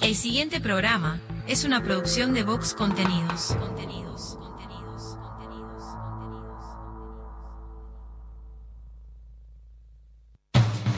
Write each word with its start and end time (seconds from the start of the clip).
El 0.00 0.14
siguiente 0.14 0.60
programa 0.60 1.20
es 1.48 1.64
una 1.64 1.82
producción 1.82 2.32
de 2.32 2.44
Vox 2.44 2.72
Contenidos. 2.72 3.56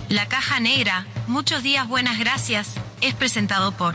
La 0.09 0.29
caja 0.29 0.61
negra, 0.61 1.07
muchos 1.29 1.63
días 1.63 1.89
buenas 1.89 2.19
gracias, 2.19 2.75
es 3.01 3.15
presentado 3.15 3.73
por 3.73 3.95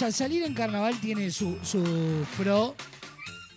Sea, 0.00 0.12
salir 0.12 0.42
en 0.44 0.54
carnaval 0.54 0.98
tiene 0.98 1.30
su, 1.30 1.58
su 1.62 2.26
pro, 2.38 2.74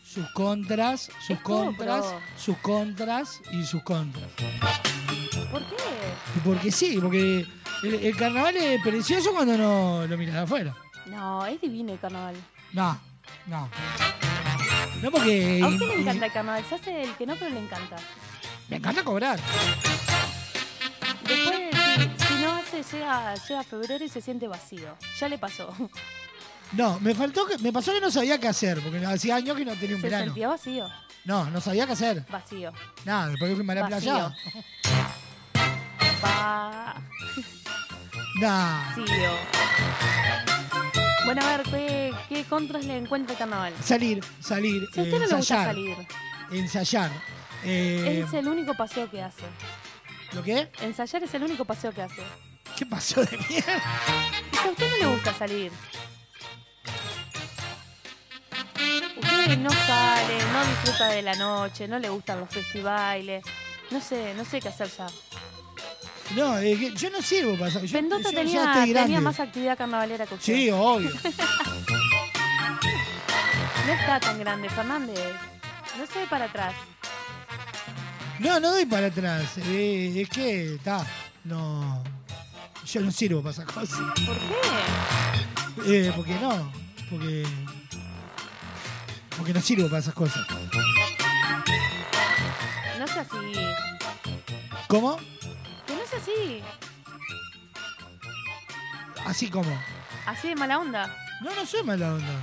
sus 0.04 0.30
contras, 0.32 1.10
sus 1.26 1.40
contras, 1.40 2.06
pro. 2.06 2.20
sus 2.38 2.58
contras 2.58 3.42
y 3.54 3.64
sus 3.64 3.82
contras. 3.82 4.26
¿Por 5.50 5.66
qué? 5.70 5.76
Porque 6.44 6.70
sí, 6.70 6.98
porque 7.02 7.48
el, 7.84 7.94
el 7.94 8.16
carnaval 8.18 8.58
es 8.58 8.82
precioso 8.82 9.32
cuando 9.32 9.58
no 9.58 10.06
lo 10.06 10.18
miras 10.18 10.36
de 10.36 10.42
afuera. 10.42 10.76
No, 11.06 11.46
es 11.46 11.62
divino 11.62 11.94
el 11.94 12.00
carnaval. 12.00 12.36
No, 12.74 13.00
no. 13.46 13.70
No 15.02 15.12
porque. 15.12 15.62
A 15.64 15.68
usted 15.68 15.88
le 15.88 16.02
encanta 16.02 16.26
el 16.26 16.34
carnaval. 16.34 16.66
Se 16.68 16.76
hace 16.76 17.04
el 17.04 17.16
que 17.16 17.26
no, 17.26 17.36
pero 17.36 17.52
le 17.52 17.60
encanta. 17.60 17.96
Me 18.68 18.76
encanta 18.78 19.02
cobrar. 19.02 19.40
Después, 21.26 21.60
si, 22.20 22.26
si 22.26 22.42
no 22.42 22.52
hace, 22.52 22.84
llega, 22.84 23.34
llega 23.36 23.64
febrero 23.64 24.04
y 24.04 24.10
se 24.10 24.20
siente 24.20 24.50
vacío. 24.50 24.98
Ya 25.22 25.30
le 25.30 25.38
pasó. 25.38 25.74
No, 26.76 27.00
me 27.00 27.14
faltó 27.14 27.46
que, 27.46 27.58
me 27.60 27.72
pasó 27.72 27.94
que 27.94 28.02
no 28.02 28.10
sabía 28.10 28.40
qué 28.40 28.48
hacer, 28.48 28.80
porque 28.82 29.06
hacía 29.06 29.36
años 29.36 29.56
que 29.56 29.66
no 29.66 29.74
tenía 29.76 29.96
un 29.96 30.02
Se 30.02 30.08
verano. 30.08 30.26
sentía 30.26 30.48
vacío. 30.48 30.90
No, 31.26 31.46
no 31.50 31.62
sabía 31.62 31.86
qué 31.86 31.94
hacer. 31.94 32.26
Vacío. 32.30 32.72
Nada, 33.06 33.28
después 33.30 33.50
que 33.52 33.56
fui 33.64 33.70
a 33.72 33.76
la 33.76 33.82
Vacío. 33.90 34.12
playa. 34.14 34.36
Nah. 38.40 38.96
Vacío. 38.96 39.32
Bueno, 41.26 41.42
a 41.46 41.58
ver, 41.58 41.64
¿qué, 41.70 42.14
qué 42.28 42.44
contras 42.46 42.84
le 42.86 42.98
encuentra 42.98 43.34
el 43.34 43.38
carnaval? 43.40 43.74
Salir, 43.84 44.24
salir, 44.40 44.88
Si 44.94 45.00
a 45.00 45.04
usted 45.04 45.20
no 45.20 45.20
le 45.20 45.36
gusta 45.36 45.38
ensayar. 45.38 45.66
salir, 45.68 45.98
Ensayar. 46.52 47.12
Eh, 47.64 48.24
es 48.28 48.34
el 48.34 48.48
único 48.48 48.74
paseo 48.74 49.10
que 49.10 49.22
hace. 49.22 49.44
¿Lo 50.34 50.44
qué? 50.44 50.70
Ensayar 50.82 51.24
es 51.24 51.34
el 51.34 51.44
único 51.44 51.64
paseo 51.64 51.92
que 51.94 52.02
hace. 52.02 52.22
¿Qué 52.76 52.86
pasó 52.86 53.24
de 53.24 53.38
mierda? 53.50 53.82
Y 54.52 54.56
si 54.58 54.68
a 54.68 54.72
usted 54.72 54.90
no 54.90 54.98
le 54.98 55.14
gusta 55.16 55.34
salir, 55.34 55.72
usted 59.18 59.58
no 59.58 59.70
sale, 59.72 60.38
no 60.52 60.66
disfruta 60.66 61.08
de 61.10 61.22
la 61.22 61.36
noche, 61.36 61.88
no 61.88 62.00
le 62.00 62.10
gustan 62.10 62.40
los 62.40 62.50
festivales, 62.50 63.44
no 63.92 64.02
sé, 64.02 64.34
no 64.36 64.46
sé 64.46 64.60
qué 64.60 64.70
hacer 64.70 64.90
ya. 64.98 65.08
No, 66.36 66.58
es 66.58 66.80
que 66.80 66.94
yo 66.96 67.10
no 67.10 67.22
sirvo 67.22 67.58
para 67.58 67.70
yo, 67.70 67.82
ya 67.82 68.32
tenía, 68.32 68.64
grande. 68.64 68.94
tenía 68.94 69.22
más 69.22 69.40
actividad 69.40 69.78
carnavalera 69.78 70.26
que 70.26 70.36
usted. 70.36 70.54
Sí, 70.54 70.70
obvio. 70.72 71.12
No 73.86 73.92
está 73.92 74.18
tan 74.18 74.40
grande, 74.40 74.70
Fernández. 74.70 75.20
No 75.98 76.08
se 76.08 76.20
ve 76.20 76.28
para 76.28 76.46
atrás. 76.46 76.74
No, 78.40 78.58
no 78.60 78.72
doy 78.72 78.86
para 78.86 79.08
atrás. 79.08 79.58
Eh, 79.58 80.22
es 80.22 80.30
que, 80.30 80.76
está, 80.76 81.06
no. 81.44 82.02
Yo 82.86 83.02
no 83.02 83.12
sirvo 83.12 83.42
para 83.42 83.52
esas 83.52 83.66
cosas. 83.66 84.00
¿Por 84.26 84.38
qué? 85.86 86.08
Eh, 86.08 86.14
porque 86.16 86.34
no. 86.36 86.72
Porque. 87.10 87.44
Porque 89.38 89.54
no 89.54 89.62
sirvo 89.62 89.88
para 89.88 90.00
esas 90.00 90.14
cosas. 90.14 90.46
No 93.00 93.08
sea 93.08 93.22
así. 93.22 93.54
¿Cómo? 94.88 95.18
Que 95.88 95.96
no 95.96 96.06
sea 96.10 96.20
así. 96.20 96.62
Así 99.26 99.50
como. 99.50 99.70
Así 100.26 100.50
de 100.50 100.56
mala 100.56 100.80
onda. 100.80 101.16
No, 101.42 101.54
no 101.56 101.66
soy 101.66 101.84
mala 101.84 102.14
onda. 102.14 102.34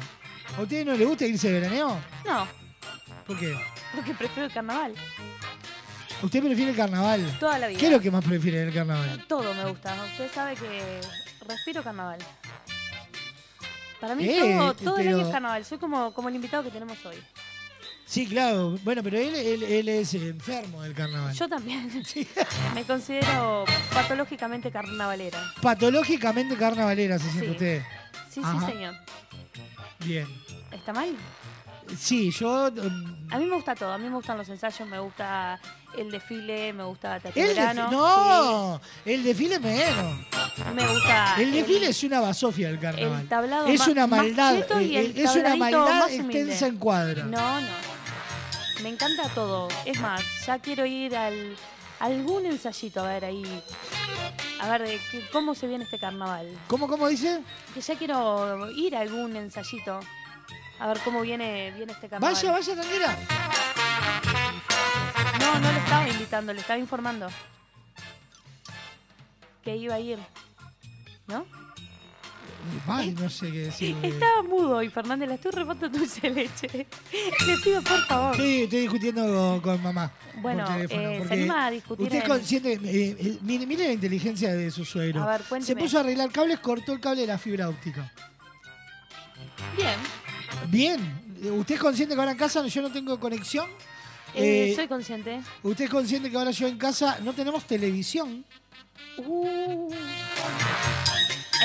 ¿A 0.59 0.63
ustedes 0.63 0.85
no 0.85 0.95
les 0.95 1.07
gusta 1.07 1.27
irse 1.27 1.49
de 1.51 1.61
veraneo? 1.61 1.99
No, 2.27 2.47
¿Por 3.27 3.39
qué? 3.39 3.57
porque 3.95 4.13
prefiero 4.15 4.47
el 4.47 4.53
carnaval. 4.53 4.95
¿Usted 6.23 6.43
prefiere 6.43 6.73
el 6.73 6.77
carnaval? 6.77 7.37
Toda 7.39 7.59
la 7.59 7.69
vida. 7.69 7.79
¿Qué 7.79 7.87
es 7.87 7.93
lo 7.93 8.01
que 8.01 8.11
más 8.11 8.25
prefiere 8.25 8.59
del 8.59 8.75
carnaval? 8.75 9.25
Todo 9.27 9.55
me 9.55 9.65
gusta. 9.71 9.95
Usted 10.11 10.31
sabe 10.35 10.55
que 10.55 11.01
respiro 11.49 11.83
carnaval. 11.83 12.19
Para 14.01 14.15
mí 14.15 14.25
Eh, 14.25 14.57
todo, 14.57 14.75
todo 14.75 14.97
el 14.99 15.09
año 15.09 15.21
es 15.21 15.29
carnaval. 15.29 15.65
Soy 15.65 15.79
como, 15.79 16.13
como 16.15 16.29
el 16.29 16.35
invitado 16.35 16.63
que 16.63 16.71
tenemos 16.71 16.97
hoy. 17.05 17.17
Sí, 18.07 18.27
claro. 18.27 18.77
Bueno, 18.83 19.03
pero 19.05 19.19
él, 19.19 19.35
él, 19.37 19.63
él 19.63 19.89
es 19.89 20.15
enfermo 20.15 20.83
del 20.83 20.95
carnaval. 20.95 21.33
Yo 21.35 21.49
también. 21.49 21.89
Me 22.75 22.85
considero 22.85 23.65
patológicamente 23.93 24.71
carnavalera. 24.71 25.39
Patológicamente 25.63 26.57
carnavalera 26.57 27.19
se 27.19 27.31
siente 27.31 27.47
Sí. 27.47 27.51
usted. 27.53 27.83
Sí, 28.31 28.41
Ajá. 28.43 28.67
sí, 28.67 28.73
señor. 28.73 28.95
Bien. 30.05 30.27
¿Está 30.73 30.93
mal? 30.93 31.11
Sí, 31.99 32.31
yo. 32.31 32.69
um, 32.69 33.17
A 33.31 33.39
mí 33.39 33.45
me 33.47 33.57
gusta 33.57 33.75
todo. 33.75 33.93
A 33.93 33.99
mí 33.99 34.09
me 34.09 34.15
gustan 34.17 34.39
los 34.39 34.49
ensayos, 34.49 34.89
me 34.89 34.99
gusta 34.99 35.61
el 35.97 36.11
desfile, 36.11 36.73
me 36.73 36.85
gusta 36.85 37.19
Teatro 37.21 37.43
El 37.43 37.49
Verano. 37.49 37.91
no, 37.91 38.81
el 39.05 39.23
desfile 39.25 39.59
menos. 39.59 40.27
Me 40.75 40.87
gusta. 40.87 41.35
El 41.39 41.53
desfile 41.53 41.89
es 41.89 42.03
una 42.05 42.21
basofia 42.21 42.69
del 42.69 42.79
carnaval. 42.79 43.21
el 43.23 43.29
tablado 43.29 43.67
es 43.67 43.87
una 43.87 44.07
maldad, 44.07 44.57
eh, 44.81 44.99
el 45.15 45.19
es 45.19 45.35
una 45.35 45.57
maldad 45.57 46.11
extensa 46.11 46.67
en 46.67 46.77
cuadra. 46.77 47.25
No, 47.25 47.61
no. 47.61 47.67
Me 48.83 48.89
encanta 48.89 49.29
todo. 49.35 49.69
Es 49.85 50.01
más, 50.01 50.23
ya 50.47 50.59
quiero 50.59 50.87
ir 50.87 51.15
al 51.17 51.57
algún 51.99 52.47
ensayito 52.47 53.01
a 53.01 53.09
ver 53.09 53.27
ahí. 53.27 53.63
A 54.61 54.69
ver, 54.71 54.83
de 54.83 55.01
qué- 55.11 55.23
¿cómo 55.33 55.55
se 55.55 55.67
viene 55.67 55.85
este 55.85 55.99
carnaval? 55.99 56.47
¿Cómo, 56.67 56.89
cómo 56.89 57.09
dice? 57.09 57.43
Que 57.75 57.81
ya 57.83 57.95
quiero 57.97 58.71
ir 58.71 58.97
a 58.97 59.01
algún 59.01 59.37
ensayito. 59.37 60.01
A 60.81 60.87
ver 60.89 60.99
cómo 61.05 61.21
viene, 61.21 61.73
viene 61.77 61.93
este 61.93 62.09
carnaval. 62.09 62.35
Vaya, 62.35 62.53
vaya, 62.53 62.75
tranquila. 62.75 63.17
No, 65.39 65.59
no 65.59 65.73
le 65.73 65.79
estaba 65.79 66.09
invitando, 66.09 66.53
le 66.55 66.61
estaba 66.61 66.79
informando. 66.79 67.29
Que 69.63 69.77
iba 69.77 69.95
a 69.95 70.01
ir. 70.01 70.19
¿No? 71.27 71.45
Ay, 72.87 73.13
no 73.13 73.29
sé 73.31 73.51
qué 73.53 73.59
decir. 73.59 73.95
porque- 73.95 74.09
Estaba 74.15 74.43
mudo 74.43 74.83
y 74.83 74.89
Fernández, 74.91 75.29
la 75.29 75.35
estoy 75.35 75.51
repando 75.53 75.89
dulce 75.89 76.21
de 76.23 76.31
leche. 76.31 76.69
Le 77.47 77.57
pido 77.63 77.83
por 77.83 78.01
favor. 78.07 78.37
Sí, 78.37 78.63
estoy 78.65 78.81
discutiendo 78.81 79.23
con, 79.27 79.61
con 79.61 79.83
mamá. 79.83 80.11
Bueno, 80.37 80.65
por 80.65 80.75
teléfono, 80.77 81.01
eh, 81.11 81.25
¿se 81.27 81.33
anima 81.35 81.67
a 81.67 81.71
discutir 81.71 82.05
Usted 82.07 82.19
es 82.19 82.25
en- 82.25 82.29
consciente. 82.31 82.73
eh, 82.73 83.17
eh, 83.19 83.39
mire, 83.43 83.67
mire 83.67 83.87
la 83.87 83.93
inteligencia 83.93 84.53
de 84.55 84.71
su 84.71 84.85
suegro. 84.85 85.23
A 85.23 85.27
ver, 85.27 85.43
Se 85.43 85.49
cuénteme. 85.49 85.81
puso 85.81 85.99
a 85.99 86.01
arreglar 86.01 86.31
cables, 86.31 86.59
cortó 86.61 86.93
el 86.93 87.01
cable 87.01 87.23
de 87.23 87.27
la 87.27 87.39
fibra 87.39 87.69
óptica. 87.69 88.11
Bien. 89.77 89.97
Bien. 90.69 91.21
¿Usted 91.59 91.77
es 91.77 91.81
consciente 91.81 92.15
que 92.15 92.21
ahora 92.21 92.33
en 92.33 92.39
casa 92.39 92.67
yo 92.67 92.83
no 92.83 92.91
tengo 92.93 93.19
conexión? 93.19 93.69
Eh, 94.35 94.71
Eh, 94.71 94.77
soy 94.77 94.87
consciente. 94.89 95.41
¿Usted 95.63 95.85
es 95.85 95.91
consciente 95.91 96.31
que 96.31 96.37
ahora 96.37 96.51
yo 96.51 96.67
en 96.69 96.77
casa 96.79 97.19
no 97.23 97.33
tenemos 97.33 97.65
televisión? 97.67 98.45
Uh, 99.17 99.93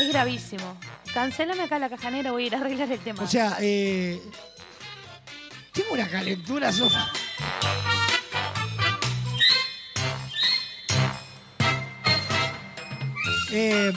es 0.02 0.08
gravísimo. 0.10 0.78
Cancélame 1.14 1.64
acá 1.64 1.78
la 1.80 1.90
caja 1.90 2.10
negra, 2.10 2.32
voy 2.32 2.44
a 2.44 2.48
ir 2.48 2.56
a 2.56 2.60
arreglar 2.60 2.92
el 2.92 3.00
tema. 3.00 3.24
O 3.24 3.28
sea, 3.28 3.58
eh, 3.62 4.22
tengo 5.74 5.94
una 5.94 6.08
calentura, 6.10 6.72
Sofa. 6.72 7.12
Eh, 13.52 13.92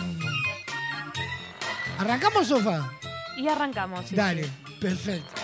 ¿Arrancamos, 1.98 2.46
Sofa? 2.46 2.90
y 3.36 3.46
arrancamos. 3.48 4.04
sí, 4.06 4.16
Dale, 4.16 4.44
sí. 4.44 4.50
Perfecto. 4.80 5.42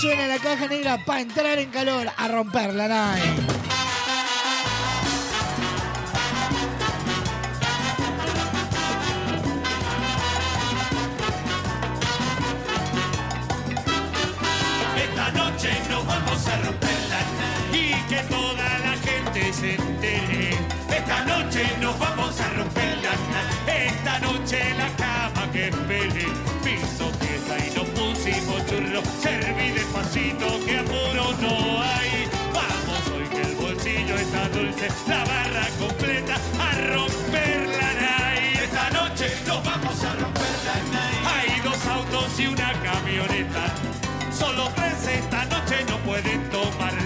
Suena 0.00 0.26
la 0.26 0.38
caja 0.38 0.66
negra 0.66 1.04
para 1.04 1.20
entrar 1.20 1.58
en 1.58 1.70
calor, 1.70 2.08
a 2.16 2.28
romper 2.28 2.74
la 2.74 2.88
gente 19.02 19.52
se 19.52 19.74
entere. 19.74 20.50
Esta 20.90 21.24
noche 21.24 21.64
nos 21.80 21.98
vamos 21.98 22.40
a 22.40 22.48
romper 22.50 22.98
la. 23.02 23.72
Esta 23.72 24.18
noche 24.20 24.74
la 24.76 24.95
no 45.88 45.98
pueden 45.98 46.48
tomar 46.50 47.05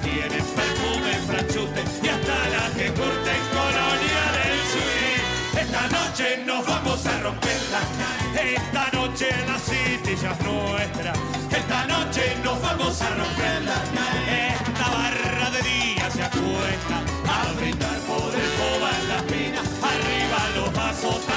tienen 0.00 0.44
perfume, 0.44 1.12
franchute 1.26 1.82
y 2.02 2.08
hasta 2.08 2.48
las 2.50 2.70
que 2.72 2.86
curten 2.92 3.40
colonia 3.52 4.24
del 4.36 4.58
suí. 4.72 5.60
Esta 5.60 5.88
noche 5.88 6.42
nos 6.44 6.66
vamos 6.66 7.06
a 7.06 7.20
romper 7.20 7.60
la 7.70 8.40
Esta 8.40 8.90
noche 8.92 9.28
la 9.46 9.58
city 9.58 10.16
ya 10.20 10.32
es 10.32 10.40
nuestra. 10.40 11.12
Esta 11.50 11.86
noche 11.86 12.36
nos 12.44 12.60
vamos 12.60 13.00
a 13.02 13.08
romper 13.10 13.62
la 13.62 13.78
Esta 14.54 14.88
barra 14.90 15.50
de 15.50 15.62
día 15.62 16.10
se 16.10 16.22
acuesta 16.22 16.96
a 17.26 17.52
brindar 17.58 17.98
por 18.00 18.32
el 18.34 18.50
en 18.98 19.08
las 19.08 19.24
minas. 19.24 19.66
Arriba 19.82 20.38
los 20.56 20.72
vasos 20.72 21.27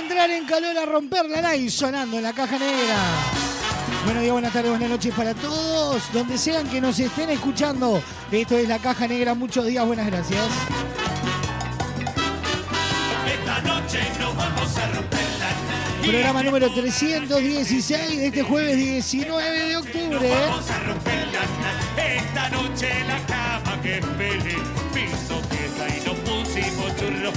a 0.00 0.02
entrar 0.02 0.30
en 0.30 0.46
calor 0.46 0.78
a 0.78 0.86
romperla, 0.86 1.42
Nay, 1.42 1.68
sonando 1.68 2.16
en 2.16 2.22
la 2.22 2.32
caja 2.32 2.58
negra. 2.58 2.96
Buenos 4.04 4.22
días, 4.22 4.32
buenas 4.32 4.52
tardes, 4.52 4.70
buenas 4.70 4.88
noches 4.88 5.14
para 5.14 5.34
todos, 5.34 6.02
donde 6.12 6.38
sean 6.38 6.66
que 6.68 6.80
nos 6.80 6.98
estén 6.98 7.28
escuchando. 7.28 8.02
Esto 8.30 8.56
es 8.56 8.66
la 8.66 8.78
caja 8.78 9.06
negra, 9.06 9.34
muchos 9.34 9.66
días, 9.66 9.84
buenas 9.84 10.06
gracias. 10.06 10.46
Esta 13.26 13.60
noche 13.60 14.00
nos 14.18 14.36
vamos 14.36 14.76
a 14.78 14.86
romper 14.86 15.20
la 15.38 16.06
Programa 16.06 16.42
número 16.42 16.72
316 16.72 18.18
de 18.18 18.26
este 18.26 18.42
jueves 18.42 18.76
19 18.76 19.68
de 19.68 19.76
octubre. 19.76 20.30
Vamos 20.30 20.70
a 20.70 20.78
romper 20.78 21.28
la 21.28 22.02
Esta 22.02 22.48
noche 22.48 22.88
la 23.06 23.29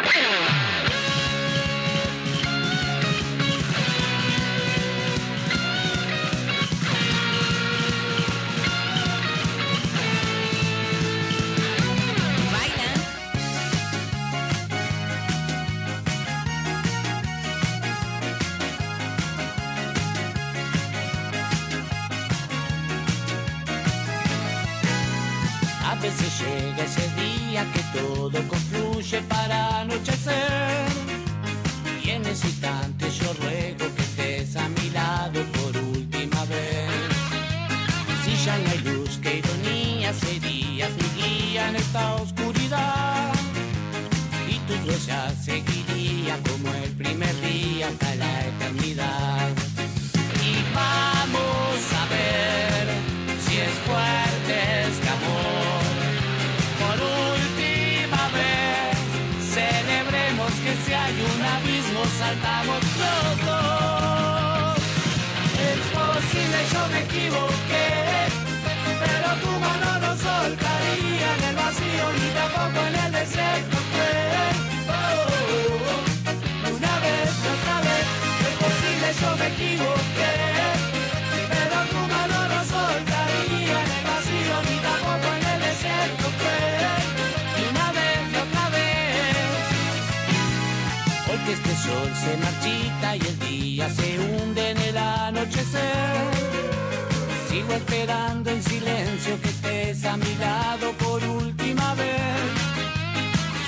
veces 26.01 26.41
llega 26.41 26.85
ese 26.85 27.09
día 27.17 27.65
que 27.73 27.99
todo 27.99 28.39
para 29.17 29.81
anochecer. 29.81 30.87
Y 32.05 32.11
en 32.11 32.27
saltamos 62.29 62.81
los. 63.01 64.77
Es 65.69 65.81
posible, 65.97 66.59
yo 66.73 66.83
me 66.93 67.01
equivoqué, 67.09 67.89
pero 69.03 69.29
tu 69.43 69.53
mano 69.65 69.91
no 70.05 70.13
soltaría 70.27 71.29
en 71.37 71.43
el 71.49 71.55
vacío 71.57 72.05
ni 72.19 72.29
tampoco 72.39 72.79
en 72.89 72.95
el 73.05 73.11
desierto. 73.13 73.77
fue. 73.93 74.15
Oh, 74.91 76.71
una 76.77 76.95
vez 77.05 77.31
otra 77.55 77.77
vez, 77.87 78.07
es 78.47 78.55
posible, 78.65 79.07
yo 79.21 79.31
me 79.41 79.47
equivoqué. 79.55 80.58
Este 91.59 91.75
sol 91.77 92.11
se 92.15 92.37
marchita 92.37 93.17
y 93.17 93.21
el 93.21 93.39
día 93.39 93.91
se 93.91 94.19
hunde 94.19 94.71
en 94.71 94.79
el 94.79 94.97
anochecer. 94.97 96.25
Sigo 97.49 97.73
esperando 97.73 98.51
en 98.51 98.63
silencio 98.63 99.41
que 99.43 99.49
estés 99.49 100.05
a 100.05 100.17
mi 100.17 100.35
lado 100.37 100.93
por 100.93 101.23
última 101.25 101.95
vez. 101.95 102.51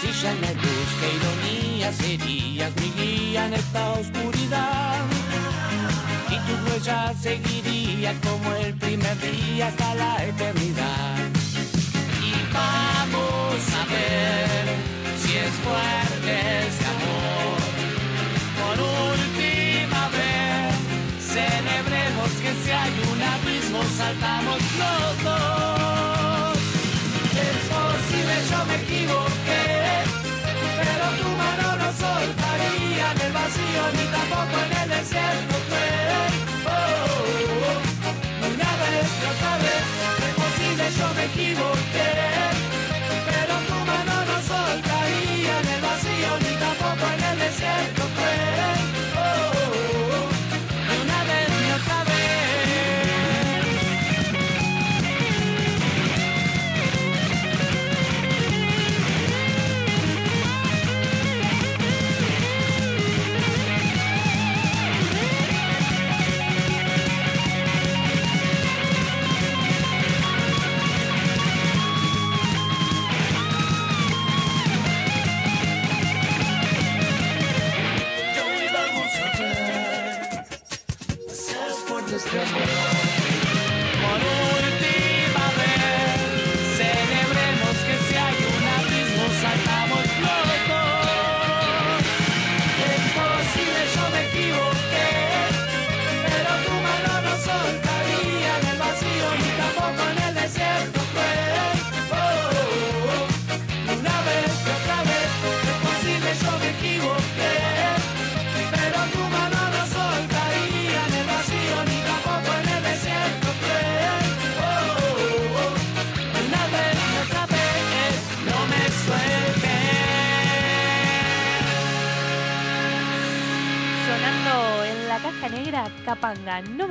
Si 0.01 0.09
ya 0.23 0.33
no 0.35 0.47
hay 0.47 0.55
luz, 0.55 0.91
qué 1.01 1.09
ironía 1.19 1.93
serías 1.93 2.73
mi 2.81 2.91
guía 2.99 3.47
en 3.47 3.55
esta 3.55 3.93
oscuridad. 3.93 5.01
Y 6.35 6.37
tu 6.47 6.55
huella 6.65 7.13
seguiría 7.21 8.15
como 8.21 8.55
el 8.57 8.75
primer 8.75 9.17
día 9.21 9.69
hasta 9.69 9.95
la 9.95 10.25
eternidad. 10.25 11.19
Y 12.29 12.33
vamos 12.53 13.61
a 13.81 13.85
ver 13.93 14.65
si 15.21 15.37
es 15.37 15.53
fuerte 15.65 16.69
este 16.69 16.85
amor. 16.85 17.60
Última 18.81 20.03
vez, 20.17 20.75
celebremos 21.21 22.31
que 22.43 22.51
si 22.63 22.71
hay 22.71 22.95
un 23.13 23.21
abismo, 23.23 23.81
saltamos 23.97 24.59
los 24.83 25.25
dos. 25.25 26.59
Es 27.47 27.59
posible, 27.75 28.35
yo 28.51 28.59
me 28.67 28.77
equivoqué, 28.83 29.67
pero 30.79 31.07
tu 31.21 31.29
mano 31.43 31.67
no 31.83 31.89
soltaría 32.05 33.07
en 33.13 33.21
el 33.27 33.33
vacío 33.33 33.83
ni 33.97 34.05
tampoco 34.17 34.57
en 34.67 34.73
el 34.83 34.89
desierto. 34.89 35.55
fue. 35.69 35.89
Oh, 36.67 37.20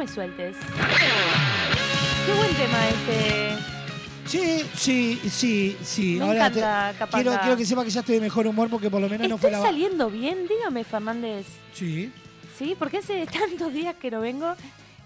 sueltes. 0.09 0.55
Qué 2.25 2.33
buen 2.33 2.53
tema 2.55 2.87
este. 2.89 3.55
Sí, 4.25 4.63
sí, 4.75 5.19
sí, 5.29 5.77
sí. 5.83 6.15
Me 6.17 6.25
Ahora 6.25 6.47
encanta, 6.47 6.91
te- 6.93 6.97
Capanga. 6.99 7.23
quiero, 7.23 7.41
quiero 7.41 7.57
que 7.57 7.65
sepa 7.65 7.83
que 7.83 7.89
ya 7.89 8.01
estoy 8.01 8.15
de 8.15 8.21
mejor 8.21 8.45
humor 8.45 8.69
porque 8.69 8.89
por 8.89 9.01
lo 9.01 9.09
menos 9.09 9.27
no 9.27 9.37
fue 9.37 9.49
¿Estoy 9.49 9.63
la. 9.63 9.69
saliendo 9.71 10.09
bien? 10.09 10.47
Dígame, 10.47 10.83
Fernández. 10.83 11.47
Sí. 11.73 12.11
¿Sí? 12.57 12.75
Porque 12.77 12.97
hace 12.97 13.25
tantos 13.31 13.73
días 13.73 13.95
que 13.95 14.11
no 14.11 14.21
vengo 14.21 14.53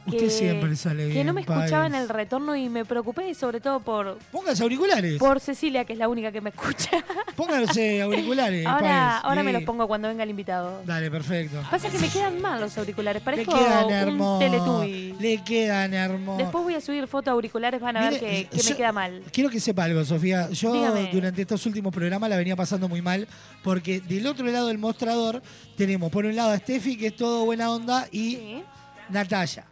Usted 0.05 0.29
siempre 0.29 0.75
sale 0.75 1.03
Que 1.09 1.23
no 1.23 1.33
bien, 1.33 1.35
me 1.35 1.41
escuchaba 1.41 1.87
en 1.87 1.95
el 1.95 2.09
retorno 2.09 2.55
y 2.55 2.67
me 2.67 2.83
preocupé 2.83 3.33
sobre 3.35 3.61
todo 3.61 3.79
por, 3.79 4.17
Póngase 4.31 4.61
auriculares. 4.63 5.17
por 5.17 5.39
Cecilia, 5.39 5.85
que 5.85 5.93
es 5.93 5.99
la 5.99 6.09
única 6.09 6.31
que 6.31 6.41
me 6.41 6.49
escucha. 6.49 6.89
Póngase 7.37 8.01
auriculares. 8.01 8.65
ahora 8.65 8.81
Páez. 8.81 9.23
ahora 9.25 9.43
me 9.43 9.53
los 9.53 9.63
pongo 9.63 9.87
cuando 9.87 10.09
venga 10.09 10.23
el 10.23 10.29
invitado. 10.29 10.81
Dale, 10.85 11.09
perfecto. 11.09 11.61
Pasa 11.71 11.89
que 11.89 11.97
me 11.99 12.09
quedan 12.09 12.41
mal 12.41 12.59
los 12.59 12.77
auriculares, 12.77 13.21
Le 13.21 13.25
parezco 13.25 13.53
quedan 13.53 13.85
un 13.85 13.91
hermosos. 13.93 14.39
teletubby. 14.39 15.15
Le 15.19 15.43
quedan 15.43 15.93
hermosos. 15.93 16.37
Después 16.39 16.63
voy 16.65 16.73
a 16.75 16.81
subir 16.81 17.07
foto 17.07 17.31
auriculares, 17.31 17.79
van 17.79 17.95
a 17.97 18.01
Mire, 18.01 18.11
ver 18.11 18.19
que, 18.19 18.47
que 18.49 18.57
yo- 18.61 18.69
me 18.71 18.75
queda 18.75 18.91
mal. 18.91 19.23
Quiero 19.31 19.49
que 19.49 19.59
sepa 19.59 19.85
algo, 19.85 20.03
Sofía. 20.03 20.49
Yo 20.51 20.73
Dígame. 20.73 21.09
durante 21.13 21.41
estos 21.41 21.65
últimos 21.65 21.93
programas 21.93 22.29
la 22.29 22.35
venía 22.37 22.55
pasando 22.55 22.89
muy 22.89 23.01
mal 23.01 23.27
porque 23.63 24.01
del 24.01 24.27
otro 24.27 24.45
lado 24.47 24.67
del 24.67 24.77
mostrador 24.79 25.41
tenemos 25.77 26.11
por 26.11 26.25
un 26.25 26.35
lado 26.35 26.51
a 26.51 26.57
Steffi, 26.57 26.97
que 26.97 27.07
es 27.07 27.15
todo 27.15 27.45
buena 27.45 27.71
onda, 27.71 28.07
y 28.11 28.35
Sí. 28.35 28.63
Natalia. 29.09 29.65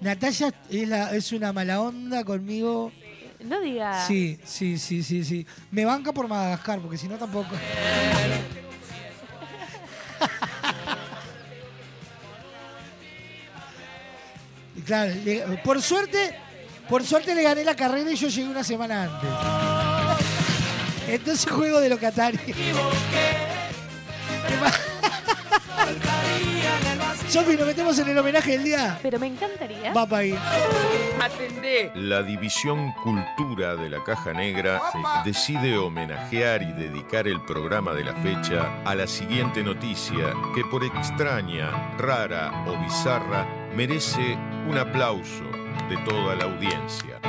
Natalia 0.00 0.52
es, 0.70 0.88
la- 0.88 1.14
es 1.14 1.32
una 1.32 1.52
mala 1.52 1.80
onda 1.80 2.24
conmigo. 2.24 2.92
No 3.44 3.60
diga. 3.60 4.06
Sí, 4.06 4.38
sí, 4.44 4.78
sí, 4.78 5.02
sí, 5.02 5.24
sí. 5.24 5.46
Me 5.70 5.84
banca 5.84 6.12
por 6.12 6.26
Madagascar, 6.28 6.80
porque 6.80 6.96
si 6.98 7.06
no 7.08 7.16
tampoco. 7.16 7.54
Y 14.76 14.80
claro, 14.82 15.12
le- 15.24 15.42
por 15.64 15.80
suerte, 15.80 16.34
por 16.88 17.04
suerte 17.04 17.34
le 17.34 17.42
gané 17.42 17.64
la 17.64 17.74
carrera 17.74 18.10
y 18.10 18.16
yo 18.16 18.28
llegué 18.28 18.48
una 18.48 18.64
semana 18.64 19.04
antes. 19.04 19.30
Entonces 21.08 21.50
juego 21.50 21.80
de 21.80 21.88
locatario. 21.88 22.40
Sofi, 27.28 27.56
nos 27.56 27.66
metemos 27.66 27.98
en 27.98 28.08
el 28.08 28.18
homenaje 28.18 28.52
del 28.52 28.64
día. 28.64 28.98
Pero 29.02 29.18
me 29.18 29.26
encantaría. 29.26 29.92
Va 29.92 30.06
para 30.06 30.22
ahí. 30.22 30.38
Atendé. 31.20 31.90
La 31.94 32.22
División 32.22 32.92
Cultura 33.02 33.74
de 33.74 33.90
la 33.90 34.02
Caja 34.04 34.32
Negra 34.32 34.80
decide 35.24 35.76
homenajear 35.76 36.62
y 36.62 36.72
dedicar 36.72 37.26
el 37.26 37.42
programa 37.44 37.94
de 37.94 38.04
la 38.04 38.14
fecha 38.14 38.82
a 38.84 38.94
la 38.94 39.06
siguiente 39.06 39.62
noticia 39.62 40.32
que 40.54 40.64
por 40.64 40.84
extraña, 40.84 41.96
rara 41.98 42.64
o 42.66 42.78
bizarra 42.82 43.46
merece 43.74 44.38
un 44.68 44.78
aplauso 44.78 45.44
de 45.88 45.96
toda 46.08 46.34
la 46.36 46.44
audiencia. 46.44 47.20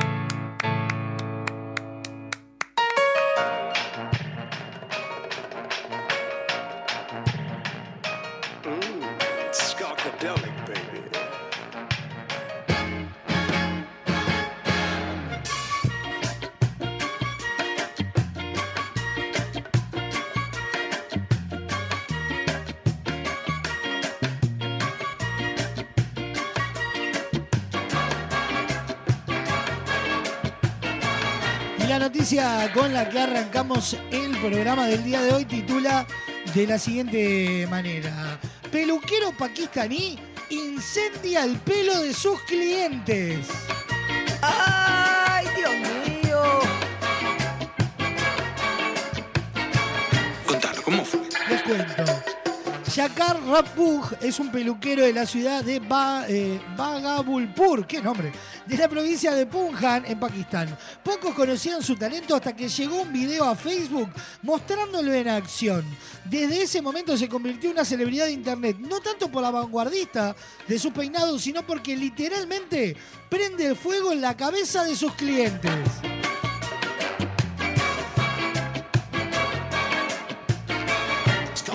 La 32.98 33.08
que 33.08 33.20
arrancamos 33.20 33.96
el 34.10 34.36
programa 34.38 34.88
del 34.88 35.04
día 35.04 35.22
de 35.22 35.32
hoy 35.32 35.46
titula 35.46 36.08
de 36.56 36.66
la 36.66 36.80
siguiente 36.80 37.68
manera. 37.70 38.40
Peluquero 38.72 39.32
pakistaní 39.38 40.18
incendia 40.50 41.44
el 41.44 41.58
pelo 41.58 42.02
de 42.02 42.12
sus 42.12 42.42
clientes. 42.42 43.46
¡Ay, 44.42 45.46
Dios 45.56 45.74
mío! 46.08 46.42
Contalo, 50.48 50.82
¿cómo 50.82 51.06
fue? 51.06 51.22
Les 51.50 51.62
cuento. 51.62 52.17
Shakar 52.98 53.40
Rapug 53.46 54.16
es 54.22 54.40
un 54.40 54.50
peluquero 54.50 55.06
de 55.06 55.14
la 55.14 55.28
ciudad 55.28 55.64
de 55.64 55.76
eh, 55.76 56.60
Bhagalpur, 56.76 57.86
qué 57.86 58.02
nombre, 58.02 58.32
de 58.66 58.76
la 58.76 58.88
provincia 58.88 59.36
de 59.36 59.46
Punjab, 59.46 60.04
en 60.08 60.20
Pakistán. 60.20 60.76
Pocos 61.04 61.36
conocían 61.36 61.84
su 61.84 61.96
talento 61.96 62.36
hasta 62.36 62.56
que 62.56 62.68
llegó 62.68 63.04
un 63.04 63.14
video 63.14 63.46
a 63.46 63.56
Facebook 63.56 64.10
mostrándolo 64.42 65.14
en 65.14 65.28
acción. 65.28 65.86
Desde 66.26 66.64
ese 66.64 66.82
momento 66.82 67.16
se 67.16 67.30
convirtió 67.30 67.70
en 67.70 67.76
una 67.76 67.86
celebridad 67.86 68.26
de 68.26 68.32
internet, 68.32 68.78
no 68.80 69.00
tanto 69.00 69.30
por 69.30 69.44
la 69.44 69.52
vanguardista 69.52 70.36
de 70.68 70.80
sus 70.80 70.92
peinados, 70.92 71.44
sino 71.44 71.62
porque 71.68 71.96
literalmente 71.96 72.98
prende 73.30 73.68
el 73.68 73.76
fuego 73.76 74.12
en 74.12 74.22
la 74.22 74.36
cabeza 74.36 74.86
de 74.86 74.96
sus 74.96 75.14
clientes. 75.14 75.72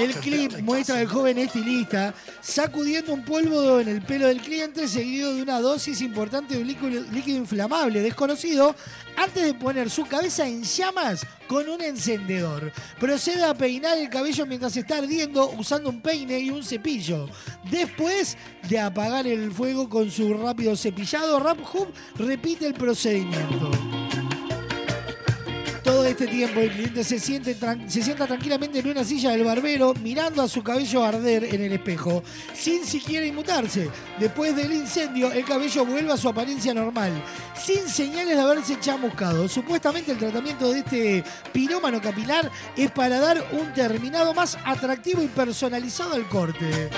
El 0.03 0.15
clip 0.15 0.59
muestra 0.63 0.99
al 0.99 1.07
joven 1.07 1.39
estilista 1.39 2.13
sacudiendo 2.41 3.15
un 3.15 3.25
polvo 3.25 3.79
en 3.79 3.87
el 3.87 4.03
pelo 4.03 4.27
del 4.27 4.41
cliente 4.41 4.89
seguido 4.89 5.33
de 5.33 5.43
una 5.43 5.61
dosis 5.61 6.01
importante 6.01 6.55
de 6.55 6.61
un 6.61 6.67
líquido, 6.67 7.05
líquido 7.13 7.39
inflamable 7.39 8.01
desconocido 8.01 8.75
antes 9.17 9.45
de 9.45 9.55
poner 9.55 9.89
su 9.91 10.05
cabeza 10.05 10.45
en 10.45 10.65
llamas 10.65 11.25
con 11.47 11.69
un 11.69 11.81
encendedor. 11.83 12.73
Procede 12.99 13.45
a 13.45 13.55
peinar 13.55 13.97
el 13.97 14.09
cabello 14.09 14.45
mientras 14.45 14.77
está 14.77 14.99
ardiendo 14.99 15.51
usando 15.51 15.91
un 15.91 16.03
peine 16.03 16.41
y 16.41 16.51
un 16.51 16.65
cepillo. 16.65 17.29
Después 17.71 18.37
de 18.69 18.81
apagar 18.81 19.29
el 19.29 19.53
fuego 19.53 19.89
con 19.89 20.11
su 20.11 20.35
rápido 20.35 20.75
cepillado, 20.75 21.39
Rap 21.39 21.61
Hub 21.75 21.93
repite 22.17 22.67
el 22.67 22.75
procedimiento. 22.75 23.71
Todo 25.83 26.05
este 26.07 26.29
tiempo 26.29 26.61
el 26.61 26.71
cliente 26.71 27.03
se, 27.03 27.19
sienta 27.19 28.27
tranquilamente 28.27 28.79
en 28.79 28.89
una 28.89 29.03
silla 29.03 29.31
del 29.31 29.43
barbero 29.43 29.95
mirando 29.95 30.43
a 30.43 30.49
su 30.49 30.63
cabello 30.63 31.03
arder 31.03 31.45
en 31.45 31.61
el 31.61 31.73
espejo, 31.73 32.23
sin 32.55 32.85
siquiera 32.85 33.27
inmutarse. 33.27 33.91
Después 34.19 34.55
del 34.55 34.73
incendio, 34.73 35.33
el 35.33 35.45
cabello 35.45 35.85
vuelve 35.85 36.13
a 36.13 36.17
su 36.17 36.29
apariencia 36.29 36.73
normal, 36.73 37.11
sin 37.61 37.89
señales 37.89 38.37
de 38.37 38.43
haberse 38.43 38.79
chamuscado. 38.79 39.49
Supuestamente 39.49 40.13
el 40.13 40.19
tratamiento 40.19 40.73
de 40.73 40.79
este 40.79 41.25
pirómano 41.53 42.01
capilar 42.01 42.49
es 42.77 42.91
para 42.93 43.19
dar 43.19 43.45
un 43.53 43.73
terminado 43.73 44.35
más 44.35 44.57
atractivo 44.65 45.23
y 45.23 45.29
personalizado 45.29 46.15
al 46.15 46.29
corte. 46.29 46.91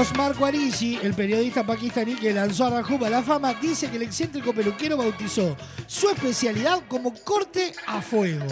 Josmar 0.00 0.34
Quarishi, 0.34 0.98
el 1.02 1.12
periodista 1.12 1.62
pakistaní 1.62 2.14
que 2.14 2.32
lanzó 2.32 2.64
a 2.64 2.70
Rajub 2.70 3.04
a 3.04 3.10
la 3.10 3.22
fama, 3.22 3.52
dice 3.52 3.90
que 3.90 3.96
el 3.96 4.02
excéntrico 4.04 4.54
peluquero 4.54 4.96
bautizó 4.96 5.54
su 5.86 6.08
especialidad 6.08 6.80
como 6.88 7.12
corte 7.12 7.74
a 7.86 8.00
fuego. 8.00 8.46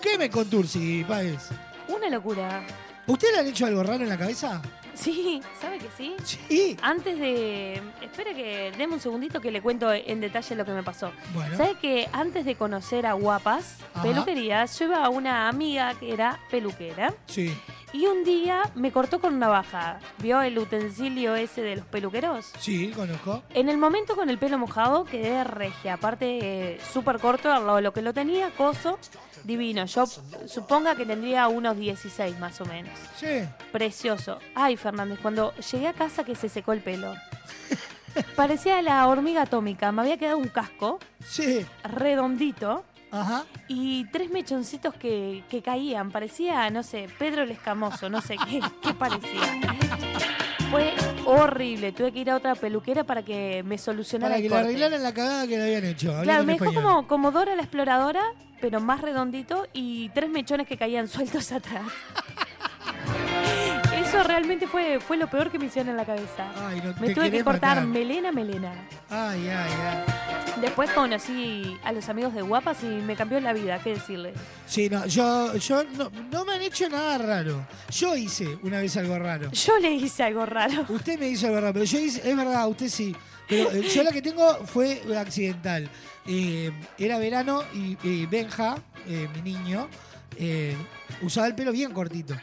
¿Qué 0.00 0.16
me 0.16 0.30
contursi, 0.30 1.04
Paez? 1.06 1.50
Una 1.88 2.08
locura. 2.08 2.64
¿Usted 3.06 3.32
le 3.34 3.40
han 3.40 3.46
hecho 3.48 3.66
algo 3.66 3.82
raro 3.82 4.02
en 4.02 4.08
la 4.08 4.16
cabeza? 4.16 4.62
Sí, 4.94 5.42
¿sabe 5.60 5.76
que 5.78 5.88
sí? 5.94 6.14
Sí. 6.24 6.74
Antes 6.80 7.18
de. 7.18 7.82
Espera 8.00 8.32
que. 8.32 8.72
Deme 8.78 8.94
un 8.94 9.00
segundito 9.00 9.42
que 9.42 9.50
le 9.50 9.60
cuento 9.60 9.92
en 9.92 10.22
detalle 10.22 10.54
lo 10.56 10.64
que 10.64 10.72
me 10.72 10.82
pasó. 10.82 11.12
Bueno. 11.34 11.54
¿Sabe 11.58 11.74
que 11.82 12.08
antes 12.12 12.46
de 12.46 12.54
conocer 12.54 13.04
a 13.04 13.12
Guapas 13.12 13.76
Ajá. 13.92 14.04
Peluquería, 14.04 14.64
yo 14.64 14.86
iba 14.86 15.04
a 15.04 15.10
una 15.10 15.50
amiga 15.50 15.92
que 16.00 16.14
era 16.14 16.40
peluquera 16.50 17.12
Sí. 17.26 17.54
Y 17.94 18.06
un 18.06 18.24
día 18.24 18.62
me 18.74 18.90
cortó 18.92 19.20
con 19.20 19.38
navaja. 19.38 20.00
¿Vio 20.18 20.42
el 20.42 20.58
utensilio 20.58 21.34
ese 21.36 21.62
de 21.62 21.76
los 21.76 21.86
peluqueros? 21.86 22.50
Sí, 22.58 22.90
conozco. 22.90 23.42
En 23.54 23.68
el 23.68 23.78
momento 23.78 24.16
con 24.16 24.28
el 24.28 24.36
pelo 24.38 24.58
mojado 24.58 25.04
quedé 25.04 25.44
regia, 25.44 25.94
aparte 25.94 26.38
eh, 26.74 26.80
súper 26.92 27.18
corto 27.20 27.52
al 27.52 27.64
lado 27.64 27.76
de 27.76 27.82
lo 27.82 27.92
que 27.92 28.02
lo 28.02 28.12
tenía, 28.12 28.50
coso, 28.50 28.98
divino. 29.44 29.86
Yo 29.86 30.06
suponga 30.46 30.96
que 30.96 31.06
tendría 31.06 31.46
unos 31.48 31.76
16 31.78 32.38
más 32.40 32.60
o 32.60 32.66
menos. 32.66 32.92
Sí. 33.16 33.44
Precioso. 33.70 34.40
Ay, 34.56 34.76
Fernández, 34.76 35.20
cuando 35.22 35.54
llegué 35.54 35.86
a 35.86 35.92
casa 35.92 36.24
que 36.24 36.34
se 36.34 36.48
secó 36.48 36.72
el 36.72 36.80
pelo. 36.80 37.14
Parecía 38.36 38.80
la 38.82 39.06
hormiga 39.08 39.42
atómica, 39.42 39.90
me 39.92 40.02
había 40.02 40.16
quedado 40.16 40.38
un 40.38 40.48
casco 40.48 40.98
Sí. 41.24 41.64
redondito 41.82 42.84
Ajá. 43.14 43.44
y 43.68 44.04
tres 44.06 44.30
mechoncitos 44.30 44.94
que, 44.94 45.44
que 45.48 45.62
caían. 45.62 46.10
Parecía, 46.10 46.68
no 46.70 46.82
sé, 46.82 47.08
Pedro 47.18 47.42
el 47.42 47.50
Escamoso, 47.52 48.08
no 48.10 48.20
sé 48.20 48.36
qué, 48.48 48.60
qué 48.82 48.92
parecía. 48.94 49.60
Fue 50.70 50.92
horrible. 51.24 51.92
Tuve 51.92 52.12
que 52.12 52.18
ir 52.20 52.30
a 52.30 52.36
otra 52.36 52.54
peluquera 52.56 53.04
para 53.04 53.22
que 53.22 53.62
me 53.64 53.78
solucionara 53.78 54.30
Para 54.32 54.36
el 54.38 54.42
que 54.42 54.48
le 54.48 54.54
corte. 54.54 54.64
arreglaran 54.68 55.02
la 55.02 55.14
cagada 55.14 55.46
que 55.46 55.56
le 55.56 55.62
habían 55.62 55.84
hecho. 55.84 56.08
hablando 56.08 56.24
Claro, 56.24 56.40
en 56.40 56.46
me 56.46 56.52
dejó 56.54 56.64
español. 56.66 56.82
como, 56.84 57.06
como 57.06 57.30
Dora 57.30 57.54
la 57.54 57.62
exploradora, 57.62 58.22
pero 58.60 58.80
más 58.80 59.00
redondito 59.00 59.68
y 59.72 60.08
tres 60.10 60.30
mechones 60.30 60.66
que 60.66 60.76
caían 60.76 61.06
sueltos 61.06 61.52
atrás. 61.52 61.82
Eso 64.14 64.28
realmente 64.28 64.66
fue, 64.66 65.00
fue 65.00 65.16
lo 65.16 65.28
peor 65.28 65.50
que 65.50 65.58
me 65.58 65.66
hicieron 65.66 65.90
en 65.90 65.96
la 65.96 66.04
cabeza. 66.04 66.50
Ay, 66.66 66.80
no, 66.84 66.94
me 67.00 67.14
tuve 67.14 67.30
que 67.30 67.42
cortar 67.42 67.76
matar. 67.76 67.86
melena, 67.86 68.32
melena. 68.32 68.72
Ay, 69.10 69.48
ay, 69.48 69.72
ay. 69.82 70.60
Después 70.60 70.90
conocí 70.90 71.76
a 71.82 71.92
los 71.92 72.08
amigos 72.08 72.32
de 72.32 72.42
Guapas 72.42 72.82
y 72.84 72.86
me 72.86 73.16
cambió 73.16 73.40
la 73.40 73.52
vida, 73.52 73.78
¿qué 73.82 73.94
decirles? 73.94 74.34
Sí, 74.66 74.88
no, 74.88 75.04
yo, 75.06 75.56
yo 75.56 75.84
no, 75.84 76.10
no 76.30 76.44
me 76.44 76.54
han 76.54 76.62
hecho 76.62 76.88
nada 76.88 77.18
raro. 77.18 77.66
Yo 77.90 78.16
hice 78.16 78.58
una 78.62 78.78
vez 78.78 78.96
algo 78.96 79.18
raro. 79.18 79.50
Yo 79.50 79.78
le 79.78 79.90
hice 79.92 80.22
algo 80.22 80.46
raro. 80.46 80.86
Usted 80.88 81.18
me 81.18 81.28
hizo 81.28 81.46
algo 81.48 81.60
raro, 81.60 81.72
pero 81.72 81.84
yo 81.84 81.98
hice, 81.98 82.28
es 82.28 82.36
verdad, 82.36 82.68
usted 82.68 82.88
sí. 82.88 83.14
Pero 83.48 83.70
eh, 83.72 83.82
yo 83.82 84.02
la 84.02 84.12
que 84.12 84.22
tengo 84.22 84.64
fue 84.64 85.02
accidental. 85.18 85.90
Eh, 86.26 86.72
era 86.98 87.18
verano 87.18 87.62
y 87.74 87.98
eh, 88.04 88.26
Benja, 88.30 88.76
eh, 89.06 89.28
mi 89.34 89.52
niño, 89.52 89.88
usaba 91.22 91.46
el 91.46 91.54
pelo 91.54 91.72
bien 91.72 91.92
cortito. 91.92 92.34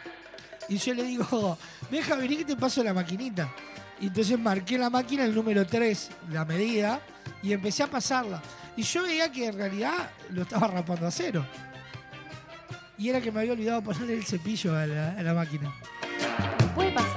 Y 0.71 0.77
yo 0.77 0.93
le 0.93 1.03
digo, 1.03 1.57
Benja, 1.91 2.15
vení 2.15 2.37
que 2.37 2.45
te 2.45 2.55
paso 2.55 2.81
la 2.81 2.93
maquinita. 2.93 3.53
Y 3.99 4.07
entonces 4.07 4.39
marqué 4.39 4.77
la 4.77 4.89
máquina 4.89 5.25
el 5.25 5.35
número 5.35 5.67
3, 5.67 6.09
la 6.31 6.45
medida, 6.45 7.01
y 7.43 7.51
empecé 7.51 7.83
a 7.83 7.87
pasarla. 7.87 8.41
Y 8.77 8.83
yo 8.83 9.03
veía 9.03 9.29
que 9.29 9.47
en 9.47 9.57
realidad 9.57 10.09
lo 10.29 10.43
estaba 10.43 10.67
rapando 10.67 11.07
a 11.07 11.11
cero. 11.11 11.45
Y 12.97 13.09
era 13.09 13.19
que 13.19 13.33
me 13.33 13.41
había 13.41 13.51
olvidado 13.51 13.81
ponerle 13.81 14.13
el 14.13 14.23
cepillo 14.23 14.73
a 14.73 14.87
la, 14.87 15.33
máquina. 15.33 15.73
Puede. 16.73 17.10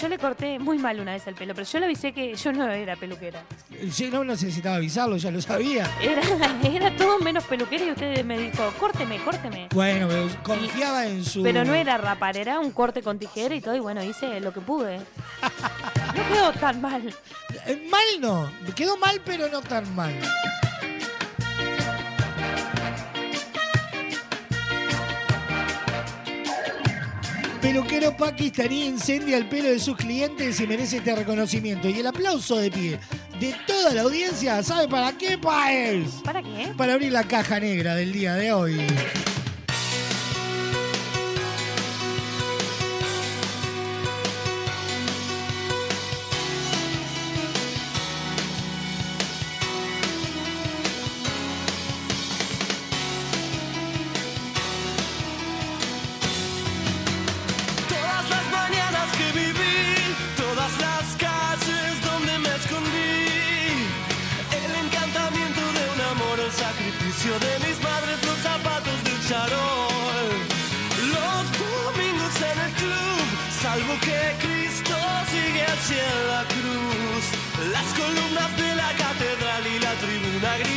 Yo 0.00 0.08
le 0.08 0.18
corté 0.18 0.58
muy 0.58 0.78
mal 0.78 0.98
una 0.98 1.12
vez 1.12 1.26
el 1.28 1.34
pelo, 1.34 1.54
pero 1.54 1.66
yo 1.66 1.78
le 1.78 1.84
avisé 1.86 2.12
que 2.12 2.34
yo 2.34 2.52
no 2.52 2.68
era 2.68 2.96
peluquera. 2.96 3.42
Sí, 3.90 4.10
no 4.10 4.24
necesitaba 4.24 4.76
avisarlo, 4.76 5.16
ya 5.16 5.30
lo 5.30 5.40
sabía. 5.40 5.88
Era, 6.00 6.22
era 6.64 6.96
todo 6.96 7.18
menos 7.20 7.44
peluquera 7.44 7.84
y 7.84 7.90
usted 7.92 8.24
me 8.24 8.36
dijo, 8.38 8.72
córteme, 8.78 9.18
córteme. 9.18 9.68
Bueno, 9.72 10.08
pero 10.08 10.28
confiaba 10.42 11.06
en 11.06 11.24
su. 11.24 11.42
Pero 11.44 11.64
no 11.64 11.74
era 11.74 11.96
rapar, 11.96 12.36
era 12.36 12.58
un 12.58 12.72
corte 12.72 13.02
con 13.02 13.18
tijera 13.18 13.54
y 13.54 13.60
todo, 13.60 13.76
y 13.76 13.80
bueno, 13.80 14.02
hice 14.02 14.40
lo 14.40 14.52
que 14.52 14.60
pude. 14.60 14.98
No 14.98 16.28
quedó 16.28 16.52
tan 16.52 16.80
mal. 16.80 17.14
Eh, 17.66 17.88
Mal 17.88 18.20
no. 18.20 18.50
Quedó 18.74 18.96
mal, 18.96 19.20
pero 19.24 19.48
no 19.48 19.60
tan 19.62 19.94
mal. 19.94 20.12
Peluquero 27.64 28.14
pakistaní 28.14 28.84
incendia 28.84 29.38
el 29.38 29.48
pelo 29.48 29.70
de 29.70 29.78
sus 29.78 29.96
clientes 29.96 30.60
y 30.60 30.66
merece 30.66 30.98
este 30.98 31.16
reconocimiento. 31.16 31.88
Y 31.88 31.98
el 31.98 32.06
aplauso 32.06 32.58
de 32.58 32.70
pie 32.70 33.00
de 33.40 33.54
toda 33.66 33.94
la 33.94 34.02
audiencia, 34.02 34.62
¿sabe 34.62 34.86
para 34.86 35.16
qué 35.16 35.38
país? 35.38 36.10
¿Para 36.22 36.42
qué? 36.42 36.74
Para 36.76 36.92
abrir 36.92 37.10
la 37.10 37.24
caja 37.24 37.58
negra 37.58 37.94
del 37.94 38.12
día 38.12 38.34
de 38.34 38.52
hoy. 38.52 38.86
El 64.62 64.72
encantamiento 64.86 65.60
de 65.60 65.82
un 65.94 66.00
amor, 66.12 66.40
el 66.40 66.52
sacrificio 66.52 67.38
de 67.38 67.52
mis 67.66 67.76
madres, 67.82 68.16
los 68.24 68.38
zapatos 68.38 69.04
del 69.04 69.20
charol, 69.28 70.28
los 71.12 71.42
domingos 71.60 72.34
en 72.40 72.58
el 72.66 72.72
club, 72.80 73.24
salvo 73.62 73.94
que 74.00 74.20
Cristo 74.44 74.96
sigue 75.30 75.64
en 75.64 76.28
la 76.32 76.44
cruz, 76.54 77.24
las 77.70 77.88
columnas 78.00 78.56
de 78.56 78.74
la 78.74 78.90
catedral 78.96 79.62
y 79.66 79.78
la 79.80 79.92
tribuna 79.94 80.56
grita 80.58 80.73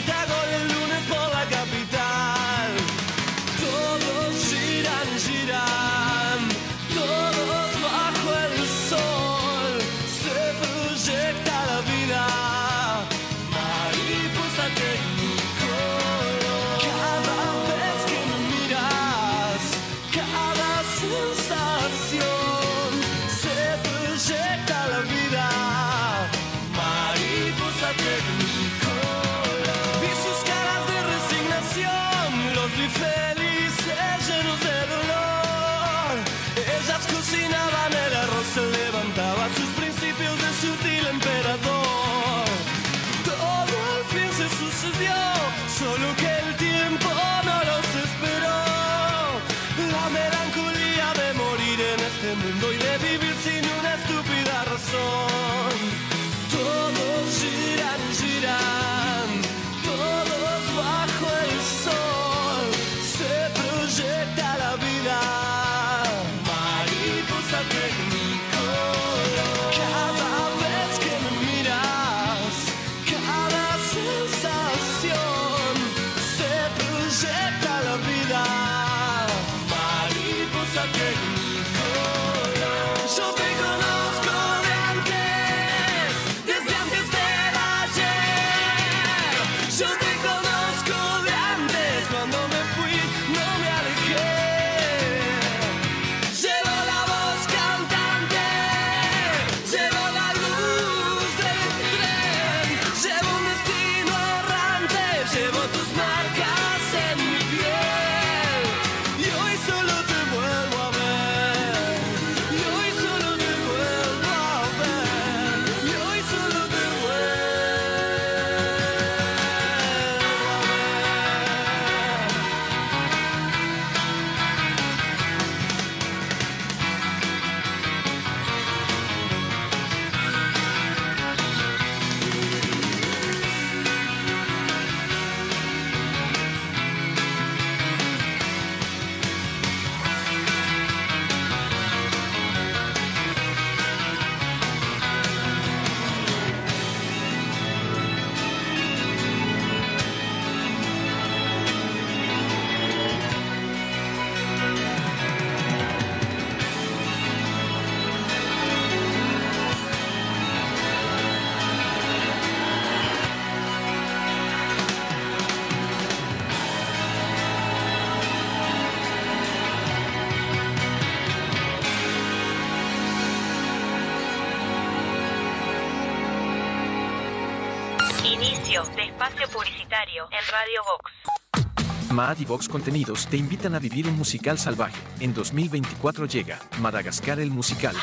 y 182.39 182.45
Vox 182.45 182.67
Contenidos 182.67 183.28
te 183.28 183.38
invitan 183.38 183.76
a 183.76 183.80
vivir 183.80 184.08
un 184.08 184.17
musical 184.17 184.58
salvaje. 184.58 185.00
En 185.19 185.34
2024 185.34 186.26
llega 186.26 186.60
Madagascar 186.80 187.39
el 187.39 187.52
musical. 187.52 187.95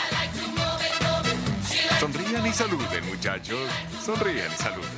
Sonrían 2.00 2.46
y 2.46 2.52
saluden, 2.52 3.06
muchachos. 3.06 3.70
Sonrían 4.04 4.52
y 4.52 4.56
saluden. 4.56 4.90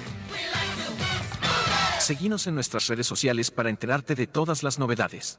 Seguinos 1.99 2.47
en 2.47 2.55
nuestras 2.55 2.87
redes 2.87 3.07
sociales 3.07 3.51
para 3.51 3.71
enterarte 3.71 4.15
de 4.15 4.27
todas 4.27 4.63
las 4.63 4.79
novedades. 4.79 5.39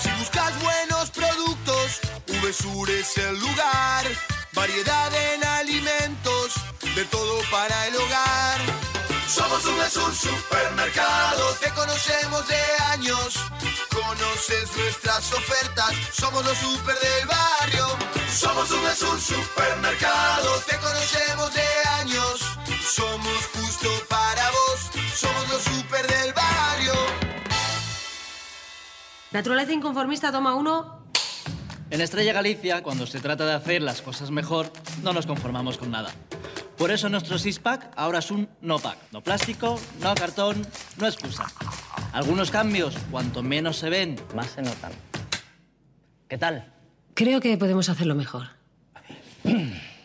Si 0.03 0.11
buscas 0.19 0.53
buenos 0.63 1.11
productos, 1.11 2.01
VSUR 2.43 2.91
es 2.91 3.17
el 3.17 3.41
lugar. 3.41 4.05
Variedad 4.53 5.11
en 5.33 5.43
alimentos, 5.45 6.53
de 6.95 7.07
todo 7.07 7.41
para 7.51 7.87
el 7.87 7.97
hogar. 7.97 8.86
Somos 9.29 9.65
VSUR 9.65 10.15
Supermercado, 10.15 11.53
te 11.61 11.71
conocemos 11.71 12.47
de 12.47 12.63
años. 12.93 13.35
Conoces 13.91 14.77
nuestras 14.77 15.33
ofertas, 15.33 15.93
somos 16.13 16.45
los 16.45 16.57
super 16.57 16.95
del 16.95 17.27
barrio. 17.27 17.87
Somos 18.31 18.71
VSUR 18.71 19.21
Supermercado, 19.21 20.51
te 20.69 20.77
conocemos 20.77 21.55
de 21.55 21.89
años. 22.01 22.41
Somos 22.83 23.47
justo 23.53 23.89
para 24.09 24.49
vos, 24.51 24.91
somos 25.15 25.49
los 25.49 25.63
super 25.63 26.07
del 26.07 26.33
barrio. 26.33 26.95
Naturaleza 29.33 29.73
inconformista, 29.73 30.31
toma 30.31 30.55
uno. 30.55 31.05
En 31.91 32.01
Estrella 32.01 32.33
Galicia, 32.33 32.83
cuando 32.83 33.07
se 33.07 33.21
trata 33.21 33.45
de 33.45 33.55
hacer 33.55 33.83
las 33.83 34.03
cosas 34.03 34.31
mejor, 34.31 34.71
no 35.03 35.13
nos 35.13 35.27
conformamos 35.27 35.79
con 35.79 35.91
nada. 35.91 36.13
Por 36.77 36.91
eso 36.91 37.09
nuestro 37.09 37.39
six-pack 37.39 37.93
ahora 37.97 38.19
es 38.19 38.31
un 38.31 38.49
no-pack. 38.61 38.99
No 39.11 39.23
plástico, 39.23 39.81
no 40.01 40.15
cartón, 40.15 40.67
no 40.99 41.07
excusa. 41.07 41.47
Algunos 42.13 42.51
cambios, 42.51 42.95
cuanto 43.11 43.43
menos 43.43 43.79
se 43.79 43.89
ven, 43.89 44.17
más 44.35 44.51
se 44.51 44.63
notan. 44.63 44.93
¿Qué 46.29 46.37
tal? 46.37 46.73
Creo 47.15 47.41
que 47.41 47.57
podemos 47.57 47.89
hacerlo 47.89 48.15
mejor. 48.15 48.49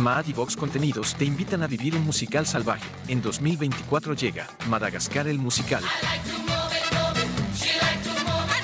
Maad 0.00 0.26
y 0.28 0.32
Vox 0.32 0.56
Contenidos 0.56 1.14
te 1.14 1.26
invitan 1.26 1.62
a 1.62 1.66
vivir 1.66 1.94
un 1.94 2.04
musical 2.04 2.46
salvaje. 2.46 2.88
En 3.08 3.20
2024 3.20 4.14
llega 4.14 4.46
Madagascar 4.68 5.28
el 5.28 5.38
musical. 5.38 5.84
A 5.84 5.90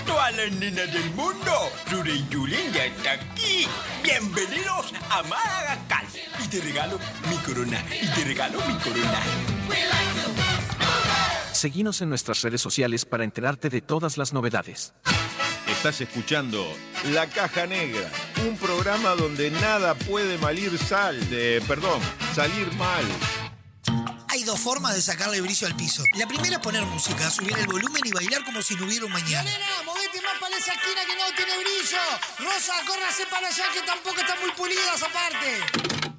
todas 0.06 0.34
las 0.36 0.52
nenas 0.52 0.90
del 0.92 1.10
mundo, 1.10 1.52
Rure 1.90 2.14
y 2.14 2.26
Julen 2.32 2.72
ya 2.72 2.86
está 2.86 3.12
aquí. 3.12 3.66
Bienvenidos 4.02 4.94
a 5.10 5.22
Madagascar. 5.24 6.06
Y 6.42 6.48
te 6.48 6.60
regalo 6.60 6.98
mi 7.28 7.36
corona. 7.36 7.84
Y 8.02 8.06
te 8.14 8.24
regalo 8.24 8.58
mi 8.66 8.74
corona. 8.78 9.20
Seguinos 11.52 12.00
en 12.00 12.08
nuestras 12.08 12.40
redes 12.42 12.60
sociales 12.60 13.04
para 13.04 13.22
enterarte 13.24 13.68
de 13.68 13.82
todas 13.82 14.16
las 14.16 14.32
novedades. 14.32 14.94
Estás 15.76 16.00
escuchando 16.00 16.66
La 17.10 17.28
Caja 17.28 17.66
Negra, 17.66 18.10
un 18.48 18.56
programa 18.56 19.10
donde 19.10 19.50
nada 19.50 19.94
puede 19.94 20.38
malir 20.38 20.76
sal, 20.78 21.30
de, 21.30 21.62
perdón, 21.68 22.00
salir 22.34 22.72
mal. 22.72 23.04
Hay 24.28 24.42
dos 24.42 24.58
formas 24.58 24.96
de 24.96 25.02
sacarle 25.02 25.40
brillo 25.40 25.66
al 25.66 25.76
piso. 25.76 26.02
La 26.14 26.26
primera 26.26 26.56
es 26.56 26.62
poner 26.62 26.82
música, 26.86 27.30
subir 27.30 27.56
el 27.58 27.66
volumen 27.66 28.02
y 28.04 28.10
bailar 28.10 28.44
como 28.44 28.62
si 28.62 28.74
no 28.74 28.86
hubiera 28.86 29.04
un 29.04 29.12
mañana. 29.12 29.44
Nena, 29.44 29.66
movete 29.84 30.20
más 30.22 30.38
para 30.40 30.56
esa 30.56 30.72
esquina 30.72 31.02
que 31.06 31.14
no 31.14 31.36
tiene 31.36 31.52
brillo. 31.58 32.02
Rosa, 32.38 32.72
córrase 32.86 33.26
para 33.30 33.46
allá 33.46 33.64
que 33.72 33.80
tampoco 33.82 34.20
están 34.20 34.40
muy 34.40 34.50
pulidas 34.52 35.02
aparte. 35.02 35.95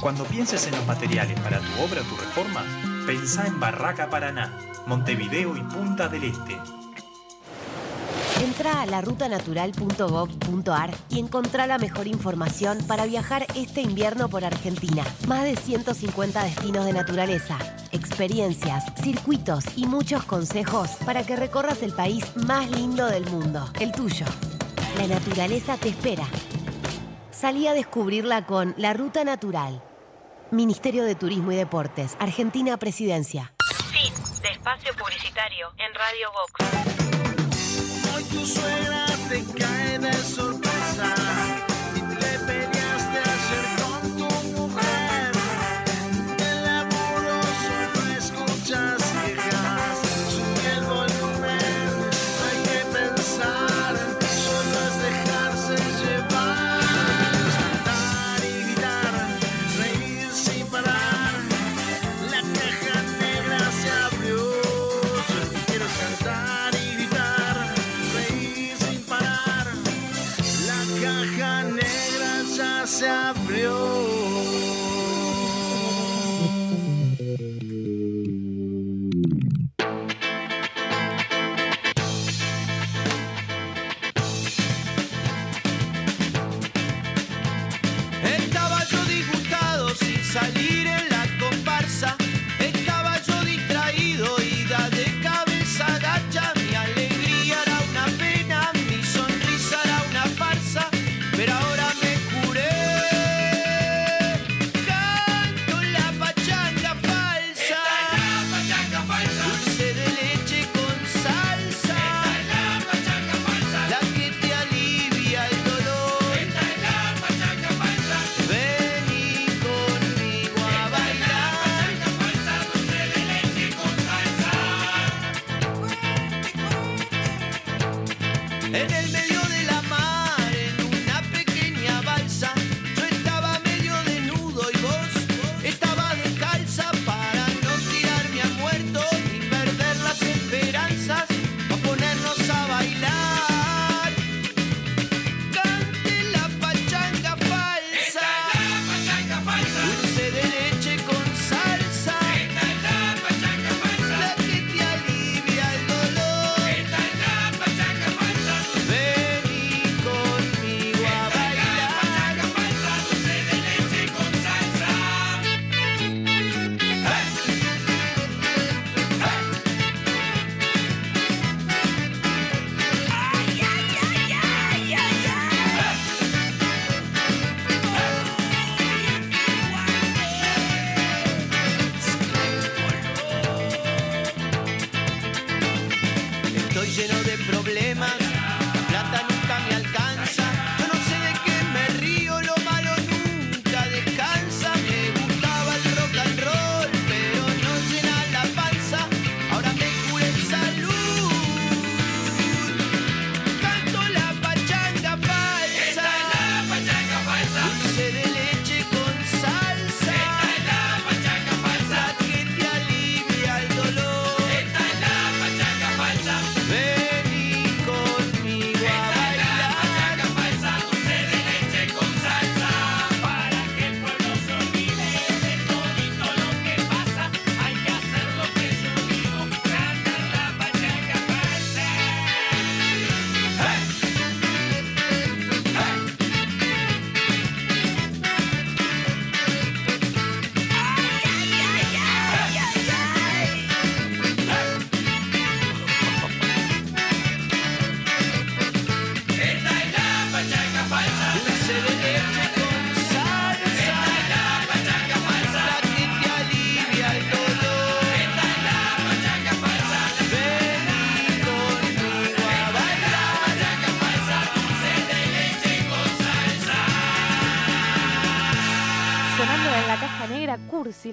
Cuando 0.00 0.24
pienses 0.24 0.66
en 0.66 0.74
los 0.74 0.84
materiales 0.86 1.38
para 1.40 1.58
tu 1.58 1.82
obra 1.82 2.00
o 2.00 2.04
tu 2.04 2.16
reforma, 2.16 2.64
pensá 3.06 3.46
en 3.46 3.60
Barraca 3.60 4.08
Paraná, 4.08 4.50
Montevideo 4.86 5.54
y 5.58 5.60
Punta 5.60 6.08
del 6.08 6.24
Este. 6.24 6.56
Entra 8.42 8.80
a 8.80 8.86
larutanatural.gov.ar 8.86 10.94
y 11.10 11.18
encontrá 11.18 11.66
la 11.66 11.76
mejor 11.76 12.06
información 12.06 12.78
para 12.88 13.04
viajar 13.04 13.44
este 13.54 13.82
invierno 13.82 14.30
por 14.30 14.42
Argentina. 14.42 15.04
Más 15.28 15.44
de 15.44 15.56
150 15.56 16.44
destinos 16.44 16.86
de 16.86 16.94
naturaleza, 16.94 17.58
experiencias, 17.92 18.86
circuitos 19.02 19.66
y 19.76 19.86
muchos 19.86 20.24
consejos 20.24 20.92
para 21.04 21.26
que 21.26 21.36
recorras 21.36 21.82
el 21.82 21.92
país 21.92 22.24
más 22.36 22.70
lindo 22.70 23.04
del 23.06 23.30
mundo, 23.30 23.68
el 23.78 23.92
tuyo. 23.92 24.24
La 24.96 25.06
naturaleza 25.06 25.76
te 25.76 25.90
espera. 25.90 26.24
Salí 27.30 27.66
a 27.66 27.74
descubrirla 27.74 28.46
con 28.46 28.72
La 28.78 28.94
Ruta 28.94 29.24
Natural. 29.24 29.82
Ministerio 30.50 31.04
de 31.04 31.14
Turismo 31.14 31.52
y 31.52 31.56
Deportes, 31.56 32.16
Argentina 32.18 32.76
Presidencia. 32.76 33.52
Fin 33.92 34.12
de 34.42 34.48
espacio 34.48 34.92
publicitario 34.98 35.68
en 35.78 35.94
Radio 35.94 36.28
Vox. 36.32 36.54
Hoy 38.16 38.24
tu 38.24 38.44
suegra 38.44 39.06
te 39.28 39.44
cae 39.56 39.98
de 40.00 40.12
sorpresa 40.12 40.69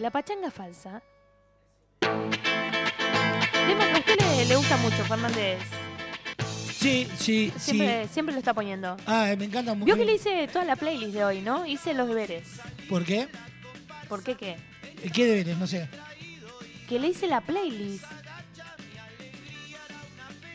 la 0.08 0.12
pachanga 0.12 0.50
falsa. 0.50 1.02
Tema 2.00 3.86
que 3.88 3.94
a 3.94 4.00
usted 4.00 4.16
le, 4.22 4.46
le 4.46 4.56
gusta 4.56 4.78
mucho, 4.78 5.04
Fernández. 5.04 5.60
Sí, 6.74 7.10
sí, 7.18 7.52
Siempre, 7.58 8.04
sí. 8.08 8.14
siempre 8.14 8.32
lo 8.34 8.40
está 8.40 8.54
poniendo. 8.54 8.96
Ah, 9.06 9.34
me 9.38 9.44
encanta 9.44 9.74
mucho. 9.74 9.84
Vio 9.86 9.98
que 9.98 10.06
le 10.06 10.14
hice 10.16 10.48
toda 10.48 10.64
la 10.64 10.78
playlist 10.78 11.14
de 11.14 11.26
hoy, 11.26 11.42
¿no? 11.42 11.66
Hice 11.66 11.94
los 11.94 12.08
deberes. 12.08 12.48
¿Por 12.88 13.04
qué? 13.04 13.28
¿Por 14.08 14.24
qué 14.24 14.36
qué? 14.38 14.56
¿Qué 15.12 15.26
deberes? 15.26 15.58
No 15.58 15.68
sé. 15.68 15.90
Que 16.88 17.00
le 17.00 17.10
hice 17.10 17.28
la 17.28 17.42
playlist. 17.42 18.06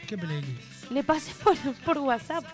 ¿Qué 0.08 0.16
playlist? 0.16 0.90
Le 0.90 1.02
pasé 1.04 1.32
por, 1.44 1.56
por 1.84 1.98
WhatsApp 1.98 2.44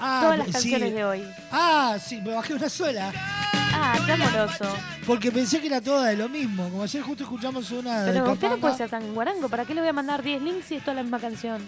Ah, 0.00 0.20
todas 0.24 0.38
las 0.38 0.46
sí. 0.48 0.52
canciones 0.54 0.92
de 0.92 1.04
hoy. 1.04 1.22
Ah, 1.52 1.98
sí, 2.04 2.20
me 2.20 2.34
bajé 2.34 2.54
una 2.54 2.68
sola. 2.68 3.12
Ah, 3.82 3.98
qué 4.04 4.12
amoroso. 4.12 4.76
Porque 5.06 5.32
pensé 5.32 5.60
que 5.60 5.68
era 5.68 5.80
toda 5.80 6.08
de 6.08 6.16
lo 6.16 6.28
mismo. 6.28 6.68
Como 6.68 6.82
ayer 6.82 7.02
justo 7.02 7.24
escuchamos 7.24 7.70
una 7.70 8.02
de 8.02 8.12
Pero 8.12 8.32
usted 8.32 8.48
no 8.50 8.58
puede 8.58 8.74
ser 8.76 8.90
tan 8.90 9.14
guarango. 9.14 9.48
¿Para 9.48 9.64
qué 9.64 9.74
le 9.74 9.80
voy 9.80 9.88
a 9.88 9.92
mandar 9.94 10.22
10 10.22 10.42
links 10.42 10.66
si 10.66 10.74
es 10.76 10.82
toda 10.84 10.94
la 10.96 11.02
misma 11.02 11.18
canción? 11.18 11.62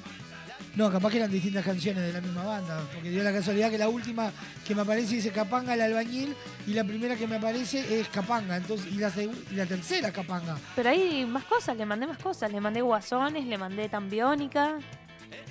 No, 0.75 0.91
capaz 0.91 1.11
que 1.11 1.19
eran 1.19 1.31
distintas 1.31 1.65
canciones 1.65 2.03
de 2.03 2.13
la 2.15 2.23
misma 2.23 2.45
banda, 2.45 2.81
porque 2.95 3.11
dio 3.11 3.23
la 3.23 3.31
casualidad 3.33 3.71
que 3.71 3.77
la 3.77 3.91
última 3.91 4.33
que 4.67 4.75
me 4.75 4.81
aparece 4.81 5.17
dice 5.17 5.31
Capanga 5.31 5.75
el 5.75 5.83
albañil 5.83 6.35
y 6.67 6.73
la 6.73 6.83
primera 6.83 7.15
que 7.15 7.27
me 7.27 7.37
aparece 7.37 8.01
es 8.01 8.09
Capanga, 8.09 8.57
entonces 8.57 8.91
y 8.91 8.97
la, 8.97 9.13
y 9.51 9.55
la 9.55 9.67
tercera 9.67 10.11
Capanga. 10.11 10.57
Pero 10.75 10.89
hay 10.89 11.27
más 11.27 11.45
cosas, 11.45 11.77
le 11.77 11.85
mandé 11.85 12.07
más 12.07 12.17
cosas. 12.17 12.51
Le 12.51 12.61
mandé 12.61 12.81
guasones, 12.81 13.45
le 13.45 13.59
mandé 13.59 13.91
tambiónica. 13.91 14.79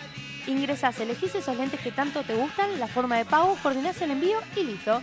Ingresás, 0.46 0.98
elegís 1.00 1.34
esos 1.34 1.56
lentes 1.56 1.80
que 1.80 1.92
tanto 1.92 2.22
te 2.22 2.34
gustan, 2.34 2.80
la 2.80 2.86
forma 2.86 3.16
de 3.16 3.24
pago, 3.26 3.56
coordinás 3.62 4.00
el 4.00 4.12
envío 4.12 4.38
y 4.56 4.64
listo. 4.64 5.02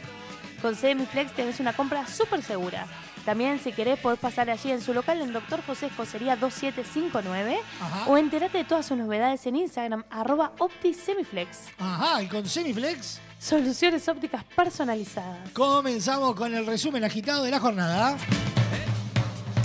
Con 0.61 0.75
Semiflex 0.75 1.33
tenés 1.33 1.59
una 1.59 1.73
compra 1.73 2.07
súper 2.07 2.41
segura. 2.41 2.87
También, 3.25 3.59
si 3.59 3.71
querés, 3.71 3.99
podés 3.99 4.19
pasar 4.19 4.49
allí 4.49 4.71
en 4.71 4.81
su 4.81 4.93
local 4.93 5.21
en 5.21 5.33
Dr. 5.33 5.61
José 5.65 5.87
Escocería 5.87 6.35
2759 6.35 7.59
Ajá. 7.81 8.05
o 8.07 8.17
enterate 8.17 8.59
de 8.59 8.63
todas 8.65 8.85
sus 8.85 8.97
novedades 8.97 9.45
en 9.47 9.55
Instagram, 9.55 10.03
arroba 10.11 10.51
OptiSemiflex. 10.59 11.57
Ajá, 11.79 12.21
y 12.21 12.27
con 12.27 12.47
Semiflex 12.47 13.19
Soluciones 13.39 14.07
ópticas 14.07 14.43
personalizadas. 14.55 15.49
comenzamos 15.53 16.35
con 16.35 16.53
el 16.55 16.65
resumen 16.65 17.03
agitado 17.03 17.43
de 17.43 17.51
la 17.51 17.59
jornada. 17.59 18.15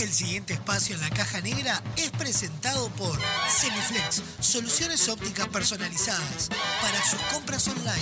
El 0.00 0.08
siguiente 0.08 0.54
espacio 0.54 0.94
en 0.94 1.02
la 1.02 1.10
caja 1.10 1.42
negra 1.42 1.82
es 1.94 2.10
presentado 2.12 2.88
por 2.92 3.18
Semiflex, 3.50 4.22
soluciones 4.40 5.06
ópticas 5.10 5.46
personalizadas 5.48 6.48
para 6.80 7.04
sus 7.04 7.20
compras 7.30 7.68
online. 7.68 8.00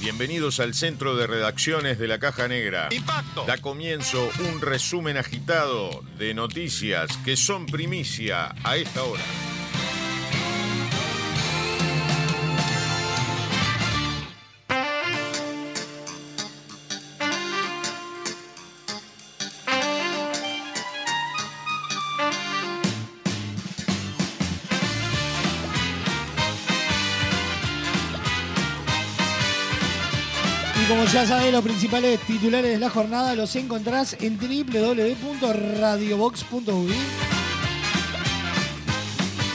Bienvenidos 0.00 0.60
al 0.60 0.72
centro 0.72 1.14
de 1.14 1.26
redacciones 1.26 1.98
de 1.98 2.08
la 2.08 2.18
Caja 2.18 2.48
Negra. 2.48 2.88
Impacto. 2.90 3.44
Da 3.44 3.58
comienzo 3.58 4.30
un 4.50 4.62
resumen 4.62 5.18
agitado 5.18 6.02
de 6.18 6.32
noticias 6.32 7.18
que 7.18 7.36
son 7.36 7.66
primicia 7.66 8.54
a 8.64 8.76
esta 8.78 9.02
hora. 9.02 9.22
Ya 31.22 31.28
sabés, 31.28 31.52
los 31.52 31.62
principales 31.62 32.18
titulares 32.26 32.72
de 32.72 32.80
la 32.80 32.90
jornada 32.90 33.36
los 33.36 33.54
encontrás 33.54 34.16
en 34.18 34.36
www.radiobox.uy. 34.38 36.94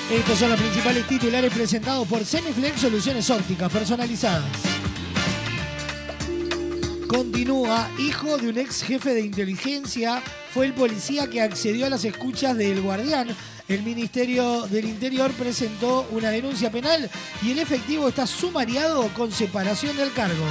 Estos 0.09 0.39
son 0.39 0.51
los 0.51 0.61
principales 0.61 1.05
titulares 1.07 1.53
presentados 1.53 2.07
por 2.07 2.23
Semiflex 2.23 2.79
Soluciones 2.79 3.29
Ópticas 3.29 3.69
Personalizadas. 3.69 4.45
Continúa, 7.09 7.91
hijo 7.99 8.37
de 8.37 8.47
un 8.47 8.59
ex 8.59 8.83
jefe 8.83 9.13
de 9.13 9.25
inteligencia, 9.25 10.23
fue 10.53 10.67
el 10.67 10.73
policía 10.73 11.29
que 11.29 11.41
accedió 11.41 11.87
a 11.87 11.89
las 11.89 12.05
escuchas 12.05 12.55
del 12.55 12.81
guardián. 12.81 13.27
El 13.67 13.83
Ministerio 13.83 14.67
del 14.67 14.85
Interior 14.85 15.31
presentó 15.31 16.07
una 16.11 16.29
denuncia 16.29 16.71
penal 16.71 17.09
y 17.41 17.51
el 17.51 17.59
efectivo 17.59 18.07
está 18.07 18.25
sumariado 18.25 19.09
con 19.15 19.33
separación 19.33 19.97
del 19.97 20.13
cargo. 20.13 20.45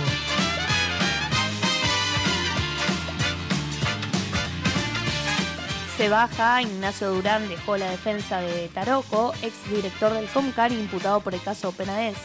Se 5.96 6.10
baja, 6.10 6.60
Ignacio 6.60 7.10
Durán 7.10 7.48
dejó 7.48 7.78
la 7.78 7.90
defensa 7.90 8.42
de 8.42 8.68
Taroco, 8.68 9.32
ex 9.40 9.54
director 9.70 10.12
del 10.12 10.26
COMCAR 10.26 10.70
imputado 10.70 11.20
por 11.20 11.32
el 11.32 11.40
caso 11.40 11.72
Penades. 11.72 12.18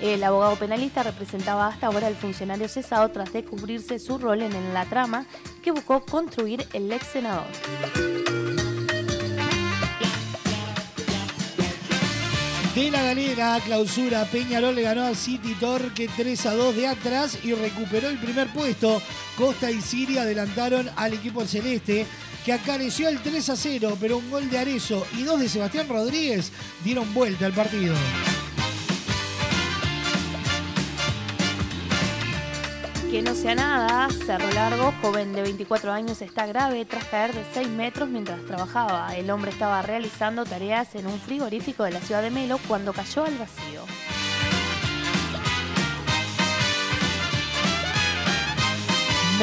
El 0.00 0.24
abogado 0.24 0.56
penalista 0.56 1.04
representaba 1.04 1.68
hasta 1.68 1.86
ahora 1.86 2.08
al 2.08 2.16
funcionario 2.16 2.68
cesado 2.68 3.08
tras 3.10 3.32
descubrirse 3.32 4.00
su 4.00 4.18
rol 4.18 4.42
en 4.42 4.74
la 4.74 4.86
trama 4.86 5.24
que 5.62 5.70
buscó 5.70 6.04
construir 6.04 6.66
el 6.72 6.90
ex 6.90 7.06
senador. 7.06 7.46
De 12.74 12.90
la 12.90 13.02
galera, 13.02 13.60
clausura, 13.64 14.24
Peñarol 14.24 14.74
le 14.74 14.82
ganó 14.82 15.02
a 15.02 15.14
City 15.14 15.54
Torque 15.60 16.08
3 16.16 16.46
a 16.46 16.54
2 16.54 16.74
de 16.74 16.88
atrás 16.88 17.38
y 17.44 17.52
recuperó 17.52 18.08
el 18.08 18.18
primer 18.18 18.52
puesto. 18.52 19.00
Costa 19.36 19.70
y 19.70 19.80
Siria 19.80 20.22
adelantaron 20.22 20.90
al 20.96 21.12
equipo 21.12 21.46
celeste, 21.46 22.06
que 22.44 22.52
acareció 22.52 23.08
el 23.08 23.20
3 23.20 23.50
a 23.50 23.56
0, 23.56 23.96
pero 24.00 24.18
un 24.18 24.30
gol 24.30 24.50
de 24.50 24.58
Arezo 24.58 25.06
y 25.16 25.22
dos 25.22 25.40
de 25.40 25.48
Sebastián 25.48 25.88
Rodríguez 25.88 26.50
dieron 26.84 27.12
vuelta 27.14 27.46
al 27.46 27.52
partido. 27.52 27.94
Que 33.10 33.20
no 33.20 33.34
sea 33.34 33.54
nada, 33.54 34.08
Cerro 34.24 34.50
Largo, 34.52 34.94
joven 35.02 35.34
de 35.34 35.42
24 35.42 35.92
años, 35.92 36.22
está 36.22 36.46
grave 36.46 36.86
tras 36.86 37.04
caer 37.04 37.34
de 37.34 37.44
6 37.52 37.68
metros 37.68 38.08
mientras 38.08 38.42
trabajaba. 38.46 39.14
El 39.14 39.30
hombre 39.30 39.50
estaba 39.50 39.82
realizando 39.82 40.46
tareas 40.46 40.94
en 40.94 41.06
un 41.06 41.20
frigorífico 41.20 41.84
de 41.84 41.90
la 41.90 42.00
ciudad 42.00 42.22
de 42.22 42.30
Melo 42.30 42.58
cuando 42.66 42.94
cayó 42.94 43.24
al 43.24 43.36
vacío. 43.36 43.82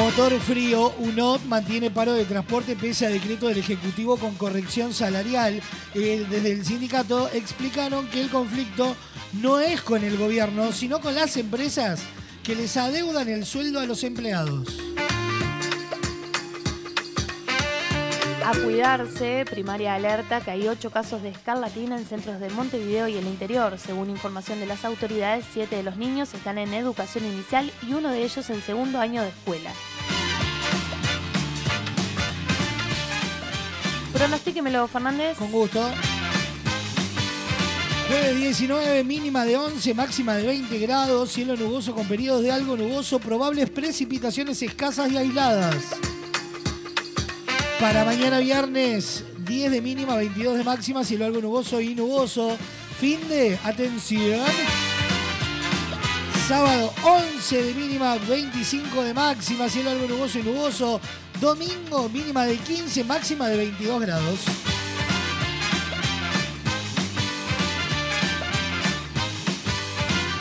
Motor 0.00 0.40
Frío, 0.40 0.94
UNOT, 0.98 1.42
mantiene 1.42 1.90
paro 1.90 2.14
de 2.14 2.24
transporte 2.24 2.74
pese 2.74 3.04
a 3.04 3.10
decreto 3.10 3.48
del 3.48 3.58
Ejecutivo 3.58 4.16
con 4.16 4.34
corrección 4.34 4.94
salarial. 4.94 5.60
Eh, 5.94 6.24
desde 6.30 6.52
el 6.52 6.64
sindicato 6.64 7.28
explicaron 7.34 8.08
que 8.08 8.22
el 8.22 8.30
conflicto 8.30 8.96
no 9.42 9.60
es 9.60 9.82
con 9.82 10.02
el 10.02 10.16
gobierno, 10.16 10.72
sino 10.72 11.02
con 11.02 11.14
las 11.14 11.36
empresas 11.36 12.00
que 12.42 12.54
les 12.54 12.78
adeudan 12.78 13.28
el 13.28 13.44
sueldo 13.44 13.78
a 13.78 13.84
los 13.84 14.02
empleados. 14.02 14.68
A 18.50 18.52
cuidarse, 18.64 19.44
primaria 19.48 19.94
alerta 19.94 20.40
que 20.40 20.50
hay 20.50 20.66
ocho 20.66 20.90
casos 20.90 21.22
de 21.22 21.28
escarlatina 21.28 21.98
en 21.98 22.06
centros 22.06 22.40
de 22.40 22.48
Montevideo 22.48 23.06
y 23.06 23.16
el 23.16 23.26
interior. 23.26 23.78
Según 23.78 24.08
información 24.08 24.60
de 24.60 24.66
las 24.66 24.84
autoridades, 24.86 25.44
siete 25.52 25.76
de 25.76 25.82
los 25.82 25.98
niños 25.98 26.32
están 26.32 26.56
en 26.56 26.72
educación 26.72 27.26
inicial 27.26 27.70
y 27.86 27.92
uno 27.92 28.10
de 28.10 28.24
ellos 28.24 28.48
en 28.48 28.62
segundo 28.62 28.98
año 28.98 29.22
de 29.22 29.28
escuela. 29.28 29.70
Pronostíquemelo, 34.20 34.86
Fernández. 34.86 35.38
Con 35.38 35.50
gusto. 35.50 35.82
Jueves 38.06 38.36
19, 38.36 39.02
mínima 39.02 39.46
de 39.46 39.56
11, 39.56 39.94
máxima 39.94 40.34
de 40.34 40.46
20 40.46 40.78
grados, 40.78 41.32
cielo 41.32 41.56
nuboso 41.56 41.94
con 41.94 42.06
periodos 42.06 42.42
de 42.42 42.52
algo 42.52 42.76
nuboso, 42.76 43.18
probables 43.18 43.70
precipitaciones 43.70 44.60
escasas 44.60 45.10
y 45.10 45.16
aisladas. 45.16 45.74
Para 47.80 48.04
mañana 48.04 48.40
viernes, 48.40 49.24
10 49.38 49.70
de 49.70 49.80
mínima, 49.80 50.16
22 50.16 50.58
de 50.58 50.64
máxima, 50.64 51.02
cielo 51.02 51.24
algo 51.24 51.40
nuboso 51.40 51.80
y 51.80 51.94
nuboso. 51.94 52.58
Fin 53.00 53.26
de, 53.26 53.58
atención. 53.64 54.44
Sábado 56.46 56.92
11 57.04 57.62
de 57.62 57.72
mínima, 57.72 58.16
25 58.16 59.02
de 59.02 59.14
máxima, 59.14 59.70
cielo 59.70 59.88
algo 59.88 60.06
nuboso 60.06 60.38
y 60.38 60.42
nuboso. 60.42 61.00
Domingo 61.40 62.06
mínima 62.10 62.44
de 62.44 62.58
15, 62.58 63.02
máxima 63.04 63.48
de 63.48 63.56
22 63.56 64.00
grados. 64.02 64.40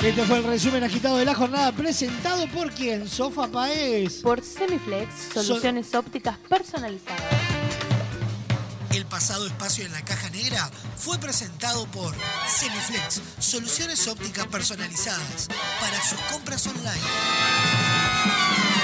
Este 0.04 0.24
fue 0.24 0.38
el 0.38 0.44
resumen 0.44 0.84
agitado 0.84 1.18
de 1.18 1.26
la 1.26 1.36
jornada 1.36 1.72
presentado 1.72 2.48
por 2.48 2.72
quién? 2.72 3.08
Sofa 3.08 3.48
Paez. 3.48 4.22
Por 4.22 4.44
Semiflex, 4.44 5.10
soluciones 5.34 5.94
ópticas 5.96 6.38
personalizadas. 6.50 7.24
El 8.92 9.06
pasado 9.06 9.48
espacio 9.48 9.86
en 9.86 9.94
la 9.94 10.02
caja 10.02 10.30
negra 10.32 10.70
fue 10.98 11.18
presentado 11.18 11.86
por 11.88 12.14
Semiflex, 12.48 13.22
soluciones 13.40 14.06
ópticas 14.08 14.48
personalizadas 14.48 15.48
para 15.80 16.02
sus 16.02 16.20
compras 16.32 16.68
online. 16.68 18.79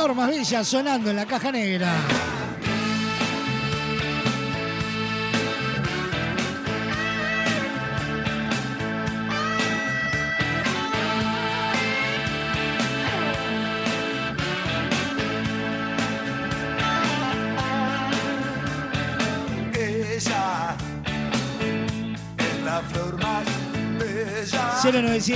Brucera, 0.00 0.14
la 0.14 0.14
flor 0.14 0.14
más 0.14 0.28
bella 0.28 0.64
sonando 0.64 1.10
en 1.10 1.16
la 1.16 1.26
caja 1.26 1.52
negra. 1.52 2.29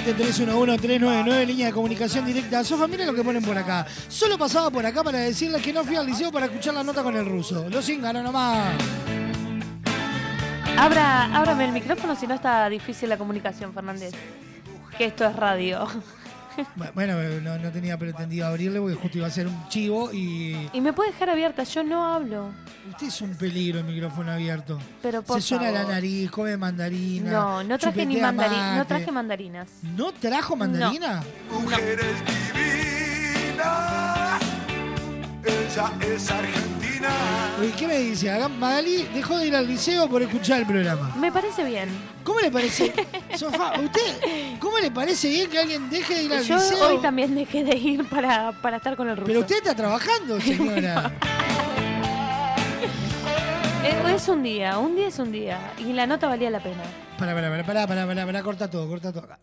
097-311-399, 0.02 1.46
línea 1.46 1.66
de 1.66 1.72
comunicación 1.72 2.26
directa. 2.26 2.64
Sofa, 2.64 2.86
mira 2.86 3.04
lo 3.04 3.14
que 3.14 3.22
ponen 3.22 3.42
por 3.42 3.56
acá. 3.56 3.86
Solo 4.08 4.36
pasaba 4.36 4.70
por 4.70 4.84
acá 4.84 5.04
para 5.04 5.18
decirles 5.18 5.62
que 5.62 5.72
no 5.72 5.84
fui 5.84 5.96
al 5.96 6.06
liceo 6.06 6.32
para 6.32 6.46
escuchar 6.46 6.74
la 6.74 6.82
nota 6.82 7.02
con 7.02 7.16
el 7.16 7.24
ruso. 7.24 7.68
Los 7.68 7.88
ínganos 7.88 8.22
nomás. 8.22 8.74
Abra, 10.76 11.34
ábrame 11.36 11.66
el 11.66 11.72
micrófono 11.72 12.16
si 12.16 12.26
no 12.26 12.34
está 12.34 12.68
difícil 12.68 13.08
la 13.08 13.16
comunicación, 13.16 13.72
Fernández. 13.72 14.12
Que 14.98 15.06
esto 15.06 15.24
es 15.24 15.36
radio. 15.36 15.86
Bueno, 16.94 17.16
no, 17.40 17.58
no 17.58 17.70
tenía 17.72 17.98
pretendido 17.98 18.46
abrirle 18.46 18.78
porque 18.78 18.94
justo 18.94 19.18
iba 19.18 19.26
a 19.26 19.30
ser 19.30 19.48
un 19.48 19.68
chivo 19.68 20.12
y. 20.12 20.68
Y 20.72 20.80
me 20.80 20.92
puede 20.92 21.10
dejar 21.10 21.30
abierta, 21.30 21.64
yo 21.64 21.82
no 21.82 22.06
hablo. 22.06 22.52
Usted 22.90 23.06
es 23.06 23.20
un 23.22 23.34
peligro 23.34 23.78
el 23.78 23.84
micrófono 23.86 24.32
abierto. 24.32 24.78
Pero 25.00 25.22
por 25.22 25.40
Se 25.40 25.48
suena 25.48 25.70
la 25.70 25.84
nariz, 25.84 26.30
come 26.30 26.56
mandarina. 26.56 27.30
No, 27.30 27.64
no 27.64 27.78
traje 27.78 28.04
ni 28.04 28.14
chupetea 28.14 28.32
mandarinas. 28.32 28.76
No 28.76 28.86
traje 28.86 29.12
mandarinas. 29.12 29.68
¿No 29.96 30.12
trajo 30.12 30.56
mandarina? 30.56 31.22
Mujeres 31.50 32.16
divinas. 32.52 34.42
Ella 35.44 35.92
es 36.14 36.30
argentina. 36.30 37.08
Oye, 37.60 37.72
¿Qué 37.72 37.86
me 37.86 37.98
dice? 37.98 38.48
Magali 38.48 39.08
dejó 39.14 39.38
de 39.38 39.46
ir 39.46 39.56
al 39.56 39.66
liceo 39.66 40.08
por 40.08 40.22
escuchar 40.22 40.60
el 40.60 40.66
programa. 40.66 41.14
Me 41.16 41.32
parece 41.32 41.64
bien. 41.64 41.88
¿Cómo 42.22 42.40
le 42.40 42.50
parece? 42.50 42.92
Sofá, 43.34 43.80
¿usted 43.80 44.58
cómo 44.58 44.78
le 44.78 44.90
parece 44.90 45.28
bien 45.28 45.50
que 45.50 45.58
alguien 45.58 45.88
deje 45.90 46.14
de 46.14 46.22
ir 46.24 46.32
al 46.32 46.44
Yo 46.44 46.56
liceo? 46.56 46.88
hoy 46.88 46.98
también 47.00 47.34
dejé 47.34 47.64
de 47.64 47.76
ir 47.76 48.08
para, 48.08 48.52
para 48.60 48.76
estar 48.76 48.96
con 48.96 49.08
el 49.08 49.16
ruso. 49.16 49.26
Pero 49.26 49.40
usted 49.40 49.56
está 49.56 49.74
trabajando, 49.74 50.40
señora. 50.40 51.12
Eh, 53.84 54.14
Es 54.14 54.28
un 54.28 54.42
día, 54.42 54.78
un 54.78 54.94
día 54.96 55.08
es 55.08 55.18
un 55.18 55.30
día. 55.32 55.72
Y 55.78 55.92
la 55.92 56.06
nota 56.06 56.28
valía 56.28 56.48
la 56.50 56.60
pena. 56.62 56.82
Pará, 57.18 57.34
pará, 57.34 57.50
pará, 57.50 57.64
pará, 57.66 57.86
pará, 57.86 58.06
pará, 58.06 58.24
pará, 58.26 58.42
corta 58.42 58.70
todo, 58.70 58.88
corta 58.88 59.12
todo 59.12 59.24
acá. 59.24 59.38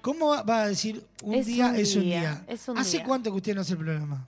¿Cómo 0.00 0.28
va- 0.44 0.62
a 0.62 0.66
decir 0.68 1.04
un 1.22 1.34
Es 1.34 1.46
día 1.46 1.68
un 1.68 1.76
es 1.76 1.96
un 1.96 2.02
día, 2.02 2.20
día? 2.20 2.44
es 2.48 2.68
un 2.68 2.76
¿Hace 2.78 2.98
día. 2.98 3.06
cuánto 3.06 3.30
que 3.30 3.36
usted 3.36 3.54
no 3.54 3.60
hace 3.62 3.72
el 3.72 3.78
programa? 3.78 4.26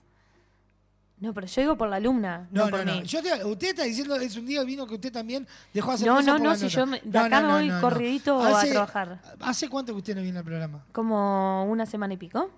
No, 1.19 1.33
pero 1.33 1.47
yo 1.47 1.61
digo 1.61 1.77
por 1.77 1.89
la 1.89 1.97
alumna, 1.97 2.47
no, 2.51 2.65
No, 2.65 2.65
no, 2.65 2.71
por 2.77 2.85
no. 2.85 2.93
mí. 2.95 3.03
Yo 3.03 3.21
te- 3.21 3.43
usted 3.45 3.67
está 3.69 3.83
diciendo 3.83 4.15
es 4.15 4.35
un 4.35 4.45
día 4.45 4.63
vino 4.63 4.85
que 4.87 4.95
usted 4.95 5.11
también 5.11 5.47
dejó 5.73 5.89
de 5.91 5.95
hacer 5.95 6.07
No, 6.07 6.21
no, 6.21 6.37
no, 6.39 6.55
si 6.55 6.63
nota. 6.65 6.75
yo 6.75 6.85
me- 6.85 7.01
de 7.03 7.19
acá 7.19 7.41
me 7.41 7.47
voy 7.69 7.81
corridito 7.81 8.41
a 8.41 8.61
trabajar. 8.63 9.21
¿Hace 9.41 9.69
cuánto 9.69 9.93
que 9.93 9.99
usted 9.99 10.15
no 10.15 10.21
viene 10.21 10.39
al 10.39 10.45
programa? 10.45 10.83
Como 10.91 11.65
una 11.65 11.85
semana 11.85 12.13
y 12.13 12.17
pico. 12.17 12.49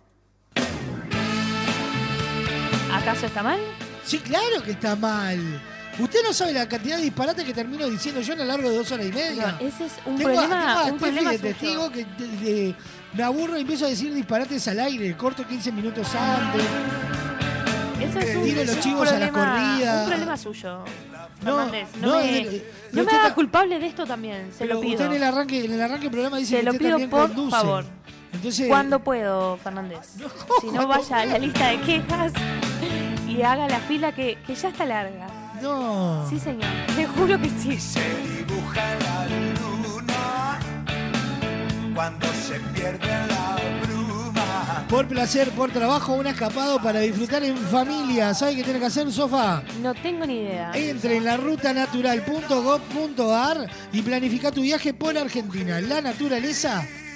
¿Acaso 2.93 3.25
está 3.27 3.43
mal? 3.43 3.59
Sí, 4.03 4.19
claro 4.19 4.63
que 4.63 4.71
está 4.71 4.95
mal. 4.95 5.39
Usted 5.99 6.19
no 6.23 6.31
sabe 6.31 6.53
la 6.53 6.67
cantidad 6.69 6.97
de 6.97 7.03
disparates 7.03 7.43
que 7.43 7.53
termino 7.53 7.87
diciendo 7.89 8.21
yo 8.21 8.33
a 8.33 8.35
lo 8.37 8.45
largo 8.45 8.69
de 8.69 8.77
dos 8.77 8.91
horas 8.91 9.07
y 9.07 9.11
media. 9.11 9.57
No, 9.59 9.67
ese 9.67 9.85
es 9.87 9.93
un 10.05 10.15
Tengo 10.17 10.29
a- 10.29 10.33
problema, 10.33 10.65
tengo 10.65 10.79
a 10.79 10.91
un 10.93 10.97
problema 10.99 11.31
de 11.31 11.39
testigo 11.39 11.91
que 11.91 12.05
de- 12.05 12.27
de- 12.37 12.75
me 13.13 13.23
aburro 13.23 13.57
y 13.57 13.61
empiezo 13.61 13.85
a 13.85 13.89
decir 13.89 14.13
disparates 14.13 14.67
al 14.67 14.79
aire. 14.79 15.17
Corto 15.17 15.45
15 15.47 15.71
minutos 15.71 16.07
antes. 16.13 16.61
Eso 17.99 18.19
es 18.19 18.35
un, 18.35 18.43
Tire 18.43 18.65
los 18.65 18.75
un 18.75 18.81
chivos 18.81 19.09
a 19.11 19.17
la 19.19 19.31
problema- 19.31 19.69
corrida. 19.71 20.01
Un 20.03 20.07
problema 20.09 20.37
suyo. 20.37 20.83
Fernández. 21.43 21.87
No, 22.01 22.07
no, 22.07 22.19
me, 22.19 22.61
no 22.91 23.01
haga 23.01 23.11
está- 23.11 23.33
culpable 23.33 23.79
de 23.79 23.87
esto 23.87 24.05
también. 24.05 24.51
Se 24.55 24.65
lo 24.65 24.79
pido. 24.79 24.93
usted 24.93 25.05
en 25.05 25.13
el 25.13 25.23
arranque, 25.23 25.65
en 25.65 25.73
el 25.73 25.81
arranque 25.81 26.03
del 26.03 26.11
programa 26.11 26.37
dice 26.37 26.51
Se 26.51 26.57
que 26.59 26.63
lo 26.63 26.71
usted 26.73 26.85
pido 26.95 27.09
por 27.09 27.27
conduce. 27.27 27.51
favor. 27.51 27.85
Entonces, 28.33 28.67
Cuando 28.67 28.99
puedo, 29.03 29.57
Fernández. 29.57 29.99
si 30.61 30.67
no, 30.67 30.87
vaya 30.87 31.17
a 31.21 31.25
la 31.25 31.39
lista 31.39 31.69
de 31.69 31.81
quejas 31.81 32.33
y 33.27 33.41
haga 33.41 33.67
la 33.67 33.79
fila 33.79 34.13
que, 34.13 34.37
que 34.45 34.53
ya 34.55 34.69
está 34.69 34.85
larga. 34.85 35.27
No. 35.61 36.25
Sí, 36.29 36.39
señor. 36.39 36.69
Te 36.95 37.05
juro 37.07 37.39
que 37.39 37.49
sí. 37.49 37.77
Dibuja 38.37 38.95
la 38.99 39.27
luna 39.27 40.59
cuando 41.95 42.27
se 42.27 42.59
pierde 42.73 43.07
la 43.07 43.55
bruma. 43.83 44.85
Por 44.89 45.07
placer, 45.07 45.49
por 45.51 45.71
trabajo, 45.71 46.13
un 46.13 46.27
escapado 46.27 46.81
para 46.81 46.99
disfrutar 46.99 47.43
en 47.43 47.57
familia. 47.57 48.33
¿Sabe 48.33 48.55
qué 48.55 48.63
tiene 48.63 48.79
que 48.79 48.85
hacer, 48.85 49.11
Sofá? 49.11 49.61
No 49.81 49.93
tengo 49.95 50.25
ni 50.25 50.39
idea. 50.41 50.71
Entre 50.73 51.17
en 51.17 51.25
la 51.25 51.35
rutanatural.gov.ar 51.37 53.69
y 53.91 54.01
planifica 54.01 54.51
tu 54.51 54.61
viaje 54.61 54.93
por 54.93 55.17
Argentina. 55.17 55.81
La 55.81 56.01
naturaleza 56.01 56.87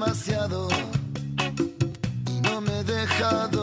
Demasiado 0.00 0.68
y 2.26 2.40
no 2.40 2.62
me 2.62 2.82
deja 2.84 3.48
dormir. 3.48 3.59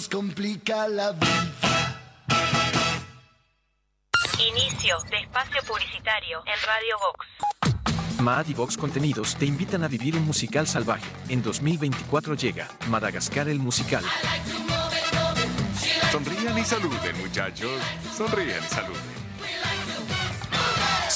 Nos 0.00 0.08
complica 0.08 0.88
la 0.88 1.12
vida. 1.12 1.98
Inicio 4.38 4.96
de 5.10 5.18
espacio 5.18 5.60
publicitario 5.68 6.38
en 6.46 6.66
Radio 6.66 6.96
Vox. 7.02 8.22
Mad 8.22 8.46
y 8.48 8.54
Vox 8.54 8.78
Contenidos 8.78 9.36
te 9.36 9.44
invitan 9.44 9.84
a 9.84 9.88
vivir 9.88 10.16
un 10.16 10.24
musical 10.24 10.66
salvaje. 10.66 11.04
En 11.28 11.42
2024 11.42 12.34
llega 12.34 12.66
Madagascar 12.88 13.50
el 13.50 13.58
musical. 13.58 14.02
Sonrían 16.10 16.56
y 16.56 16.64
saluden, 16.64 17.18
muchachos. 17.18 17.82
Sonrían 18.16 18.64
y 18.64 18.68
saluden. 18.68 19.19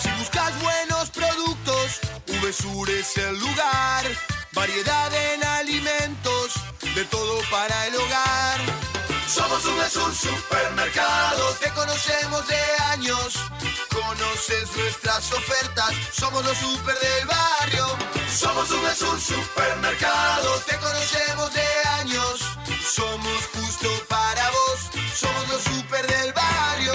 Si 0.00 0.08
buscas 0.18 0.52
buenos 0.62 1.10
productos, 1.10 2.00
VSUR 2.26 2.90
es 2.90 3.16
el 3.16 3.38
lugar. 3.38 4.04
Variedad 4.52 5.10
en 5.32 5.42
alimentos, 5.44 6.52
de 6.94 7.04
todo 7.06 7.40
para 7.50 7.86
el 7.86 7.94
hogar. 7.96 8.60
Somos 9.26 9.64
VSUR 9.64 10.14
Supermercado, 10.14 11.54
te 11.60 11.70
conocemos 11.70 12.46
de 12.46 12.56
años. 12.92 13.40
Conoces 13.94 14.76
nuestras 14.76 15.32
ofertas, 15.32 15.92
somos 16.12 16.44
los 16.44 16.56
super 16.58 16.94
del 16.98 17.28
barrio. 17.28 17.86
Somos 18.28 18.68
VSUR 18.68 19.20
Supermercado, 19.20 20.50
te 20.66 20.76
conocemos 20.78 21.54
de 21.54 21.62
años. 22.00 22.40
Somos 22.82 23.46
justo 23.54 23.88
para 24.08 24.50
vos, 24.50 24.90
somos 25.14 25.48
los 25.48 25.62
super 25.62 26.04
del 26.06 26.32
barrio. 26.32 26.92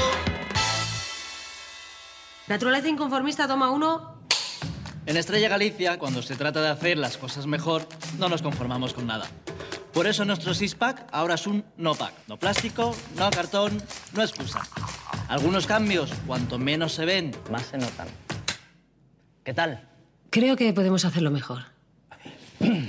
Naturaleza 2.47 2.89
inconformista, 2.89 3.47
toma 3.47 3.69
uno. 3.69 4.19
En 5.05 5.15
Estrella 5.15 5.47
Galicia, 5.47 5.97
cuando 5.97 6.21
se 6.21 6.35
trata 6.35 6.61
de 6.61 6.67
hacer 6.67 6.97
las 6.97 7.15
cosas 7.15 7.47
mejor, 7.47 7.87
no 8.17 8.27
nos 8.27 8.41
conformamos 8.41 8.93
con 8.93 9.07
nada. 9.07 9.25
Por 9.99 10.07
eso 10.07 10.23
nuestro 10.23 10.53
six-pack 10.53 11.07
ahora 11.11 11.33
es 11.33 11.45
un 11.45 11.65
no-pack. 11.75 12.13
No 12.29 12.37
plástico, 12.37 12.95
no 13.17 13.29
cartón, 13.29 13.83
no 14.13 14.21
excusa. 14.21 14.61
Algunos 15.27 15.67
cambios, 15.67 16.09
cuanto 16.25 16.57
menos 16.57 16.93
se 16.93 17.03
ven, 17.03 17.35
más 17.51 17.63
se 17.63 17.77
notan. 17.77 18.07
¿Qué 19.43 19.53
tal? 19.53 19.89
Creo 20.29 20.55
que 20.55 20.71
podemos 20.71 21.03
hacerlo 21.03 21.31
mejor. 21.31 21.63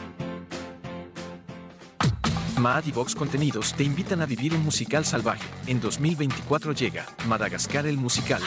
Mad 2.61 2.85
y 2.85 2.91
Vox 2.91 3.15
Contenidos 3.15 3.73
te 3.73 3.83
invitan 3.83 4.21
a 4.21 4.27
vivir 4.27 4.53
un 4.53 4.63
musical 4.63 5.03
salvaje. 5.03 5.43
En 5.65 5.81
2024 5.81 6.73
llega 6.73 7.07
Madagascar 7.25 7.87
el 7.87 7.97
musical. 7.97 8.39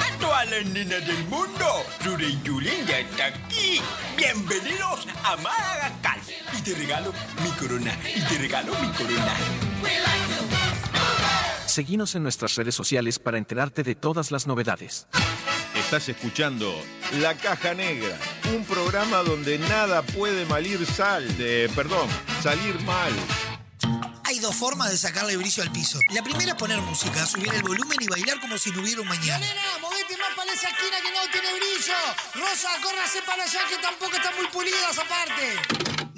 A 0.00 0.18
todas 0.18 0.50
las 0.50 0.64
nenas 0.64 1.06
del 1.06 1.24
mundo, 1.28 1.66
Ruri 2.04 2.40
Yulín 2.42 2.86
ya 2.86 3.00
está 3.00 3.26
aquí. 3.26 3.82
Bienvenidos 4.16 5.06
a 5.24 5.36
Madagascar. 5.36 6.18
Y 6.58 6.62
te 6.62 6.74
regalo 6.74 7.12
mi 7.44 7.50
corona. 7.50 7.98
Y 8.16 8.20
te 8.22 8.38
regalo 8.38 8.72
mi 8.80 8.88
corona. 8.92 9.34
Seguinos 11.72 12.14
en 12.16 12.22
nuestras 12.22 12.54
redes 12.56 12.74
sociales 12.74 13.18
para 13.18 13.38
enterarte 13.38 13.82
de 13.82 13.94
todas 13.94 14.30
las 14.30 14.46
novedades. 14.46 15.06
Estás 15.74 16.06
escuchando 16.10 16.70
La 17.18 17.34
Caja 17.34 17.72
Negra, 17.72 18.18
un 18.54 18.62
programa 18.66 19.22
donde 19.22 19.58
nada 19.58 20.02
puede 20.02 20.44
malir 20.44 20.84
sal, 20.84 21.34
de, 21.38 21.70
perdón, 21.74 22.10
salir 22.42 22.78
mal. 22.82 23.10
Hay 24.24 24.38
dos 24.40 24.54
formas 24.54 24.90
de 24.90 24.98
sacarle 24.98 25.34
brillo 25.38 25.62
al 25.62 25.72
piso. 25.72 25.98
La 26.10 26.22
primera 26.22 26.52
es 26.52 26.58
poner 26.58 26.78
música, 26.82 27.24
subir 27.24 27.54
el 27.54 27.62
volumen 27.62 27.96
y 28.02 28.06
bailar 28.06 28.38
como 28.38 28.58
si 28.58 28.70
no 28.70 28.82
hubiera 28.82 29.00
un 29.00 29.08
mañana. 29.08 29.38
Nena, 29.38 29.78
movete 29.80 30.14
más 30.18 30.36
para 30.36 30.52
esa 30.52 30.68
esquina 30.68 30.98
que 31.00 31.10
no 31.10 31.32
tiene 31.32 31.48
brillo. 31.54 31.96
Rosa, 32.34 32.68
córrase 32.82 33.22
para 33.24 33.44
allá 33.44 33.60
que 33.70 33.76
tampoco 33.78 34.14
están 34.14 34.36
muy 34.36 34.46
pulidas 34.48 34.98
aparte. 34.98 36.11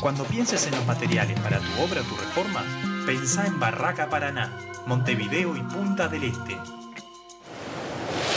Cuando 0.00 0.24
pienses 0.24 0.66
en 0.66 0.76
los 0.76 0.86
materiales 0.86 1.38
para 1.40 1.58
tu 1.58 1.82
obra 1.82 2.00
o 2.00 2.04
tu 2.04 2.16
reforma, 2.16 2.62
pensá 3.04 3.46
en 3.46 3.58
Barraca 3.58 4.08
Paraná, 4.08 4.56
Montevideo 4.86 5.56
y 5.56 5.62
Punta 5.62 6.08
del 6.08 6.24
Este. 6.24 6.56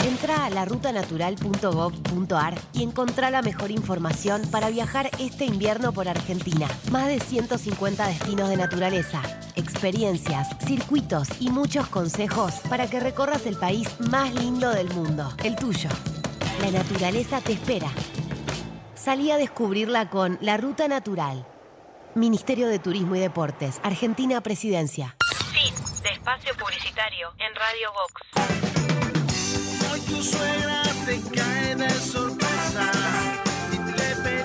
Entra 0.04 0.44
a 0.44 0.50
larutanatural.gov.ar 0.50 2.58
y 2.72 2.82
encontrá 2.82 3.30
la 3.30 3.40
mejor 3.40 3.70
información 3.70 4.42
para 4.50 4.68
viajar 4.68 5.08
este 5.20 5.44
invierno 5.44 5.92
por 5.92 6.08
Argentina. 6.08 6.66
Más 6.90 7.06
de 7.06 7.20
150 7.20 8.08
destinos 8.08 8.48
de 8.48 8.56
naturaleza, 8.56 9.22
experiencias, 9.54 10.48
circuitos 10.66 11.28
y 11.38 11.50
muchos 11.50 11.86
consejos 11.86 12.54
para 12.68 12.88
que 12.88 12.98
recorras 12.98 13.46
el 13.46 13.54
país 13.56 13.88
más 14.00 14.34
lindo 14.34 14.70
del 14.70 14.92
mundo, 14.92 15.32
el 15.44 15.54
tuyo. 15.54 15.88
La 16.60 16.72
naturaleza 16.72 17.40
te 17.40 17.52
espera. 17.52 17.92
Salí 19.02 19.32
a 19.32 19.36
descubrirla 19.36 20.08
con 20.10 20.38
La 20.40 20.56
Ruta 20.56 20.86
Natural. 20.86 21.44
Ministerio 22.14 22.68
de 22.68 22.78
Turismo 22.78 23.16
y 23.16 23.18
Deportes, 23.18 23.80
Argentina 23.82 24.40
Presidencia. 24.42 25.16
Fin 25.52 25.74
de 26.04 26.10
espacio 26.10 26.54
publicitario 26.54 27.32
en 27.40 27.52
Radio 27.52 27.90
Vox. 27.94 28.22
Hoy 29.92 30.00
tu 30.02 30.22
suegra 30.22 30.82
te 31.04 31.20
cae 31.36 31.74
de 31.74 31.90
sorpresa 31.90 32.92
y 33.72 33.76
te 34.22 34.41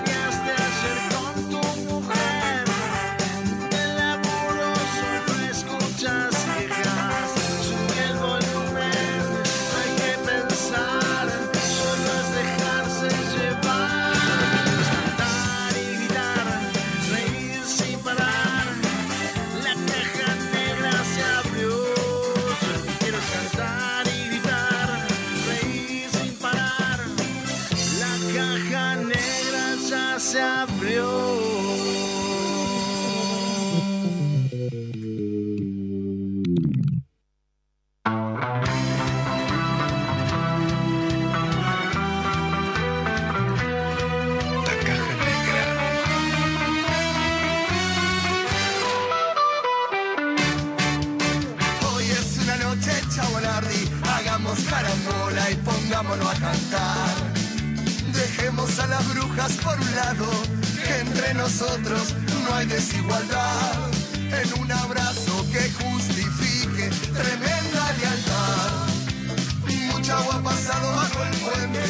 que 59.98 61.00
entre 61.00 61.34
nosotros 61.34 62.14
no 62.44 62.54
hay 62.54 62.66
desigualdad. 62.66 63.90
En 64.14 64.62
un 64.62 64.70
abrazo 64.70 65.44
que 65.50 65.70
justifique 65.72 66.88
tremenda 67.12 67.92
lealtad. 67.98 68.86
Mucha 69.92 70.18
agua 70.18 70.36
ha 70.36 70.42
pasado 70.42 70.92
bajo 70.94 71.24
el 71.24 71.36
puente, 71.38 71.82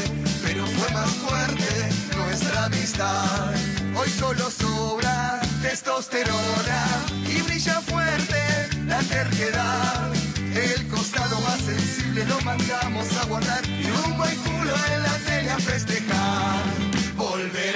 pero 0.42 0.66
fue 0.66 0.90
más 0.94 1.11
fuerte 1.11 1.88
nuestra 2.16 2.64
amistad. 2.64 3.52
Hoy 3.94 4.09
solo 4.09 4.50
sobra 4.50 5.40
testosterona 5.61 6.82
y 7.26 7.42
brilla 7.42 7.80
fuerte 7.82 8.40
la 8.86 9.00
terquedad. 9.00 10.12
El 10.54 10.88
costado 10.88 11.38
más 11.42 11.61
sensible 11.61 12.24
lo 12.24 12.40
mandamos 12.40 13.06
a 13.20 13.26
guardar 13.26 13.68
y 13.68 13.84
un 13.84 14.16
buen 14.16 14.36
culo 14.36 14.74
en 14.94 15.02
la 15.02 15.18
tele 15.26 15.50
a 15.50 15.59
festejar. 15.59 16.88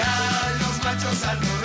Volverán 0.03 0.59
los 0.59 0.84
machos 0.84 1.24
al 1.24 1.61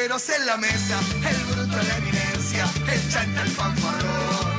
raperos 0.00 0.28
en 0.30 0.46
la 0.46 0.56
mesa, 0.56 0.98
el 1.28 1.36
bruto 1.44 1.76
la 1.76 1.96
eminencia, 1.98 2.64
el 2.90 3.12
chanta 3.12 3.42
el 3.42 3.50
fanfarrón. 3.50 4.58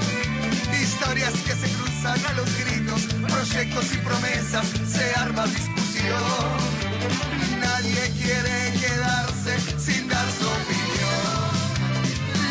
Historias 0.80 1.34
que 1.34 1.54
se 1.54 1.74
cruzan 1.78 2.26
a 2.26 2.34
los 2.34 2.48
gritos, 2.60 3.02
proyectos 3.28 3.94
y 3.94 3.98
promesas, 3.98 4.68
se 4.88 5.14
arma 5.16 5.48
discusión. 5.48 6.22
Nadie 7.60 8.12
quiere 8.22 8.74
quedarse 8.82 9.80
sin 9.80 10.08
dar 10.08 10.28
su 10.38 10.46
opinión. 10.46 11.50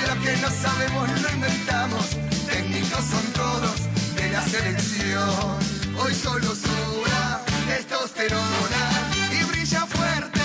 Lo 0.09 0.23
que 0.23 0.37
no 0.39 0.51
sabemos 0.51 1.23
lo 1.23 1.31
inventamos, 1.31 2.07
técnicos 2.49 3.05
son 3.05 3.27
todos 3.35 3.77
de 4.17 4.31
la 4.31 4.43
selección. 4.43 5.59
Hoy 5.97 6.15
solo 6.15 6.55
sobra 6.57 7.41
testosterona 7.69 8.83
y 9.31 9.45
brilla 9.45 9.87
fuerte 9.87 10.41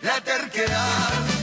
la 0.00 0.18
terquedad. 0.22 1.39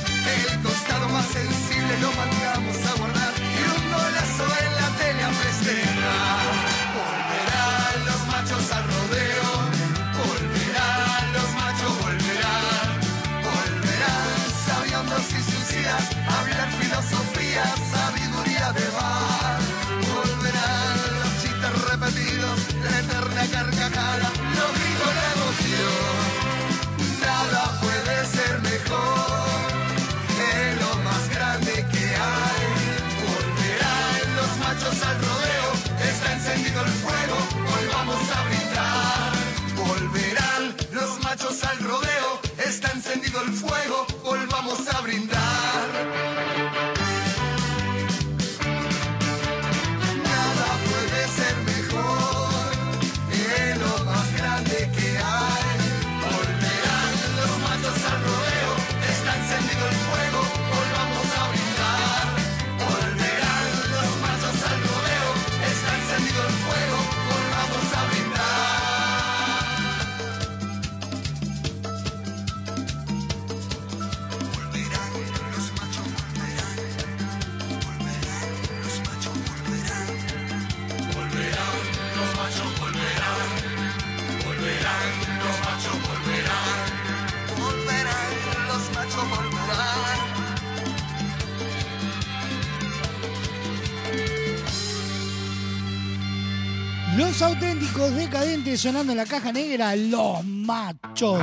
Auténticos 98.07 98.15
decadentes 98.15 98.79
sonando 98.81 99.11
en 99.11 99.17
la 99.17 99.25
caja 99.25 99.51
negra, 99.51 99.95
los 99.95 100.43
machos. 100.45 101.41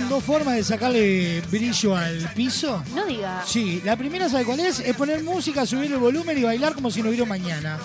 Existen 0.00 0.08
dos 0.08 0.24
formas 0.24 0.56
de 0.56 0.64
sacarle 0.64 1.42
brillo 1.50 1.96
al 1.96 2.32
piso? 2.34 2.82
No 2.94 3.04
diga. 3.06 3.42
Sí, 3.46 3.80
la 3.84 3.96
primera, 3.96 4.28
¿sabe 4.28 4.44
cuál 4.44 4.60
es? 4.60 4.80
Es 4.80 4.96
poner 4.96 5.22
música, 5.22 5.66
subir 5.66 5.92
el 5.92 5.98
volumen 5.98 6.38
y 6.38 6.42
bailar 6.42 6.74
como 6.74 6.90
si 6.90 7.02
no 7.02 7.08
hubiera 7.08 7.26
mañana. 7.26 7.78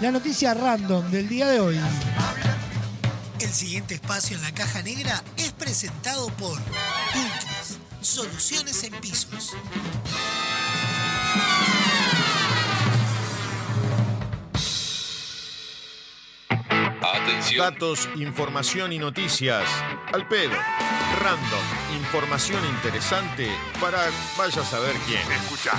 la 0.00 0.12
noticia 0.12 0.54
random 0.54 1.10
del 1.10 1.28
día 1.28 1.48
de 1.48 1.60
hoy. 1.60 1.80
El 3.40 3.48
siguiente 3.48 3.94
espacio 3.94 4.36
en 4.36 4.42
la 4.42 4.52
caja 4.52 4.82
negra 4.82 5.22
es 5.36 5.52
presentado 5.52 6.28
por 6.30 6.58
Pulcris, 7.12 7.78
soluciones 8.00 8.84
en 8.84 8.92
pisos. 9.00 9.54
Atención. 17.00 17.72
Datos, 17.72 18.08
información 18.16 18.92
y 18.92 18.98
noticias. 18.98 19.64
Al 20.12 20.26
pedo. 20.28 20.56
Random. 21.20 21.96
Información 21.96 22.64
interesante 22.76 23.48
para 23.80 23.98
vaya 24.36 24.62
a 24.62 24.64
saber 24.64 24.94
quién. 25.06 25.20
Escucha. 25.32 25.72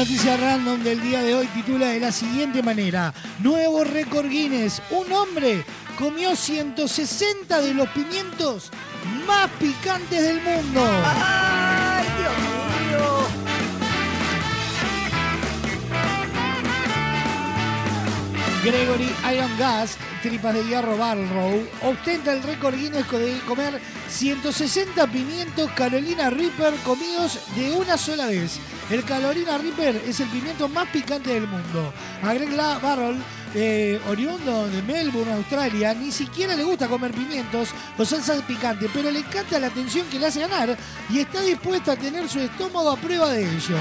Noticia 0.00 0.34
random 0.38 0.82
del 0.82 1.02
día 1.02 1.22
de 1.22 1.34
hoy 1.34 1.46
titula 1.48 1.88
de 1.88 2.00
la 2.00 2.10
siguiente 2.10 2.62
manera. 2.62 3.12
Nuevo 3.40 3.84
récord 3.84 4.30
Guinness. 4.30 4.80
Un 4.88 5.12
hombre 5.12 5.62
comió 5.98 6.34
160 6.34 7.60
de 7.60 7.74
los 7.74 7.86
pimientos 7.90 8.70
más 9.26 9.50
picantes 9.58 10.22
del 10.22 10.40
mundo. 10.40 10.80
¡Ay, 11.04 12.06
Dios 12.18 12.32
mío! 12.88 13.28
Gregory 18.64 19.14
Iron 19.34 19.58
Gast, 19.58 20.00
tripas 20.22 20.54
de 20.54 20.64
hierro 20.64 20.96
Barrow, 20.96 21.66
ostenta 21.82 22.32
el 22.32 22.42
récord 22.42 22.74
Guinness 22.74 23.10
de 23.10 23.40
comer 23.46 23.80
160 24.08 25.06
pimientos 25.06 25.70
Carolina 25.72 26.30
Reaper 26.30 26.74
comidos 26.84 27.38
de 27.56 27.72
una 27.72 27.96
sola 27.96 28.26
vez. 28.26 28.58
El 28.90 29.04
Carolina 29.04 29.58
Reaper 29.58 30.02
es 30.06 30.20
el 30.20 30.28
pimiento 30.28 30.68
más 30.68 30.88
picante 30.88 31.32
del 31.32 31.46
mundo. 31.46 31.92
A 32.22 32.34
Greg 32.34 32.52
La 32.52 32.78
Barrow, 32.78 33.16
eh, 33.54 34.00
oriundo 34.08 34.68
de 34.68 34.82
Melbourne, 34.82 35.32
Australia, 35.32 35.94
ni 35.94 36.12
siquiera 36.12 36.54
le 36.54 36.64
gusta 36.64 36.88
comer 36.88 37.12
pimientos 37.12 37.70
o 37.96 38.04
salsas 38.04 38.42
picantes, 38.42 38.90
pero 38.92 39.10
le 39.10 39.20
encanta 39.20 39.58
la 39.58 39.68
atención 39.68 40.06
que 40.08 40.18
le 40.18 40.26
hace 40.26 40.40
ganar 40.40 40.76
y 41.08 41.20
está 41.20 41.40
dispuesto 41.40 41.92
a 41.92 41.96
tener 41.96 42.28
su 42.28 42.40
estómago 42.40 42.90
a 42.90 42.96
prueba 42.96 43.30
de 43.32 43.42
ello. 43.42 43.76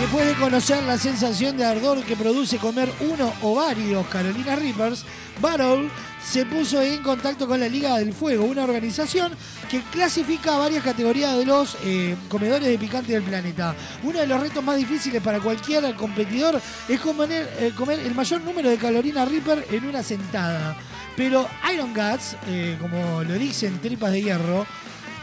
Después 0.00 0.26
de 0.26 0.34
conocer 0.34 0.82
la 0.82 0.98
sensación 0.98 1.56
de 1.56 1.64
ardor 1.64 2.02
que 2.02 2.16
produce 2.16 2.58
comer 2.58 2.92
uno 3.00 3.32
o 3.42 3.54
varios 3.54 4.04
Carolina 4.08 4.56
Reapers, 4.56 5.04
Barrow 5.40 5.88
se 6.22 6.44
puso 6.46 6.82
en 6.82 7.00
contacto 7.02 7.46
con 7.46 7.60
la 7.60 7.68
Liga 7.68 7.96
del 7.98 8.12
Fuego, 8.12 8.44
una 8.44 8.64
organización 8.64 9.32
que 9.70 9.82
clasifica 9.92 10.58
varias 10.58 10.82
categorías 10.82 11.36
de 11.36 11.46
los 11.46 11.76
eh, 11.84 12.16
comedores 12.28 12.68
de 12.68 12.76
picante 12.76 13.12
del 13.12 13.22
planeta. 13.22 13.74
Uno 14.02 14.18
de 14.18 14.26
los 14.26 14.40
retos 14.40 14.64
más 14.64 14.76
difíciles 14.76 15.22
para 15.22 15.38
cualquier 15.38 15.94
competidor 15.94 16.60
es 16.88 17.00
comer, 17.00 17.48
eh, 17.58 17.72
el 18.04 18.14
mayor 18.14 18.40
número 18.40 18.70
de 18.70 18.76
Carolina 18.76 19.24
Reaper 19.24 19.66
en 19.70 19.86
una 19.86 20.02
sentada. 20.02 20.76
Pero 21.16 21.48
Iron 21.72 21.94
Guts, 21.94 22.36
eh, 22.48 22.76
como 22.80 23.22
lo 23.22 23.34
dicen 23.34 23.78
tripas 23.80 24.10
de 24.10 24.22
hierro, 24.22 24.66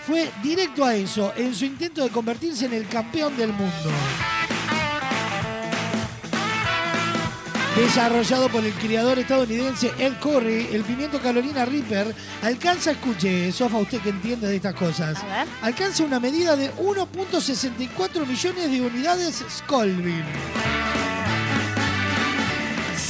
fue 0.07 0.31
directo 0.41 0.85
a 0.85 0.95
eso 0.95 1.33
en 1.35 1.53
su 1.53 1.65
intento 1.65 2.03
de 2.03 2.09
convertirse 2.09 2.65
en 2.65 2.73
el 2.73 2.87
campeón 2.87 3.35
del 3.35 3.51
mundo. 3.51 3.91
Desarrollado 7.75 8.49
por 8.49 8.65
el 8.65 8.73
criador 8.73 9.17
estadounidense 9.17 9.91
Ed 9.97 10.13
Curry, 10.21 10.67
el 10.73 10.83
pimiento 10.83 11.21
Carolina 11.21 11.63
Reaper 11.63 12.13
alcanza, 12.41 12.91
escuche, 12.91 13.49
Sofa, 13.53 13.77
usted 13.77 14.01
que 14.01 14.09
entiende 14.09 14.47
de 14.47 14.57
estas 14.57 14.75
cosas, 14.75 15.17
alcanza 15.61 16.03
una 16.03 16.19
medida 16.19 16.57
de 16.57 16.69
1.64 16.73 18.27
millones 18.27 18.71
de 18.71 18.81
unidades 18.81 19.45
Scoville. 19.49 20.25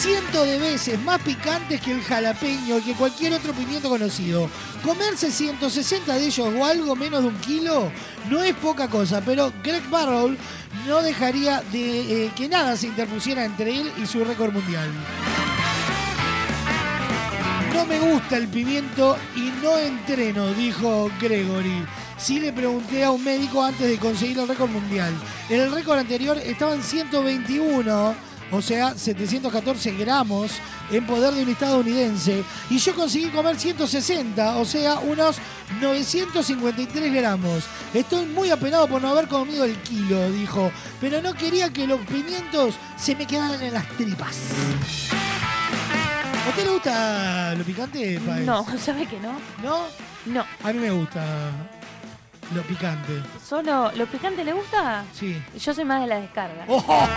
Cientos 0.02 0.48
de 0.48 0.57
veces 0.57 0.99
más 1.03 1.22
picantes 1.22 1.80
que 1.80 1.91
el 1.91 2.02
jalapeño 2.02 2.80
y 2.80 2.82
que 2.82 2.95
cualquier 2.95 3.34
otro 3.34 3.53
pimiento 3.53 3.88
conocido. 3.88 4.49
Comerse 4.84 5.30
160 5.30 6.15
de 6.15 6.26
ellos 6.26 6.52
o 6.57 6.65
algo 6.65 6.95
menos 6.95 7.22
de 7.22 7.28
un 7.28 7.38
kilo 7.38 7.91
no 8.28 8.41
es 8.41 8.56
poca 8.56 8.88
cosa, 8.88 9.22
pero 9.23 9.53
Greg 9.64 9.88
Barrow 9.91 10.36
no 10.88 11.03
dejaría 11.03 11.61
de 11.72 12.26
eh, 12.26 12.32
que 12.36 12.49
nada 12.49 12.76
se 12.78 12.88
interpusiera 12.88 13.45
entre 13.45 13.80
él 13.80 13.91
y 14.02 14.07
su 14.07 14.26
récord 14.26 14.52
mundial. 14.52 14.90
No 17.76 17.86
me 17.86 17.99
gusta 17.99 18.38
el 18.38 18.48
pimiento 18.48 19.18
y 19.36 19.52
no 19.64 19.78
entreno, 19.78 20.48
dijo 20.56 21.11
Gregory. 21.22 21.86
Sí 22.18 22.40
le 22.40 22.52
pregunté 22.52 23.03
a 23.03 23.11
un 23.11 23.23
médico 23.23 23.64
antes 23.64 23.88
de 23.88 23.99
conseguir 23.99 24.40
el 24.40 24.48
récord 24.48 24.72
mundial. 24.72 25.14
En 25.48 25.61
el 25.61 25.72
récord 25.72 25.99
anterior 25.99 26.40
estaban 26.40 26.82
121 26.82 28.31
o 28.52 28.61
sea, 28.61 28.94
714 28.98 29.91
gramos 29.91 30.52
en 30.91 31.06
poder 31.06 31.34
de 31.34 31.44
un 31.44 31.49
estadounidense. 31.49 32.44
Y 32.69 32.78
yo 32.78 32.94
conseguí 32.94 33.30
comer 33.30 33.57
160, 33.57 34.57
o 34.57 34.65
sea, 34.65 34.99
unos 34.99 35.38
953 35.80 37.14
gramos. 37.14 37.64
Estoy 37.94 38.26
muy 38.26 38.49
apenado 38.49 38.88
por 38.88 39.02
no 39.02 39.10
haber 39.10 39.28
comido 39.28 39.64
el 39.64 39.76
kilo, 39.78 40.30
dijo. 40.32 40.72
Pero 40.99 41.22
no 41.22 41.34
quería 41.34 41.72
que 41.72 41.88
los 41.88 41.99
pimientos 42.02 42.76
se 42.98 43.15
me 43.15 43.26
quedaran 43.26 43.61
en 43.61 43.73
las 43.73 43.88
tripas. 43.90 44.38
¿A 46.45 46.49
usted 46.49 46.65
le 46.65 46.72
gusta 46.72 47.56
lo 47.56 47.64
picante, 47.64 48.19
Paez? 48.19 48.45
No, 48.45 48.65
¿sabe 48.78 49.06
que 49.06 49.19
no? 49.19 49.40
¿No? 49.64 49.86
No. 50.26 50.45
A 50.64 50.73
mí 50.73 50.80
me 50.80 50.91
gusta 50.91 51.23
lo 52.53 52.61
picante. 52.64 53.22
¿Solo 53.48 53.91
lo 53.95 54.06
picante 54.07 54.44
le 54.44 54.53
gusta? 54.53 55.06
Sí. 55.14 55.41
Yo 55.57 55.73
soy 55.73 55.86
más 55.86 56.02
de 56.02 56.07
la 56.07 56.19
descarga. 56.19 56.65
Oh. 56.68 57.07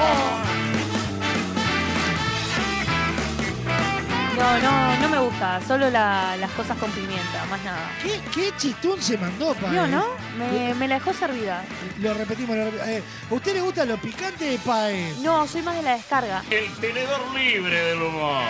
No, 4.36 4.58
no, 4.60 4.96
no 5.00 5.08
me 5.08 5.18
gusta. 5.20 5.60
Solo 5.66 5.88
la- 5.90 6.36
las 6.36 6.50
cosas 6.52 6.76
con 6.78 6.90
pimienta, 6.90 7.44
más 7.50 7.62
nada. 7.62 7.88
¿Qué, 8.02 8.20
qué 8.34 8.52
chistún 8.56 9.00
se 9.00 9.16
mandó, 9.16 9.54
Paez? 9.54 9.70
¿Vio, 9.72 9.86
no? 9.86 10.04
Me, 10.38 10.74
me 10.74 10.88
la 10.88 10.96
dejó 10.96 11.12
servida. 11.12 11.62
Lo 12.00 12.12
repetimos. 12.14 12.56
Lo 12.56 12.64
rep- 12.64 12.86
eh, 12.86 13.02
¿A 13.30 13.34
usted 13.34 13.54
le 13.54 13.60
gusta 13.60 13.84
lo 13.84 13.96
picante, 13.98 14.58
Paez? 14.64 15.18
No, 15.18 15.46
soy 15.46 15.62
más 15.62 15.76
de 15.76 15.82
la 15.82 15.92
descarga. 15.96 16.42
El 16.50 16.68
tenedor 16.80 17.20
libre 17.34 17.76
del 17.84 18.02
humor. 18.02 18.42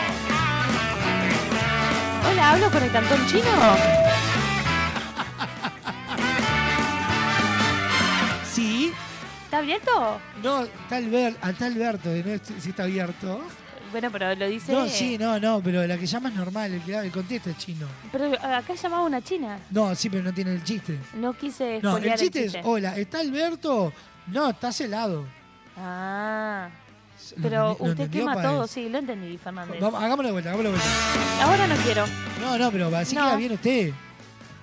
Hola, 2.30 2.52
¿hablo 2.52 2.70
con 2.70 2.82
el 2.82 2.90
cantón 2.92 3.26
chino? 3.26 3.44
Sí. 8.54 8.92
¿Está 9.46 9.58
abierto? 9.58 10.20
No, 10.40 10.62
está, 10.62 10.98
Alber- 10.98 11.36
ah, 11.42 11.50
está 11.50 11.66
Alberto, 11.66 12.08
no 12.08 12.60
si 12.60 12.70
está 12.70 12.84
abierto. 12.84 13.40
Bueno, 13.94 14.10
pero 14.10 14.34
lo 14.34 14.48
dice. 14.48 14.72
No, 14.72 14.88
sí, 14.88 15.16
no, 15.16 15.38
no, 15.38 15.60
pero 15.62 15.86
la 15.86 15.96
que 15.96 16.04
llama 16.04 16.28
es 16.28 16.34
normal, 16.34 16.72
el 16.72 16.80
que 16.82 16.96
el 16.98 17.12
contesta 17.12 17.50
es 17.50 17.58
chino. 17.58 17.86
Pero 18.10 18.32
acá 18.42 18.74
llamaba 18.74 19.04
una 19.04 19.22
china. 19.22 19.56
No, 19.70 19.94
sí, 19.94 20.10
pero 20.10 20.24
no 20.24 20.34
tiene 20.34 20.50
el 20.52 20.64
chiste. 20.64 20.98
No 21.14 21.32
quise 21.32 21.78
No, 21.80 21.98
el 21.98 22.12
chiste 22.16 22.46
es, 22.46 22.56
hola, 22.64 22.96
¿está 22.96 23.20
Alberto? 23.20 23.92
No, 24.26 24.50
estás 24.50 24.80
helado. 24.80 25.24
Ah. 25.76 26.70
¿Lo 27.36 27.42
Pero 27.42 27.58
lo 27.66 27.70
usted 27.74 27.86
entendió, 27.90 28.26
quema 28.26 28.42
todo, 28.42 28.66
sí, 28.66 28.88
lo 28.88 28.98
entendí, 28.98 29.38
Fernández. 29.38 29.78
Vamos, 29.80 30.02
hagámoslo 30.02 30.26
de 30.26 30.32
vuelta, 30.32 30.50
hagámoslo 30.50 30.72
de 30.72 30.76
vuelta. 30.76 31.44
Ahora 31.44 31.66
no 31.68 31.76
quiero. 31.76 32.04
No, 32.40 32.58
no, 32.58 32.72
pero 32.72 32.96
así 32.96 33.14
No. 33.14 33.26
queda 33.26 33.36
bien 33.36 33.52
usted. 33.52 33.92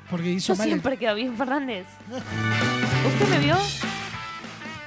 Porque 0.10 0.30
hizo 0.30 0.52
Yo 0.52 0.58
mal 0.58 0.68
el- 0.68 0.74
siempre 0.74 0.98
quedo 0.98 1.16
bien, 1.16 1.38
Fernández. 1.38 1.88
¿Usted 2.12 3.30
me 3.30 3.40
vio? 3.40 3.56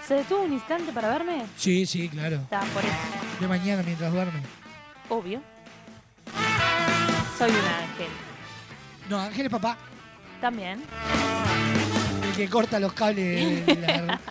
¿Se 0.07 0.15
detuvo 0.15 0.43
un 0.43 0.53
instante 0.53 0.93
para 0.93 1.09
verme? 1.09 1.47
Sí, 1.57 1.87
sí, 1.87 2.09
claro. 2.09 2.37
Está, 2.37 2.61
por 2.61 2.85
eso. 2.85 2.95
De 3.41 3.49
mañana 3.49 3.83
mientras 3.83 4.13
duerme. 4.13 4.41
Obvio. 5.09 5.41
Soy 7.39 7.51
un 7.51 7.57
ángel. 7.57 8.09
No, 9.09 9.19
Ángel 9.19 9.47
es 9.47 9.53
papá. 9.53 9.79
También. 10.41 10.83
El 12.23 12.33
que 12.37 12.49
corta 12.49 12.79
los 12.79 12.93
cables 12.93 13.67
de 13.67 13.77
la... 13.77 14.21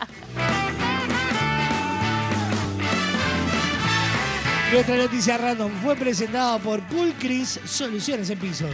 Nuestra 4.72 4.98
noticia 4.98 5.38
random 5.38 5.72
fue 5.84 5.96
presentada 5.96 6.58
por 6.58 6.82
Pulcris 6.88 7.60
Soluciones 7.66 8.30
en 8.32 8.40
Pisos. 8.40 8.72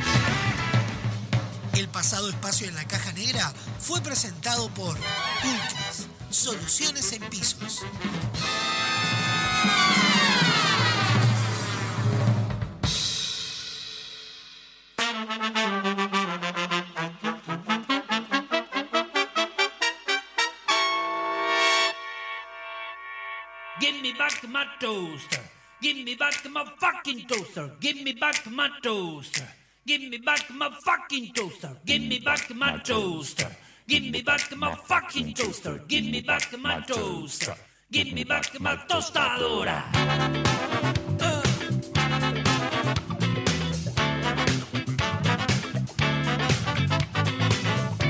El 1.78 1.90
pasado 1.90 2.30
espacio 2.30 2.68
en 2.68 2.76
la 2.76 2.86
caja 2.86 3.12
negra 3.14 3.52
fue 3.80 4.00
presentado 4.02 4.70
por 4.70 4.96
Pulcris, 4.96 6.08
Soluciones 6.32 7.12
en 7.14 7.24
Pisos. 7.30 7.84
Give 23.80 24.02
me 24.02 24.14
back 24.14 24.44
my 24.48 24.66
toaster. 24.80 25.40
Give 25.82 25.96
me 25.98 26.16
back 26.16 26.46
my 26.52 26.64
fucking 26.80 27.26
toaster. 27.28 27.72
Give 27.80 28.04
me 28.04 28.14
back 28.14 28.46
my 28.52 28.70
toaster. 28.84 29.48
Give 29.88 30.02
me 30.02 30.18
back 30.20 30.50
my 30.52 30.70
fucking 30.86 31.34
toaster. 31.34 31.76
Give 31.86 32.02
me 32.02 32.20
back 32.20 32.50
my 32.54 32.78
toaster. 32.84 33.50
Give 33.90 34.12
me 34.12 34.22
back 34.22 34.56
my 34.56 34.76
fucking 34.76 35.34
toaster. 35.34 35.82
Give 35.88 36.06
me 36.06 36.22
back 36.22 36.56
my 36.60 36.80
toaster. 36.82 37.56
Give 37.90 38.14
me 38.14 38.24
back 38.24 38.60
my 38.60 38.78
tostadora. 38.88 39.84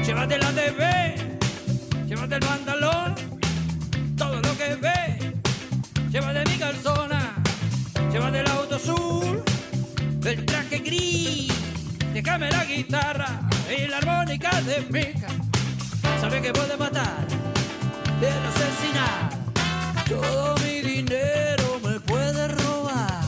Llévate 0.04 0.38
la 0.38 0.52
TV, 0.52 1.16
llévate 2.08 2.36
el 2.36 2.42
pantalón, 2.42 3.16
todo 4.18 4.42
lo 4.42 4.58
que 4.58 4.76
ve, 4.76 5.34
llévate 6.10 6.44
mi 6.50 6.58
calzona, 6.58 7.36
llévate 8.12 8.40
el 8.40 8.48
auto 8.50 8.76
azul, 8.76 9.44
el 10.26 10.46
traje 10.46 10.80
gris, 10.80 11.54
déjame 12.12 12.52
la 12.52 12.66
guitarra 12.66 13.40
y 13.70 13.88
la 13.88 13.98
armónica 14.00 14.62
de 14.64 14.82
pica 14.82 15.39
sabe 16.20 16.42
que 16.42 16.52
puede 16.52 16.76
matar, 16.76 17.26
puede 18.20 18.34
asesinar. 18.52 19.30
Todo 20.08 20.56
mi 20.58 20.82
dinero 20.82 21.80
me 21.84 22.00
puede 22.00 22.48
robar. 22.50 23.22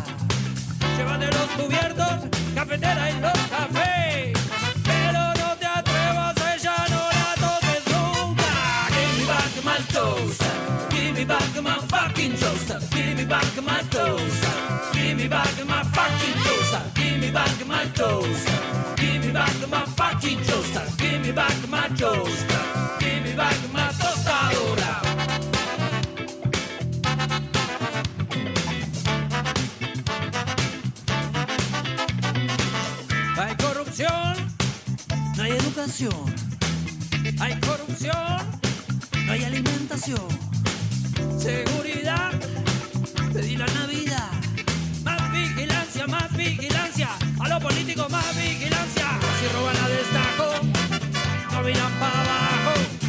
Llévate 0.97 1.27
los 1.27 1.49
cubiertos, 1.59 2.15
cafetera 2.53 3.11
y 3.11 3.19
los 3.21 3.37
cafés. 3.49 4.33
Pero 4.83 5.21
no 5.39 5.55
te 5.57 5.65
atrevas, 5.67 6.35
ella 6.55 6.75
no 6.89 7.01
la 7.17 7.35
toques 7.39 7.83
nunca. 7.93 8.51
Give 8.95 9.13
me 9.17 9.25
back 9.25 9.53
my 9.63 9.79
toaster, 9.93 10.55
give 10.89 11.13
me 11.13 11.25
back 11.25 11.61
my 11.61 11.79
fucking 11.87 12.35
toaster, 12.35 12.79
give 12.91 13.15
me 13.15 13.25
back 13.25 13.61
my 13.63 13.81
toaster, 13.89 14.53
give 14.93 15.15
me 15.15 15.27
back 15.29 15.65
my 15.65 15.83
fucking 15.95 16.37
toaster, 16.43 16.83
give 16.95 17.19
me 17.21 17.31
back 17.31 17.65
my 17.65 17.85
toaster, 17.93 18.59
give 18.97 19.25
me 19.25 19.31
back 19.31 19.69
my 19.69 19.85
fucking 19.95 20.39
toaster, 20.43 20.83
give 20.97 21.21
me 21.21 21.31
back 21.31 21.69
my 21.69 21.87
toaster. 21.95 22.80
Hay 37.39 37.59
corrupción, 37.59 38.13
no 39.25 39.31
hay 39.31 39.43
alimentación. 39.43 40.27
Seguridad, 41.37 42.31
pedí 43.33 43.57
la 43.57 43.65
Navidad. 43.67 44.31
Más 45.03 45.31
vigilancia, 45.31 46.07
más 46.07 46.35
vigilancia. 46.35 47.09
A 47.39 47.49
los 47.49 47.61
políticos 47.61 48.09
más 48.09 48.35
vigilancia. 48.35 49.19
Si 49.39 49.47
roban 49.53 49.77
a 49.77 49.89
destajo, 49.89 50.63
no 51.51 51.61
miran 51.63 51.91
para 51.99 52.21
abajo. 52.21 53.00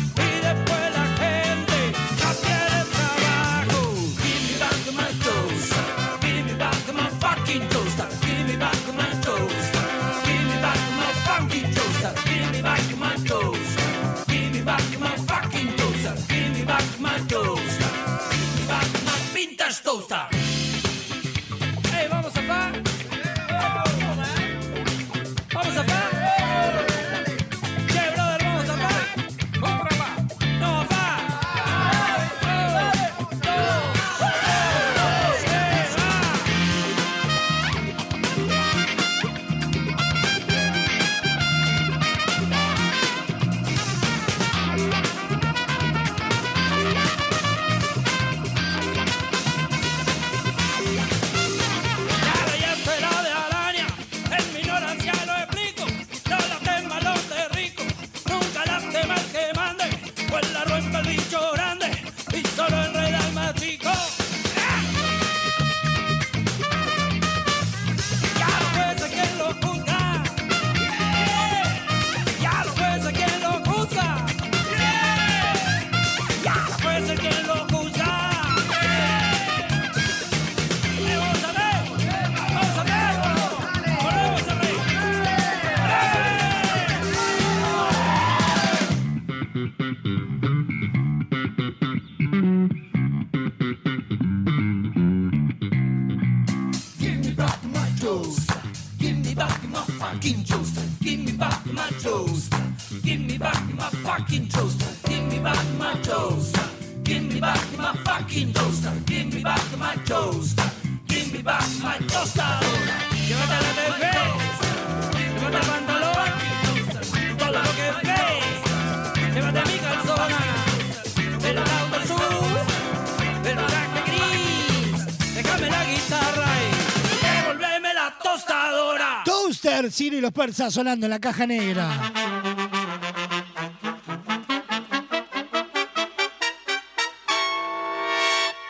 Persas 130.34 130.74
sonando 130.74 131.06
en 131.06 131.10
la 131.10 131.20
caja 131.20 131.46
negra. 131.46 131.88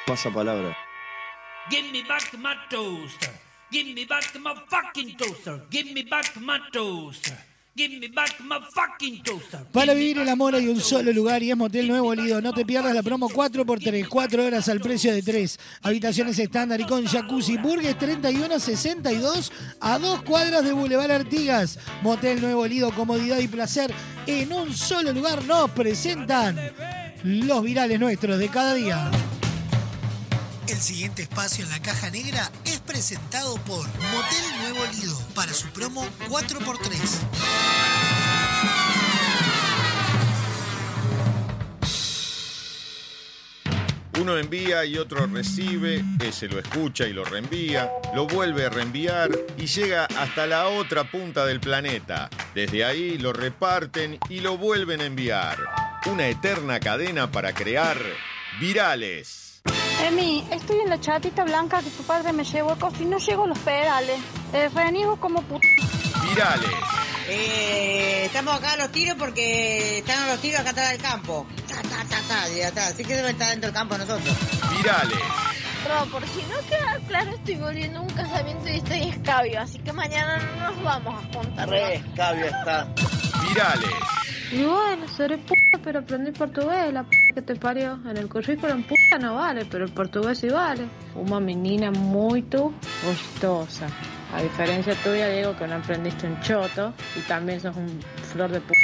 Pasa 0.06 0.30
palabra. 0.30 0.76
Give 1.70 1.92
me 1.92 2.02
back 2.02 2.34
my 2.38 2.54
toaster. 2.68 3.30
Give 3.70 3.94
me 3.94 4.04
back 4.04 4.34
my 4.40 4.54
fucking 4.68 5.16
toaster. 5.16 5.64
Give 5.70 5.92
me 5.92 6.02
back 6.02 6.36
my 6.40 6.58
toaster. 6.72 7.51
Para 9.72 9.94
vivir 9.94 10.18
el 10.18 10.28
amor 10.28 10.54
hay 10.54 10.68
un 10.68 10.80
solo 10.80 11.10
lugar 11.10 11.42
y 11.42 11.50
es 11.50 11.56
Motel 11.56 11.88
Nuevo 11.88 12.14
Lido. 12.14 12.42
No 12.42 12.52
te 12.52 12.66
pierdas 12.66 12.94
la 12.94 13.02
promo 13.02 13.30
4x3, 13.30 14.06
4 14.08 14.44
horas 14.44 14.68
al 14.68 14.80
precio 14.80 15.12
de 15.12 15.22
3. 15.22 15.58
Habitaciones 15.82 16.38
estándar 16.38 16.80
y 16.82 16.84
con 16.84 17.06
jacuzzi. 17.06 17.56
Burgues 17.56 17.96
3162 17.96 19.52
a 19.80 19.98
dos 19.98 20.22
cuadras 20.22 20.64
de 20.64 20.72
Boulevard 20.72 21.12
Artigas. 21.12 21.78
Motel 22.02 22.42
Nuevo 22.42 22.66
Lido, 22.66 22.92
comodidad 22.92 23.38
y 23.38 23.48
placer 23.48 23.92
en 24.26 24.52
un 24.52 24.74
solo 24.74 25.12
lugar. 25.12 25.42
Nos 25.46 25.70
presentan 25.70 26.58
los 27.24 27.62
virales 27.62 27.98
nuestros 27.98 28.38
de 28.38 28.48
cada 28.48 28.74
día. 28.74 29.10
El 30.72 30.80
siguiente 30.80 31.20
espacio 31.20 31.66
en 31.66 31.70
la 31.70 31.82
caja 31.82 32.08
negra 32.08 32.50
es 32.64 32.80
presentado 32.80 33.56
por 33.56 33.86
Motel 33.86 34.44
Nuevo 34.60 34.86
Lido 34.90 35.18
para 35.34 35.52
su 35.52 35.68
promo 35.68 36.02
4x3. 36.30 36.98
Uno 44.18 44.38
envía 44.38 44.86
y 44.86 44.96
otro 44.96 45.26
recibe, 45.26 46.02
ese 46.24 46.48
lo 46.48 46.58
escucha 46.58 47.06
y 47.06 47.12
lo 47.12 47.26
reenvía, 47.26 47.90
lo 48.14 48.26
vuelve 48.26 48.64
a 48.64 48.70
reenviar 48.70 49.30
y 49.58 49.66
llega 49.66 50.06
hasta 50.06 50.46
la 50.46 50.68
otra 50.68 51.04
punta 51.04 51.44
del 51.44 51.60
planeta. 51.60 52.30
Desde 52.54 52.86
ahí 52.86 53.18
lo 53.18 53.34
reparten 53.34 54.18
y 54.30 54.40
lo 54.40 54.56
vuelven 54.56 55.02
a 55.02 55.04
enviar. 55.04 55.58
Una 56.06 56.28
eterna 56.28 56.80
cadena 56.80 57.30
para 57.30 57.52
crear 57.52 57.98
virales. 58.58 59.41
Emi, 60.02 60.44
estoy 60.50 60.80
en 60.80 60.90
la 60.90 60.98
chatita 60.98 61.44
blanca 61.44 61.80
que 61.80 61.90
tu 61.90 62.02
padre 62.02 62.32
me 62.32 62.42
llevó 62.42 62.76
y 62.98 63.04
no 63.04 63.18
llego 63.18 63.44
a 63.44 63.46
los 63.46 63.58
pedales. 63.60 64.18
Eh, 64.52 64.68
reniego 64.74 65.16
como 65.16 65.40
puta. 65.42 65.66
Virales. 66.28 66.70
Eh, 67.28 68.24
estamos 68.24 68.56
acá 68.56 68.72
a 68.72 68.76
los 68.78 68.90
tiros 68.90 69.16
porque 69.16 69.98
están 69.98 70.28
los 70.28 70.40
tiros 70.40 70.60
acá 70.60 70.70
atrás 70.70 70.90
del 70.90 71.00
campo. 71.00 71.46
Ta, 71.68 71.76
ta, 71.82 72.04
ta, 72.08 72.20
ta, 72.28 72.48
ya 72.48 72.68
está. 72.68 72.88
Así 72.88 73.04
que 73.04 73.14
deben 73.14 73.30
estar 73.30 73.50
dentro 73.50 73.68
del 73.68 73.74
campo 73.74 73.96
nosotros. 73.96 74.34
Virales. 74.76 75.18
Pero 75.84 76.04
por 76.06 76.26
si 76.26 76.42
no 76.42 76.58
queda 76.68 76.98
claro, 77.06 77.30
estoy 77.30 77.56
volviendo 77.56 77.98
a 78.00 78.02
un 78.02 78.10
casamiento 78.10 78.68
y 78.68 78.76
estoy 78.76 79.08
escabio, 79.08 79.60
así 79.60 79.78
que 79.78 79.92
mañana 79.92 80.38
no 80.38 80.70
nos 80.70 80.82
vamos 80.82 81.14
a 81.14 81.32
juntar. 81.32 81.68
Re 81.68 81.94
escabio 81.96 82.46
está. 82.46 82.88
Virales. 83.48 83.90
Y 84.52 84.64
bueno, 84.64 85.08
seré 85.16 85.38
puta, 85.38 85.61
pero 85.78 86.00
aprendí 86.00 86.32
portugués, 86.32 86.92
la 86.92 87.04
p 87.04 87.16
que 87.34 87.42
te 87.42 87.56
parió. 87.56 87.98
En 88.06 88.16
el 88.16 88.28
currículum 88.28 88.82
puta 88.82 89.18
no 89.20 89.36
vale, 89.36 89.64
pero 89.64 89.84
el 89.84 89.92
portugués 89.92 90.38
sí 90.38 90.48
vale. 90.48 90.88
Una 91.14 91.40
menina 91.40 91.90
muy 91.90 92.44
gustosa. 93.04 93.86
A 94.34 94.40
diferencia 94.40 94.94
tuya, 94.96 95.28
digo 95.28 95.56
que 95.56 95.66
no 95.66 95.76
aprendiste 95.76 96.26
un 96.26 96.40
choto 96.40 96.94
y 97.16 97.20
también 97.20 97.60
sos 97.60 97.76
un 97.76 98.00
flor 98.32 98.50
de 98.50 98.60
p. 98.60 98.74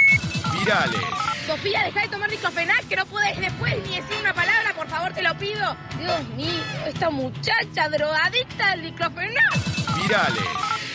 Virales. 0.59 1.01
Sofía, 1.47 1.85
deja 1.85 2.03
de 2.03 2.09
tomar 2.09 2.31
diclofenac, 2.31 2.87
que 2.89 2.97
no 2.97 3.07
puedes 3.07 3.41
después 3.41 3.75
ni 3.89 3.97
decir 3.97 4.17
una 4.21 4.35
palabra, 4.35 4.75
por 4.77 4.87
favor, 4.89 5.13
te 5.15 5.23
lo 5.23 5.35
pido. 5.39 5.77
Dios 5.99 6.29
mío, 6.37 6.63
esta 6.87 7.09
muchacha 7.09 7.89
drogadicta 7.89 8.73
del 8.73 8.83
diclofenac. 8.83 9.55
Virales. 10.03 10.45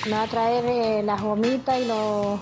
Me 0.05 0.11
va 0.11 0.23
a 0.23 0.27
traer 0.27 0.65
eh, 0.67 1.01
las 1.03 1.19
gomitas 1.21 1.79
y 1.79 1.85
los... 1.85 2.39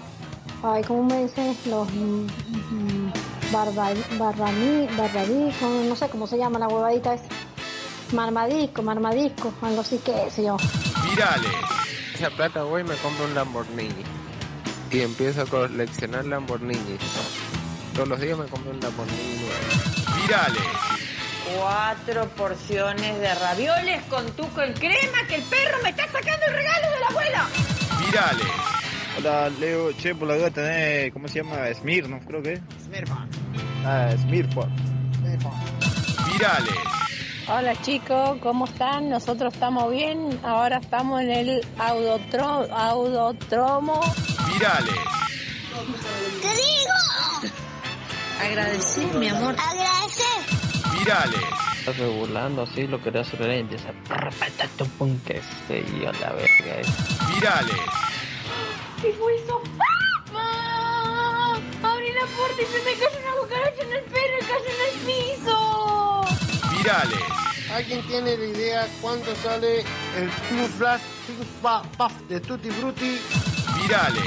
Ay, 0.64 0.84
¿cómo 0.84 1.04
me 1.04 1.24
dicen? 1.24 1.56
Los... 1.68 1.90
mm, 1.94 2.26
mm, 2.26 3.14
barba, 3.52 3.90
barbamí, 4.18 4.88
barbadisco, 4.98 5.68
no 5.68 5.96
sé 5.96 6.10
cómo 6.10 6.26
se 6.26 6.38
llama 6.38 6.60
la 6.60 6.68
huevadita 6.68 7.14
esa. 7.14 7.26
Marmadisco, 8.14 8.82
marmadisco, 8.82 9.54
algo 9.62 9.82
así 9.82 9.98
que 10.00 10.30
sé 10.32 10.44
yo. 10.44 10.58
Virales. 11.10 11.52
Esa 12.14 12.30
plata 12.30 12.64
voy 12.64 12.82
y 12.82 12.84
me 12.84 12.96
compro 12.96 13.26
un 13.26 13.34
Lamborghini. 13.34 14.04
Y 14.92 15.02
empiezo 15.02 15.44
a 15.44 15.46
coleccionar 15.46 16.26
Lamborghini. 16.26 16.98
Todos 17.96 18.08
los 18.08 18.20
días 18.20 18.38
me 18.38 18.46
compro 18.46 18.72
un 18.72 18.80
Lamborghini 18.80 19.40
nuevo. 19.40 20.22
Virales. 20.22 20.64
Cuatro 21.58 22.28
porciones 22.30 23.20
de 23.20 23.36
ravioles 23.36 24.04
con 24.10 24.26
tuco 24.32 24.62
en 24.62 24.74
crema 24.74 25.26
que 25.28 25.36
el 25.36 25.44
perro 25.44 25.78
me 25.84 25.90
está 25.90 26.06
sacando 26.06 26.46
el 26.48 26.54
regalo 26.54 26.92
de 26.92 27.00
la 27.00 27.08
abuela. 27.08 27.48
Virales. 28.06 28.81
Hola, 29.18 29.50
Leo. 29.60 29.92
Che, 29.94 30.16
por 30.16 30.28
la 30.28 30.36
duda 30.36 30.50
tenés, 30.52 31.12
¿cómo 31.14 31.28
se 31.28 31.42
llama? 31.44 31.58
Smirnoff, 31.74 32.26
creo 32.26 32.42
que 32.42 32.54
es. 32.54 32.62
Smirnoff. 32.86 33.20
Ah, 33.86 34.10
Smirnoff. 34.22 34.68
Virales. 36.32 36.74
Hola 37.48 37.76
chicos, 37.82 38.38
¿cómo 38.42 38.66
están? 38.66 39.10
Nosotros 39.10 39.54
estamos 39.54 39.92
bien. 39.92 40.40
Ahora 40.44 40.78
estamos 40.78 41.22
en 41.22 41.32
el 41.32 41.68
audotro, 41.78 42.68
audotromo. 42.74 44.00
Virales. 44.54 44.96
¿Qué 46.42 46.50
digo? 46.50 47.54
Agradecí, 48.42 49.06
mi 49.18 49.28
amor. 49.28 49.56
Agradecer. 49.60 50.98
Virales. 50.98 51.42
Estás 51.80 51.98
burlando 51.98 52.62
así, 52.62 52.88
lo 52.88 53.02
quería 53.02 53.22
hacer 53.22 53.42
y 53.42 53.60
empieza 53.60 53.90
a 53.90 54.68
tu 54.78 54.86
pun 54.86 55.20
que 55.26 55.42
se 55.68 55.84
yo 56.00 56.12
la 56.14 56.32
verga. 56.32 56.80
esa. 56.80 57.34
Virales. 57.34 58.11
¿Qué 59.02 59.12
fue 59.14 59.36
eso? 59.36 59.60
¡Ah! 60.36 61.60
Abrí 61.82 62.14
la 62.14 62.26
puerta 62.38 62.62
y 62.62 62.66
se 62.66 62.78
me 62.84 62.94
cayó 62.94 63.20
una 63.20 63.42
cucaracha 63.42 63.82
en 63.82 63.94
el 63.94 64.04
pelo 64.04 64.38
y 64.40 64.46
cayó 64.46 64.70
en 64.70 64.82
el 64.88 64.96
piso. 65.08 65.58
Virales. 66.78 67.20
¿Alguien 67.74 68.06
tiene 68.06 68.38
la 68.38 68.46
idea 68.46 68.88
cuánto 69.02 69.36
sale 69.38 69.80
el 69.80 70.30
True 70.48 70.68
Flash 70.78 71.02
Puff 71.98 72.14
de 72.30 72.40
Tutti 72.42 72.70
Frutti? 72.70 73.20
Virales. 73.82 74.24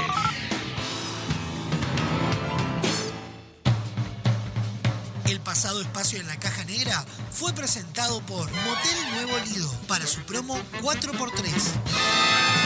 El 5.25 5.39
pasado 5.39 5.79
espacio 5.79 6.19
en 6.19 6.27
la 6.27 6.37
caja 6.37 6.65
negra 6.65 7.05
fue 7.31 7.53
presentado 7.53 8.19
por 8.25 8.51
Motel 8.51 9.11
Nuevo 9.13 9.37
Lido 9.45 9.71
para 9.87 10.05
su 10.05 10.21
promo 10.23 10.59
4x3. 10.81 12.64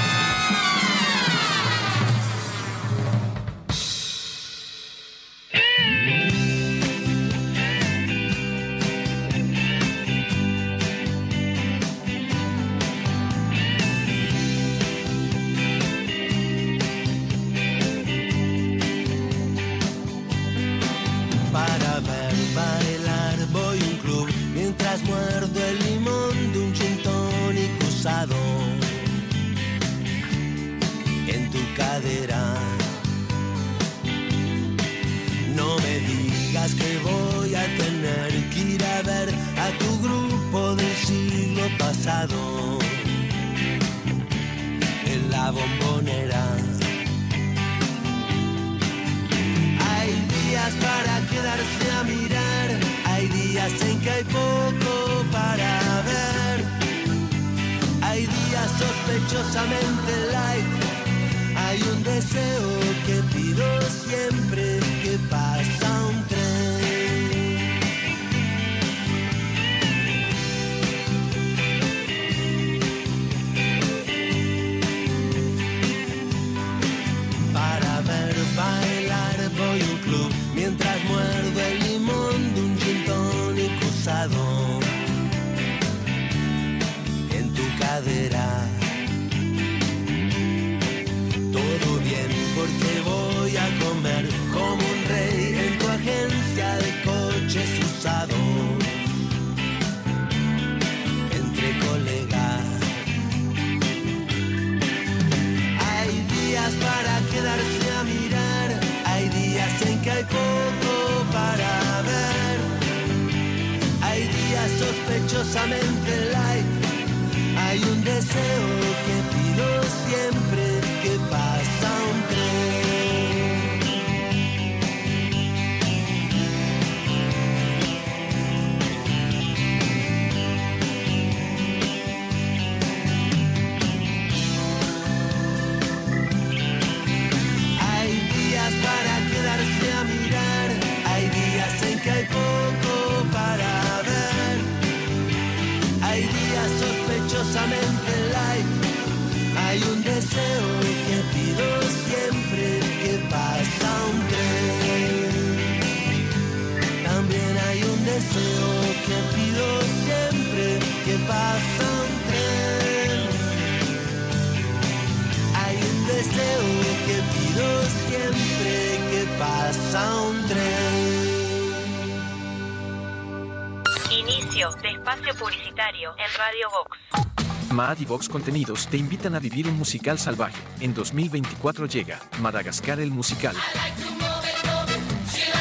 Vox. 178.06 178.06
Mad 178.06 178.06
y 178.06 178.06
Vox 178.06 178.30
Contenidos 178.30 178.88
te 178.88 178.98
invitan 178.98 179.36
a 179.36 179.40
vivir 179.40 179.68
un 179.68 179.78
musical 179.78 180.20
salvaje. 180.20 180.62
En 180.80 180.94
2024 180.94 181.86
llega 181.88 182.20
Madagascar 182.42 183.00
el 183.00 183.12
musical. 183.12 183.56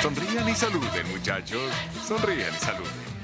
Sonrían 0.03 0.49
y 0.49 0.55
saluden, 0.55 1.09
muchachos. 1.11 1.63
Sonrían 2.07 2.55
y 2.55 2.59
saluden. 2.59 3.19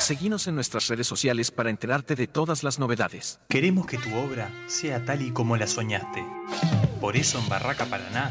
Seguinos 0.00 0.46
en 0.46 0.54
nuestras 0.54 0.88
redes 0.88 1.06
sociales 1.06 1.50
para 1.50 1.70
enterarte 1.70 2.14
de 2.14 2.26
todas 2.26 2.62
las 2.62 2.78
novedades. 2.78 3.40
Queremos 3.48 3.86
que 3.86 3.98
tu 3.98 4.14
obra 4.14 4.50
sea 4.66 5.04
tal 5.04 5.22
y 5.22 5.32
como 5.32 5.56
la 5.56 5.66
soñaste. 5.66 6.24
Por 7.00 7.16
eso 7.16 7.38
en 7.38 7.48
Barraca 7.48 7.84
Paraná 7.86 8.30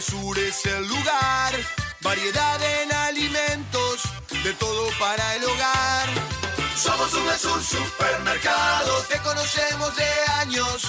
VSUR 0.00 0.38
es 0.38 0.64
el 0.64 0.88
lugar. 0.88 1.52
Variedad 2.00 2.62
en 2.80 2.90
alimentos, 2.90 4.00
de 4.42 4.54
todo 4.54 4.88
para 4.98 5.36
el 5.36 5.44
hogar. 5.44 6.08
Somos 6.74 7.12
VSUR 7.12 7.62
Supermercado, 7.62 9.02
te 9.10 9.18
conocemos 9.18 9.94
de 9.96 10.10
años. 10.40 10.88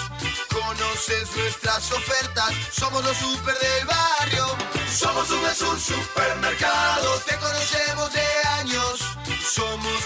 Conoces 0.50 1.36
nuestras 1.36 1.92
ofertas, 1.92 2.54
somos 2.72 3.04
los 3.04 3.18
super 3.18 3.58
del 3.60 3.86
barrio. 3.86 4.46
Somos 4.90 5.28
VSUR 5.28 5.78
Supermercado, 5.78 7.20
te 7.28 7.36
conocemos 7.36 8.14
de 8.14 8.28
años. 8.60 9.02
Somos 9.44 10.06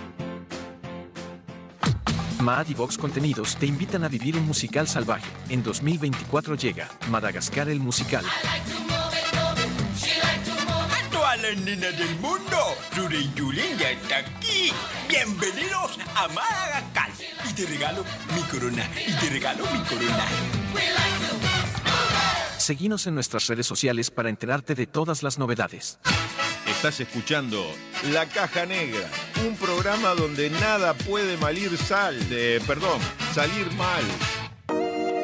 Mad 2.41 2.67
y 2.69 2.73
Vox 2.73 2.97
Contenidos 2.97 3.55
te 3.55 3.67
invitan 3.67 4.03
a 4.03 4.07
vivir 4.07 4.35
un 4.35 4.45
musical 4.45 4.87
salvaje. 4.87 5.29
En 5.49 5.61
2024 5.61 6.55
llega 6.55 6.89
Madagascar 7.09 7.69
el 7.69 7.79
musical. 7.79 8.25
A 11.23 11.37
las 11.37 11.57
nenas 11.59 11.97
del 11.97 12.13
mundo, 12.19 12.57
Rure 12.93 13.17
y 13.17 13.31
Julen 13.39 13.77
ya 13.77 13.91
está 13.91 14.17
aquí. 14.17 14.73
Bienvenidos 15.07 15.97
a 16.13 16.27
Madagascar. 16.27 17.09
Y 17.49 17.53
te 17.53 17.65
regalo 17.67 18.03
mi 18.35 18.41
corona. 18.41 18.89
Y 19.07 19.13
te 19.13 19.29
regalo 19.29 19.63
mi 19.71 19.79
corona. 19.85 20.25
Seguinos 22.57 23.07
en 23.07 23.15
nuestras 23.15 23.47
redes 23.47 23.65
sociales 23.65 24.11
para 24.11 24.29
enterarte 24.29 24.75
de 24.75 24.87
todas 24.87 25.23
las 25.23 25.39
novedades. 25.39 25.99
Estás 26.81 26.99
escuchando 26.99 27.63
La 28.11 28.25
Caja 28.25 28.65
Negra, 28.65 29.07
un 29.47 29.55
programa 29.55 30.15
donde 30.15 30.49
nada 30.49 30.95
puede 30.95 31.37
malir 31.37 31.77
sal, 31.77 32.27
de, 32.27 32.59
perdón, 32.65 32.99
salir 33.35 33.71
mal. 33.73 34.01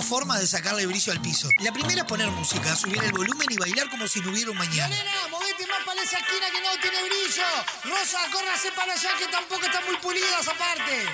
Dos 0.00 0.08
formas 0.08 0.40
de 0.40 0.46
sacarle 0.46 0.86
brillo 0.86 1.12
al 1.12 1.20
piso. 1.20 1.50
La 1.58 1.72
primera 1.72 2.00
es 2.00 2.06
poner 2.06 2.30
música, 2.30 2.74
subir 2.74 3.04
el 3.04 3.12
volumen 3.12 3.46
y 3.50 3.56
bailar 3.56 3.90
como 3.90 4.08
si 4.08 4.20
no 4.20 4.30
hubiera 4.30 4.50
un 4.50 4.56
mañana. 4.56 4.88
Nena, 4.88 5.28
movete 5.30 5.66
más 5.66 5.84
para 5.84 6.02
esa 6.02 6.16
esquina 6.18 6.46
que 6.50 6.62
no 6.62 6.70
tiene 6.80 7.02
brillo. 7.02 7.44
Rosa, 7.84 8.18
córrase 8.32 8.72
para 8.72 8.94
allá 8.94 9.10
que 9.18 9.26
tampoco 9.26 9.66
está 9.66 9.82
muy 9.82 9.96
pulida 9.96 10.40
esa 10.40 10.54
parte. 10.54 11.06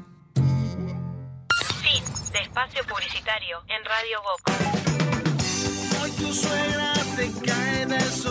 Fin 1.81 2.03
de 2.31 2.39
espacio 2.39 2.85
publicitario 2.87 3.61
en 3.67 3.83
Radio 3.83 4.21
Vox. 4.23 4.43
Hoy 6.01 6.11
tu 6.11 6.33
suegra 6.33 6.93
te 7.17 7.29
cae 7.45 7.85
de 7.85 7.99
sorpresa 7.99 8.30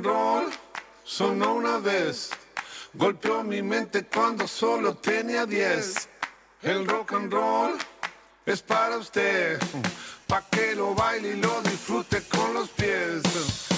and 0.00 0.06
roll 0.06 0.50
sonó 1.04 1.56
una 1.56 1.78
vez, 1.78 2.30
golpeó 2.94 3.42
mi 3.42 3.62
mente 3.62 4.04
cuando 4.06 4.46
solo 4.48 4.94
tenía 4.94 5.44
10. 5.44 6.08
El 6.62 6.86
rock 6.86 7.12
and 7.12 7.32
roll 7.32 7.76
es 8.46 8.62
para 8.62 8.96
usted, 8.96 9.58
pa' 10.26 10.42
que 10.50 10.74
lo 10.74 10.94
baile 10.94 11.30
y 11.30 11.36
lo 11.36 11.60
disfrute 11.62 12.22
con 12.28 12.54
los 12.54 12.68
pies. 12.70 13.69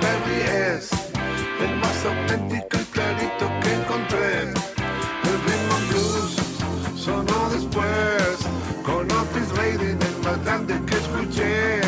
Berry 0.00 0.40
es 0.76 0.90
el 1.60 1.76
más 1.76 2.04
auténtico 2.04 2.76
y 2.76 2.84
clarito 2.92 3.46
que 3.62 3.74
encontré. 3.74 4.42
El 4.42 5.38
and 5.74 5.88
blues 5.88 6.36
sonó 6.96 7.50
después, 7.50 8.38
con 8.84 9.10
Otis 9.10 9.48
Redding, 9.56 9.98
el 10.00 10.18
más 10.24 10.44
grande 10.44 10.80
que 10.86 10.94
escuché. 10.96 11.80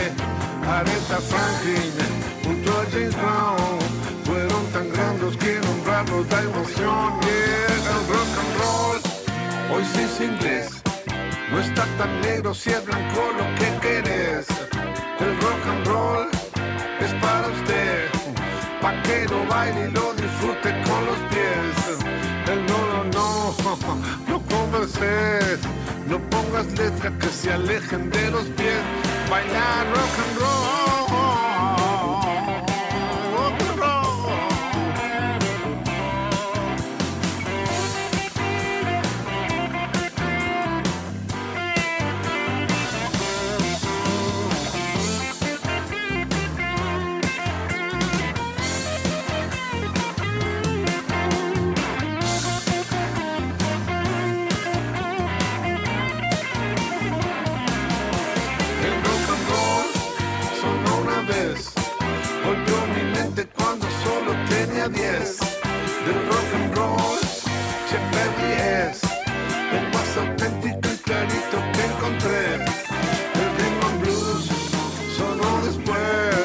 Aretha 0.66 1.20
Franklin 1.30 1.92
junto 2.44 2.70
a 2.72 2.84
James 2.92 3.16
Brown 3.16 3.78
fueron 4.24 4.64
tan 4.72 4.90
grandes 4.92 5.36
que 5.36 5.60
nombrarlos 5.60 6.28
da 6.28 6.42
emoción. 6.42 7.20
El 7.92 8.06
rock 8.12 8.32
and 8.42 8.54
roll 8.60 9.76
hoy 9.76 9.84
sí 9.92 10.00
es 10.02 10.20
inglés. 10.20 10.82
No 11.50 11.60
está 11.60 11.84
tan 11.98 12.20
negro 12.20 12.54
si 12.54 12.70
es 12.70 12.84
blanco 12.84 13.20
lo 13.38 13.44
que 13.58 13.78
querés. 13.80 14.46
El 15.20 15.40
rock 15.40 15.66
and 15.68 15.86
roll 15.86 16.43
lo 19.34 19.46
baile 19.48 19.88
y 19.88 19.90
lo 19.90 20.14
disfrute 20.14 20.70
con 20.86 21.00
los 21.06 21.18
pies. 21.32 21.74
El 22.52 22.66
no, 22.66 22.78
no, 22.92 23.04
no, 23.04 23.76
no 24.28 24.36
converses. 24.54 25.58
No 26.06 26.18
pongas 26.30 26.66
letras 26.78 27.12
que 27.20 27.28
se 27.28 27.52
alejen 27.52 28.10
de 28.10 28.30
los 28.30 28.44
pies. 28.56 28.82
Bailar 29.30 29.86
rock 29.94 30.18
and 30.24 30.38
roll. 30.38 30.93
10. 64.88 65.38
Del 66.04 66.26
rock 66.28 66.54
and 66.54 66.76
roll, 66.76 67.18
Berry 68.12 68.52
es 68.52 69.00
el 69.72 69.88
más 69.94 70.16
auténtico 70.18 70.88
y 70.92 70.96
clarito 70.98 71.56
que 71.72 71.84
encontré. 71.86 72.54
El 73.34 73.48
rhythm 73.56 73.86
and 73.88 74.00
blues 74.02 74.50
sonó 75.16 75.64
después, 75.64 76.44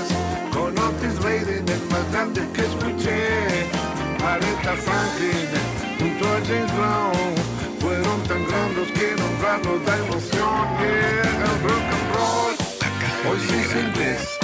con 0.53 0.77
Otis 0.77 1.21
Redding, 1.21 1.67
el 1.67 1.83
más 1.91 2.11
grande 2.13 2.41
que 2.53 2.61
escuché. 2.61 3.67
Aretha 4.23 4.75
Franklin 4.85 5.49
junto 5.99 6.25
a 6.25 6.39
James 6.47 6.73
Brown 6.77 7.35
fueron 7.81 8.23
tan 8.23 8.45
grandes 8.47 8.91
que 8.93 9.15
nombrarlos 9.19 9.85
da 9.85 9.97
emoción. 9.97 10.67
Yeah, 10.79 11.43
el 11.43 11.61
rock 11.67 11.87
and 11.91 12.15
roll 12.15 12.55
hoy 13.29 13.39
sí 13.47 13.55
es 13.55 13.75
inglés. 13.75 14.39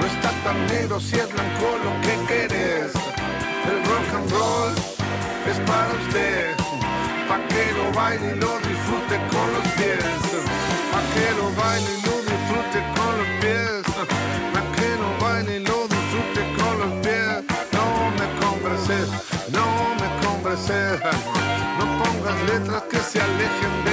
No 0.00 0.06
está 0.06 0.30
tan 0.42 0.66
negro 0.66 0.98
si 0.98 1.16
es 1.16 1.32
blanco 1.32 1.78
lo 1.84 2.00
que 2.00 2.26
querés. 2.26 2.99
Es 5.50 5.58
para 5.66 5.92
usted. 6.02 6.56
Pa' 7.28 7.40
que 7.48 7.72
lo 7.72 7.92
baile 7.92 8.32
y 8.32 8.40
lo 8.40 8.58
disfrute 8.58 9.16
con 9.32 9.46
los 9.54 9.66
pies. 9.78 10.04
Pa' 10.92 11.04
que 11.14 11.26
lo 11.38 11.46
baile 11.60 11.90
y 11.96 12.02
lo 12.06 12.16
disfrute 12.30 12.78
con 12.96 13.12
los 13.18 13.30
pies. 13.40 13.82
Pa' 14.52 14.66
que 14.76 14.88
lo 15.02 15.10
baile 15.24 15.56
y 15.56 15.60
lo 15.60 15.88
disfrute 15.88 16.42
con 16.58 16.74
los 16.82 16.92
pies. 17.04 17.44
No 17.72 17.86
me 18.18 18.26
converses, 18.42 19.08
no 19.56 19.66
me 20.00 20.08
converses. 20.24 21.00
No 21.78 21.84
pongas 22.00 22.36
letras 22.50 22.82
que 22.90 22.98
se 22.98 23.20
alejen 23.20 23.74
de 23.84 23.89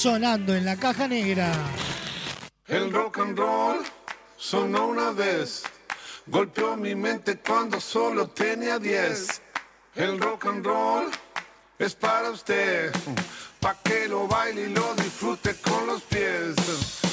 sonando 0.00 0.56
en 0.56 0.64
la 0.64 0.76
caja 0.76 1.06
negra. 1.06 1.52
El 2.66 2.90
rock 2.90 3.18
and 3.18 3.38
roll 3.38 3.84
sonó 4.38 4.86
una 4.86 5.10
vez, 5.10 5.62
golpeó 6.26 6.74
mi 6.74 6.94
mente 6.94 7.38
cuando 7.38 7.78
solo 7.78 8.26
tenía 8.28 8.78
10. 8.78 9.42
El 9.96 10.18
rock 10.18 10.46
and 10.46 10.64
roll 10.64 11.10
es 11.78 11.94
para 11.94 12.30
usted, 12.30 12.90
pa' 13.60 13.76
que 13.84 14.08
lo 14.08 14.26
baile 14.26 14.70
y 14.70 14.72
lo 14.72 14.94
disfrute 14.94 15.54
con 15.56 15.86
los 15.86 16.00
pies. 16.04 17.09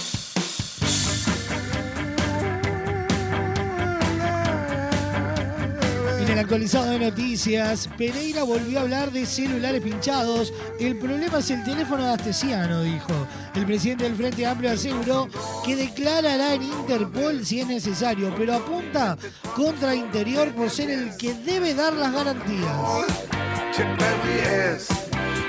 En 6.27 6.33
el 6.33 6.39
actualizado 6.39 6.89
de 6.89 6.99
noticias, 6.99 7.89
Pereira 7.97 8.43
volvió 8.43 8.79
a 8.79 8.81
hablar 8.81 9.13
de 9.13 9.25
celulares 9.25 9.81
pinchados. 9.81 10.53
El 10.77 10.97
problema 10.97 11.37
es 11.37 11.49
el 11.51 11.63
teléfono 11.63 12.03
de 12.03 12.09
Astesiano, 12.09 12.81
dijo. 12.81 13.13
El 13.55 13.65
presidente 13.65 14.03
del 14.03 14.15
Frente 14.17 14.45
Amplio 14.45 14.71
aseguró 14.73 15.29
que 15.65 15.77
declarará 15.77 16.55
en 16.55 16.63
Interpol 16.63 17.45
si 17.45 17.61
es 17.61 17.67
necesario, 17.67 18.35
pero 18.37 18.55
apunta 18.55 19.17
contra 19.55 19.95
Interior 19.95 20.53
por 20.53 20.69
ser 20.69 20.89
el 20.89 21.15
que 21.15 21.33
debe 21.33 21.73
dar 21.73 21.93
las 21.93 22.11
garantías. 22.11 22.75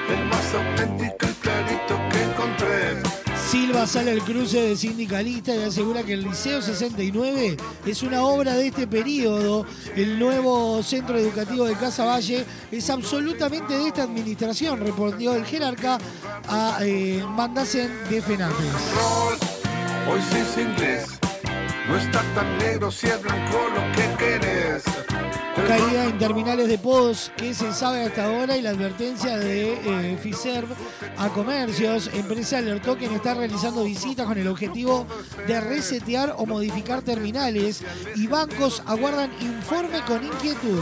El 0.08 0.24
más 0.26 0.54
auténtico 0.54 1.26
y 1.28 1.34
clarito 1.42 1.98
que 2.12 2.22
encontré. 2.22 3.07
Silva 3.50 3.86
sale 3.86 4.10
al 4.10 4.22
cruce 4.22 4.60
de 4.60 4.76
sindicalista 4.76 5.56
y 5.56 5.62
asegura 5.62 6.02
que 6.02 6.12
el 6.12 6.22
Liceo 6.22 6.60
69 6.60 7.56
es 7.86 8.02
una 8.02 8.22
obra 8.22 8.52
de 8.52 8.66
este 8.66 8.86
periodo. 8.86 9.64
El 9.96 10.18
nuevo 10.18 10.82
centro 10.82 11.16
educativo 11.16 11.64
de 11.64 11.74
Casa 11.74 12.04
Valle 12.04 12.44
es 12.70 12.90
absolutamente 12.90 13.72
de 13.72 13.86
esta 13.86 14.02
administración, 14.02 14.80
respondió 14.80 15.32
el 15.34 15.46
jerarca 15.46 15.96
a 16.46 16.80
eh, 16.82 17.24
Mandacen 17.26 17.90
de 18.10 18.20
FENAPES. 18.20 18.66
Hoy 20.10 20.20
sí 20.30 20.36
es 20.36 20.58
inglés, 20.58 21.06
no 21.88 21.96
está 21.96 22.22
tan 22.34 22.58
negro 22.58 22.90
si 22.90 23.06
es 23.06 23.22
blanco 23.22 23.58
lo 23.74 23.92
que 23.92 24.14
querés. 24.18 24.84
Caída 25.68 26.06
en 26.06 26.16
terminales 26.16 26.66
de 26.66 26.78
pagos 26.78 27.30
que 27.36 27.52
se 27.52 27.74
sabe 27.74 28.02
hasta 28.02 28.24
ahora 28.24 28.56
y 28.56 28.62
la 28.62 28.70
advertencia 28.70 29.36
de 29.36 29.74
eh, 29.74 30.56
a 31.18 31.28
comercios. 31.28 32.08
Empresa 32.14 32.56
alertó 32.56 32.96
que 32.96 33.04
está 33.04 33.34
realizando 33.34 33.84
visitas 33.84 34.26
con 34.26 34.38
el 34.38 34.48
objetivo 34.48 35.06
de 35.46 35.60
resetear 35.60 36.34
o 36.38 36.46
modificar 36.46 37.02
terminales 37.02 37.82
y 38.16 38.26
bancos 38.26 38.82
aguardan 38.86 39.30
informe 39.42 40.00
con 40.06 40.24
inquietud. 40.24 40.80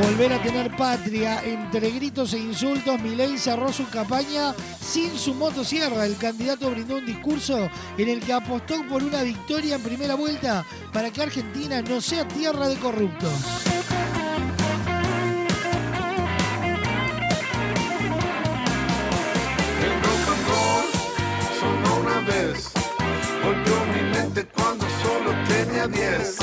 Volver 0.00 0.32
a 0.32 0.42
tener 0.42 0.74
patria 0.76 1.42
entre 1.44 1.90
gritos 1.90 2.32
e 2.32 2.38
insultos, 2.38 2.98
Milei 3.02 3.36
cerró 3.36 3.70
su 3.70 3.86
campaña 3.90 4.54
sin 4.80 5.14
su 5.18 5.34
motosierra. 5.34 6.06
El 6.06 6.16
candidato 6.16 6.70
brindó 6.70 6.96
un 6.96 7.04
discurso 7.04 7.68
en 7.98 8.08
el 8.08 8.20
que 8.20 8.32
apostó 8.32 8.82
por 8.88 9.02
una 9.02 9.22
victoria 9.22 9.74
en 9.74 9.82
primera 9.82 10.14
vuelta 10.14 10.64
para 10.90 11.10
que 11.10 11.20
Argentina 11.20 11.82
no 11.82 12.00
sea 12.00 12.26
tierra 12.26 12.68
de 12.68 12.76
corruptos. 12.76 13.30
El 19.84 20.02
rock 20.02 20.28
and 20.30 20.48
una 22.00 22.20
vez, 22.26 22.72
mi 23.92 24.02
mente 24.16 24.46
cuando 24.46 24.86
solo 25.02 25.34
tenía 25.46 25.86
10. 25.86 26.38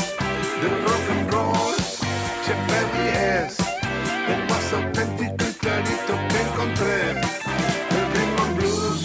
Del 0.61 0.83
rock 0.83 1.76
es 3.17 3.57
el 4.29 4.41
más 4.49 4.73
auténtico 4.73 5.43
y 5.49 5.53
clarito 5.53 6.13
que 6.29 6.39
encontré. 6.41 7.11
El 7.97 8.05
rhythm 8.13 8.57
blues 8.57 9.01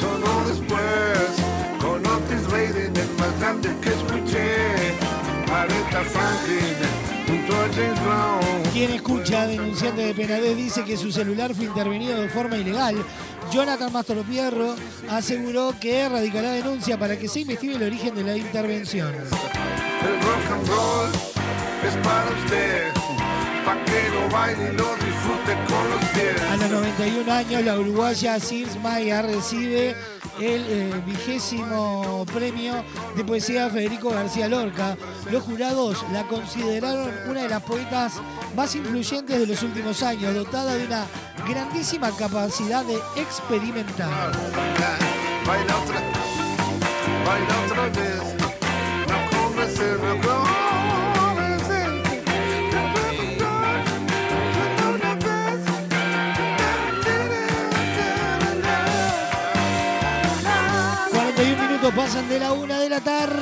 sonó 0.00 0.48
después, 0.48 1.28
con 1.80 2.06
Otis 2.06 2.50
Redding 2.50 2.96
el 2.96 3.18
más 3.18 3.38
grande 3.40 3.68
que 3.82 3.90
escuché. 3.90 4.94
Aretha 5.52 6.02
Franklin 6.02 6.76
junto 7.28 7.54
a 7.54 7.68
James 7.74 8.02
Brown. 8.02 8.62
Quien 8.72 8.90
escucha 8.90 9.46
denunciante 9.46 10.02
de 10.02 10.14
Penadez 10.14 10.56
dice 10.56 10.84
que 10.84 10.96
su 10.96 11.12
celular 11.12 11.54
fue 11.54 11.66
intervenido 11.66 12.20
de 12.20 12.28
forma 12.28 12.56
ilegal. 12.56 12.96
Jonathan 13.52 13.92
Mastropierro 13.92 14.74
aseguró 15.08 15.74
que 15.80 16.00
erradicará 16.00 16.50
denuncia 16.52 16.98
para 16.98 17.16
que 17.16 17.28
se 17.28 17.40
investigue 17.40 17.76
el 17.76 17.84
origen 17.84 18.14
de 18.16 18.24
la 18.24 18.36
intervención. 18.36 19.14
El 19.14 20.20
rock 20.22 20.50
and 20.50 20.68
roll 20.68 21.10
es 21.86 21.94
para 22.04 22.30
usted, 22.42 22.92
pa' 23.64 23.76
que 23.84 24.10
lo 24.10 24.28
baile 24.28 24.72
y 24.72 24.76
lo 24.76 24.94
disfrute 24.96 25.54
con 25.68 25.90
los 25.90 26.04
pies. 26.10 26.40
A 26.50 26.56
los 26.56 26.70
91 26.70 27.32
años, 27.32 27.64
la 27.64 27.78
uruguaya 27.78 28.38
Sils 28.38 28.76
Maya 28.82 29.22
recibe 29.22 29.96
el 30.40 30.64
eh, 30.68 31.02
vigésimo 31.06 32.24
premio 32.32 32.84
de 33.16 33.24
poesía 33.24 33.70
Federico 33.70 34.10
García 34.10 34.48
Lorca. 34.48 34.96
Los 35.30 35.42
jurados 35.44 36.04
la 36.12 36.24
consideraron 36.24 37.10
una 37.28 37.42
de 37.42 37.48
las 37.48 37.62
poetas 37.62 38.14
más 38.56 38.74
influyentes 38.74 39.38
de 39.38 39.46
los 39.46 39.62
últimos 39.62 40.02
años, 40.02 40.34
dotada 40.34 40.74
de 40.74 40.86
una 40.86 41.06
grandísima 41.46 42.10
capacidad 42.16 42.84
de 42.84 42.96
experimentar. 43.16 44.32
Baila 45.46 45.76
otra, 45.76 46.00
baila 47.26 47.60
otra 47.66 47.82
vez, 47.88 48.22
no 49.08 50.53
pasan 61.94 62.28
de 62.28 62.40
la 62.40 62.52
una 62.52 62.80
de 62.80 62.88
la 62.88 63.00
tarde. 63.00 63.38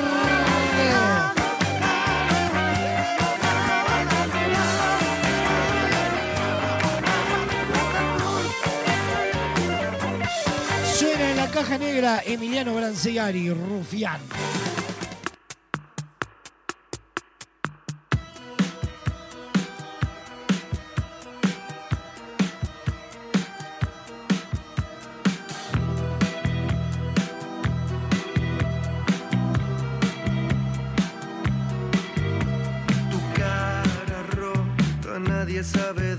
Suena 10.95 11.31
en 11.31 11.37
la 11.37 11.47
caja 11.49 11.77
negra 11.77 12.21
Emiliano 12.25 12.75
Brancegari, 12.75 13.49
Rufián. 13.49 14.21
Rota, 35.63 35.73
nadie 35.79 36.03
sabe 36.03 36.12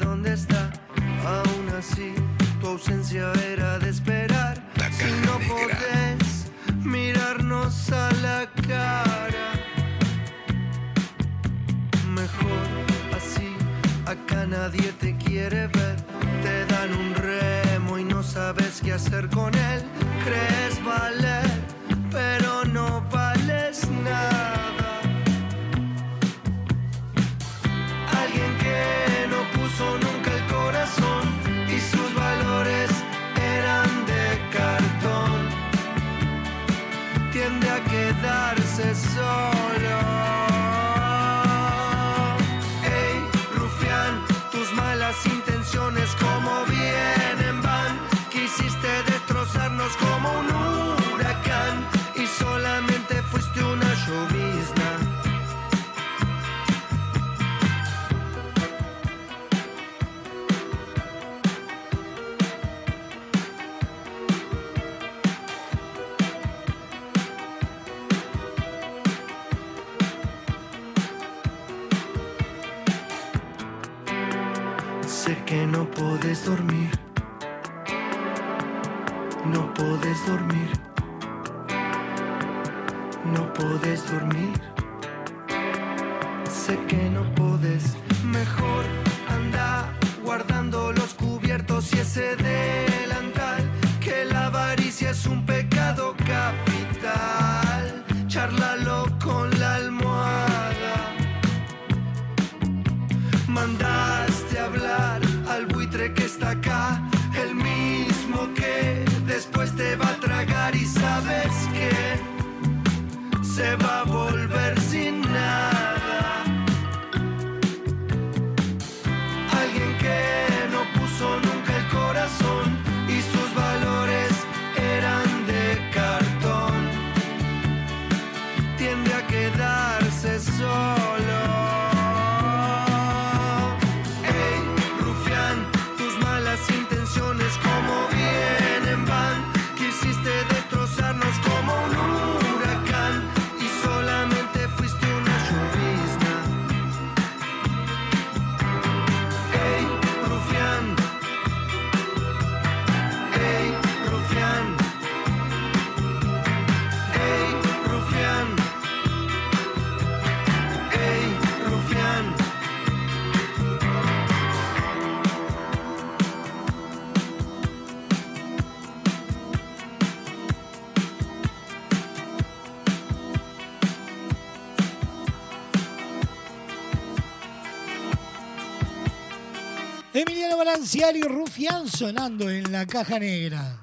Y 180.93 181.23
Rufián 181.23 181.89
sonando 181.89 182.51
en 182.51 182.71
la 182.71 182.85
caja 182.85 183.19
negra. 183.19 183.81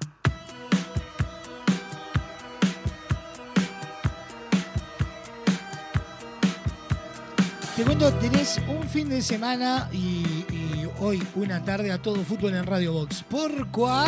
Te 7.75 7.83
cuento, 7.83 8.13
tenés 8.13 8.61
un 8.67 8.87
fin 8.87 9.09
de 9.09 9.23
semana 9.23 9.89
y, 9.91 10.45
hoy 10.99 11.23
una 11.33 11.65
tarde 11.65 11.91
a 11.91 11.99
todo 11.99 12.23
fútbol 12.23 12.53
en 12.53 12.67
Radio 12.67 12.93
Box. 12.93 13.23
¿Por 13.27 13.71
cuá? 13.71 14.05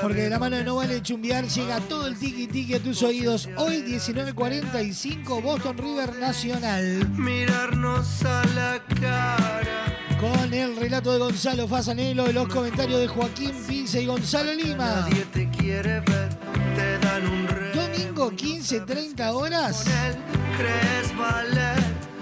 Porque 0.00 0.22
de 0.22 0.30
la 0.30 0.38
mano 0.38 0.56
de 0.56 0.64
No 0.64 0.76
Vale 0.76 1.00
Chumbiar 1.02 1.46
llega 1.46 1.80
todo 1.80 2.06
el 2.06 2.16
tiki 2.16 2.46
tiki 2.46 2.74
a 2.74 2.82
tus 2.82 3.02
oídos. 3.02 3.48
Hoy 3.56 3.82
19.45 3.82 5.42
Boston 5.42 5.78
River 5.78 6.16
Nacional. 6.16 7.08
mirarnos 7.16 8.22
a 8.24 8.44
la 8.54 8.82
cara. 9.00 10.18
Con 10.20 10.52
el 10.52 10.76
relato 10.76 11.12
de 11.12 11.18
Gonzalo 11.18 11.66
Fasanelo 11.66 12.28
y 12.28 12.32
los 12.34 12.48
comentarios 12.48 13.00
de 13.00 13.08
Joaquín 13.08 13.52
Pince 13.66 14.02
y 14.02 14.06
Gonzalo 14.06 14.52
Lima. 14.52 15.06
Nadie 15.08 15.24
te 15.32 15.48
quiere 15.50 16.00
ver, 16.00 16.28
te 16.76 16.98
dan 16.98 17.26
un. 17.26 17.46
Domingo 17.74 18.30
15.30 18.30 19.32
horas. 19.32 19.84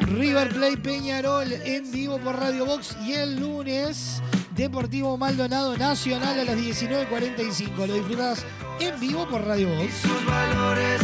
River 0.03 0.49
Play 0.51 0.77
Peñarol 0.77 1.53
en 1.53 1.91
vivo 1.91 2.19
por 2.19 2.37
Radio 2.39 2.67
Box 2.67 2.97
y 3.05 3.13
el 3.13 3.41
lunes 3.41 4.23
Deportivo 4.61 5.17
Maldonado 5.17 5.75
Nacional 5.79 6.39
a 6.39 6.45
las 6.45 6.55
19.45. 6.55 7.87
Lo 7.87 7.95
disfrutas 7.95 8.45
en 8.79 9.01
vivo 9.01 9.27
por 9.27 9.43
Radio 9.43 9.71
Box. 9.71 9.95
Sus 10.03 10.27
valores 10.27 11.01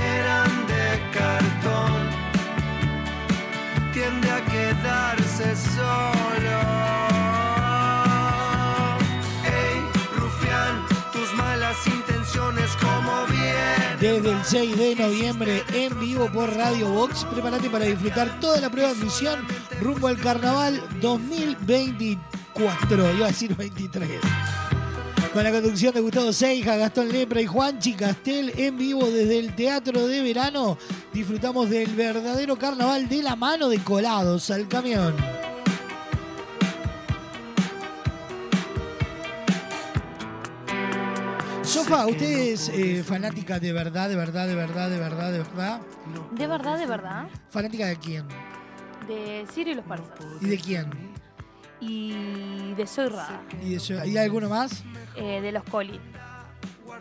eran 0.00 0.66
de 0.68 1.00
cartón. 1.12 2.08
Tiende 3.92 4.30
a 4.30 4.44
quedarse 4.44 5.56
solo. 5.56 6.60
Ey, 9.44 9.80
rufián, 10.16 10.86
tus 11.12 11.34
malas 11.34 11.84
intenciones 11.88 12.70
como 12.76 13.26
bien. 13.26 13.98
Desde 13.98 14.30
el 14.30 14.44
6 14.44 14.78
de 14.78 14.94
noviembre 14.94 15.64
en 15.74 15.98
vivo 15.98 16.30
por 16.32 16.54
Radio 16.54 16.88
Box. 16.90 17.24
Prepárate 17.24 17.68
para 17.70 17.86
disfrutar 17.86 18.38
toda 18.38 18.60
la 18.60 18.70
prueba 18.70 18.92
de 18.92 19.00
admisión 19.00 19.44
rumbo 19.80 20.06
al 20.06 20.16
Carnaval 20.16 20.80
2024. 22.60 23.14
Iba 23.16 23.26
a 23.26 23.28
decir 23.28 23.56
23. 23.56 24.20
Con 25.32 25.44
la 25.44 25.52
conducción 25.52 25.94
de 25.94 26.00
Gustavo 26.00 26.32
Seija, 26.32 26.76
Gastón 26.76 27.08
Lepra 27.08 27.40
y 27.40 27.46
Juanchi 27.46 27.94
Castel 27.94 28.52
en 28.56 28.76
vivo 28.76 29.06
desde 29.06 29.38
el 29.38 29.54
Teatro 29.54 30.06
de 30.06 30.22
Verano. 30.22 30.76
Disfrutamos 31.12 31.70
del 31.70 31.94
verdadero 31.94 32.56
carnaval 32.56 33.08
de 33.08 33.22
la 33.22 33.36
mano 33.36 33.68
de 33.68 33.78
colados 33.78 34.50
al 34.50 34.68
camión. 34.68 35.14
Sofa, 41.62 42.06
¿usted 42.06 42.26
es 42.26 42.68
eh, 42.70 43.04
fanática 43.04 43.60
de 43.60 43.72
verdad, 43.72 44.08
de 44.08 44.16
verdad, 44.16 44.48
de 44.48 44.56
verdad, 44.56 44.90
de 44.90 44.98
verdad, 44.98 45.32
de 45.32 45.38
verdad? 45.38 45.80
De 46.32 46.46
verdad, 46.48 46.78
de 46.78 46.86
verdad. 46.86 47.28
¿Fanática 47.48 47.86
de 47.86 47.96
quién? 47.96 48.24
De 49.06 49.46
Sirio 49.54 49.74
y 49.74 49.76
los 49.76 49.84
persas. 49.84 50.08
¿Y 50.40 50.46
de 50.46 50.58
quién? 50.58 51.19
Y 51.80 52.74
de 52.74 52.86
Soy 52.86 53.08
Rada. 53.08 53.42
¿Y, 53.64 53.74
eso- 53.74 54.04
¿y 54.04 54.16
alguno 54.18 54.48
más? 54.48 54.82
Eh, 55.16 55.40
de 55.40 55.52
los 55.52 55.64
Coli. 55.64 55.98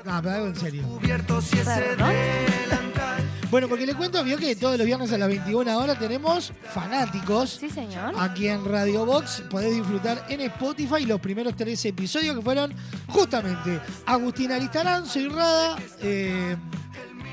Ah, 0.06 0.20
pero 0.24 0.36
algo 0.36 0.48
en 0.48 0.56
serio. 0.56 0.84
Cubiertos 0.84 1.54
y 1.54 1.58
ese 1.60 1.66
Perdón. 1.66 2.14
delantal. 2.62 3.24
Bueno, 3.52 3.68
porque 3.68 3.86
le 3.86 3.96
cuento, 3.96 4.24
vio 4.24 4.38
que 4.38 4.56
todos 4.56 4.78
los 4.78 4.86
viernes 4.86 5.12
a 5.12 5.18
las 5.18 5.28
21 5.28 5.78
horas 5.78 6.00
tenemos 6.00 6.54
fanáticos. 6.72 7.58
Sí, 7.60 7.70
señor. 7.70 8.14
Aquí 8.18 8.48
en 8.48 8.64
Radio 8.64 9.06
Box 9.06 9.44
podés 9.50 9.74
disfrutar 9.76 10.26
en 10.30 10.40
Spotify 10.42 11.06
los 11.06 11.20
primeros 11.20 11.56
tres 11.56 11.84
episodios 11.86 12.36
que 12.36 12.42
fueron 12.42 12.74
justamente 13.08 13.82
Agustín 14.06 14.52
Aristarán, 14.52 15.06
Soy 15.06 15.28
Rada, 15.28 15.78
eh, 16.02 16.56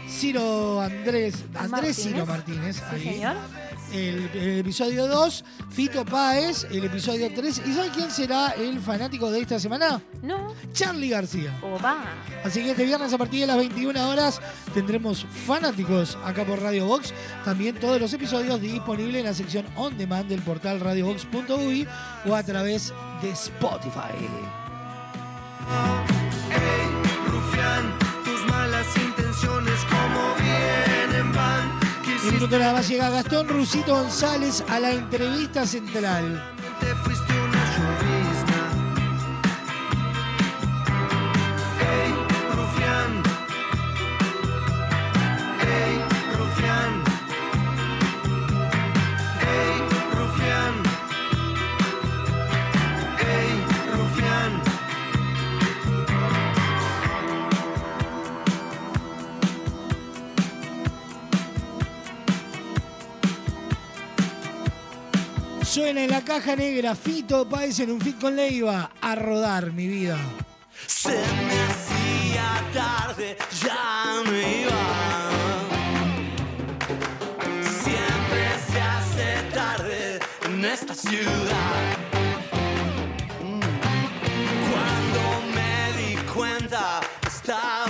Ciro 0.09 0.81
Andrés, 0.81 1.45
Andrés 1.55 1.71
Martínez. 1.71 1.97
Ciro 1.97 2.27
Martínez. 2.27 2.77
Sí, 2.77 2.83
ahí. 2.91 3.03
señor. 3.03 3.37
El, 3.93 4.29
el 4.35 4.59
episodio 4.59 5.07
2, 5.07 5.45
Fito 5.71 6.05
Páez, 6.05 6.65
el 6.71 6.85
episodio 6.85 7.31
3. 7.35 7.63
¿Y 7.67 7.73
sabe 7.73 7.91
quién 7.95 8.11
será 8.11 8.51
el 8.51 8.81
fanático 8.81 9.31
de 9.31 9.41
esta 9.41 9.59
semana? 9.59 10.03
No. 10.23 10.55
Charlie 10.73 11.09
García. 11.09 11.57
Oba. 11.63 12.05
Así 12.45 12.63
que 12.63 12.73
este 12.73 12.85
viernes 12.85 13.13
a 13.13 13.19
partir 13.19 13.41
de 13.41 13.47
las 13.47 13.57
21 13.57 14.09
horas 14.09 14.41
tendremos 14.75 15.25
fanáticos 15.47 16.19
acá 16.25 16.45
por 16.45 16.61
Radio 16.61 16.87
Box. 16.87 17.15
También 17.45 17.77
todos 17.77 18.01
los 18.01 18.13
episodios 18.13 18.61
disponibles 18.61 19.17
en 19.21 19.27
la 19.27 19.35
sección 19.35 19.67
on 19.77 19.97
demand 19.97 20.29
del 20.29 20.43
portal 20.43 20.81
radiobox.uy 20.81 21.87
o 22.27 22.35
a 22.35 22.43
través 22.43 22.93
de 23.23 23.31
Spotify. 23.31 24.17
Ey, 26.51 27.29
rufián, 27.29 27.99
tus 28.25 28.47
malas 28.47 28.87
intenciones 28.97 29.81
como 29.91 30.35
vienen 30.37 31.33
van. 31.33 31.76
En 32.27 32.35
minuto 32.35 32.59
nada 32.59 32.73
más 32.73 32.89
llega 32.89 33.09
Gastón 33.09 33.47
Rusito 33.47 33.95
González 33.95 34.65
a 34.69 34.81
la 34.81 34.91
entrevista 34.91 35.65
central. 35.65 36.43
Te 36.81 36.93
fuiste 36.97 37.33
una 37.33 37.65
llovizna. 37.77 38.61
Ey, 41.79 42.13
rufián. 42.51 43.26
Suena 65.77 66.05
en 66.05 66.11
la 66.11 66.25
caja 66.25 66.57
negra 66.57 66.95
Fito 66.95 67.47
Páez 67.47 67.81
en 67.81 67.91
un 67.91 68.01
fit 68.01 68.19
con 68.19 68.35
Leiva. 68.35 68.93
A 68.99 69.15
rodar 69.15 69.73
mi 69.73 69.87
vida. 69.87 70.17
Se 70.87 71.11
me 71.11 71.61
hacía 71.69 72.65
tarde, 72.73 73.37
ya 73.63 74.23
me 74.25 74.63
iba. 74.63 74.87
Siempre 77.85 78.43
se 78.73 78.81
hace 78.81 79.43
tarde 79.53 80.19
en 80.47 80.65
esta 80.65 80.95
ciudad. 80.95 81.99
Mm. 83.45 83.61
Cuando 84.71 85.23
me 85.55 85.93
di 86.01 86.17
cuenta, 86.33 87.03
estaba 87.27 87.86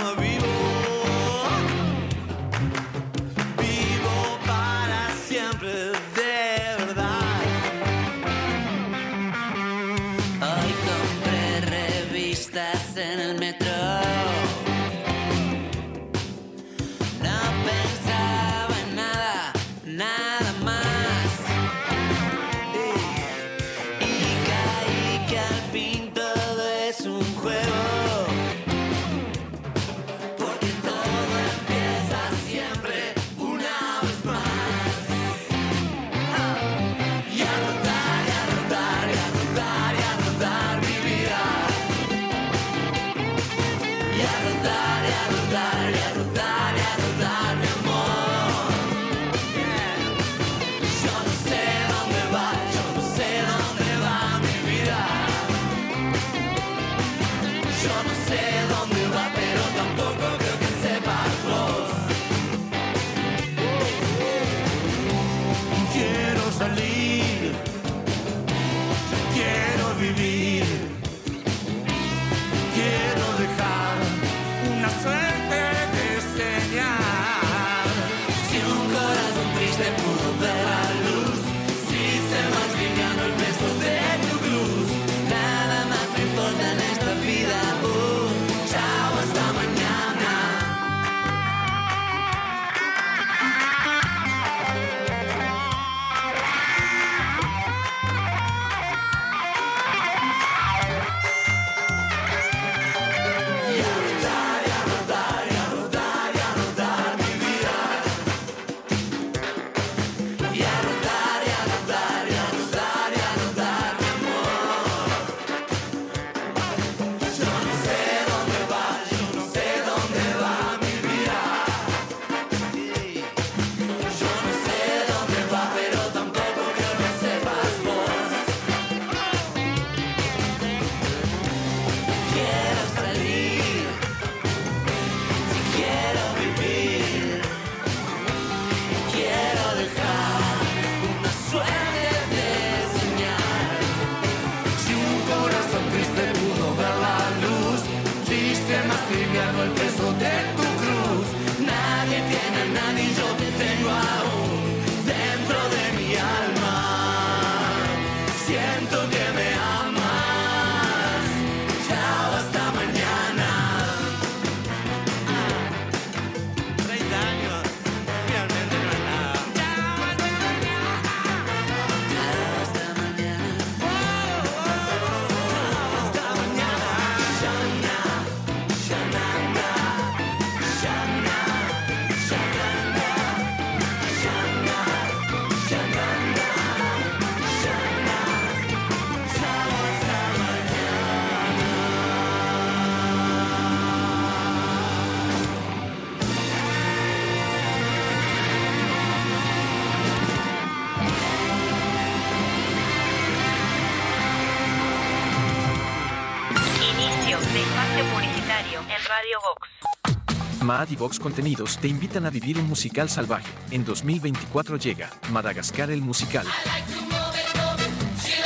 Contenidos 211.07 211.77
te 211.77 211.87
invitan 211.87 212.25
a 212.25 212.29
vivir 212.29 212.59
un 212.59 212.67
musical 212.67 213.09
salvaje. 213.09 213.49
En 213.71 213.85
2024 213.85 214.77
llega 214.77 215.09
Madagascar 215.31 215.89
el 215.89 216.01
musical. 216.01 216.45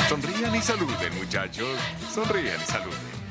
Sonrían 0.08 0.54
y 0.54 0.62
saluden, 0.62 1.14
muchachos. 1.18 1.76
Sonrían 2.14 2.60
y 2.60 2.64
saluden. 2.64 3.22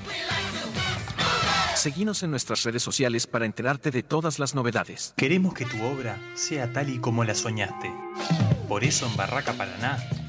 Seguinos 1.75 2.21
en 2.23 2.31
nuestras 2.31 2.63
redes 2.63 2.83
sociales 2.83 3.25
para 3.25 3.45
enterarte 3.45 3.89
de 3.89 4.03
todas 4.03 4.37
las 4.37 4.53
novedades. 4.53 5.13
Queremos 5.15 5.53
que 5.53 5.65
tu 5.65 5.81
obra 5.81 6.19
sea 6.35 6.73
tal 6.73 6.89
y 6.89 6.99
como 6.99 7.23
la 7.23 7.33
soñaste. 7.33 7.89
Por 8.67 8.83
eso 8.83 9.07
en 9.07 9.15
Barraca 9.15 9.53
Paraná 9.53 9.97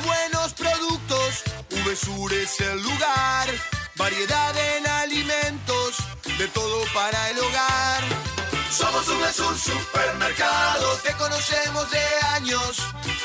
Buenos 0.00 0.54
productos, 0.54 1.42
VSUR 1.70 2.32
es 2.32 2.60
el 2.60 2.82
lugar. 2.82 3.48
Variedad 3.96 4.56
en 4.56 4.86
alimentos, 4.86 5.96
de 6.38 6.48
todo 6.48 6.82
para 6.94 7.30
el 7.30 7.38
hogar. 7.38 8.02
Somos 8.70 9.06
VSUR 9.06 9.58
Supermercado, 9.58 10.96
te 11.04 11.12
conocemos 11.14 11.90
de 11.90 12.04
años. 12.32 12.78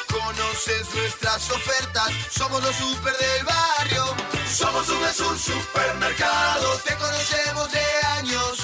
Conoces 0.10 0.94
nuestras 0.94 1.50
ofertas, 1.52 2.12
somos 2.30 2.62
los 2.62 2.76
super 2.76 3.16
del 3.18 3.46
barrio. 3.46 4.16
Somos 4.54 4.88
VSUR 4.88 5.40
Supermercado, 5.40 6.78
te 6.86 6.96
conocemos 6.96 7.72
de 7.72 7.86
años. 8.18 8.60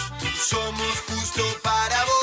Somos 0.46 0.92
justo 1.08 1.44
para 1.64 2.04
vos, 2.04 2.23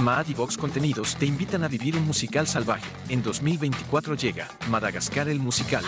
Maad 0.00 0.28
y 0.28 0.34
Vox 0.34 0.56
Contenidos 0.56 1.16
te 1.16 1.26
invitan 1.26 1.64
a 1.64 1.68
vivir 1.68 1.96
un 1.96 2.06
musical 2.06 2.46
salvaje. 2.46 2.88
En 3.08 3.22
2024 3.22 4.14
llega 4.14 4.48
Madagascar 4.68 5.28
el 5.28 5.38
musical. 5.38 5.84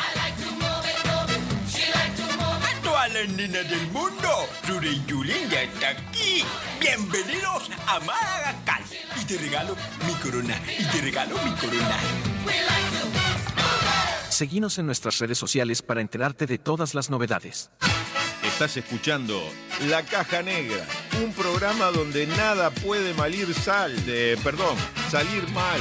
Todas 2.82 3.12
las 3.12 3.28
nenas 3.28 3.68
del 3.68 3.86
mundo, 3.90 4.28
Rure 4.66 4.90
y 4.90 5.04
ya 5.50 5.62
está 5.62 5.90
aquí. 5.90 6.42
Bienvenidos 6.80 7.70
a 7.86 8.00
Madagascar. 8.00 8.82
Y 9.20 9.24
te 9.24 9.38
regalo 9.38 9.76
mi 10.06 10.14
corona, 10.14 10.60
y 10.78 10.84
te 10.84 11.00
regalo 11.02 11.34
mi 11.44 11.50
corona. 11.52 11.98
Seguinos 14.30 14.78
en 14.78 14.86
nuestras 14.86 15.18
redes 15.18 15.36
sociales 15.36 15.82
para 15.82 16.00
enterarte 16.00 16.46
de 16.46 16.58
todas 16.58 16.94
las 16.94 17.10
novedades. 17.10 17.70
Estás 18.42 18.76
escuchando 18.76 19.42
La 19.88 20.02
Caja 20.04 20.42
Negra, 20.42 20.84
un 21.22 21.32
programa 21.32 21.86
donde 21.86 22.26
nada 22.26 22.70
puede 22.70 23.14
malir 23.14 23.52
sal, 23.54 24.04
de, 24.06 24.38
perdón, 24.42 24.76
salir 25.10 25.48
mal. 25.50 25.80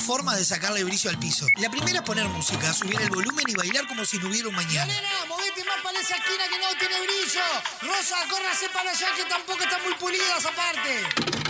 Dos 0.00 0.06
formas 0.06 0.36
de 0.36 0.44
sacarle 0.44 0.84
brillo 0.84 1.10
al 1.10 1.18
piso. 1.18 1.46
La 1.56 1.70
primera 1.70 1.98
es 1.98 2.04
poner 2.04 2.26
música, 2.28 2.72
subir 2.72 3.00
el 3.00 3.10
volumen 3.10 3.44
y 3.48 3.54
bailar 3.54 3.86
como 3.86 4.04
si 4.04 4.18
no 4.18 4.28
hubiera 4.28 4.48
un 4.48 4.54
mañana. 4.54 4.86
Nena, 4.86 5.26
movete 5.28 5.64
más 5.64 5.80
para 5.82 5.98
esa 6.00 6.16
esquina 6.16 6.44
que 6.48 6.58
no 6.58 6.78
tiene 6.78 7.00
brillo. 7.00 7.42
Rosa, 7.82 8.16
córrase 8.28 8.68
para 8.70 8.90
allá 8.90 9.06
que 9.16 9.24
tampoco 9.24 9.62
está 9.62 9.78
muy 9.84 9.94
pulida 9.94 10.36
esa 10.38 10.50
parte. 10.52 11.49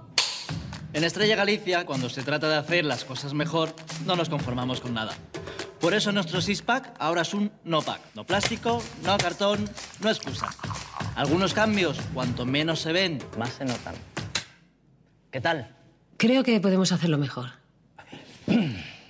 En 0.93 1.05
Estrella 1.05 1.37
Galicia, 1.37 1.85
cuando 1.85 2.09
se 2.09 2.21
trata 2.21 2.49
de 2.49 2.57
hacer 2.57 2.83
las 2.83 3.05
cosas 3.05 3.33
mejor, 3.33 3.73
no 4.05 4.17
nos 4.17 4.27
conformamos 4.27 4.81
con 4.81 4.93
nada. 4.93 5.13
Por 5.79 5.93
eso 5.93 6.11
nuestro 6.11 6.41
six-pack 6.41 6.95
ahora 6.99 7.21
es 7.21 7.33
un 7.33 7.51
no-pack. 7.63 8.01
No 8.13 8.25
plástico, 8.25 8.83
no 9.03 9.17
cartón, 9.17 9.69
no 10.01 10.09
excusa. 10.09 10.49
Algunos 11.15 11.53
cambios, 11.53 11.97
cuanto 12.13 12.45
menos 12.45 12.81
se 12.81 12.91
ven, 12.91 13.19
más 13.37 13.53
se 13.53 13.65
notan. 13.65 13.95
¿Qué 15.31 15.39
tal? 15.39 15.75
Creo 16.17 16.43
que 16.43 16.59
podemos 16.59 16.91
hacerlo 16.91 17.17
mejor. 17.17 17.51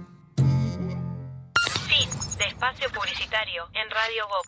Fin 1.87 2.09
de 2.37 2.45
espacio 2.45 2.89
publicitario 2.91 3.67
en 3.73 3.89
Radio 3.89 4.27
Vox. 4.29 4.47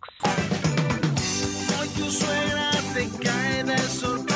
Hoy 1.80 1.90
tu 1.90 2.10
suegra 2.12 2.72
te 2.94 3.10
cae 3.24 3.64
de 3.64 3.78
sorpresa 3.78 4.35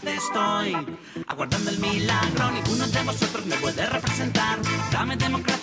Estoy. 0.00 0.74
Aguardando 1.26 1.68
el 1.68 1.78
milagro 1.78 2.50
Ninguno 2.50 2.86
de 2.86 3.02
vosotros 3.02 3.44
me 3.44 3.56
puede 3.56 3.84
representar. 3.84 4.58
Dame 4.90 5.16
democracia 5.18 5.61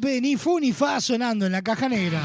Escape 0.00 0.20
ni 0.20 0.36
fu 0.36 0.58
ni 0.58 0.72
fa 0.72 1.00
sonando 1.00 1.46
en 1.46 1.52
la 1.52 1.62
caja 1.62 1.88
negra. 1.88 2.20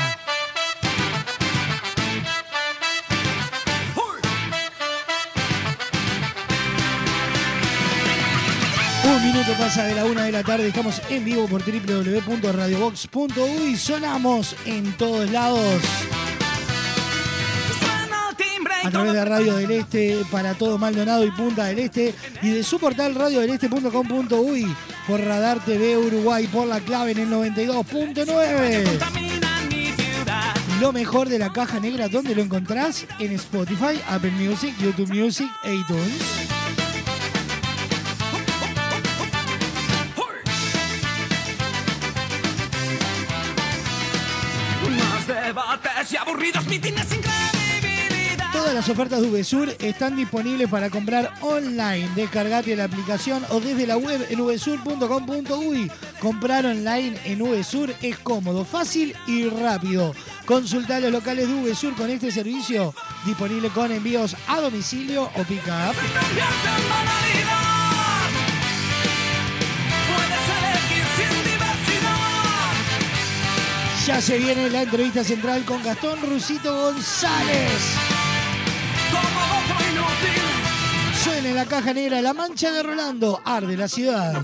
Un 9.03 9.21
minuto 9.21 9.53
pasa 9.59 9.83
de 9.83 9.93
la 9.95 10.05
una 10.05 10.23
de 10.23 10.31
la 10.31 10.43
tarde, 10.43 10.69
estamos 10.69 11.01
en 11.09 11.25
vivo 11.25 11.47
por 11.47 11.61
www.radiobox.uy, 11.63 13.75
sonamos 13.75 14.55
en 14.65 14.93
todos 14.93 15.29
lados. 15.29 15.81
A 18.83 18.91
través 18.91 19.13
de 19.13 19.25
Radio 19.25 19.55
del 19.55 19.71
Este 19.71 20.23
para 20.31 20.53
todo 20.53 20.77
Maldonado 20.77 21.25
y 21.25 21.31
Punta 21.31 21.65
del 21.65 21.79
Este 21.79 22.15
y 22.41 22.51
de 22.51 22.63
su 22.63 22.79
portal 22.79 23.15
radiodeleste.com.uy 23.15 24.73
por 25.07 25.21
Radar 25.21 25.63
TV 25.63 25.97
Uruguay 25.97 26.47
por 26.47 26.67
la 26.67 26.79
clave 26.79 27.11
en 27.11 27.19
el 27.19 27.29
92.9. 27.29 28.99
Lo 30.79 30.91
mejor 30.91 31.29
de 31.29 31.39
la 31.39 31.53
caja 31.53 31.79
negra, 31.79 32.09
¿dónde 32.09 32.35
lo 32.35 32.41
encontrás? 32.41 33.05
En 33.19 33.31
Spotify, 33.33 34.01
Apple 34.09 34.31
Music, 34.31 34.75
YouTube 34.79 35.13
Music 35.13 35.49
iTunes. 35.63 36.49
Debates 45.27 46.11
y 46.11 46.17
aburridos 46.17 46.65
las 48.75 48.89
ofertas 48.89 49.21
de 49.21 49.29
VSUR 49.29 49.73
están 49.79 50.17
disponibles 50.17 50.69
para 50.69 50.89
comprar 50.89 51.33
online. 51.39 52.09
Descargate 52.13 52.75
la 52.75 52.83
aplicación 52.83 53.41
o 53.49 53.61
desde 53.61 53.87
la 53.87 53.95
web 53.95 54.27
en 54.29 54.45
vsur.com.uy. 54.45 55.89
Comprar 56.19 56.65
online 56.65 57.17
en 57.23 57.39
VSUR 57.39 57.95
es 58.01 58.17
cómodo, 58.19 58.65
fácil 58.65 59.15
y 59.27 59.47
rápido. 59.47 60.13
Consulta 60.45 60.99
los 60.99 61.13
locales 61.13 61.47
de 61.47 61.53
VSUR 61.53 61.95
con 61.95 62.09
este 62.09 62.33
servicio 62.33 62.93
disponible 63.25 63.69
con 63.69 63.93
envíos 63.93 64.35
a 64.45 64.59
domicilio 64.59 65.23
o 65.23 65.43
pick-up. 65.43 65.95
Ya 74.05 74.21
se 74.21 74.37
viene 74.37 74.69
la 74.69 74.81
entrevista 74.81 75.23
central 75.23 75.63
con 75.63 75.81
Gastón 75.81 76.19
Rusito 76.29 76.91
González. 76.91 78.14
Suena 81.23 81.49
en 81.49 81.55
la 81.55 81.65
caja 81.65 81.93
negra 81.93 82.21
La 82.21 82.33
Mancha 82.33 82.71
de 82.71 82.83
Rolando, 82.83 83.41
arde 83.43 83.77
la 83.77 83.87
ciudad. 83.87 84.41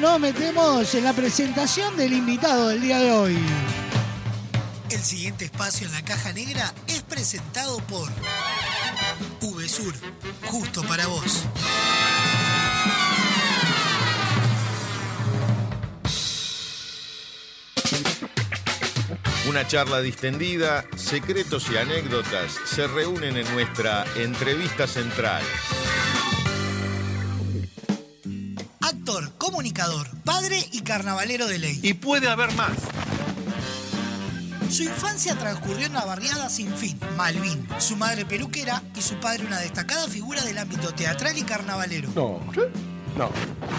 Nos 0.00 0.18
metemos 0.18 0.94
en 0.94 1.04
la 1.04 1.12
presentación 1.12 1.94
del 1.96 2.14
invitado 2.14 2.68
del 2.68 2.80
día 2.80 2.98
de 2.98 3.12
hoy. 3.12 3.38
El 4.88 4.98
siguiente 4.98 5.44
espacio 5.44 5.86
en 5.86 5.92
la 5.92 6.02
caja 6.02 6.32
negra 6.32 6.72
es 6.86 7.02
presentado 7.02 7.76
por 7.80 8.08
VSUR, 9.42 9.94
justo 10.46 10.82
para 10.84 11.06
vos. 11.06 11.44
Una 19.48 19.66
charla 19.66 20.00
distendida, 20.00 20.86
secretos 20.96 21.66
y 21.70 21.76
anécdotas 21.76 22.56
se 22.64 22.86
reúnen 22.86 23.36
en 23.36 23.52
nuestra 23.52 24.06
entrevista 24.16 24.86
central. 24.86 25.42
Padre 30.40 30.66
y 30.72 30.80
carnavalero 30.80 31.46
de 31.46 31.58
ley. 31.58 31.80
Y 31.82 31.94
puede 31.94 32.28
haber 32.28 32.52
más. 32.54 32.72
Su 34.70 34.84
infancia 34.84 35.34
transcurrió 35.34 35.86
en 35.86 35.92
una 35.92 36.04
barriada 36.04 36.48
sin 36.48 36.72
fin, 36.72 36.98
Malvin, 37.16 37.66
su 37.78 37.96
madre 37.96 38.24
peluquera 38.24 38.82
y 38.96 39.02
su 39.02 39.16
padre 39.16 39.44
una 39.44 39.58
destacada 39.58 40.06
figura 40.08 40.42
del 40.42 40.56
ámbito 40.58 40.94
teatral 40.94 41.36
y 41.36 41.42
carnavalero. 41.42 42.08
No, 42.14 42.40
no. 43.18 43.30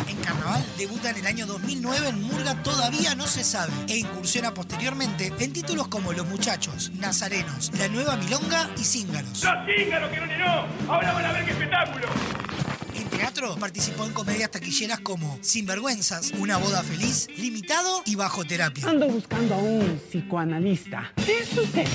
En 0.07 0.17
carnaval 0.17 0.63
debuta 0.77 1.09
en 1.09 1.17
el 1.17 1.25
año 1.25 1.47
2009 1.47 2.09
en 2.09 2.21
Murga 2.21 2.61
Todavía 2.61 3.15
no 3.15 3.25
se 3.25 3.43
sabe 3.43 3.71
e 3.87 3.97
incursiona 3.97 4.53
posteriormente 4.53 5.33
en 5.39 5.53
títulos 5.53 5.87
como 5.87 6.13
Los 6.13 6.27
Muchachos, 6.27 6.91
Nazarenos, 6.99 7.71
La 7.79 7.87
Nueva 7.87 8.17
Milonga 8.17 8.69
y 8.77 8.83
Cíngaros. 8.83 9.43
¡No, 9.43 9.51
cíngaro, 9.65 10.11
que 10.11 10.19
no, 10.19 10.25
ni 10.27 10.37
no! 10.37 10.93
¡Ahora 10.93 11.13
van 11.13 11.25
a 11.25 11.31
ver 11.31 11.45
qué 11.45 11.51
espectáculo! 11.51 12.07
En 13.01 13.09
teatro 13.09 13.55
participó 13.55 14.05
en 14.05 14.13
comedias 14.13 14.51
taquilleras 14.51 14.99
como 14.99 15.39
Sinvergüenzas, 15.41 16.33
Una 16.37 16.57
boda 16.57 16.83
feliz, 16.83 17.27
Limitado 17.35 18.03
y 18.05 18.13
Bajo 18.13 18.45
terapia. 18.45 18.87
Ando 18.87 19.07
buscando 19.07 19.55
a 19.55 19.57
un 19.57 19.99
psicoanalista. 20.07 21.11
¿Es 21.17 21.57
usted? 21.57 21.87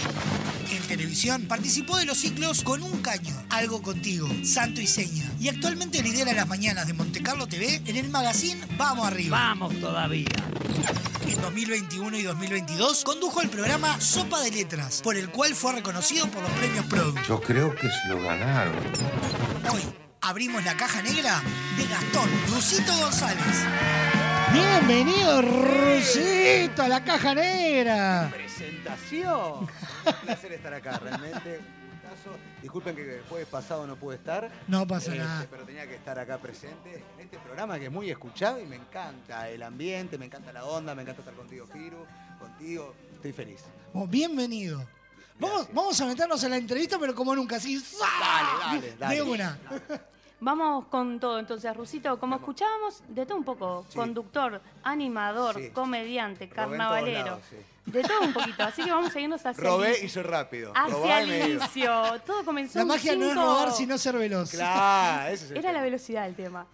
En 0.72 0.82
televisión 0.88 1.42
participó 1.46 1.96
de 1.96 2.06
los 2.06 2.18
ciclos 2.18 2.64
Con 2.64 2.82
un 2.82 3.02
caño, 3.02 3.40
Algo 3.50 3.82
contigo, 3.82 4.28
Santo 4.42 4.80
y 4.80 4.88
Seña. 4.88 5.30
Y 5.38 5.46
actualmente 5.46 6.02
lidera 6.02 6.32
las 6.32 6.48
mañanas 6.48 6.88
de 6.88 6.94
Montecarlo 6.94 7.46
TV 7.46 7.82
en 7.86 7.96
el 7.96 8.08
magazine 8.08 8.60
Vamos 8.76 9.06
Arriba. 9.06 9.38
Vamos 9.38 9.78
todavía. 9.80 10.26
En 11.28 11.40
2021 11.40 12.18
y 12.18 12.22
2022 12.24 13.04
condujo 13.04 13.42
el 13.42 13.48
programa 13.48 14.00
Sopa 14.00 14.40
de 14.40 14.50
Letras, 14.50 15.02
por 15.04 15.16
el 15.16 15.30
cual 15.30 15.54
fue 15.54 15.74
reconocido 15.74 16.28
por 16.28 16.42
los 16.42 16.50
premios 16.50 16.84
Produ. 16.86 17.14
Yo 17.28 17.40
creo 17.40 17.72
que 17.76 17.88
se 17.88 18.08
lo 18.08 18.20
ganaron. 18.22 18.74
Hoy 19.72 19.82
abrimos 20.20 20.64
la 20.64 20.76
caja 20.76 21.02
negra 21.02 21.40
de 21.76 21.86
Gastón 21.86 22.28
Rusito 22.48 22.92
González. 22.98 23.44
Bienvenido, 24.52 25.42
Rusito, 25.42 26.82
a 26.82 26.88
la 26.88 27.04
caja 27.04 27.34
negra. 27.34 28.30
Presentación. 28.32 29.60
Un 29.60 30.12
placer 30.24 30.52
estar 30.52 30.72
acá, 30.74 30.98
realmente. 30.98 31.60
Gustazo. 31.92 32.36
Disculpen 32.62 32.96
que 32.96 33.16
el 33.16 33.22
jueves 33.28 33.48
pasado 33.48 33.86
no 33.86 33.96
pude 33.96 34.16
estar. 34.16 34.50
No 34.68 34.86
pasa 34.86 35.10
Este, 35.12 35.22
nada. 35.24 35.46
Pero 35.50 35.64
tenía 35.64 35.86
que 35.86 35.96
estar 35.96 36.18
acá 36.18 36.38
presente 36.38 37.04
en 37.18 37.24
este 37.24 37.38
programa 37.38 37.78
que 37.78 37.86
es 37.86 37.92
muy 37.92 38.10
escuchado 38.10 38.60
y 38.60 38.66
me 38.66 38.76
encanta 38.76 39.48
el 39.50 39.62
ambiente, 39.62 40.16
me 40.18 40.26
encanta 40.26 40.52
la 40.52 40.64
onda, 40.64 40.94
me 40.94 41.02
encanta 41.02 41.20
estar 41.22 41.34
contigo, 41.34 41.66
Firu, 41.66 42.06
contigo. 42.38 42.94
Estoy 43.14 43.32
feliz. 43.32 43.60
Bueno, 43.92 44.08
bienvenido. 44.08 44.86
Vamos, 45.38 45.68
vamos 45.72 46.00
a 46.00 46.06
meternos 46.06 46.42
en 46.44 46.50
la 46.50 46.56
entrevista, 46.56 46.98
pero 46.98 47.14
como 47.14 47.34
nunca, 47.34 47.56
así. 47.56 47.76
Dale, 47.76 48.80
dale, 48.80 48.96
dale. 48.98 49.14
De 49.16 49.22
una. 49.22 49.58
Vamos 50.38 50.84
con 50.88 51.18
todo, 51.18 51.38
entonces, 51.38 51.74
Rusito, 51.74 52.18
como 52.20 52.36
escuchábamos, 52.36 53.02
de 53.08 53.24
todo 53.24 53.38
un 53.38 53.44
poco, 53.44 53.86
Sí. 53.88 53.96
conductor, 53.96 54.60
animador, 54.82 55.54
Sí. 55.56 55.70
comediante, 55.70 56.46
todos 56.46 56.56
carnavalero, 56.56 57.24
lados, 57.24 57.42
sí. 57.48 57.56
De 57.86 58.02
todo 58.02 58.20
un 58.22 58.32
poquito, 58.32 58.62
así 58.64 58.82
que 58.84 58.90
vamos 58.90 59.14
a 59.14 59.20
irnos 59.20 59.46
hacia 59.46 59.62
Robé 59.64 59.98
el, 60.00 60.04
y 60.04 60.08
soy 60.08 60.22
rápido. 60.24 60.72
hacia 60.74 61.20
el 61.20 61.52
inicio. 61.52 62.20
Todo 62.26 62.44
comenzó 62.44 62.78
La 62.80 62.82
un 62.84 62.88
magia 62.88 63.14
no 63.16 63.24
es 63.26 63.30
5 63.32 63.42
robar, 63.42 63.72
sino 63.72 63.98
ser 63.98 64.16
veloz. 64.16 64.50
Claro, 64.50 65.32
ese 65.32 65.44
es 65.46 65.50
el 65.52 65.56
Era 65.58 65.72
la 65.72 65.82
velocidad 65.82 66.26
el 66.26 66.34
tema. 66.34 66.66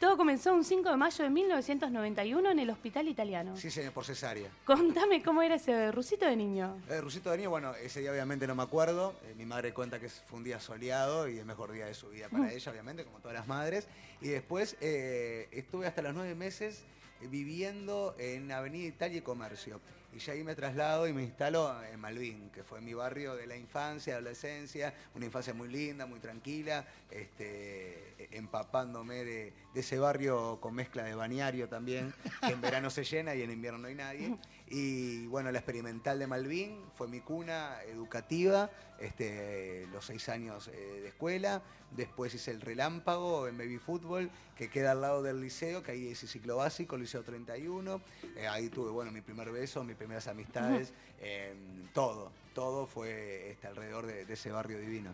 Todo 0.00 0.16
comenzó 0.16 0.52
un 0.54 0.64
5 0.64 0.90
de 0.90 0.96
mayo 0.96 1.22
de 1.24 1.30
1991 1.30 2.50
en 2.50 2.58
el 2.58 2.70
Hospital 2.70 3.08
Italiano. 3.08 3.56
Sí, 3.56 3.70
señor, 3.70 3.92
por 3.92 4.04
cesárea. 4.04 4.48
Contame 4.64 5.22
cómo 5.22 5.42
era 5.42 5.56
ese 5.56 5.92
rusito 5.92 6.24
de 6.26 6.36
niño. 6.36 6.76
Eh, 6.88 7.00
Rusito 7.00 7.30
Daniel, 7.30 7.50
bueno, 7.50 7.74
ese 7.74 8.00
día 8.00 8.10
obviamente 8.10 8.46
no 8.46 8.54
me 8.54 8.62
acuerdo. 8.62 9.14
Eh, 9.24 9.34
mi 9.36 9.44
madre 9.44 9.72
cuenta 9.74 10.00
que 10.00 10.08
fue 10.08 10.38
un 10.38 10.44
día 10.44 10.60
soleado 10.60 11.28
y 11.28 11.38
el 11.38 11.44
mejor 11.44 11.72
día 11.72 11.86
de 11.86 11.94
su 11.94 12.08
vida 12.08 12.28
para 12.30 12.50
ella, 12.52 12.72
obviamente, 12.72 13.04
como 13.04 13.18
todas 13.18 13.34
las 13.36 13.46
madres. 13.46 13.86
Y 14.20 14.28
después 14.28 14.76
eh, 14.80 15.48
estuve 15.52 15.86
hasta 15.86 16.00
los 16.02 16.14
nueve 16.14 16.34
meses 16.34 16.84
viviendo 17.20 18.14
en 18.18 18.50
Avenida 18.52 18.86
Italia 18.86 19.18
y 19.18 19.22
Comercio. 19.22 19.80
Y 20.14 20.18
ya 20.20 20.32
ahí 20.32 20.44
me 20.44 20.54
traslado 20.54 21.08
y 21.08 21.12
me 21.12 21.24
instalo 21.24 21.74
en 21.84 21.98
Malvin, 21.98 22.50
que 22.50 22.62
fue 22.62 22.80
mi 22.80 22.94
barrio 22.94 23.34
de 23.34 23.48
la 23.48 23.56
infancia, 23.56 24.14
adolescencia, 24.14 24.94
una 25.14 25.24
infancia 25.24 25.52
muy 25.52 25.68
linda, 25.68 26.06
muy 26.06 26.20
tranquila, 26.20 26.86
este, 27.10 28.14
empapándome 28.30 29.24
de, 29.24 29.52
de 29.74 29.80
ese 29.80 29.98
barrio 29.98 30.60
con 30.60 30.74
mezcla 30.74 31.02
de 31.02 31.16
bañario 31.16 31.68
también, 31.68 32.14
que 32.40 32.52
en 32.52 32.60
verano 32.60 32.90
se 32.90 33.02
llena 33.02 33.34
y 33.34 33.42
en 33.42 33.50
invierno 33.50 33.80
no 33.80 33.88
hay 33.88 33.94
nadie. 33.96 34.36
Y 34.68 35.26
bueno, 35.26 35.52
la 35.52 35.58
experimental 35.58 36.18
de 36.18 36.26
Malvin 36.26 36.80
fue 36.94 37.06
mi 37.06 37.20
cuna 37.20 37.82
educativa, 37.82 38.70
este, 38.98 39.86
los 39.92 40.06
seis 40.06 40.28
años 40.28 40.68
eh, 40.68 41.00
de 41.02 41.08
escuela. 41.08 41.62
Después 41.90 42.34
hice 42.34 42.50
el 42.50 42.60
relámpago 42.60 43.46
en 43.46 43.58
baby 43.58 43.78
fútbol, 43.78 44.30
que 44.56 44.70
queda 44.70 44.92
al 44.92 45.02
lado 45.02 45.22
del 45.22 45.40
liceo, 45.40 45.82
que 45.82 45.92
ahí 45.92 46.08
hice 46.08 46.26
ciclo 46.26 46.56
básico, 46.56 46.96
liceo 46.96 47.22
31. 47.22 48.00
Eh, 48.36 48.48
ahí 48.48 48.68
tuve, 48.68 48.90
bueno, 48.90 49.12
mi 49.12 49.20
primer 49.20 49.50
beso, 49.50 49.84
mis 49.84 49.96
primeras 49.96 50.26
amistades, 50.28 50.92
eh, 51.20 51.54
todo, 51.92 52.32
todo 52.54 52.86
fue 52.86 53.50
este, 53.50 53.66
alrededor 53.66 54.06
de, 54.06 54.24
de 54.24 54.32
ese 54.32 54.50
barrio 54.50 54.78
divino. 54.78 55.10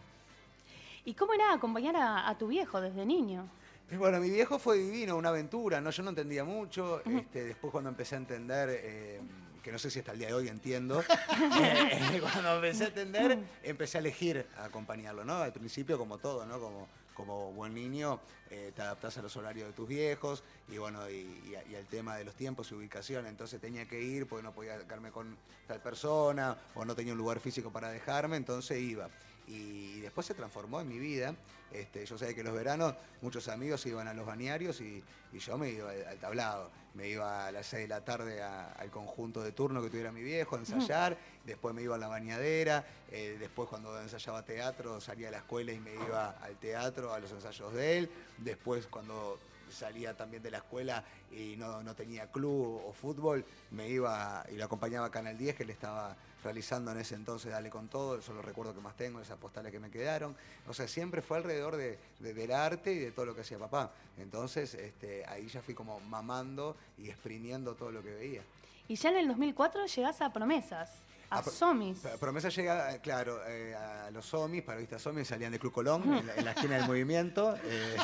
¿Y 1.05 1.15
cómo 1.15 1.35
era 1.35 1.53
acompañar 1.53 1.97
a, 1.97 2.29
a 2.29 2.39
tu 2.39 2.47
viejo 2.47 2.81
desde 2.81 3.05
niño? 3.05 3.49
Y 3.91 3.97
bueno, 3.97 4.21
mi 4.21 4.31
viejo 4.31 4.59
fue 4.59 4.79
divino, 4.79 5.17
una 5.17 5.31
aventura, 5.31 5.81
¿no? 5.81 5.91
Yo 5.91 6.03
no 6.05 6.11
entendía 6.11 6.45
mucho. 6.45 7.03
este, 7.05 7.45
después 7.45 7.73
cuando 7.73 7.91
empecé 7.91 8.15
a 8.15 8.19
entender, 8.19 8.69
eh, 8.71 9.21
que 9.63 9.73
no 9.73 9.79
sé 9.79 9.91
si 9.91 9.99
hasta 9.99 10.13
el 10.13 10.19
día 10.19 10.29
de 10.29 10.35
hoy 10.35 10.49
entiendo, 10.49 11.01
eh, 11.61 12.21
cuando 12.33 12.55
empecé 12.55 12.85
a 12.85 12.87
entender, 12.89 13.39
empecé 13.65 13.99
a 13.99 14.01
elegir 14.01 14.47
a 14.59 14.67
acompañarlo, 14.67 15.25
¿no? 15.25 15.39
Al 15.39 15.53
principio 15.53 15.99
como 15.99 16.19
todo, 16.19 16.47
¿no? 16.47 16.61
Como, 16.61 16.87
como 17.15 17.53
buen 17.53 17.75
niño, 17.75 18.21
eh, 18.49 18.71
te 18.77 18.81
adaptás 18.81 19.19
a 19.19 19.23
los 19.23 19.37
horarios 19.37 19.67
de 19.67 19.73
tus 19.73 19.89
viejos 19.89 20.45
y 20.69 20.79
bueno, 20.79 21.11
y, 21.11 21.53
y 21.69 21.75
al 21.75 21.87
tema 21.87 22.17
de 22.17 22.25
los 22.25 22.37
tiempos 22.37 22.71
y 22.71 22.77
ubicación. 22.77 23.27
Entonces 23.27 23.61
tenía 23.61 23.89
que 23.89 24.01
ir 24.01 24.29
porque 24.29 24.45
no 24.45 24.53
podía 24.53 24.79
quedarme 24.79 25.11
con 25.11 25.37
tal 25.67 25.83
persona 25.83 26.57
o 26.77 26.85
no 26.85 26.95
tenía 26.95 27.13
un 27.13 27.19
lugar 27.19 27.41
físico 27.41 27.73
para 27.73 27.91
dejarme, 27.91 28.37
entonces 28.37 28.81
iba. 28.81 29.09
Y 29.49 29.99
después 30.01 30.29
se 30.29 30.35
transformó 30.35 30.81
en 30.81 30.89
mi 30.89 30.99
vida. 31.01 31.35
Este, 31.73 32.05
yo 32.05 32.19
sabía 32.19 32.35
que 32.35 32.43
los 32.43 32.53
veranos 32.55 32.95
muchos 33.23 33.49
amigos 33.49 33.85
iban 33.87 34.09
a 34.09 34.15
los 34.15 34.27
balnearios 34.27 34.81
y, 34.81 35.03
y 35.33 35.39
yo 35.39 35.57
me 35.57 35.71
iba 35.71 35.91
al, 35.91 36.07
al 36.07 36.19
tablado. 36.19 36.71
Me 36.95 37.09
iba 37.09 37.47
a 37.47 37.53
las 37.53 37.67
6 37.67 37.83
de 37.83 37.89
la 37.89 38.05
tarde 38.05 38.43
a- 38.43 38.73
al 38.73 38.91
conjunto 38.91 39.43
de 39.43 39.53
turno 39.53 39.81
que 39.81 39.89
tuviera 39.91 40.11
mi 40.11 40.23
viejo 40.23 40.57
a 40.57 40.59
ensayar. 40.59 41.17
Después 41.45 41.73
me 41.75 41.83
iba 41.83 41.95
a 41.95 41.99
la 41.99 42.09
bañadera. 42.09 42.85
eh, 43.13 43.37
después 43.39 43.69
cuando 43.69 44.01
ensayaba 44.01 44.45
teatro 44.45 45.01
salía 45.01 45.29
a 45.29 45.31
la 45.31 45.39
escuela 45.39 45.73
y 45.73 45.79
me 45.81 45.95
iba 45.95 46.31
al 46.43 46.57
teatro, 46.57 47.13
a 47.15 47.21
los 47.21 47.31
ensayos 47.31 47.73
de 47.75 47.99
él. 47.99 48.11
Después 48.39 48.87
cuando 48.89 49.39
salía 49.71 50.17
también 50.17 50.43
de 50.43 50.51
la 50.51 50.59
escuela 50.59 51.05
y 51.31 51.57
no, 51.57 51.83
no 51.83 51.95
tenía 51.95 52.27
club 52.31 52.83
o 52.87 52.93
fútbol, 52.93 53.45
me 53.71 53.89
iba 53.89 54.45
y 54.51 54.57
lo 54.57 54.65
acompañaba 54.65 55.07
a 55.07 55.11
Canal 55.11 55.37
10 55.39 55.57
que 55.57 55.65
le 55.65 55.73
estaba 55.73 56.17
realizando 56.43 56.91
en 56.93 56.99
ese 56.99 57.15
entonces 57.17 57.51
Dale 57.53 57.69
con 57.71 57.89
todo, 57.89 58.19
eso 58.19 58.33
lo 58.33 58.41
recuerdo 58.43 58.75
que 58.75 58.81
más 58.81 58.97
tengo, 58.97 59.21
esas 59.21 59.37
postales 59.39 59.71
que 59.73 59.79
me 59.79 59.91
quedaron. 59.91 60.35
O 60.69 60.73
sea, 60.75 60.89
siempre 60.89 61.21
fue 61.23 61.37
alrededor 61.37 61.77
de, 61.77 61.99
de- 62.19 62.33
del 62.35 62.51
arte 62.53 62.93
y 62.93 62.99
de 62.99 63.11
todo 63.13 63.27
lo 63.27 63.35
que 63.35 63.43
hacía 63.43 63.59
papá. 63.59 63.93
Entonces, 64.19 64.73
este, 64.75 65.25
ahí 65.27 65.49
ya 65.49 65.61
fui 65.63 65.75
como 65.75 66.01
mamando 66.01 66.77
y 66.99 67.09
exprimiendo 67.11 67.75
todo 67.75 67.91
lo 67.93 68.03
que 68.03 68.11
veía. 68.15 68.43
Y 68.89 68.97
ya 68.97 69.11
en 69.11 69.19
el 69.19 69.29
2004 69.29 69.87
llegás 69.87 70.21
a 70.23 70.33
Promesas, 70.33 70.91
a 71.31 71.39
Ah, 71.39 71.43
pro- 71.43 71.53
Somis. 71.53 71.99
Promesa 72.19 72.49
llega, 72.49 72.93
eh, 72.95 73.01
claro, 73.01 73.41
eh, 73.47 73.75
a 73.75 74.11
los 74.11 74.27
SOMIs, 74.27 74.65
parodistas 74.65 75.01
SOMIs 75.01 75.29
salían 75.29 75.53
de 75.53 75.61
Club 75.61 75.73
Colón, 75.73 76.03
en 76.13 76.27
la, 76.27 76.35
en 76.35 76.45
la 76.45 76.51
esquina 76.51 76.77
del 76.77 76.87
movimiento, 76.89 77.55
eh, 77.65 77.97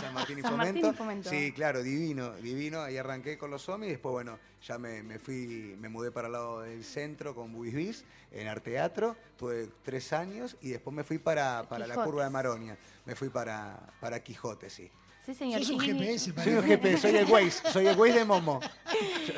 San 0.00 0.14
Martín 0.14 0.38
y 0.38 0.42
San 0.42 0.56
Martín 0.56 0.74
Fomento. 0.76 0.90
y 0.90 0.96
Fomento. 0.96 1.30
Sí, 1.30 1.52
claro, 1.52 1.82
divino, 1.82 2.32
divino. 2.36 2.80
Ahí 2.80 2.96
arranqué 2.96 3.36
con 3.36 3.50
los 3.50 3.60
SOMIs, 3.62 3.90
después, 3.90 4.12
bueno, 4.12 4.38
ya 4.66 4.78
me, 4.78 5.02
me 5.02 5.18
fui, 5.18 5.76
me 5.78 5.90
mudé 5.90 6.10
para 6.10 6.28
el 6.28 6.32
lado 6.32 6.62
del 6.62 6.82
centro 6.82 7.34
con 7.34 7.52
Buisbis, 7.52 8.04
en 8.32 8.48
Arteatro, 8.48 9.14
tuve 9.36 9.68
tres 9.82 10.12
años 10.14 10.56
y 10.62 10.70
después 10.70 10.96
me 10.96 11.04
fui 11.04 11.18
para, 11.18 11.68
para 11.68 11.86
la 11.86 11.94
curva 11.96 12.24
de 12.24 12.30
Maronia, 12.30 12.78
me 13.04 13.14
fui 13.14 13.28
para, 13.28 13.78
para 14.00 14.22
Quijote, 14.22 14.70
sí. 14.70 14.90
Sí, 15.24 15.34
señor. 15.34 15.60
Sos 15.60 15.70
un 15.70 15.80
GPS, 15.80 16.32
Soy 16.44 16.54
un 16.54 16.62
GPS, 16.64 16.98
soy 17.02 17.16
el 17.16 17.26
Waze, 17.26 17.70
soy 17.72 17.86
el 17.86 17.96
Waze 17.98 18.18
de 18.20 18.24
Momo. 18.24 18.60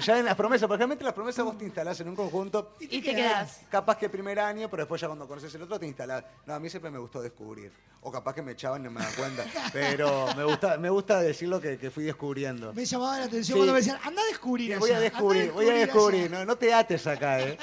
Ya 0.00 0.18
en 0.18 0.24
las 0.24 0.34
promesas, 0.36 0.66
porque 0.66 0.78
realmente 0.78 1.04
las 1.04 1.12
promesas 1.12 1.44
vos 1.44 1.58
te 1.58 1.64
instalás 1.64 2.00
en 2.00 2.08
un 2.08 2.16
conjunto 2.16 2.76
Y 2.80 3.00
te 3.00 3.14
quedás. 3.14 3.60
Capaz 3.70 3.98
que 3.98 4.06
el 4.06 4.10
primer 4.10 4.38
año, 4.40 4.68
pero 4.70 4.82
después 4.84 5.00
ya 5.00 5.08
cuando 5.08 5.26
conoces 5.28 5.54
el 5.54 5.62
otro 5.62 5.78
te 5.78 5.86
instalás. 5.86 6.24
No, 6.46 6.54
a 6.54 6.60
mí 6.60 6.70
siempre 6.70 6.90
me 6.90 6.98
gustó 6.98 7.20
descubrir. 7.20 7.72
O 8.04 8.10
capaz 8.10 8.34
que 8.34 8.42
me 8.42 8.52
echaban 8.52 8.80
y 8.80 8.84
no 8.84 8.90
me 8.90 9.00
daba 9.00 9.14
cuenta. 9.14 9.44
Pero 9.72 10.26
me 10.36 10.42
gusta, 10.44 10.76
me 10.76 10.90
gusta 10.90 11.20
decir 11.20 11.48
lo 11.48 11.60
que, 11.60 11.78
que 11.78 11.88
fui 11.90 12.02
descubriendo. 12.04 12.72
Me 12.72 12.84
llamaba 12.84 13.18
la 13.18 13.24
atención 13.26 13.44
Sí. 13.44 13.52
cuando 13.60 13.72
me 13.74 13.78
decían, 13.78 13.98
anda 14.02 14.22
a 14.22 14.26
descubrir 14.26 14.76
Voy 14.78 14.90
a 14.90 14.98
descubrir, 14.98 15.52
voy 15.52 15.68
a 15.68 15.72
descubrir. 15.74 16.24
allá". 16.26 16.38
No, 16.40 16.44
no 16.44 16.56
te 16.56 16.72
ates 16.74 17.06
acá, 17.06 17.40
¿eh? 17.40 17.56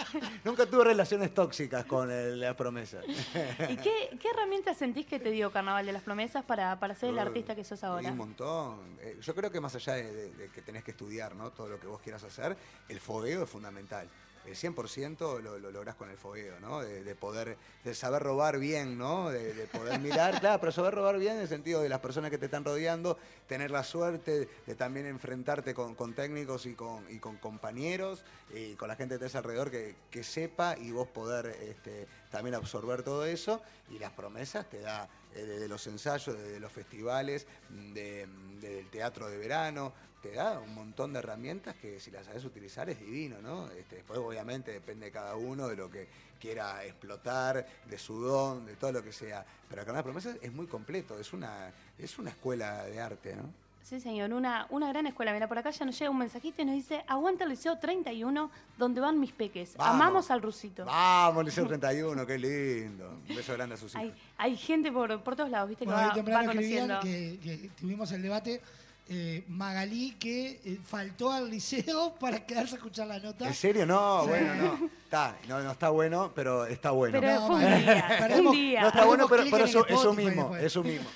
Nunca 0.46 0.66
tuve 0.66 0.86
relaciones 0.86 1.34
tóxicas 1.34 1.84
con 1.86 2.10
el- 2.10 2.40
las 2.40 2.56
promesas. 2.56 3.04
¿Y 3.08 3.76
qué, 3.78 4.18
qué 4.18 4.30
herramientas 4.34 4.78
sentís 4.78 5.06
que 5.08 5.20
te 5.20 5.30
dio 5.32 5.52
Carnaval 5.52 5.86
de 5.86 5.92
las 5.94 6.04
Promesas 6.04 6.46
para, 6.46 6.80
para 6.80 6.96
ser 6.96 7.10
el 7.10 7.20
artista 7.20 7.54
que 7.56 7.64
sos 7.66 7.84
ahora? 7.84 8.09
Un 8.12 8.18
montón. 8.18 8.98
Eh, 9.02 9.18
yo 9.22 9.34
creo 9.36 9.52
que 9.52 9.60
más 9.60 9.76
allá 9.76 9.94
de, 9.94 10.12
de- 10.14 10.34
de 10.34 10.50
que 10.50 10.62
tenés 10.62 10.84
que 10.84 10.92
estudiar 10.92 11.36
¿no? 11.36 11.52
todo 11.52 11.70
lo 11.70 11.80
que 11.80 11.88
vos 11.88 12.02
quieras 12.02 12.24
hacer, 12.24 12.56
el 12.88 13.00
fogueo 13.00 13.44
es 13.44 13.50
fundamental. 13.50 14.08
El 14.46 14.56
100% 14.56 15.42
lo, 15.42 15.60
lo 15.60 15.70
lográs 15.70 15.96
con 15.96 16.10
el 16.10 16.18
fogueo, 16.18 16.60
¿no? 16.60 16.80
De, 16.80 17.04
de 17.04 17.14
poder, 17.14 17.58
de 17.84 17.94
saber 17.94 18.24
robar 18.24 18.58
bien, 18.58 18.98
¿no? 18.98 19.30
De, 19.30 19.54
de 19.54 19.68
poder 19.68 20.00
mirar, 20.00 20.40
claro, 20.40 20.60
pero 20.60 20.72
saber 20.72 20.96
robar 20.96 21.20
bien 21.20 21.36
en 21.36 21.42
el 21.42 21.48
sentido 21.50 21.82
de 21.82 21.90
las 21.90 22.00
personas 22.00 22.32
que 22.32 22.38
te 22.40 22.46
están 22.46 22.64
rodeando, 22.64 23.18
tener 23.48 23.70
la 23.70 23.84
suerte 23.84 24.48
de 24.66 24.76
también 24.76 25.06
enfrentarte 25.06 25.74
con, 25.76 25.94
con 25.94 26.14
técnicos 26.16 26.66
y 26.66 26.74
con, 26.74 27.04
y 27.14 27.20
con 27.20 27.36
compañeros 27.38 28.24
y 28.52 28.74
con 28.76 28.88
la 28.88 28.96
gente 28.96 29.16
que 29.16 29.20
tenés 29.20 29.36
alrededor 29.36 29.70
que, 29.70 29.96
que 30.10 30.24
sepa 30.24 30.76
y 30.78 30.92
vos 30.92 31.10
poder 31.10 31.46
este, 31.62 32.08
también 32.32 32.56
absorber 32.56 33.04
todo 33.04 33.26
eso 33.26 33.62
y 33.92 34.00
las 34.00 34.14
promesas 34.14 34.68
te 34.70 34.80
da 34.80 35.08
desde 35.34 35.68
los 35.68 35.86
ensayos, 35.88 36.38
desde 36.38 36.60
los 36.60 36.72
festivales, 36.72 37.46
de- 37.70 38.28
del 38.60 38.90
teatro 38.90 39.30
de 39.30 39.38
verano, 39.38 39.94
te 40.22 40.32
da 40.34 40.60
un 40.60 40.74
montón 40.76 41.14
de 41.14 41.20
herramientas 41.20 41.76
que 41.78 42.00
si 42.00 42.12
las 42.12 42.26
sabes 42.26 42.44
utilizar 42.44 42.90
es 42.90 43.00
divino, 43.00 43.42
¿no? 43.42 43.72
Este, 43.72 43.98
después 43.98 44.20
obviamente 44.20 44.72
depende 44.72 45.06
de 45.06 45.12
cada 45.12 45.36
uno 45.36 45.68
de 45.70 45.78
lo 45.78 45.90
que 45.90 46.08
quiera 46.40 46.84
explotar, 46.84 47.66
de 47.86 47.98
su 47.98 48.20
don, 48.20 48.66
de 48.66 48.76
todo 48.76 48.92
lo 48.92 49.04
que 49.04 49.14
sea. 49.14 49.46
Pero 49.70 49.86
las 49.94 50.04
promesas 50.04 50.38
es 50.42 50.52
muy 50.52 50.68
completo, 50.68 51.18
es 51.18 51.32
una, 51.32 51.72
es 51.98 52.20
una 52.20 52.32
escuela 52.32 52.84
de 52.84 53.00
arte, 53.00 53.36
¿no? 53.36 53.54
Sí, 53.90 54.00
señor, 54.00 54.32
una, 54.34 54.68
una 54.70 54.88
gran 54.90 55.08
escuela. 55.08 55.34
Mira, 55.34 55.48
por 55.48 55.58
acá 55.58 55.72
ya 55.72 55.84
nos 55.84 55.98
llega 55.98 56.12
un 56.12 56.20
mensajito 56.20 56.62
y 56.62 56.66
nos 56.66 56.76
dice, 56.76 57.04
aguanta 57.08 57.44
el 57.44 57.50
Liceo 57.50 57.80
31, 57.80 58.52
donde 58.78 59.02
van 59.02 59.20
mis 59.20 59.32
peques. 59.32 59.76
Vamos. 59.78 59.96
Amamos 59.96 60.30
al 60.32 60.44
rusito. 60.44 60.86
Vamos, 60.86 61.44
Liceo 61.46 61.66
31, 61.66 62.26
qué 62.28 62.38
lindo. 62.38 63.10
Un 63.28 63.36
beso 63.36 63.54
grande 63.54 63.74
a 63.74 63.78
sus 63.80 63.92
hijos. 63.96 64.04
Hay, 64.04 64.14
hay 64.38 64.58
gente 64.58 64.92
por, 64.92 65.24
por 65.24 65.36
todos 65.36 65.50
lados, 65.50 65.70
viste, 65.70 65.86
que 65.86 65.92
Bueno, 65.92 66.08
va, 66.08 66.14
temprano 66.14 66.40
va 66.48 66.54
conociendo. 66.54 67.00
que, 67.00 67.40
que 67.42 67.72
tuvimos 67.80 68.12
el 68.12 68.22
debate. 68.22 68.62
eh, 69.08 69.44
Magalí 69.48 70.12
que 70.20 70.62
eh, 70.64 70.80
faltó 70.86 71.32
al 71.32 71.50
liceo 71.50 72.14
para 72.20 72.46
quedarse 72.46 72.76
a 72.76 72.78
escuchar 72.78 73.08
la 73.08 73.18
nota. 73.18 73.48
¿En 73.48 73.56
serio? 73.56 73.88
No, 73.88 74.22
Sí. 74.22 74.30
bueno, 74.30 74.54
no. 74.56 74.90
Está, 75.10 75.36
no, 75.48 75.60
no 75.64 75.72
está 75.72 75.90
bueno, 75.90 76.32
pero 76.36 76.68
está 76.68 76.92
bueno. 76.92 77.20
Pero 77.20 77.34
No, 77.40 77.48
fue 77.48 77.56
un 77.56 77.62
día, 77.84 78.30
un 78.46 78.52
día. 78.52 78.82
No 78.82 78.88
está 78.90 79.06
bueno, 79.06 79.28
pero, 79.28 79.44
pero 79.50 79.66
eso, 79.66 79.84
eso 79.88 80.14
mismo, 80.14 80.44
después. 80.44 80.64
eso 80.64 80.84
mismo. 80.84 81.10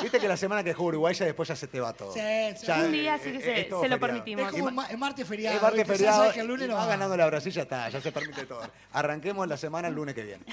Viste 0.00 0.20
que 0.20 0.28
la 0.28 0.36
semana 0.36 0.62
que 0.62 0.72
juega 0.72 0.88
Uruguay 0.90 1.14
ya 1.16 1.24
después 1.24 1.48
ya 1.48 1.56
se 1.56 1.66
te 1.66 1.80
va 1.80 1.92
todo. 1.92 2.12
Sí, 2.12 2.20
sí. 2.56 2.66
Ya, 2.68 2.76
Un 2.78 2.92
día 2.92 3.16
eh, 3.16 3.20
sí 3.24 3.32
que 3.32 3.38
eh, 3.38 3.64
se- 3.64 3.64
todo 3.64 3.82
se 3.82 3.88
lo 3.88 3.96
feriado. 3.96 4.00
permitimos. 4.00 4.46
Es 4.46 4.52
como 4.52 4.66
un 4.68 4.74
ma- 4.76 4.86
es 4.86 4.96
martes 4.96 5.26
feriado. 5.26 5.56
Es 5.56 5.62
martes 5.62 5.78
¿viste? 5.78 5.92
Ya 5.94 5.96
feriado 5.98 6.18
sabes 6.20 6.34
que 6.34 6.40
el 6.42 6.46
lunes 6.46 6.64
y 6.66 6.68
no 6.68 6.74
va 6.76 6.80
va. 6.84 6.86
ganando 6.90 7.16
la 7.16 7.26
Brasil, 7.26 7.52
ya 7.52 7.62
está, 7.62 7.88
ya 7.88 8.00
se 8.00 8.12
permite 8.12 8.46
todo. 8.46 8.62
Arranquemos 8.92 9.48
la 9.48 9.56
semana 9.56 9.88
el 9.88 9.94
lunes 9.96 10.14
que 10.14 10.22
viene. 10.22 10.44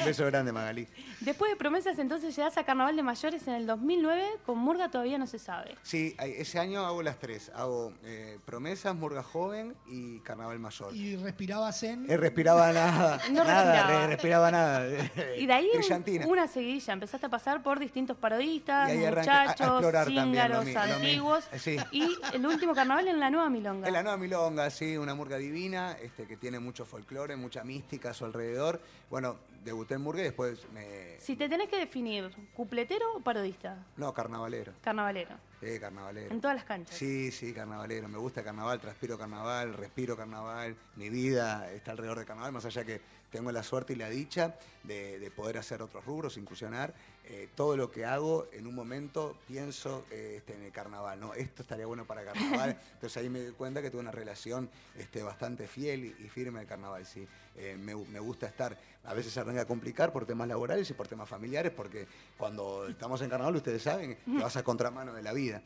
Un 0.00 0.04
beso 0.04 0.26
grande, 0.26 0.52
Magalí. 0.52 0.86
Después 1.20 1.50
de 1.50 1.56
promesas, 1.56 1.98
entonces 1.98 2.36
llegás 2.36 2.58
a 2.58 2.64
Carnaval 2.64 2.96
de 2.96 3.02
Mayores 3.02 3.48
en 3.48 3.54
el 3.54 3.66
2009, 3.66 4.24
con 4.44 4.58
Murga 4.58 4.90
todavía 4.90 5.16
no 5.16 5.26
se 5.26 5.38
sabe. 5.38 5.74
Sí, 5.82 6.14
ay, 6.18 6.34
ese 6.36 6.58
año 6.58 6.84
hago 6.84 7.02
las 7.02 7.18
tres. 7.18 7.50
Hago 7.54 7.94
eh, 8.04 8.38
Promesas, 8.44 8.94
Murga 8.94 9.22
Joven 9.22 9.74
y 9.86 10.18
Carnaval 10.20 10.58
Mayor. 10.58 10.94
Y 10.94 11.16
respiraba 11.16 11.72
zen. 11.78 12.06
Eh, 12.08 12.16
respiraba 12.16 12.72
nada. 12.72 13.18
No 13.30 13.44
nada, 13.44 13.72
respiraba. 13.72 14.00
re- 14.00 14.06
respiraba 14.08 14.50
nada. 14.50 14.86
Y 15.38 15.46
de 15.46 15.52
ahí 15.52 15.68
un- 15.74 16.24
una 16.28 16.46
seguidilla, 16.48 16.92
empezaste 16.92 17.26
a 17.26 17.28
pasar 17.28 17.62
por 17.62 17.78
distintos 17.78 18.16
parodistas, 18.16 18.90
muchachos, 18.92 19.84
cíngaros, 20.06 20.66
antiguos. 20.76 21.44
eh, 21.52 21.58
sí. 21.58 21.76
Y 21.92 22.16
el 22.32 22.44
último 22.46 22.74
carnaval 22.74 23.08
en 23.08 23.20
la 23.20 23.30
Nueva 23.30 23.48
Milonga. 23.50 23.86
En 23.86 23.92
la 23.92 24.02
Nueva 24.02 24.18
Milonga, 24.18 24.70
sí, 24.70 24.96
una 24.96 25.14
murga 25.14 25.36
divina, 25.36 25.96
este, 26.02 26.26
que 26.26 26.36
tiene 26.36 26.58
mucho 26.58 26.84
folclore, 26.84 27.36
mucha 27.36 27.64
mística 27.64 28.10
a 28.10 28.14
su 28.14 28.24
alrededor. 28.24 28.80
Bueno, 29.10 29.36
debuté 29.68 29.94
en 29.94 30.02
murga 30.02 30.20
y 30.20 30.24
después 30.24 30.66
me... 30.72 31.18
Si 31.20 31.36
te 31.36 31.48
tenés 31.48 31.68
que 31.68 31.78
definir, 31.78 32.30
¿cupletero 32.54 33.14
o 33.16 33.20
parodista? 33.20 33.86
No, 33.96 34.12
carnavalero. 34.12 34.72
Carnavalero. 34.82 35.36
Sí, 35.60 35.78
carnavalero. 35.80 36.32
En 36.32 36.40
todas 36.40 36.56
las 36.56 36.64
canchas. 36.64 36.94
Sí, 36.94 37.30
sí, 37.32 37.52
carnavalero. 37.52 38.08
Me 38.08 38.18
gusta 38.18 38.42
carnaval, 38.42 38.80
transpiro 38.80 39.18
carnaval, 39.18 39.74
respiro 39.74 40.16
carnaval. 40.16 40.76
Mi 40.96 41.08
vida 41.10 41.70
está 41.72 41.92
alrededor 41.92 42.18
de 42.18 42.24
carnaval, 42.24 42.52
más 42.52 42.64
allá 42.64 42.84
que 42.84 43.00
tengo 43.30 43.52
la 43.52 43.62
suerte 43.62 43.92
y 43.92 43.96
la 43.96 44.08
dicha 44.08 44.56
de, 44.84 45.18
de 45.18 45.30
poder 45.30 45.58
hacer 45.58 45.82
otros 45.82 46.04
rubros, 46.04 46.36
incursionar. 46.36 46.94
Eh, 47.30 47.46
todo 47.54 47.76
lo 47.76 47.90
que 47.90 48.06
hago, 48.06 48.46
en 48.52 48.66
un 48.66 48.74
momento 48.74 49.36
pienso 49.46 50.06
eh, 50.10 50.36
este, 50.38 50.54
en 50.54 50.62
el 50.62 50.72
carnaval, 50.72 51.20
¿no? 51.20 51.34
Esto 51.34 51.60
estaría 51.60 51.84
bueno 51.84 52.06
para 52.06 52.24
carnaval. 52.24 52.78
Entonces 52.94 53.16
ahí 53.18 53.28
me 53.28 53.40
di 53.42 53.52
cuenta 53.52 53.82
que 53.82 53.90
tuve 53.90 54.00
una 54.00 54.10
relación 54.10 54.70
este, 54.96 55.22
bastante 55.22 55.68
fiel 55.68 56.06
y, 56.06 56.24
y 56.24 56.28
firme 56.30 56.60
al 56.60 56.66
carnaval, 56.66 57.04
sí. 57.04 57.28
Eh, 57.56 57.76
me, 57.78 57.94
me 57.94 58.18
gusta 58.20 58.46
estar, 58.46 58.78
a 59.04 59.12
veces 59.12 59.32
se 59.32 59.40
arranca 59.40 59.62
a 59.62 59.66
complicar 59.66 60.10
por 60.12 60.24
temas 60.24 60.48
laborales 60.48 60.88
y 60.88 60.94
por 60.94 61.06
temas 61.08 61.28
familiares, 61.28 61.70
porque 61.76 62.06
cuando 62.38 62.86
estamos 62.88 63.20
en 63.20 63.28
carnaval, 63.28 63.56
ustedes 63.56 63.82
saben 63.82 64.16
que 64.16 64.30
vas 64.40 64.56
a 64.56 64.62
contramano 64.62 65.12
de 65.12 65.22
la 65.22 65.32
vida. 65.34 65.60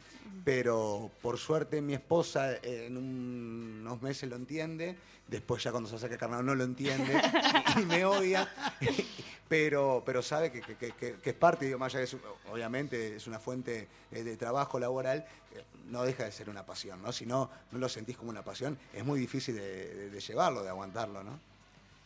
Pero 0.45 1.11
por 1.23 1.39
suerte 1.39 1.81
mi 1.81 1.95
esposa 1.95 2.57
en 2.63 2.97
un- 2.97 3.79
unos 3.83 4.03
meses 4.03 4.29
lo 4.29 4.37
entiende, 4.37 4.97
después 5.29 5.63
ya 5.63 5.71
cuando 5.71 5.89
se 5.89 5.97
acerca 5.97 6.15
el 6.15 6.21
carnaval 6.21 6.47
no 6.47 6.55
lo 6.55 6.65
entiende 6.65 7.13
y, 7.77 7.81
y 7.83 7.85
me 7.87 8.05
odia, 8.05 8.49
pero, 9.53 10.03
pero 10.07 10.23
sabe 10.23 10.51
que, 10.51 10.63
que- 10.63 10.77
que- 10.77 10.93
que- 10.93 11.15
que 11.21 11.31
es 11.31 11.37
parte, 11.37 11.67
digo, 11.67 11.79
más 11.79 11.95
allá 11.95 12.07
obviamente 12.51 13.17
es 13.17 13.27
una 13.27 13.39
fuente 13.39 13.87
eh, 14.11 14.23
de 14.23 14.37
trabajo 14.39 14.79
laboral, 14.79 15.27
eh, 15.55 15.63
no 15.91 16.05
deja 16.05 16.25
de 16.25 16.33
ser 16.33 16.49
una 16.49 16.65
pasión, 16.65 17.03
¿no? 17.03 17.13
Si 17.13 17.27
no, 17.27 17.51
no 17.71 17.79
lo 17.79 17.87
sentís 17.91 18.17
como 18.17 18.31
una 18.31 18.43
pasión, 18.43 18.79
es 18.95 19.05
muy 19.05 19.21
difícil 19.21 19.55
de, 19.57 19.95
de- 19.95 20.09
de 20.11 20.21
llevarlo, 20.21 20.63
de 20.63 20.71
aguantarlo, 20.71 21.23
¿no? 21.23 21.39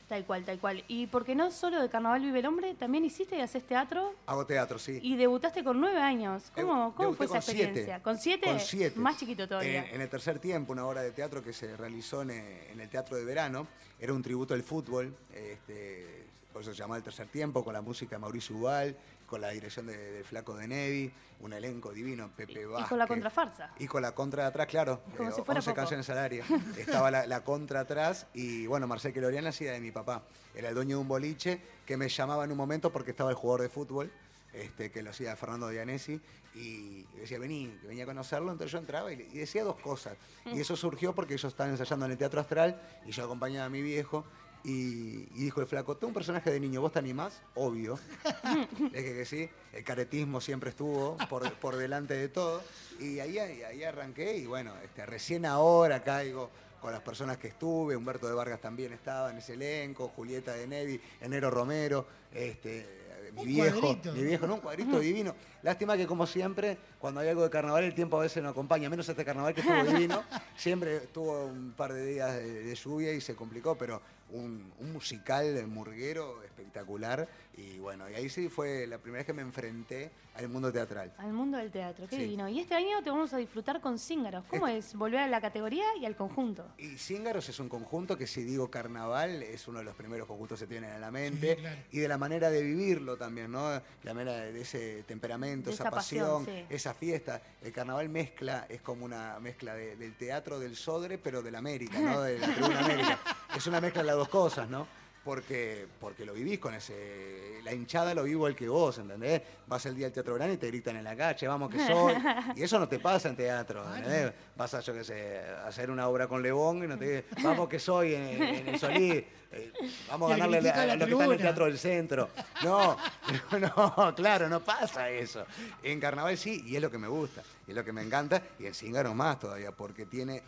Tal 0.08 0.24
cual, 0.24 0.44
tal 0.44 0.58
cual. 0.58 0.82
Y 0.88 1.06
porque 1.06 1.36
no 1.36 1.52
solo 1.52 1.80
de 1.80 1.88
Carnaval 1.88 2.20
vive 2.22 2.40
el 2.40 2.46
hombre, 2.46 2.74
también 2.74 3.04
hiciste 3.04 3.36
y 3.36 3.40
haces 3.40 3.64
teatro 3.64 4.12
Hago 4.26 4.44
teatro, 4.44 4.78
sí. 4.80 4.98
y 5.02 5.14
debutaste 5.16 5.62
con 5.62 5.80
nueve 5.80 6.00
años. 6.00 6.50
¿Cómo, 6.52 6.94
cómo 6.96 7.12
fue 7.14 7.26
esa 7.26 7.36
experiencia? 7.38 7.84
siete. 7.84 8.02
¿Con 8.02 8.18
siete? 8.18 8.46
Con 8.46 8.58
siete. 8.60 8.98
Más 8.98 9.18
chiquito 9.18 9.46
todavía. 9.46 9.84
En, 9.86 9.94
en 9.94 10.00
el 10.00 10.08
tercer 10.08 10.40
tiempo, 10.40 10.72
una 10.72 10.84
obra 10.84 11.02
de 11.02 11.12
teatro 11.12 11.44
que 11.44 11.52
se 11.52 11.76
realizó 11.76 12.22
en, 12.22 12.30
en 12.32 12.80
el 12.80 12.88
Teatro 12.88 13.16
de 13.16 13.24
Verano, 13.24 13.68
era 14.00 14.12
un 14.12 14.22
tributo 14.22 14.52
al 14.54 14.62
fútbol, 14.64 15.14
este, 15.32 16.25
por 16.56 16.62
eso 16.62 16.72
se 16.72 16.78
llamaba 16.78 16.96
el 16.96 17.02
tercer 17.02 17.26
tiempo, 17.28 17.62
con 17.62 17.74
la 17.74 17.82
música 17.82 18.16
de 18.16 18.18
Mauricio 18.18 18.56
Ubal, 18.56 18.96
con 19.26 19.42
la 19.42 19.50
dirección 19.50 19.84
de- 19.88 20.24
Flaco 20.24 20.56
de 20.56 20.66
Nevi, 20.66 21.12
un 21.40 21.52
elenco 21.52 21.92
divino, 21.92 22.30
Pepe 22.34 22.62
y 22.62 22.64
Vázquez. 22.64 22.88
con 22.88 22.98
la 22.98 23.06
contrafarsa. 23.06 23.72
Y 23.78 23.86
con 23.86 24.00
la 24.00 24.14
contra 24.14 24.44
de 24.44 24.48
atrás, 24.48 24.66
claro, 24.66 25.02
Como 25.18 25.28
eh, 25.28 25.32
si 25.32 25.42
fuera 25.42 25.58
11 25.60 25.70
poco. 25.72 25.76
canciones 25.76 26.08
al 26.08 26.16
área. 26.16 26.46
Estaba 26.78 27.10
la, 27.10 27.26
la 27.26 27.44
contra 27.44 27.80
atrás 27.80 28.26
y 28.32 28.66
bueno, 28.66 28.86
Marcel 28.86 29.12
Quilorian 29.12 29.46
hacía 29.46 29.72
de 29.72 29.80
mi 29.80 29.90
papá. 29.92 30.22
Era 30.54 30.70
el 30.70 30.74
dueño 30.74 30.96
de 30.96 31.02
un 31.02 31.08
boliche 31.08 31.60
que 31.84 31.98
me 31.98 32.08
llamaba 32.08 32.44
en 32.46 32.52
un 32.52 32.56
momento 32.56 32.90
porque 32.90 33.10
estaba 33.10 33.28
el 33.28 33.36
jugador 33.36 33.60
de 33.60 33.68
fútbol, 33.68 34.10
este, 34.54 34.90
que 34.90 35.02
lo 35.02 35.10
hacía 35.10 35.36
Fernando 35.36 35.68
Dianesi, 35.68 36.18
y 36.54 37.02
decía, 37.20 37.38
vení, 37.38 37.66
que 37.82 37.88
venía 37.88 38.04
a 38.04 38.06
conocerlo, 38.06 38.50
entonces 38.50 38.72
yo 38.72 38.78
entraba 38.78 39.12
y, 39.12 39.16
y 39.30 39.36
decía 39.40 39.62
dos 39.62 39.76
cosas. 39.76 40.16
Y 40.46 40.58
eso 40.58 40.74
surgió 40.74 41.14
porque 41.14 41.34
ellos 41.34 41.52
estaban 41.52 41.72
ensayando 41.72 42.06
en 42.06 42.12
el 42.12 42.16
Teatro 42.16 42.40
Astral 42.40 42.80
y 43.04 43.10
yo 43.10 43.26
acompañaba 43.26 43.66
a 43.66 43.68
mi 43.68 43.82
viejo. 43.82 44.24
Y, 44.66 45.28
y 45.36 45.44
dijo 45.44 45.60
el 45.60 45.68
flaco, 45.68 45.96
tengo 45.96 46.08
un 46.08 46.14
personaje 46.14 46.50
de 46.50 46.58
niño, 46.58 46.80
¿vos 46.80 46.90
te 46.90 46.98
animás? 46.98 47.40
Obvio. 47.54 48.00
Le 48.92 49.00
dije 49.00 49.14
que 49.14 49.24
sí, 49.24 49.48
el 49.72 49.84
caretismo 49.84 50.40
siempre 50.40 50.70
estuvo 50.70 51.16
por, 51.30 51.52
por 51.52 51.76
delante 51.76 52.14
de 52.14 52.28
todo. 52.28 52.64
Y 52.98 53.20
ahí, 53.20 53.38
ahí, 53.38 53.84
arranqué 53.84 54.36
y 54.38 54.46
bueno, 54.46 54.72
este, 54.82 55.06
recién 55.06 55.46
ahora 55.46 56.02
caigo 56.02 56.50
con 56.80 56.90
las 56.90 57.00
personas 57.00 57.36
que 57.36 57.46
estuve, 57.46 57.96
Humberto 57.96 58.26
de 58.26 58.34
Vargas 58.34 58.60
también 58.60 58.92
estaba 58.92 59.30
en 59.30 59.38
ese 59.38 59.54
elenco, 59.54 60.08
Julieta 60.08 60.52
de 60.54 60.66
Nevi, 60.66 61.00
Enero 61.20 61.48
Romero, 61.48 62.04
este, 62.34 63.06
mi 63.34 63.42
Un 63.42 63.46
viejo, 63.46 63.80
cuadrito. 63.80 64.12
mi 64.14 64.24
viejo, 64.24 64.46
¿no? 64.48 64.54
Un 64.54 64.60
cuadrito 64.60 64.98
divino. 64.98 65.36
Lástima 65.62 65.96
que 65.96 66.08
como 66.08 66.26
siempre, 66.26 66.76
cuando 66.98 67.20
hay 67.20 67.28
algo 67.28 67.44
de 67.44 67.50
carnaval, 67.50 67.84
el 67.84 67.94
tiempo 67.94 68.18
a 68.18 68.22
veces 68.22 68.42
no 68.42 68.48
acompaña, 68.48 68.90
menos 68.90 69.08
este 69.08 69.24
carnaval 69.24 69.54
que 69.54 69.60
estuvo 69.60 69.84
divino. 69.92 70.24
Siempre 70.56 71.00
tuvo 71.12 71.46
un 71.46 71.72
par 71.76 71.92
de 71.92 72.04
días 72.04 72.34
de, 72.34 72.64
de 72.64 72.74
lluvia 72.74 73.12
y 73.12 73.20
se 73.20 73.36
complicó, 73.36 73.76
pero 73.78 74.02
un, 74.30 74.72
un 74.80 74.92
musical 74.92 75.66
murguero 75.66 76.42
espectacular. 76.42 77.28
Y 77.56 77.78
bueno, 77.78 78.08
y 78.10 78.14
ahí 78.14 78.28
sí 78.28 78.48
fue 78.48 78.86
la 78.86 78.98
primera 78.98 79.20
vez 79.20 79.26
que 79.26 79.32
me 79.32 79.40
enfrenté 79.42 80.10
al 80.34 80.48
mundo 80.50 80.70
teatral. 80.70 81.14
Al 81.16 81.32
mundo 81.32 81.56
del 81.56 81.70
teatro, 81.70 82.06
qué 82.06 82.16
Sí. 82.16 82.22
divino. 82.22 82.46
Y 82.50 82.60
este 82.60 82.74
año 82.74 83.02
te 83.02 83.08
vamos 83.08 83.32
a 83.32 83.38
disfrutar 83.38 83.80
con 83.80 83.98
Cíngaros. 83.98 84.44
¿Cómo 84.50 84.68
es 84.68 84.94
volver 84.94 85.20
a 85.20 85.26
la 85.26 85.40
categoría 85.40 85.86
y 85.98 86.04
al 86.04 86.14
conjunto? 86.16 86.66
Y 86.76 86.98
Cíngaros 86.98 87.48
es 87.48 87.58
un 87.58 87.70
conjunto 87.70 88.18
que 88.18 88.26
si 88.26 88.42
digo 88.44 88.70
carnaval 88.70 89.42
es 89.42 89.66
uno 89.68 89.78
de 89.78 89.86
los 89.86 89.94
primeros 89.96 90.26
conjuntos 90.28 90.58
que 90.58 90.66
se 90.66 90.68
tienen 90.70 90.90
en 90.92 91.00
la 91.00 91.10
mente 91.10 91.54
Sí, 91.54 91.60
claro. 91.62 91.80
y 91.92 91.98
de 92.00 92.08
la 92.08 92.18
manera 92.18 92.50
de 92.50 92.62
vivirlo 92.62 93.16
también, 93.16 93.50
¿no? 93.50 93.70
La 94.02 94.12
manera 94.12 94.32
de 94.40 94.60
ese 94.60 95.02
temperamento, 95.04 95.70
De 95.70 95.74
esa, 95.74 95.84
esa 95.84 95.90
pasión, 95.90 96.44
pasión, 96.44 96.66
sí. 96.68 96.74
esa 96.74 96.92
fiesta. 96.92 97.40
El 97.62 97.72
carnaval 97.72 98.10
mezcla, 98.10 98.66
es 98.68 98.82
como 98.82 99.06
una 99.06 99.40
mezcla 99.40 99.72
de- 99.74 99.96
del 99.96 100.14
teatro 100.16 100.58
del 100.58 100.76
Sodre, 100.76 101.16
pero 101.16 101.40
de 101.42 101.50
la 101.50 101.58
América, 101.58 101.98
¿no? 101.98 102.20
De 102.20 102.38
la 102.38 102.52
Tribuna 102.54 102.80
América. 102.80 103.18
Es 103.56 103.66
una 103.66 103.80
mezcla 103.80 104.02
de 104.02 104.06
las 104.08 104.16
dos 104.16 104.28
cosas, 104.28 104.68
¿no? 104.68 104.86
Porque, 105.24 105.88
porque 105.98 106.24
lo 106.24 106.34
vivís 106.34 106.60
con 106.60 106.72
ese. 106.74 107.58
La 107.64 107.72
hinchada 107.72 108.14
lo 108.14 108.22
vivo 108.22 108.46
el 108.46 108.54
que 108.54 108.68
vos, 108.68 108.98
¿entendés? 108.98 109.42
Vas 109.66 109.84
el 109.86 109.96
día 109.96 110.06
al 110.06 110.12
Teatro 110.12 110.34
Verano 110.34 110.52
y 110.52 110.56
te 110.56 110.68
gritan 110.68 110.94
en 110.96 111.02
la 111.02 111.16
calle, 111.16 111.48
vamos 111.48 111.68
que 111.68 111.84
soy. 111.84 112.14
Y 112.54 112.62
eso 112.62 112.78
no 112.78 112.86
te 112.86 113.00
pasa 113.00 113.28
en 113.28 113.34
teatro, 113.34 113.84
¿entendés? 113.96 114.32
Vas 114.56 114.74
a, 114.74 114.80
yo 114.80 114.94
qué 114.94 115.02
sé, 115.02 115.40
a 115.40 115.66
hacer 115.66 115.90
una 115.90 116.06
obra 116.06 116.28
con 116.28 116.42
Lebón 116.42 116.84
y 116.84 116.86
no 116.86 116.96
te 116.96 117.24
vamos 117.42 117.68
que 117.68 117.80
soy 117.80 118.14
en, 118.14 118.40
en 118.40 118.68
el 118.68 118.78
Solí. 118.78 119.10
eh, 119.50 119.72
vamos 120.08 120.30
a 120.30 120.36
ganarle 120.36 120.70
a, 120.70 120.82
a 120.82 120.96
lo 120.96 121.06
que 121.06 121.12
está 121.12 121.24
en 121.24 121.32
el. 121.32 121.38
Teatro 121.38 121.64
del 121.64 121.78
Centro. 121.78 122.30
No, 122.62 122.96
no, 123.58 124.14
claro, 124.14 124.48
no 124.48 124.60
pasa 124.60 125.10
eso. 125.10 125.44
En 125.82 125.98
Carnaval 125.98 126.38
sí, 126.38 126.62
y 126.66 126.76
es 126.76 126.82
lo 126.82 126.90
que 126.90 126.98
me 126.98 127.08
gusta, 127.08 127.42
y 127.66 127.70
es 127.70 127.76
lo 127.76 127.84
que 127.84 127.92
me 127.92 128.02
encanta, 128.02 128.40
y 128.60 128.66
en 128.66 128.74
Cíngaro 128.74 129.12
más 129.12 129.40
todavía, 129.40 129.72
porque 129.72 130.06
tiene 130.06 130.40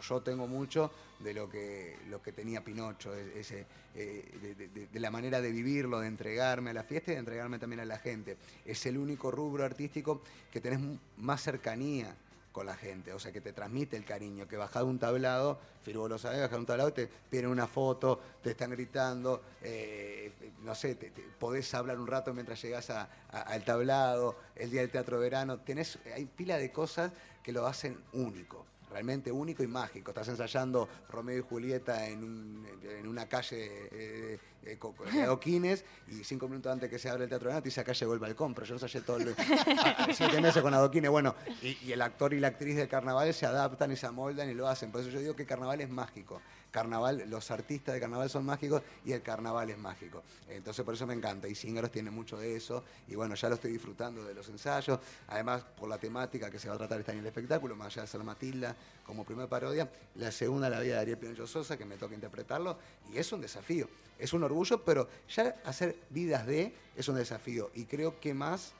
yo 0.00 0.20
tengo 0.22 0.46
mucho 0.46 0.90
de 1.20 1.32
lo 1.34 1.48
que, 1.48 1.96
lo 2.08 2.22
que 2.22 2.32
tenía 2.32 2.62
Pinocho, 2.64 3.14
e- 3.14 3.40
ese, 3.40 3.66
eh, 3.94 4.88
de, 4.92 5.00
la 5.00 5.10
manera 5.10 5.40
de 5.40 5.50
vivirlo, 5.50 6.00
de 6.00 6.08
entregarme 6.08 6.70
a 6.70 6.74
la 6.74 6.82
fiesta 6.82 7.10
y 7.10 7.14
de 7.14 7.20
entregarme 7.20 7.58
también 7.58 7.80
a 7.80 7.84
la 7.84 7.98
gente. 7.98 8.36
Es 8.64 8.84
el 8.86 8.98
único 8.98 9.30
rubro 9.30 9.64
artístico 9.64 10.22
que 10.52 10.60
tenés 10.60 10.80
más 11.16 11.42
cercanía 11.42 12.14
con 12.52 12.64
la 12.64 12.74
gente, 12.74 13.12
o 13.12 13.18
sea, 13.18 13.32
que 13.32 13.42
te 13.42 13.52
transmite 13.52 13.98
el 13.98 14.06
cariño, 14.06 14.48
que 14.48 14.56
bajás 14.56 14.82
de 14.82 14.88
un 14.88 14.98
tablado, 14.98 15.58
Firbo 15.82 16.08
lo 16.08 16.16
sabe, 16.18 16.36
bajás 16.36 16.52
de 16.52 16.56
un 16.56 16.64
tablado, 16.64 16.90
te 16.90 17.06
piden 17.06 17.48
una 17.48 17.66
foto, 17.66 18.18
te 18.42 18.52
están 18.52 18.70
gritando, 18.70 19.42
eh, 19.60 20.32
no 20.62 20.74
sé, 20.74 20.96
podés 21.38 21.74
hablar 21.74 21.98
un 22.00 22.06
rato 22.06 22.32
mientras 22.32 22.62
llegás 22.62 22.88
a- 22.88 23.10
a- 23.30 23.42
al 23.42 23.62
tablado, 23.62 24.36
el 24.54 24.70
día 24.70 24.80
del 24.80 24.90
teatro 24.90 25.18
de 25.18 25.24
verano, 25.24 25.58
tenés, 25.60 25.98
hay 26.14 26.24
pila 26.24 26.56
de 26.56 26.72
cosas 26.72 27.12
que 27.42 27.52
lo 27.52 27.66
hacen 27.66 27.98
único. 28.14 28.64
Realmente 28.96 29.30
único 29.30 29.62
y 29.62 29.66
mágico. 29.66 30.10
Estás 30.12 30.28
ensayando 30.28 30.88
Romeo 31.10 31.36
y 31.36 31.42
Julieta 31.42 32.08
en, 32.08 32.24
un- 32.24 32.66
en 32.82 33.06
una 33.06 33.28
calle 33.28 33.66
eh, 33.92 34.38
eh, 34.62 34.78
de 34.80 35.22
adoquines 35.22 35.84
y 36.08 36.24
cinco 36.24 36.48
minutos 36.48 36.72
antes 36.72 36.88
que 36.88 36.98
se 36.98 37.10
abre 37.10 37.24
el 37.24 37.28
teatro 37.28 37.50
de 37.52 37.56
te 37.60 37.64
dice 37.68 37.82
acá 37.82 37.92
llegó 37.92 38.14
el 38.14 38.18
balcón, 38.20 38.54
pero 38.54 38.66
yo 38.66 38.72
ensayé 38.76 39.02
todo 39.02 39.18
el, 39.18 39.34
a- 39.36 40.04
a- 40.04 40.14
siete 40.14 40.40
meses 40.40 40.62
con 40.62 40.72
adoquines. 40.72 41.10
Bueno, 41.10 41.34
y, 41.60 41.76
y 41.84 41.92
el 41.92 42.00
actor 42.00 42.32
y 42.32 42.40
la 42.40 42.48
actriz 42.48 42.74
del 42.74 42.88
carnaval 42.88 43.34
se 43.34 43.44
adaptan 43.44 43.92
y 43.92 43.96
se 43.96 44.06
amoldan 44.06 44.48
y 44.48 44.54
lo 44.54 44.66
hacen. 44.66 44.90
Por 44.90 45.02
eso 45.02 45.10
yo 45.10 45.20
digo 45.20 45.36
que 45.36 45.44
carnaval 45.44 45.78
es 45.82 45.90
mágico. 45.90 46.40
Carnaval, 46.76 47.24
los 47.30 47.50
artistas 47.50 47.94
de 47.94 48.00
carnaval 48.02 48.28
son 48.28 48.44
mágicos 48.44 48.82
y 49.02 49.12
el 49.12 49.22
carnaval 49.22 49.70
es 49.70 49.78
mágico. 49.78 50.22
Entonces 50.46 50.84
por 50.84 50.92
eso 50.92 51.06
me 51.06 51.14
encanta. 51.14 51.48
Y 51.48 51.54
Cíngaros 51.54 51.90
tiene 51.90 52.10
mucho 52.10 52.36
de 52.36 52.54
eso. 52.54 52.84
Y 53.08 53.14
bueno, 53.14 53.34
ya 53.34 53.48
lo 53.48 53.54
estoy 53.54 53.72
disfrutando 53.72 54.22
de 54.22 54.34
los 54.34 54.46
ensayos. 54.50 55.00
Además, 55.28 55.62
por 55.62 55.88
la 55.88 55.96
temática 55.96 56.50
que 56.50 56.58
se 56.58 56.68
va 56.68 56.74
a 56.74 56.76
tratar 56.76 56.98
año 56.98 57.12
en 57.12 57.18
el 57.20 57.26
espectáculo, 57.28 57.76
más 57.76 57.94
allá 57.94 58.02
de 58.02 58.08
ser 58.08 58.22
Matilda 58.22 58.76
como 59.06 59.24
primera 59.24 59.48
parodia, 59.48 59.90
la 60.16 60.30
segunda 60.30 60.68
la 60.68 60.80
vida 60.80 60.96
de 60.96 61.00
Ariel 61.00 61.16
Pinochet 61.16 61.46
Sosa, 61.46 61.78
que 61.78 61.86
me 61.86 61.96
toca 61.96 62.14
interpretarlo. 62.14 62.76
Y 63.10 63.16
es 63.16 63.32
un 63.32 63.40
desafío. 63.40 63.88
Es 64.18 64.34
un 64.34 64.42
orgullo, 64.42 64.84
pero 64.84 65.08
ya 65.34 65.56
hacer 65.64 65.96
vidas 66.10 66.46
de 66.46 66.74
es 66.94 67.08
un 67.08 67.16
desafío. 67.16 67.70
Y 67.74 67.86
creo 67.86 68.20
que 68.20 68.34
más 68.34 68.74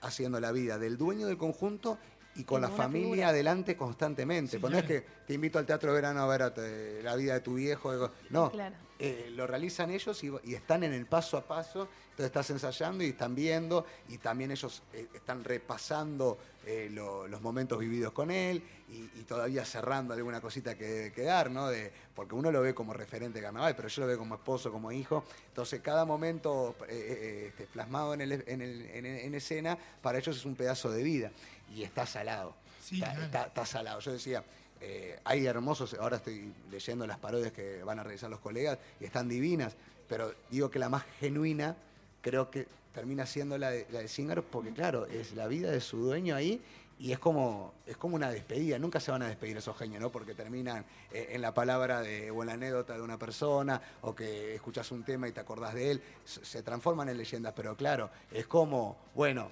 haciendo 0.00 0.38
la 0.38 0.52
vida 0.52 0.78
del 0.78 0.96
dueño 0.96 1.26
del 1.26 1.38
conjunto 1.38 1.98
y 2.34 2.44
con 2.44 2.60
la 2.62 2.68
familia 2.68 3.08
figura. 3.10 3.28
adelante 3.28 3.76
constantemente. 3.76 4.52
Sí, 4.52 4.58
Pues 4.58 4.72
no 4.72 4.78
es 4.78 4.84
que 4.84 5.04
te 5.26 5.34
invito 5.34 5.58
al 5.58 5.66
teatro 5.66 5.90
de 5.90 5.96
verano 5.96 6.22
a 6.22 6.26
ver 6.26 6.42
a 6.42 6.54
te- 6.54 7.02
la 7.02 7.14
vida 7.16 7.34
de 7.34 7.40
tu 7.40 7.54
viejo. 7.54 8.10
No, 8.30 8.50
Claro. 8.50 8.74
eh, 8.98 9.30
lo 9.34 9.46
realizan 9.46 9.90
ellos 9.90 10.22
y, 10.24 10.32
y 10.44 10.54
están 10.54 10.82
en 10.84 10.92
el 10.94 11.06
paso 11.06 11.36
a 11.36 11.46
paso. 11.46 11.88
Entonces 12.12 12.26
estás 12.26 12.50
ensayando 12.50 13.02
y 13.04 13.08
están 13.08 13.34
viendo 13.34 13.86
y 14.08 14.18
también 14.18 14.50
ellos 14.50 14.82
eh, 14.92 15.08
están 15.14 15.44
repasando 15.44 16.38
eh, 16.66 16.88
lo- 16.92 17.26
los 17.26 17.40
momentos 17.40 17.78
vividos 17.78 18.12
con 18.12 18.30
él 18.30 18.62
y, 18.88 19.10
y 19.18 19.24
todavía 19.26 19.64
cerrando 19.64 20.12
alguna 20.14 20.40
cosita 20.40 20.76
que 20.76 20.84
debe 20.84 21.12
quedar, 21.12 21.50
¿no? 21.50 21.68
De, 21.68 21.90
porque 22.14 22.34
uno 22.34 22.52
lo 22.52 22.60
ve 22.60 22.74
como 22.74 22.92
referente 22.92 23.38
de 23.40 23.44
carnaval, 23.44 23.74
pero 23.74 23.88
yo 23.88 24.02
lo 24.02 24.06
veo 24.08 24.18
como 24.18 24.34
esposo, 24.36 24.70
como 24.70 24.92
hijo. 24.92 25.24
Entonces 25.48 25.80
cada 25.80 26.04
momento 26.04 26.76
eh, 26.86 26.86
eh, 26.90 27.46
este, 27.48 27.66
plasmado 27.66 28.12
en, 28.14 28.20
el- 28.20 28.44
en 28.46 28.60
el- 28.60 28.82
en- 28.90 29.06
en 29.06 29.34
escena 29.34 29.76
para 30.02 30.18
ellos 30.18 30.36
es 30.36 30.44
un 30.44 30.54
pedazo 30.54 30.90
de 30.90 31.02
vida 31.02 31.32
y 31.74 31.82
está 31.82 32.06
salado. 32.06 32.54
Sí, 32.80 32.96
está, 32.96 33.10
claro. 33.10 33.24
está- 33.24 33.42
está 33.46 33.66
salado. 33.66 34.00
Yo 34.00 34.12
decía, 34.12 34.44
eh, 34.80 35.18
hay 35.24 35.46
hermosos, 35.46 35.94
ahora 35.94 36.16
estoy 36.16 36.52
leyendo 36.70 37.06
las 37.06 37.18
parodias 37.18 37.52
que 37.52 37.82
van 37.84 37.98
a 37.98 38.02
realizar 38.02 38.28
los 38.30 38.40
colegas 38.40 38.78
y 39.00 39.04
están 39.04 39.28
divinas, 39.28 39.74
pero 40.08 40.34
digo 40.50 40.70
que 40.70 40.78
la 40.78 40.88
más 40.88 41.04
genuina 41.20 41.76
creo 42.20 42.50
que 42.50 42.66
termina 42.92 43.24
siendo 43.24 43.56
la 43.58 43.70
de, 43.70 43.86
la 43.90 44.00
de 44.00 44.08
Zíngaro 44.08 44.42
porque 44.44 44.72
claro, 44.72 45.06
es 45.06 45.32
la 45.34 45.46
vida 45.46 45.70
de 45.70 45.80
su 45.80 45.98
dueño 45.98 46.34
ahí 46.36 46.60
y 46.98 47.10
es 47.12 47.18
como, 47.18 47.72
es 47.86 47.96
como 47.96 48.16
una 48.16 48.30
despedida, 48.30 48.78
nunca 48.78 49.00
se 49.00 49.10
van 49.10 49.22
a 49.22 49.28
despedir 49.28 49.56
esos 49.56 49.76
genios, 49.76 50.00
¿no? 50.00 50.10
Porque 50.12 50.34
terminan 50.34 50.84
eh, 51.10 51.28
en 51.30 51.40
la 51.42 51.52
palabra 51.54 52.00
de, 52.00 52.30
o 52.30 52.42
en 52.42 52.46
la 52.48 52.52
anécdota 52.52 52.94
de 52.94 53.00
una 53.02 53.18
persona, 53.18 53.80
o 54.02 54.14
que 54.14 54.54
escuchas 54.54 54.92
un 54.92 55.02
tema 55.02 55.26
y 55.26 55.32
te 55.32 55.40
acordás 55.40 55.74
de 55.74 55.92
él, 55.92 56.02
se 56.24 56.62
transforman 56.62 57.08
en 57.08 57.16
leyendas, 57.18 57.54
pero 57.56 57.76
claro, 57.76 58.10
es 58.30 58.46
como, 58.46 58.96
bueno, 59.14 59.50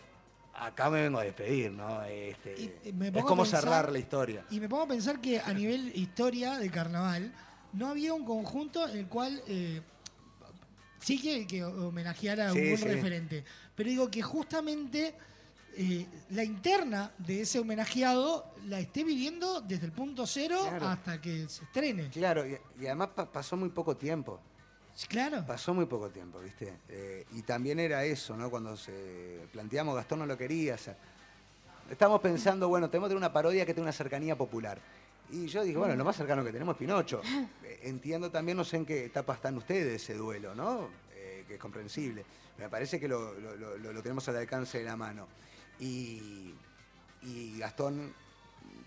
acá 0.55 0.91
me 0.91 1.03
vengo 1.03 1.19
a 1.19 1.25
despedir, 1.25 1.71
¿no? 1.73 2.03
Este, 2.05 2.93
me 2.93 3.09
es 3.09 3.25
como 3.25 3.43
pensar- 3.45 3.61
cerrar 3.63 3.91
la 3.93 3.99
historia. 3.99 4.45
Y 4.51 4.61
me 4.61 4.69
pongo 4.69 4.83
a 4.85 4.89
pensar 4.89 5.21
que 5.21 5.41
a 5.41 5.53
nivel 5.55 5.93
historia 5.97 6.59
de 6.59 6.71
carnaval, 6.71 7.33
no 7.73 7.89
había 7.89 8.13
un 8.15 8.25
conjunto 8.25 8.89
en 8.89 8.99
el 8.99 9.07
cual 9.07 9.43
eh, 9.47 9.81
sí 11.01 11.21
que, 11.21 11.47
que 11.47 11.65
homenajeara 11.65 12.51
a 12.51 12.53
Sí, 12.53 12.59
un 12.73 12.79
sí. 12.79 12.85
referente. 12.85 13.45
Pero 13.75 13.89
digo 13.91 14.11
que 14.11 14.23
justamente 14.23 15.15
eh, 15.77 16.07
la 16.31 16.45
interna 16.45 17.13
de 17.19 17.43
ese 17.43 17.59
homenajeado 17.61 18.53
la 18.67 18.81
esté 18.81 19.05
viviendo 19.05 19.61
desde 19.61 19.87
el 19.87 19.93
punto 19.93 20.27
cero 20.27 20.59
Claro. 20.69 20.89
hasta 20.89 21.21
que 21.21 21.49
se 21.49 21.65
estrene. 21.65 22.11
Claro, 22.11 22.47
y, 22.47 22.59
y 22.81 22.87
además 22.87 23.09
pa- 23.15 23.31
pasó 23.31 23.57
muy 23.57 23.71
poco 23.71 23.97
tiempo. 23.97 24.41
Claro. 25.09 25.45
Pasó 25.47 25.75
muy 25.75 25.87
poco 25.87 26.09
tiempo, 26.11 26.39
¿viste? 26.41 26.73
Eh, 26.89 27.27
y 27.33 27.43
también 27.43 27.81
era 27.81 28.05
eso, 28.05 28.37
¿no? 28.37 28.51
Cuando 28.51 28.77
se 28.77 29.41
planteamos, 29.53 29.95
Gastón 29.97 30.21
no 30.21 30.27
lo 30.27 30.37
quería 30.37 30.75
hacer. 30.75 30.97
Estamos 31.91 32.21
pensando, 32.21 32.69
bueno, 32.69 32.89
tenemos 32.89 33.09
que 33.09 33.11
tener 33.11 33.19
una 33.19 33.33
parodia 33.33 33.67
que 33.67 33.75
tenga 33.75 33.85
una 33.87 33.93
cercanía 33.93 34.37
popular. 34.37 34.79
Y 35.33 35.47
yo 35.47 35.63
dije, 35.65 35.77
bueno, 35.79 35.95
lo 35.97 36.05
más 36.05 36.17
cercano 36.17 36.45
que 36.45 36.53
tenemos 36.53 36.75
es 36.75 36.79
Pinocho. 36.79 37.21
Eh, 37.65 37.81
Entiendo 37.85 38.31
también, 38.31 38.57
no 38.59 38.65
sé 38.65 38.77
en 38.77 38.87
qué 38.87 39.05
etapa 39.07 39.35
están 39.35 39.57
ustedes 39.57 39.85
de 39.87 39.95
ese 39.95 40.15
duelo, 40.15 40.55
¿no? 40.55 40.89
Eh, 41.15 41.45
que 41.49 41.55
es 41.55 41.61
comprensible. 41.61 42.25
Me 42.59 42.69
parece 42.69 43.01
que 43.01 43.09
lo- 43.09 43.33
lo- 43.35 43.77
lo 43.79 44.03
tenemos 44.03 44.29
al 44.29 44.37
alcance 44.37 44.79
de 44.79 44.85
la 44.85 44.97
mano. 44.97 45.27
Y, 45.79 46.55
y 47.23 47.59
Gastón 47.59 48.13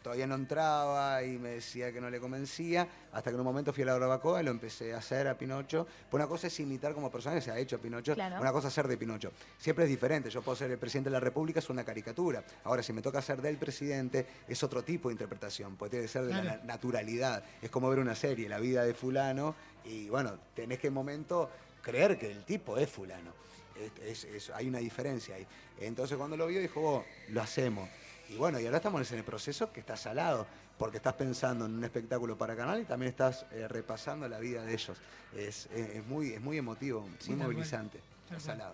todavía 0.03 0.27
no 0.27 0.35
entraba 0.35 1.23
y 1.23 1.37
me 1.39 1.49
decía 1.51 1.91
que 1.93 2.01
no 2.01 2.09
le 2.09 2.19
convencía, 2.19 2.87
hasta 3.13 3.29
que 3.31 3.35
en 3.35 3.39
un 3.39 3.45
momento 3.45 3.71
fui 3.71 3.83
a 3.83 3.85
la 3.87 3.93
barbacoa 3.97 4.41
y 4.41 4.45
lo 4.45 4.51
empecé 4.51 4.93
a 4.93 4.97
hacer 4.97 5.27
a 5.29 5.37
Pinocho. 5.37 5.87
Pues 6.11 6.19
una 6.21 6.27
cosa 6.27 6.47
es 6.47 6.59
imitar 6.59 6.93
como 6.93 7.09
personaje, 7.09 7.41
se 7.41 7.49
ha 7.51 7.57
hecho 7.57 7.77
a 7.77 7.79
Pinocho, 7.79 8.13
Claro. 8.13 8.39
una 8.41 8.51
cosa 8.51 8.67
es 8.67 8.73
ser 8.73 8.87
de 8.87 8.97
Pinocho. 8.97 9.31
Siempre 9.57 9.85
es 9.85 9.89
diferente, 9.89 10.29
yo 10.29 10.41
puedo 10.41 10.57
ser 10.57 10.69
el 10.71 10.77
presidente 10.77 11.09
de 11.09 11.13
la 11.13 11.19
República, 11.21 11.59
es 11.59 11.69
una 11.69 11.85
caricatura. 11.85 12.43
Ahora, 12.65 12.83
si 12.83 12.91
me 12.91 13.01
toca 13.01 13.21
ser 13.21 13.41
del 13.41 13.57
presidente, 13.57 14.27
es 14.47 14.61
otro 14.61 14.83
tipo 14.83 15.07
de 15.07 15.13
interpretación, 15.13 15.77
puede 15.77 15.91
tiene 15.91 16.05
que 16.05 16.11
ser 16.11 16.25
de 16.25 16.33
la 16.33 16.41
Claro. 16.41 16.61
naturalidad. 16.65 17.43
Es 17.61 17.69
como 17.69 17.89
ver 17.89 17.99
una 17.99 18.15
serie, 18.15 18.49
la 18.49 18.59
vida 18.59 18.83
de 18.83 18.93
fulano, 18.93 19.55
y 19.85 20.09
bueno, 20.09 20.37
tenés 20.53 20.79
que 20.79 20.87
en 20.87 20.93
momento 20.93 21.49
creer 21.81 22.19
que 22.19 22.29
el 22.29 22.43
tipo 22.43 22.77
es 22.77 22.89
fulano. 22.89 23.31
Es- 23.75 24.23
es- 24.23 24.23
es- 24.25 24.49
hay 24.51 24.67
una 24.67 24.79
diferencia 24.79 25.35
ahí. 25.35 25.47
Entonces 25.79 26.17
cuando 26.17 26.37
lo 26.37 26.45
vio 26.47 26.59
dijo, 26.59 26.79
"Oh, 26.81 27.05
lo 27.29 27.41
hacemos. 27.41 27.89
Y 28.29 28.35
bueno, 28.35 28.59
y 28.59 28.65
ahora 28.65 28.77
estamos 28.77 29.11
en 29.11 29.17
el 29.19 29.23
proceso 29.23 29.71
que 29.71 29.79
está 29.81 29.95
salado, 29.97 30.47
porque 30.77 30.97
estás 30.97 31.13
pensando 31.13 31.65
en 31.65 31.73
un 31.75 31.83
espectáculo 31.83 32.37
para 32.37 32.55
canal 32.55 32.81
y 32.81 32.85
también 32.85 33.09
estás 33.11 33.45
eh, 33.51 33.67
repasando 33.67 34.27
la 34.27 34.39
vida 34.39 34.63
de 34.63 34.73
ellos. 34.73 34.97
Es, 35.35 35.67
es- 35.67 35.95
es 35.95 36.05
muy, 36.07 36.33
es 36.33 36.41
muy 36.41 36.57
emotivo, 36.57 37.07
Sí, 37.19 37.29
muy 37.31 37.37
cual. 37.39 37.51
movilizante. 37.51 37.99
Está 38.25 38.39
salado. 38.39 38.73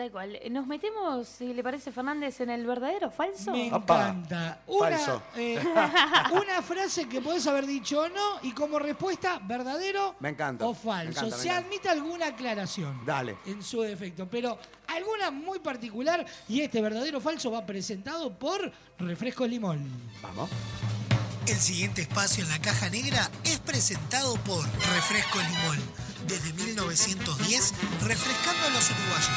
Tal 0.00 0.10
cual. 0.10 0.38
Nos 0.50 0.66
metemos, 0.66 1.28
si 1.28 1.52
le 1.52 1.62
parece 1.62 1.92
Fernández, 1.92 2.40
en 2.40 2.48
el 2.48 2.64
verdadero 2.64 3.08
o 3.08 3.10
falso. 3.10 3.50
Me 3.52 3.66
encanta. 3.66 4.60
Una, 4.66 4.96
Falso. 4.96 5.22
eh, 5.36 5.62
una 6.32 6.62
frase 6.62 7.06
que 7.06 7.20
podés 7.20 7.46
haber 7.46 7.66
dicho 7.66 8.00
o 8.00 8.08
no 8.08 8.38
y 8.42 8.52
como 8.52 8.78
respuesta, 8.78 9.38
verdadero 9.42 10.14
Me 10.20 10.30
encanta. 10.30 10.64
o 10.64 10.72
me 10.72 10.78
falso. 10.78 11.10
encanta, 11.10 11.36
me 11.36 11.42
Se 11.42 11.48
encanta. 11.48 11.66
admite 11.68 11.88
alguna 11.90 12.26
aclaración. 12.28 13.04
Dale. 13.04 13.36
En 13.44 13.62
su 13.62 13.82
defecto, 13.82 14.26
pero 14.26 14.58
alguna 14.86 15.30
muy 15.30 15.58
particular 15.58 16.24
y 16.48 16.62
este 16.62 16.80
verdadero 16.80 17.18
o 17.18 17.20
falso 17.20 17.50
va 17.50 17.66
presentado 17.66 18.32
por 18.38 18.72
Refresco 18.98 19.46
Limón. 19.46 19.86
Vamos. 20.22 20.48
El 21.46 21.56
siguiente 21.56 22.00
espacio 22.00 22.42
en 22.42 22.48
la 22.48 22.58
caja 22.62 22.88
negra 22.88 23.28
es 23.44 23.58
presentado 23.58 24.34
por 24.44 24.64
Refresco 24.64 25.38
Limón. 25.40 25.78
Desde 26.30 26.52
1910, 26.52 27.74
refrescando 28.06 28.66
a 28.66 28.70
los 28.70 28.88
uruguayos. 28.88 29.30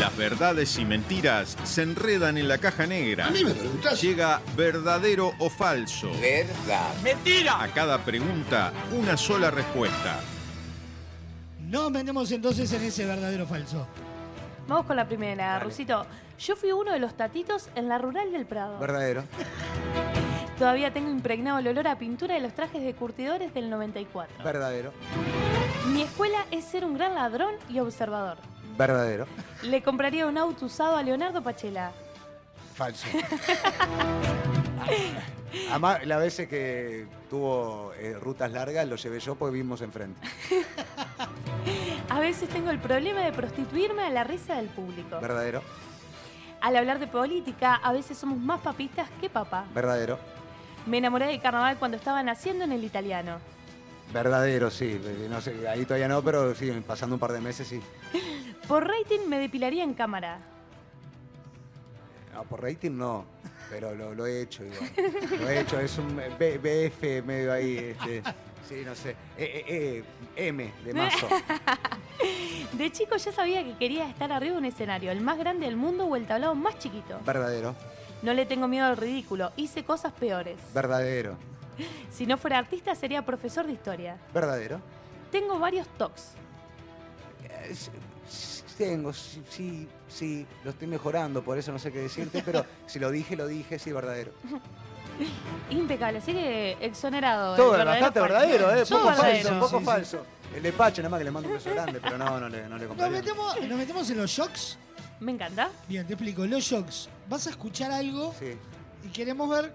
Las 0.00 0.16
verdades 0.16 0.76
y 0.78 0.84
mentiras 0.84 1.56
se 1.62 1.82
enredan 1.82 2.38
en 2.38 2.48
la 2.48 2.58
caja 2.58 2.88
negra. 2.88 3.28
A 3.28 3.30
mí 3.30 3.44
me 3.44 3.54
preguntás. 3.54 4.02
Llega 4.02 4.42
verdadero 4.56 5.32
o 5.38 5.48
falso. 5.48 6.10
Verdad. 6.20 6.92
¡Mentira! 7.04 7.62
A 7.62 7.68
cada 7.68 8.04
pregunta, 8.04 8.72
una 8.90 9.16
sola 9.16 9.52
respuesta. 9.52 10.18
Nos 11.68 11.88
metemos 11.92 12.32
entonces 12.32 12.72
en 12.72 12.82
ese 12.82 13.06
verdadero 13.06 13.44
o 13.44 13.46
falso. 13.46 13.86
Vamos 14.66 14.86
con 14.86 14.96
la 14.96 15.06
primera, 15.06 15.52
Dale. 15.52 15.64
Rusito. 15.66 16.04
Yo 16.40 16.56
fui 16.56 16.72
uno 16.72 16.90
de 16.90 16.98
los 16.98 17.16
tatitos 17.16 17.68
en 17.76 17.88
la 17.88 17.98
rural 17.98 18.32
del 18.32 18.44
Prado. 18.44 18.80
Verdadero. 18.80 19.22
Todavía 20.58 20.90
tengo 20.90 21.10
impregnado 21.10 21.58
el 21.58 21.68
olor 21.68 21.86
a 21.86 21.98
pintura 21.98 22.34
de 22.34 22.40
los 22.40 22.54
trajes 22.54 22.82
de 22.82 22.94
curtidores 22.94 23.52
del 23.52 23.68
94. 23.68 24.42
Verdadero. 24.42 24.92
Mi 25.88 26.00
escuela 26.02 26.46
es 26.50 26.64
ser 26.64 26.84
un 26.86 26.94
gran 26.94 27.14
ladrón 27.14 27.54
y 27.68 27.78
observador. 27.78 28.38
Verdadero. 28.78 29.26
Le 29.62 29.82
compraría 29.82 30.26
un 30.26 30.38
auto 30.38 30.64
usado 30.64 30.96
a 30.96 31.02
Leonardo 31.02 31.42
Pachela. 31.42 31.92
Falso. 32.74 33.06
Además, 35.70 36.06
las 36.06 36.20
veces 36.20 36.48
que 36.48 37.06
tuvo 37.28 37.92
eh, 37.94 38.14
rutas 38.14 38.50
largas, 38.50 38.88
lo 38.88 38.96
llevé 38.96 39.20
yo 39.20 39.34
porque 39.34 39.52
vivimos 39.54 39.82
enfrente. 39.82 40.26
A 42.08 42.20
veces 42.20 42.48
tengo 42.48 42.70
el 42.70 42.78
problema 42.78 43.20
de 43.20 43.32
prostituirme 43.32 44.02
a 44.02 44.10
la 44.10 44.24
risa 44.24 44.56
del 44.56 44.68
público. 44.68 45.20
Verdadero. 45.20 45.62
Al 46.60 46.76
hablar 46.76 46.98
de 46.98 47.06
política, 47.06 47.74
a 47.74 47.92
veces 47.92 48.16
somos 48.16 48.38
más 48.38 48.60
papistas 48.60 49.08
que 49.20 49.28
papá. 49.28 49.66
Verdadero. 49.74 50.18
Me 50.86 50.98
enamoré 50.98 51.26
de 51.26 51.38
carnaval 51.40 51.76
cuando 51.78 51.96
estaba 51.96 52.22
naciendo 52.22 52.64
en 52.64 52.72
el 52.72 52.84
italiano. 52.84 53.38
Verdadero, 54.12 54.70
sí. 54.70 55.00
Eh, 55.04 55.26
No 55.28 55.40
sé, 55.40 55.66
ahí 55.68 55.84
todavía 55.84 56.08
no, 56.08 56.22
pero 56.22 56.54
sí, 56.54 56.70
pasando 56.86 57.16
un 57.16 57.20
par 57.20 57.32
de 57.32 57.40
meses, 57.40 57.66
sí. 57.68 57.80
Por 58.68 58.86
rating 58.86 59.28
me 59.28 59.38
depilaría 59.38 59.82
en 59.84 59.94
cámara. 59.94 60.38
No, 62.32 62.42
por 62.44 62.62
rating 62.62 62.90
no, 62.90 63.24
pero 63.70 63.94
lo, 63.94 64.12
lo 64.14 64.26
he 64.26 64.42
hecho 64.42 64.62
igual. 64.64 64.90
Lo 65.40 65.48
he 65.48 65.60
hecho, 65.60 65.80
es 65.80 65.96
un 65.98 66.16
B- 66.38 66.58
BF 66.58 67.24
medio 67.24 67.50
ahí, 67.52 67.78
este, 67.78 68.22
sí, 68.68 68.82
no 68.84 68.94
sé. 68.94 69.10
Eh, 69.38 69.64
eh, 69.66 70.04
eh, 70.36 70.48
M 70.48 70.70
de 70.84 70.92
mazo. 70.94 71.28
De 72.72 72.90
chico 72.92 73.16
ya 73.16 73.32
sabía 73.32 73.62
que 73.64 73.74
quería 73.78 74.06
estar 74.08 74.30
arriba 74.32 74.52
de 74.54 74.58
un 74.58 74.64
escenario, 74.66 75.10
el 75.12 75.20
más 75.22 75.38
grande 75.38 75.64
del 75.66 75.76
mundo 75.76 76.04
o 76.06 76.16
el 76.16 76.26
tablado 76.26 76.54
más 76.54 76.78
chiquito. 76.78 77.20
Verdadero, 77.24 77.74
No 78.26 78.34
le 78.34 78.44
tengo 78.44 78.66
miedo 78.66 78.86
al 78.86 78.96
ridículo, 78.96 79.52
hice 79.54 79.84
cosas 79.84 80.12
peores. 80.12 80.58
verdadero, 80.74 81.36
Si 82.10 82.26
no 82.26 82.36
fuera 82.36 82.58
artista 82.58 82.92
sería 82.96 83.24
profesor 83.24 83.68
de 83.68 83.72
historia. 83.74 84.16
verdadero. 84.34 84.80
Tengo 85.30 85.60
varios 85.60 85.86
tocs. 85.96 86.32
Eh, 87.48 87.72
Tengo, 88.76 89.12
sí, 89.12 89.44
sí, 89.48 89.88
sí, 90.08 90.44
lo 90.64 90.70
estoy 90.72 90.88
mejorando, 90.88 91.40
por 91.44 91.56
eso 91.56 91.70
no 91.70 91.78
sé 91.78 91.92
qué 91.92 92.00
decirte, 92.00 92.42
pero 92.44 92.66
si 92.86 92.98
lo 92.98 93.12
dije, 93.12 93.36
lo 93.36 93.46
dije, 93.46 93.78
sí, 93.78 93.92
verdadero. 93.92 94.32
Impecable, 95.70 96.18
así 96.18 96.32
que 96.32 96.76
exonerado. 96.80 97.54
Todo 97.54 97.78
bastante 97.84 98.20
verdadero, 98.20 98.74
¿eh? 98.74 98.84
Poco 98.90 99.06
verdadero. 99.06 99.48
falso, 99.50 99.60
poco 99.60 99.68
sí, 99.68 99.78
sí. 99.78 99.84
falso. 99.84 100.26
El 100.56 100.62
de 100.64 100.72
Pache, 100.72 101.00
nada 101.00 101.10
más 101.10 101.18
que 101.18 101.24
le 101.24 101.30
mando 101.30 101.48
un 101.48 101.54
beso 101.54 101.70
grande, 101.70 102.00
pero 102.02 102.18
no, 102.18 102.40
no 102.40 102.48
le, 102.48 102.68
no 102.68 102.76
le 102.76 102.88
Nos 102.88 103.10
metemos, 103.10 103.60
nos 103.60 103.78
metemos 103.78 104.10
en 104.10 104.16
los 104.18 104.28
shocks. 104.30 104.78
Me 105.20 105.32
encanta. 105.32 105.70
Bien, 105.88 106.06
te 106.06 106.14
explico. 106.14 106.46
Los 106.46 106.64
shocks. 106.64 107.08
Vas 107.28 107.46
a 107.46 107.50
escuchar 107.50 107.90
algo 107.90 108.34
y 109.04 109.08
queremos 109.08 109.48
ver 109.48 109.72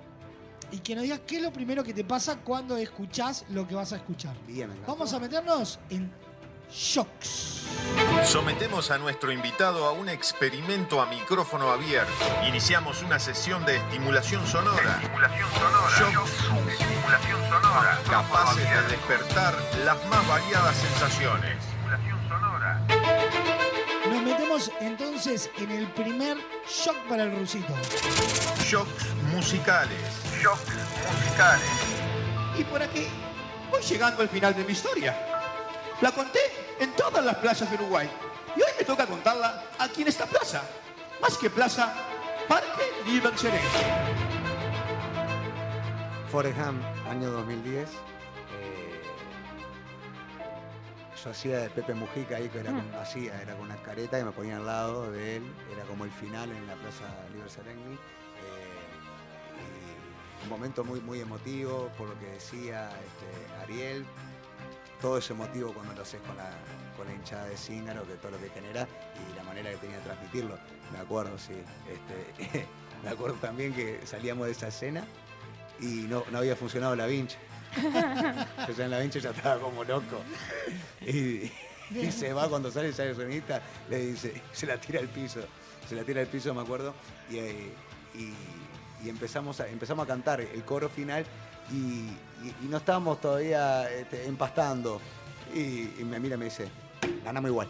y 0.72 0.80
que 0.80 0.95
nos 0.95 1.03
digas 1.03 1.22
qué 1.28 1.38
es 1.38 1.42
lo 1.42 1.52
primero 1.52 1.84
que 1.84 1.94
te 1.94 2.03
pasa 2.03 2.38
cuando 2.38 2.78
escuchás 2.78 3.45
lo 3.50 3.68
que 3.68 3.76
vas 3.76 3.92
a 3.94 3.98
escuchar. 3.98 4.36
Bien, 4.48 4.70
me. 4.70 4.76
Vamos 4.88 5.14
a 5.14 5.20
meternos 5.20 5.80
en 5.90 6.11
shocks. 6.72 7.61
Sometemos 8.24 8.92
a 8.92 8.98
nuestro 8.98 9.32
invitado 9.32 9.86
a 9.86 9.92
un 9.92 10.08
experimento 10.08 11.02
a 11.02 11.06
micrófono 11.08 11.70
abierto. 11.70 12.11
Iniciamos 12.48 13.03
una 13.03 13.20
sesión 13.20 13.66
de 13.66 13.78
estimulación 13.78 14.45
sonora. 14.48 15.02
Shocks 16.00 16.32
capaces 18.10 18.70
de 18.70 18.82
despertar 18.90 19.56
las 19.86 20.06
más 20.08 20.28
variadas 20.28 20.76
sensaciones. 20.76 21.70
Entonces 24.80 25.49
en 25.57 25.72
el 25.72 25.88
primer 25.91 26.38
shock 26.67 26.98
para 27.07 27.23
el 27.23 27.35
rusito. 27.35 27.73
Shocks 28.64 29.14
musicales. 29.33 29.98
Shocks 30.41 30.73
musicales. 31.14 31.69
Y 32.57 32.64
por 32.65 32.81
aquí 32.81 33.07
voy 33.69 33.81
llegando 33.81 34.22
al 34.22 34.30
final 34.30 34.56
de 34.56 34.64
mi 34.64 34.73
historia. 34.73 35.17
La 36.01 36.11
conté 36.11 36.40
en 36.80 36.91
todas 36.95 37.23
las 37.23 37.35
plazas 37.38 37.69
de 37.69 37.77
Uruguay. 37.77 38.09
Y 38.56 38.61
hoy 38.61 38.72
me 38.77 38.83
toca 38.83 39.06
contarla 39.06 39.64
aquí 39.80 40.01
en 40.01 40.09
esta 40.09 40.25
plaza. 40.25 40.61
Más 41.22 41.38
que 41.38 41.49
plaza, 41.49 41.93
Parque. 42.48 42.81
Forrest 46.31 46.57
Gump, 46.57 46.81
año 47.09 47.30
2010. 47.31 47.90
Yo 51.24 51.30
hacía 51.30 51.59
de 51.59 51.69
Pepe 51.69 51.93
Mujica 51.93 52.38
ahí, 52.38 52.50
que 52.50 52.59
era 52.59 52.72
con, 52.72 52.93
hacía, 52.95 53.41
era 53.41 53.53
con 53.53 53.66
una 53.66 53.75
careta 53.77 54.19
y 54.19 54.24
me 54.24 54.32
ponía 54.32 54.58
al 54.58 54.66
lado 54.66 55.11
de 55.11 55.38
él. 55.38 55.43
Era 55.72 55.83
como 55.83 56.06
el 56.06 56.11
final 56.11 56.50
en 56.51 56.67
la 56.67 56.75
Plaza 56.75 57.06
Liber 57.33 57.50
Serengni. 57.50 57.93
eh, 57.93 57.98
y 60.40 60.43
un 60.43 60.50
momento 60.50 60.83
muy, 60.83 61.00
muy 61.01 61.19
emotivo 61.19 61.91
por 61.98 62.09
lo 62.09 62.19
que 62.19 62.27
decía 62.27 62.90
este, 62.90 63.64
Ariel. 63.64 64.06
Todo 65.00 65.17
ese 65.17 65.33
motivo 65.33 65.74
cuando 65.74 65.93
lo 65.93 66.01
haces 66.03 66.22
con 66.22 66.38
la, 66.38 66.51
con 66.95 67.08
la 67.08 67.14
hinchada 67.14 67.45
de 67.45 67.58
Zíngaro, 67.58 68.06
que 68.06 68.14
todo 68.16 68.32
lo 68.32 68.40
que 68.40 68.50
genera 68.50 68.88
y 69.16 69.35
la 69.35 69.43
manera 69.43 69.72
que 69.72 69.77
tenía 69.77 69.98
de 69.98 70.03
transmitirlo. 70.03 70.58
Me 70.91 71.00
acuerdo, 71.00 71.38
sí. 71.38 71.53
Este, 71.90 72.67
me 73.03 73.09
acuerdo 73.09 73.35
también 73.35 73.74
que 73.74 74.00
salíamos 74.06 74.45
de 74.45 74.51
esa 74.53 74.67
escena 74.67 75.03
y 75.80 76.06
no, 76.08 76.24
no 76.32 76.38
había 76.40 76.56
funcionado 76.56 76.95
la 76.95 77.08
vincha. 77.08 77.38
Yo 78.67 78.74
ya 78.74 78.85
en 78.85 78.91
la 78.91 79.00
vincha 79.00 79.19
ya 79.19 79.32
estaba 79.32 79.59
como 79.59 79.83
loco. 79.83 80.22
Y, 81.01 81.51
se 82.11 82.32
va 82.33 82.48
cuando 82.48 82.72
sale, 82.72 82.88
el 82.88 83.16
sonista, 83.16 83.61
le 83.90 83.98
dice, 83.98 84.41
se 84.51 84.66
la 84.66 84.77
tira 84.77 85.00
al 85.00 85.08
piso. 85.08 85.41
Se 85.88 85.95
la 85.95 86.03
tira 86.03 86.22
al 86.22 86.27
piso, 86.27 86.53
me 86.53 86.61
acuerdo. 86.61 86.93
Y, 87.30 87.38
eh, 87.38 87.74
empezamos, 89.06 89.59
a, 89.59 89.67
empezamos 89.67 90.06
a 90.06 90.08
cantar 90.08 90.41
el 90.41 90.64
coro 90.64 90.90
final 90.90 91.25
y, 91.72 92.09
no 92.67 92.77
estábamos 92.77 93.19
todavía 93.22 93.90
este, 93.91 94.25
empastando. 94.25 95.01
Y, 95.53 96.03
me 96.03 96.19
mira 96.19 96.35
y 96.35 96.40
me 96.40 96.45
dice, 96.45 96.69
ganamos 97.24 97.50
igual. 97.50 97.67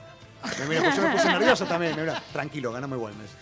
Me 0.67 0.79
pues 0.79 0.95
yo 0.95 1.03
me 1.03 1.11
puse 1.11 1.27
nervioso 1.27 1.65
también. 1.65 1.95
Tranquilo, 2.31 2.71
ganamos 2.71 2.97
igual. 2.97 3.13
Me 3.15 3.23
dice. 3.23 3.35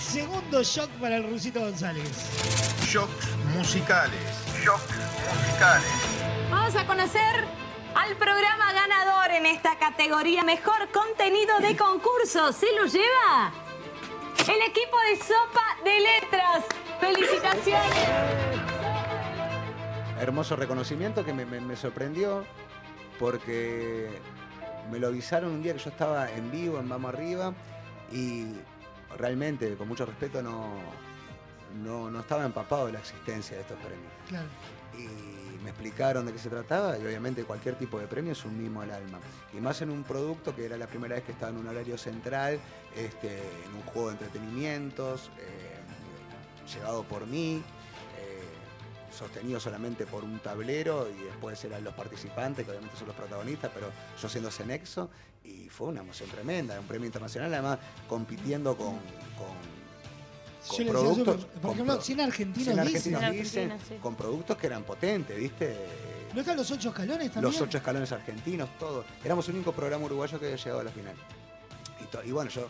Segundo 0.00 0.62
shock 0.62 0.90
para 1.00 1.16
el 1.16 1.28
rusito 1.30 1.60
González. 1.60 2.08
Shocks 2.86 3.28
musicales. 3.54 4.20
Shocks 4.64 4.82
musicales. 5.36 5.90
Vamos 6.50 6.74
a 6.74 6.86
conocer 6.86 7.44
al 7.94 8.16
programa 8.16 8.72
ganador 8.72 9.30
en 9.32 9.46
esta 9.46 9.78
categoría 9.78 10.42
Mejor 10.42 10.88
Contenido 10.92 11.58
de 11.60 11.76
Concurso. 11.76 12.52
¿Se 12.52 12.66
lo 12.76 12.86
lleva? 12.86 13.52
El 14.42 14.62
equipo 14.68 14.96
de 15.10 15.16
Sopa 15.18 15.76
de 15.84 16.00
Letras. 16.00 16.64
¡Felicitaciones! 17.00 18.60
hermoso 20.20 20.54
reconocimiento 20.54 21.24
que 21.24 21.32
me, 21.32 21.46
me- 21.46 21.60
me 21.62 21.76
sorprendió 21.76 22.44
porque 23.18 24.20
me 24.90 24.98
lo 24.98 25.06
avisaron 25.06 25.50
un 25.52 25.62
día 25.62 25.72
que 25.72 25.78
yo 25.78 25.88
estaba 25.88 26.30
en 26.30 26.50
vivo 26.50 26.78
en 26.78 26.90
Vamos 26.90 27.14
Arriba 27.14 27.54
y 28.12 28.48
realmente, 29.18 29.74
con 29.76 29.88
mucho 29.88 30.06
respeto, 30.06 30.42
no, 30.42 30.74
no, 31.82 32.10
no 32.10 32.20
estaba 32.20 32.44
empapado 32.44 32.86
de 32.86 32.92
la 32.92 33.00
existencia 33.00 33.56
de 33.56 33.62
estos 33.62 33.78
premios. 33.78 34.12
Claro. 34.28 34.48
Y 34.98 35.62
me 35.62 35.70
explicaron 35.70 36.26
de 36.26 36.32
qué 36.32 36.38
se 36.38 36.48
trataba 36.48 36.98
y 36.98 37.04
obviamente 37.04 37.44
cualquier 37.44 37.76
tipo 37.76 37.98
de 37.98 38.06
premio 38.06 38.32
es 38.32 38.44
un 38.44 38.60
mimo 38.60 38.82
al 38.82 38.90
alma. 38.90 39.18
Y 39.52 39.60
más 39.60 39.80
en 39.82 39.90
un 39.90 40.02
producto 40.02 40.54
que 40.54 40.64
era 40.64 40.76
la 40.76 40.86
primera 40.86 41.14
vez 41.14 41.24
que 41.24 41.32
estaba 41.32 41.52
en 41.52 41.58
un 41.58 41.68
horario 41.68 41.96
central, 41.98 42.58
este, 42.96 43.36
en 43.36 43.74
un 43.74 43.82
juego 43.82 44.08
de 44.08 44.14
entretenimientos, 44.14 45.30
eh, 45.38 45.80
llevado 46.74 47.04
por 47.04 47.26
mí, 47.26 47.62
sostenido 49.16 49.58
solamente 49.60 50.06
por 50.06 50.24
un 50.24 50.38
tablero 50.38 51.08
y 51.10 51.24
después 51.24 51.62
eran 51.64 51.82
los 51.84 51.94
participantes, 51.94 52.64
que 52.64 52.70
obviamente 52.70 52.96
son 52.96 53.08
los 53.08 53.16
protagonistas, 53.16 53.70
pero 53.74 53.90
yo 54.20 54.28
siendo 54.28 54.48
ese 54.48 54.64
nexo, 54.64 55.10
y 55.44 55.68
fue 55.68 55.88
una 55.88 56.00
emoción 56.00 56.28
tremenda, 56.30 56.78
un 56.78 56.86
premio 56.86 57.06
internacional, 57.06 57.52
además 57.52 57.78
compitiendo 58.08 58.76
con, 58.76 58.98
productos. 60.86 61.44
por 61.60 61.72
ejemplo, 61.72 61.94
pro- 61.94 62.02
100 62.02 62.20
argentinos 62.20 62.74
100 62.74 62.76
dicen. 62.76 62.78
argentinos 62.78 63.20
100 63.20 63.32
dicen, 63.32 63.64
argentinos, 63.72 63.88
sí. 63.88 64.02
con 64.02 64.14
productos 64.14 64.56
que 64.56 64.66
eran 64.66 64.84
potentes, 64.84 65.36
¿viste? 65.38 65.76
¿No 66.34 66.40
están 66.40 66.56
los 66.56 66.70
ocho 66.70 66.90
escalones 66.90 67.32
también? 67.32 67.52
Los 67.52 67.60
ocho 67.60 67.78
escalones 67.78 68.12
argentinos, 68.12 68.68
todo. 68.78 69.04
Éramos 69.24 69.48
el 69.48 69.56
único 69.56 69.72
programa 69.72 70.04
uruguayo 70.04 70.38
que 70.38 70.46
había 70.46 70.56
llegado 70.58 70.80
a 70.80 70.84
la 70.84 70.90
final. 70.92 71.14
Y, 72.00 72.04
to- 72.04 72.22
y 72.22 72.30
bueno, 72.30 72.50
yo 72.50 72.68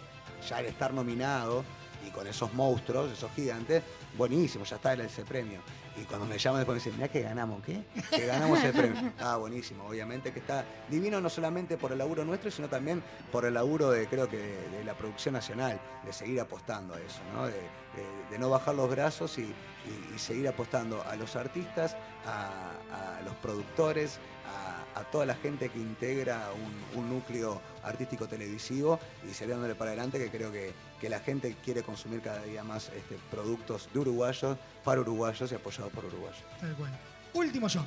ya 0.49 0.57
al 0.59 0.67
estar 0.67 0.94
nominado 0.94 1.62
y 2.07 2.10
con 2.10 2.27
esos 2.27 2.55
monstruos, 2.55 3.12
esos 3.12 3.31
gigantes, 3.33 3.83
buenísimo, 4.17 4.65
ya 4.65 4.77
está 4.77 4.94
era 4.94 5.05
ese 5.05 5.25
premio. 5.25 5.60
Y 6.00 6.04
cuando 6.04 6.24
me 6.26 6.38
llaman 6.38 6.60
después 6.60 6.76
me 6.76 6.78
dicen, 6.82 6.94
mirá 6.96 7.08
que 7.12 7.20
ganamos, 7.20 7.62
¿qué? 7.62 7.82
Que 8.10 8.24
ganamos 8.26 8.62
el 8.64 8.72
premio. 8.72 9.12
Ah, 9.20 9.36
buenísimo, 9.36 9.84
obviamente 9.86 10.32
que 10.32 10.38
está 10.38 10.64
divino 10.88 11.20
no 11.20 11.28
solamente 11.28 11.76
por 11.76 11.92
el 11.92 11.98
laburo 11.98 12.24
nuestro, 12.24 12.50
sino 12.50 12.68
también 12.68 13.02
por 13.30 13.44
el 13.44 13.54
laburo 13.54 13.90
de, 13.90 14.06
creo 14.06 14.28
que, 14.28 14.38
de, 14.38 14.68
de 14.78 14.84
la 14.84 14.94
producción 14.94 15.34
nacional, 15.34 15.78
de 16.04 16.12
seguir 16.12 16.40
apostando 16.40 16.94
a 16.94 17.00
eso, 17.00 17.20
¿no? 17.34 17.46
De, 17.46 17.52
de- 17.52 18.20
de 18.30 18.38
no 18.38 18.48
bajar 18.48 18.74
los 18.76 18.88
brazos 18.88 19.36
y, 19.38 19.42
y- 19.42 20.14
y 20.14 20.18
seguir 20.18 20.46
apostando 20.48 21.02
a 21.02 21.16
los 21.16 21.34
artistas, 21.36 21.96
a, 22.24 23.18
a 23.18 23.22
los 23.22 23.34
productores, 23.36 24.18
a, 24.50 25.00
a 25.00 25.04
toda 25.04 25.26
la 25.26 25.34
gente 25.34 25.68
que 25.68 25.78
integra 25.78 26.48
un, 26.94 27.00
un 27.00 27.10
núcleo 27.10 27.60
artístico 27.82 28.26
televisivo 28.26 28.98
y 29.28 29.32
seguir 29.32 29.54
dándole 29.54 29.74
para 29.74 29.90
adelante 29.90 30.18
que 30.18 30.30
creo 30.30 30.52
que, 30.52 30.72
que 31.00 31.08
la 31.08 31.20
gente 31.20 31.56
quiere 31.64 31.82
consumir 31.82 32.20
cada 32.20 32.42
día 32.42 32.62
más 32.64 32.90
este, 32.94 33.16
productos 33.30 33.88
de 33.92 34.00
uruguayos, 34.00 34.58
para 34.84 35.00
uruguayos 35.00 35.50
y 35.50 35.54
apoyados 35.54 35.92
por 35.92 36.04
uruguayos. 36.04 36.42
Tal 36.60 36.74
cual. 36.74 36.90
Último 37.32 37.68
shock. 37.68 37.86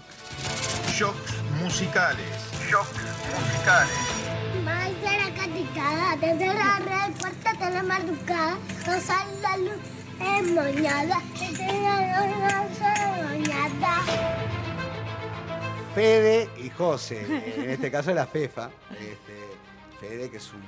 Shocks 0.93 1.33
musicales. 1.61 2.25
Shocks 2.69 3.01
musicales. 3.37 3.97
Más 4.63 4.89
de 5.01 5.17
la 5.17 5.35
caticada, 5.35 6.15
desde 6.15 6.53
la 6.53 6.79
red, 6.79 7.13
puerta 7.19 7.53
de 7.53 7.73
la 7.73 7.83
madrugada, 7.83 8.57
no 8.85 9.01
sale 9.01 9.41
la 9.41 9.57
luz 9.57 9.81
emoñada, 10.19 11.21
desde 11.37 11.81
la 11.81 12.27
luz 12.29 12.79
emoñada. 12.79 14.52
Fede 15.93 16.49
y 16.57 16.69
José, 16.71 17.21
en 17.55 17.69
este 17.69 17.91
caso 17.91 18.11
la 18.13 18.25
Fefa. 18.25 18.71
Este, 18.91 19.37
Fede, 19.99 20.29
que 20.29 20.37
es 20.37 20.51
un, 20.53 20.61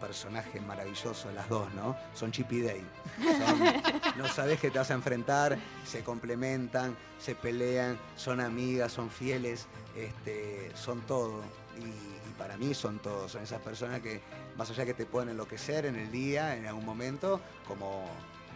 personaje 0.00 0.62
maravilloso, 0.62 1.30
las 1.32 1.46
dos, 1.50 1.70
¿no? 1.74 1.94
Son 2.14 2.32
Chip 2.32 2.50
y 2.52 2.62
Dale. 2.62 2.84
Son- 3.20 4.16
no 4.16 4.26
sabes 4.28 4.58
que 4.58 4.70
te 4.70 4.78
vas 4.78 4.90
a 4.90 4.94
enfrentar, 4.94 5.58
se 5.84 6.02
complementan, 6.02 6.96
se 7.18 7.34
pelean, 7.34 7.98
son 8.16 8.40
amigas, 8.40 8.92
son 8.92 9.10
fieles, 9.10 9.66
este, 9.94 10.70
son 10.74 11.02
todo. 11.02 11.42
y, 11.78 12.20
para 12.38 12.56
mí 12.56 12.72
son 12.72 12.98
todos, 13.00 13.32
son 13.32 13.42
esas 13.42 13.60
personas 13.60 14.00
que 14.00 14.22
más 14.56 14.70
allá 14.70 14.86
que 14.86 14.94
te 14.94 15.04
pueden 15.04 15.28
enloquecer 15.28 15.84
en 15.84 15.96
el 15.96 16.10
día, 16.10 16.56
en 16.56 16.64
algún 16.64 16.86
momento, 16.86 17.38
como, 17.68 18.06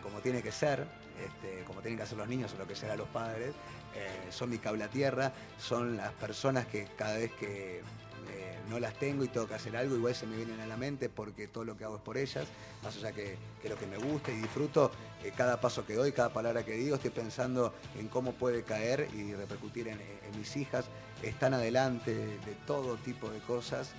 como 0.03 0.21
tiene 0.21 0.41
que 0.43 0.51
ser, 0.51 0.87
este, 1.23 1.65
como 1.65 1.83
tienen 1.83 1.99
que 1.99 2.05
hacer 2.05 2.17
los 2.17 2.27
niños 2.27 2.55
o 2.55 2.59
lo 2.59 2.67
que 2.67 2.75
será 2.75 2.97
los 2.97 3.09
padres, 3.09 3.53
eh, 3.97 4.31
son 4.31 4.51
mi 4.51 4.59
cable 4.59 4.89
tierra, 4.89 5.33
son 5.59 5.97
las 5.97 6.13
personas 6.15 6.67
que 6.67 6.89
cada 6.97 7.17
vez 7.17 7.31
que 7.33 7.79
eh, 7.79 8.59
no 8.69 8.81
las 8.81 8.95
tengo 8.95 9.23
y 9.23 9.29
tengo 9.29 9.47
que 9.47 9.55
hacer 9.55 9.77
algo, 9.77 9.95
igual 9.95 10.15
se 10.17 10.27
me 10.27 10.37
vienen 10.37 10.59
a 10.61 10.67
la 10.67 10.77
mente 10.77 11.09
porque 11.09 11.47
todo 11.47 11.65
lo 11.65 11.77
que 11.77 11.85
hago 11.85 11.97
es 11.97 12.03
por 12.03 12.19
ellas, 12.19 12.47
más 12.83 12.97
allá 12.97 13.13
que, 13.13 13.37
que 13.63 13.69
lo 13.69 13.77
que 13.77 13.87
me 13.87 13.97
gusta 13.97 14.33
y 14.33 14.37
disfruto, 14.37 14.91
eh, 15.23 15.33
cada 15.37 15.61
paso 15.61 15.87
que 15.87 15.95
doy, 15.95 16.11
cada 16.11 16.33
palabra 16.33 16.65
que 16.65 16.73
digo, 16.73 16.97
estoy 16.97 17.11
pensando 17.11 17.73
en 17.97 18.09
cómo 18.09 18.33
puede 18.33 18.65
caer 18.65 19.09
y 19.15 19.33
repercutir 19.35 19.87
en, 19.87 20.01
mis 20.37 20.57
hijas, 20.57 20.87
están 21.23 21.55
adelante 21.55 22.13
de, 22.13 22.55
todo 22.67 22.97
tipo 22.97 23.31
de 23.31 23.39
cosas, 23.41 23.93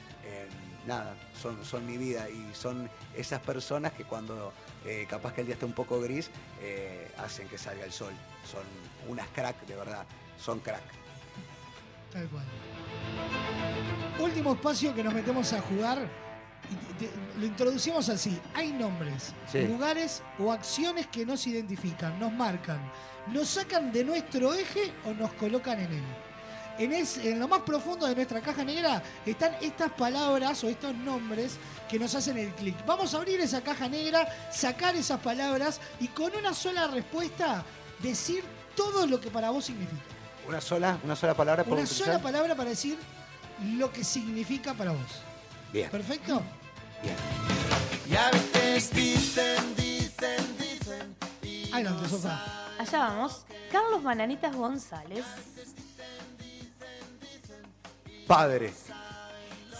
nada, 0.85 1.15
son, 1.41 1.63
son 1.63 1.85
mi 1.85 1.97
vida 1.97 2.29
y 2.29 2.53
son 2.53 2.89
esas 3.15 3.39
personas 3.39 3.93
que 3.93 4.03
cuando 4.03 4.51
capaz 5.09 5.33
que 5.33 5.41
el 5.41 5.47
día 5.47 5.53
está 5.53 5.65
un 5.65 5.73
poco 5.73 6.01
gris, 6.01 6.29
hacen 7.17 7.47
que 7.47 7.57
salga 7.57 7.85
el 7.85 7.93
sol, 7.93 8.11
son 8.45 8.63
unas 9.07 9.27
crack, 9.29 9.65
de 9.65 9.75
verdad, 9.75 10.05
son 10.37 10.59
crack. 10.59 10.83
Tal 12.11 12.27
cual. 12.29 12.45
Último 14.19 14.53
espacio 14.53 14.93
que 14.95 15.03
nos 15.03 15.13
metemos 15.13 15.51
a 15.53 15.61
jugar. 15.61 16.25
y 16.67 16.75
te- 16.97 17.05
te- 17.05 17.39
lo 17.39 17.45
introducimos 17.45 18.09
así. 18.09 18.39
Hay 18.55 18.71
nombres, 18.73 19.33
Sí. 19.51 19.67
lugares 19.67 20.23
o 20.39 20.51
acciones 20.51 21.05
que 21.05 21.23
nos 21.23 21.45
identifican, 21.45 22.19
nos 22.19 22.31
marcan, 22.33 22.79
nos 23.27 23.49
sacan 23.49 23.91
de 23.91 24.03
nuestro 24.03 24.51
eje 24.51 24.91
o 25.05 25.13
nos 25.13 25.31
colocan 25.33 25.79
en 25.79 25.93
él. 25.93 26.03
En, 26.79 26.91
es- 26.91 27.17
en 27.19 27.39
lo 27.39 27.47
más 27.47 27.59
profundo 27.61 28.07
de 28.07 28.15
nuestra 28.15 28.41
caja 28.41 28.63
negra 28.63 29.03
están 29.27 29.53
estas 29.61 29.91
palabras 29.91 30.63
o 30.63 30.67
estos 30.67 30.95
nombres 30.95 31.57
que 31.87 31.99
nos 31.99 32.15
hacen 32.15 32.35
el 32.39 32.49
clic. 32.55 32.83
Vamos 32.87 33.13
a 33.13 33.17
abrir 33.17 33.39
esa 33.41 33.61
caja 33.61 33.87
negra, 33.87 34.27
sacar 34.51 34.95
esas 34.95 35.19
palabras 35.19 35.79
y 35.99 36.07
con 36.07 36.35
una 36.35 36.51
sola 36.55 36.87
respuesta 36.87 37.63
decir 38.01 38.43
todo 38.75 39.07
lo 39.07 39.19
que 39.19 39.29
para 39.29 39.49
vos 39.49 39.65
significa. 39.65 40.01
Una 40.47 40.61
sola, 40.61 40.99
una 41.03 41.15
sola 41.15 41.33
palabra 41.33 41.63
por 41.63 41.77
Una 41.77 41.87
sola 41.87 42.19
palabra 42.19 42.55
para 42.55 42.69
decir 42.69 42.97
lo 43.77 43.91
que 43.91 44.03
significa 44.03 44.73
para 44.73 44.91
vos. 44.91 45.21
Bien. 45.73 45.89
¿Perfecto? 45.89 46.41
Y 48.09 48.15
a 48.15 48.29
veces 48.31 48.91
dicen, 48.91 49.75
dicen, 49.75 50.57
dicen. 50.57 51.73
Adelante, 51.73 52.09
Sofá. 52.09 52.43
Allá 52.77 52.99
vamos. 52.99 53.45
Carlos 53.71 54.03
Bananitas 54.03 54.55
González, 54.55 55.25
Padre, 58.27 58.73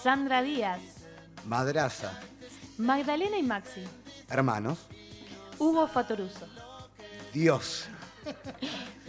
Sandra 0.04 0.42
Díaz, 0.42 0.82
madraza, 1.46 2.20
Magdalena 2.78 3.38
y 3.38 3.44
Maxi, 3.44 3.84
hermanos, 4.30 4.80
Hugo 5.58 5.88
Fatoruso, 5.88 6.46
Dios, 7.34 7.88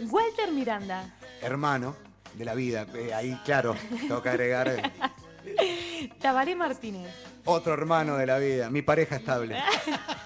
Walter 0.09 0.51
Miranda, 0.51 1.15
hermano 1.41 1.95
de 2.33 2.45
la 2.45 2.53
vida. 2.53 2.85
Eh, 2.93 3.13
ahí, 3.13 3.39
claro, 3.45 3.75
tengo 3.89 4.21
que 4.21 4.29
agregar 4.29 4.67
eh, 4.67 6.11
Tabaré 6.19 6.55
Martínez, 6.55 7.11
otro 7.45 7.73
hermano 7.73 8.17
de 8.17 8.25
la 8.25 8.37
vida, 8.37 8.69
mi 8.69 8.81
pareja 8.81 9.15
estable. 9.17 9.57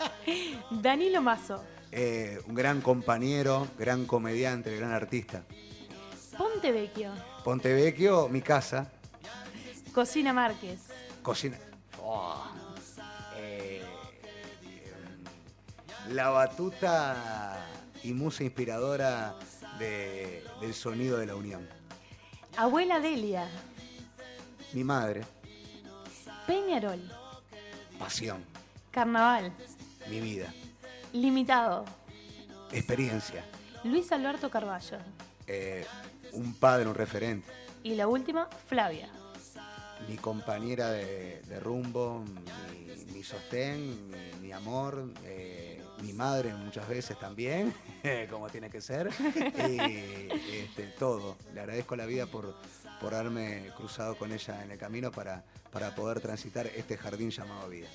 Danilo 0.71 1.21
Mazo, 1.21 1.63
Eh, 1.91 2.39
un 2.47 2.55
gran 2.55 2.81
compañero, 2.81 3.67
gran 3.77 4.05
comediante, 4.05 4.75
gran 4.75 4.91
artista. 4.91 5.43
Ponte 6.37 6.71
Vecchio, 6.71 7.11
Pontevecchio, 7.43 8.29
mi 8.29 8.41
casa, 8.41 8.89
Cocina 9.93 10.31
Márquez, 10.33 10.79
cocina. 11.21 11.57
Oh, 12.01 12.41
la 16.09 16.29
batuta 16.29 17.57
y 18.03 18.13
musa 18.13 18.43
inspiradora 18.43 19.35
de- 19.79 20.43
del 20.59 20.73
sonido 20.73 21.17
de 21.17 21.25
la 21.27 21.35
unión. 21.35 21.67
Abuela 22.57 22.99
Delia, 22.99 23.47
Mi 24.73 24.83
madre, 24.83 25.21
Peñarol, 26.47 27.01
pasión, 27.99 28.43
Carnaval, 28.91 29.53
mi 30.09 30.19
vida, 30.21 30.53
Limitado, 31.13 31.85
experiencia, 32.71 33.43
Luis 33.83 34.11
Alberto 34.11 34.49
Carballo. 34.49 34.97
eh, 35.47 35.85
un 36.33 36.53
padre, 36.53 36.87
un 36.87 36.95
referente, 36.95 37.51
Y 37.83 37.95
la 37.95 38.07
última, 38.07 38.47
Flavia. 38.67 39.09
Mi 40.07 40.17
compañera 40.17 40.91
de, 40.91 41.59
rumbo, 41.59 42.23
mi, 43.13 43.23
sostén, 43.23 44.09
mi, 44.41 44.51
amor, 44.51 45.11
eh, 45.25 45.81
mi 46.01 46.13
madre 46.13 46.53
muchas 46.53 46.87
veces 46.87 47.19
también, 47.19 47.73
como 48.29 48.49
tiene 48.49 48.69
que 48.69 48.81
ser, 48.81 49.09
y 49.69 50.57
este, 50.57 50.87
todo. 50.97 51.37
Le 51.53 51.61
agradezco 51.61 51.95
la 51.95 52.05
vida 52.05 52.25
por, 52.25 52.55
por 52.99 53.13
haberme 53.13 53.69
cruzado 53.77 54.17
con 54.17 54.31
ella 54.31 54.63
en 54.63 54.71
el 54.71 54.77
camino 54.77 55.11
para, 55.11 55.43
para 55.71 55.93
poder 55.95 56.19
transitar 56.19 56.67
este 56.67 56.97
jardín 56.97 57.29
llamado 57.29 57.69
vida. 57.69 57.87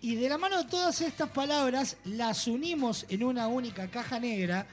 Y 0.00 0.14
de 0.14 0.28
la 0.28 0.38
mano 0.38 0.62
de 0.62 0.68
todas 0.68 1.00
estas 1.00 1.30
palabras, 1.30 1.96
las 2.04 2.46
unimos 2.46 3.04
en 3.08 3.24
una 3.24 3.48
única 3.48 3.88
caja 3.88 4.20
negra 4.20 4.66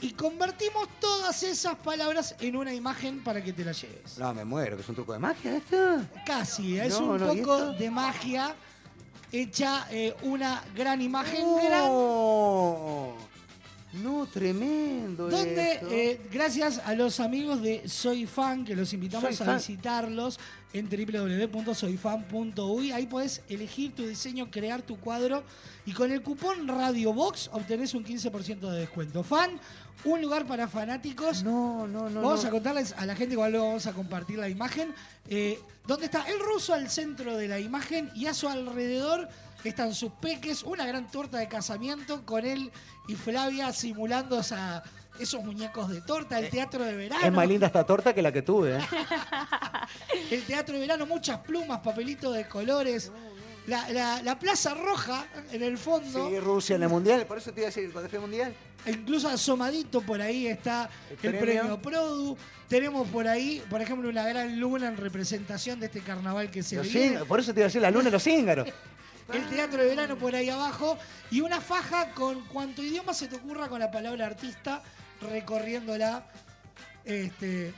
y 0.00 0.12
convertimos 0.12 0.88
todas 1.00 1.42
esas 1.42 1.74
palabras 1.76 2.36
en 2.40 2.56
una 2.56 2.72
imagen 2.72 3.22
para 3.24 3.42
que 3.42 3.52
te 3.52 3.64
la 3.64 3.72
lleves. 3.72 4.16
No, 4.18 4.32
me 4.34 4.44
muero, 4.44 4.76
que 4.76 4.82
es 4.82 4.88
un 4.88 4.94
truco 4.94 5.12
de 5.12 5.18
magia 5.18 5.56
esto. 5.56 6.02
Casi, 6.24 6.78
es 6.78 6.98
No, 7.00 7.10
un 7.12 7.20
no, 7.20 7.34
¿y 7.34 7.38
poco 7.40 7.56
esto? 7.58 7.72
de 7.74 7.90
magia 7.90 8.54
hecha 9.32 9.86
eh, 9.90 10.14
una 10.22 10.62
gran 10.74 11.02
imagen 11.02 11.42
No, 11.44 13.14
no, 13.94 14.26
tremendo. 14.26 15.28
Donde, 15.28 15.72
esto. 15.72 15.88
eh, 15.90 16.20
gracias 16.30 16.78
a 16.84 16.94
los 16.94 17.18
amigos 17.20 17.62
de 17.62 17.88
Soy 17.88 18.26
Fan, 18.26 18.64
que 18.64 18.76
los 18.76 18.92
invitamos 18.92 19.34
Soy 19.36 19.44
a 19.44 19.46
Fan. 19.46 19.56
visitarlos 19.58 20.38
en 20.74 20.88
www.soyfan.uy, 20.88 22.92
ahí 22.92 23.06
podés 23.06 23.42
elegir 23.48 23.94
tu 23.94 24.06
diseño, 24.06 24.50
crear 24.50 24.82
tu 24.82 24.98
cuadro 24.98 25.42
y 25.86 25.92
con 25.92 26.12
el 26.12 26.20
cupón 26.22 26.68
Radio 26.68 27.12
Box 27.14 27.48
obtenés 27.52 27.94
un 27.94 28.04
15% 28.04 28.70
de 28.70 28.80
descuento. 28.80 29.22
Fan, 29.22 29.58
un 30.04 30.22
lugar 30.22 30.46
para 30.46 30.68
fanáticos. 30.68 31.42
No, 31.42 31.86
no, 31.86 32.08
no. 32.08 32.20
Vamos 32.22 32.42
no. 32.42 32.48
a 32.48 32.52
contarles 32.52 32.94
a 32.96 33.04
la 33.06 33.14
gente, 33.16 33.34
igual 33.34 33.52
luego 33.52 33.66
vamos 33.66 33.86
a 33.86 33.92
compartir 33.92 34.38
la 34.38 34.48
imagen, 34.48 34.94
eh, 35.28 35.58
donde 35.86 36.06
está 36.06 36.22
el 36.28 36.38
ruso 36.40 36.74
al 36.74 36.88
centro 36.90 37.36
de 37.36 37.48
la 37.48 37.58
imagen 37.58 38.10
y 38.14 38.26
a 38.26 38.34
su 38.34 38.48
alrededor 38.48 39.28
están 39.64 39.92
sus 39.94 40.12
peques, 40.12 40.62
una 40.62 40.86
gran 40.86 41.10
torta 41.10 41.38
de 41.38 41.48
casamiento 41.48 42.24
con 42.24 42.46
él 42.46 42.70
y 43.08 43.14
Flavia 43.16 43.72
simulando 43.72 44.38
esa- 44.40 44.82
esos 45.18 45.42
muñecos 45.42 45.88
de 45.90 46.00
torta, 46.00 46.38
el 46.38 46.48
teatro 46.48 46.84
de 46.84 46.94
verano. 46.94 47.26
Es 47.26 47.32
más 47.32 47.48
linda 47.48 47.66
esta 47.66 47.84
torta 47.84 48.14
que 48.14 48.22
la 48.22 48.30
que 48.30 48.42
tuve. 48.42 48.76
¿eh? 48.76 48.80
El 50.30 50.44
teatro 50.44 50.74
de 50.74 50.80
verano, 50.80 51.06
muchas 51.06 51.38
plumas, 51.40 51.80
papelitos 51.80 52.34
de 52.34 52.46
colores. 52.46 53.10
La, 53.68 53.88
la- 53.90 54.22
la 54.22 54.38
Plaza 54.38 54.74
Roja 54.74 55.26
en 55.52 55.62
el 55.62 55.78
fondo. 55.78 56.28
Sí, 56.28 56.38
Rusia 56.40 56.76
en 56.76 56.82
el 56.82 56.88
mundial. 56.88 57.26
Por 57.26 57.38
eso 57.38 57.52
te 57.52 57.60
iba 57.60 57.68
a 57.68 57.70
decir, 57.70 57.92
cuando 57.92 58.10
fue 58.10 58.18
mundial. 58.18 58.52
Incluso 58.86 59.28
asomadito 59.28 60.00
por 60.00 60.20
ahí 60.22 60.46
está 60.46 60.88
el, 61.10 61.16
premio. 61.16 61.40
premio. 61.42 61.82
Produ. 61.82 62.36
Tenemos 62.68 63.06
por 63.08 63.26
ahí, 63.28 63.62
por 63.68 63.80
ejemplo, 63.82 64.08
una 64.08 64.26
gran 64.26 64.58
luna 64.58 64.88
en 64.88 64.96
representación 64.96 65.80
de 65.80 65.86
este 65.86 66.00
carnaval 66.00 66.50
que 66.50 66.62
se 66.62 66.76
Los 66.76 66.92
viene. 66.92 67.24
por 67.24 67.40
eso 67.40 67.52
te 67.52 67.60
iba 67.60 67.64
a 67.66 67.68
decir 67.68 67.82
la 67.82 67.90
luna 67.90 68.04
de 68.04 68.10
los 68.12 68.22
cíngaros. 68.22 68.68
El 69.32 69.46
teatro 69.50 69.82
de 69.82 69.88
verano 69.88 70.16
por 70.16 70.34
ahí 70.34 70.48
abajo. 70.48 70.96
Y 71.30 71.42
una 71.42 71.60
faja 71.60 72.12
con 72.12 72.46
cuanto 72.46 72.82
idioma 72.82 73.12
se 73.12 73.28
te 73.28 73.36
ocurra 73.36 73.68
con 73.68 73.78
la 73.80 73.90
palabra 73.90 74.24
artista 74.26 74.82
recorriéndola. 75.20 76.24
Este, 77.04 77.72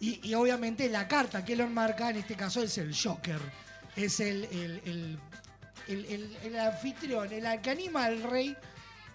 y, 0.00 0.28
y 0.28 0.34
obviamente 0.34 0.88
la 0.88 1.06
carta 1.08 1.44
que 1.44 1.54
lo 1.56 1.64
enmarca 1.64 2.10
en 2.10 2.16
este 2.16 2.34
caso 2.34 2.62
es 2.62 2.76
el 2.78 2.94
Joker. 2.96 3.38
Es 3.94 4.20
el, 4.20 4.44
el, 4.46 4.80
el- 4.84 5.18
el- 5.88 6.04
el- 6.06 6.36
el 6.44 6.58
anfitrión, 6.58 7.32
el 7.32 7.60
que 7.60 7.70
anima 7.70 8.04
al 8.06 8.22
rey, 8.22 8.56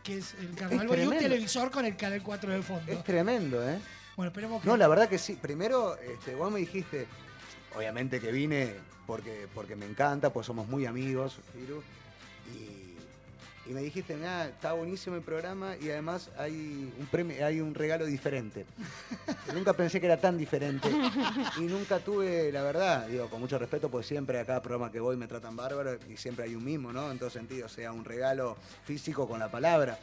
que 0.04 0.18
es 0.18 0.34
el 0.36 0.56
carnaval. 0.56 1.00
y 1.00 1.06
un 1.06 1.18
televisor 1.18 1.70
con 1.72 1.86
el 1.86 1.96
canal 1.96 2.22
4 2.24 2.52
de 2.52 2.62
fondo. 2.62 2.92
Es 2.92 3.04
tremendo, 3.04 3.68
¿eh? 3.68 3.78
Bueno, 4.16 4.30
esperemos 4.30 4.62
que. 4.62 4.68
No, 4.68 4.78
la 4.78 4.88
verdad 4.88 5.08
que 5.10 5.18
sí. 5.18 5.34
Primero, 5.42 5.98
este, 5.98 6.36
vos 6.36 6.52
me 6.52 6.60
dijiste, 6.60 7.08
obviamente 7.76 8.20
que 8.20 8.32
vine 8.32 8.76
porque, 9.08 9.48
porque 9.54 9.76
me 9.76 9.86
encanta, 9.86 10.32
pues 10.32 10.46
somos 10.48 10.68
muy 10.68 10.86
amigos, 10.86 11.40
Firu, 11.54 11.84
y, 13.66 13.74
me 13.74 13.82
dijiste, 13.82 14.16
nada, 14.16 14.48
está 14.48 14.74
buenísimo 14.74 15.16
el 15.16 15.22
programa 15.22 15.76
y 15.82 15.90
además 15.90 16.30
hay 16.38 16.92
un 17.00 17.06
premio, 17.08 17.46
hay 17.46 17.62
un 17.62 17.74
regalo 17.74 18.06
diferente. 18.06 18.66
Nunca 19.54 19.74
pensé 19.74 20.00
que 20.00 20.08
era 20.08 20.20
tan 20.20 20.38
diferente 20.38 20.90
y 21.58 21.62
nunca 21.62 22.00
tuve, 22.00 22.52
la 22.52 22.64
verdad, 22.64 23.08
digo, 23.08 23.30
con 23.30 23.40
mucho 23.40 23.58
respeto, 23.58 23.90
pues 23.90 24.06
siempre 24.06 24.40
a 24.40 24.46
cada 24.46 24.62
programa 24.62 24.92
que 24.92 25.00
voy 25.00 25.18
me 25.18 25.28
tratan 25.28 25.56
bárbaro 25.56 25.98
y 26.10 26.18
siempre 26.18 26.46
hay 26.46 26.56
un 26.56 26.64
mismo, 26.64 26.94
¿no? 26.94 27.12
En 27.12 27.20
todo 27.20 27.30
sentido, 27.30 27.68
sea 27.68 27.92
un 27.92 28.06
regalo 28.06 28.58
físico 28.86 29.28
con 29.28 29.40
la 29.40 29.50
palabra. 29.50 29.98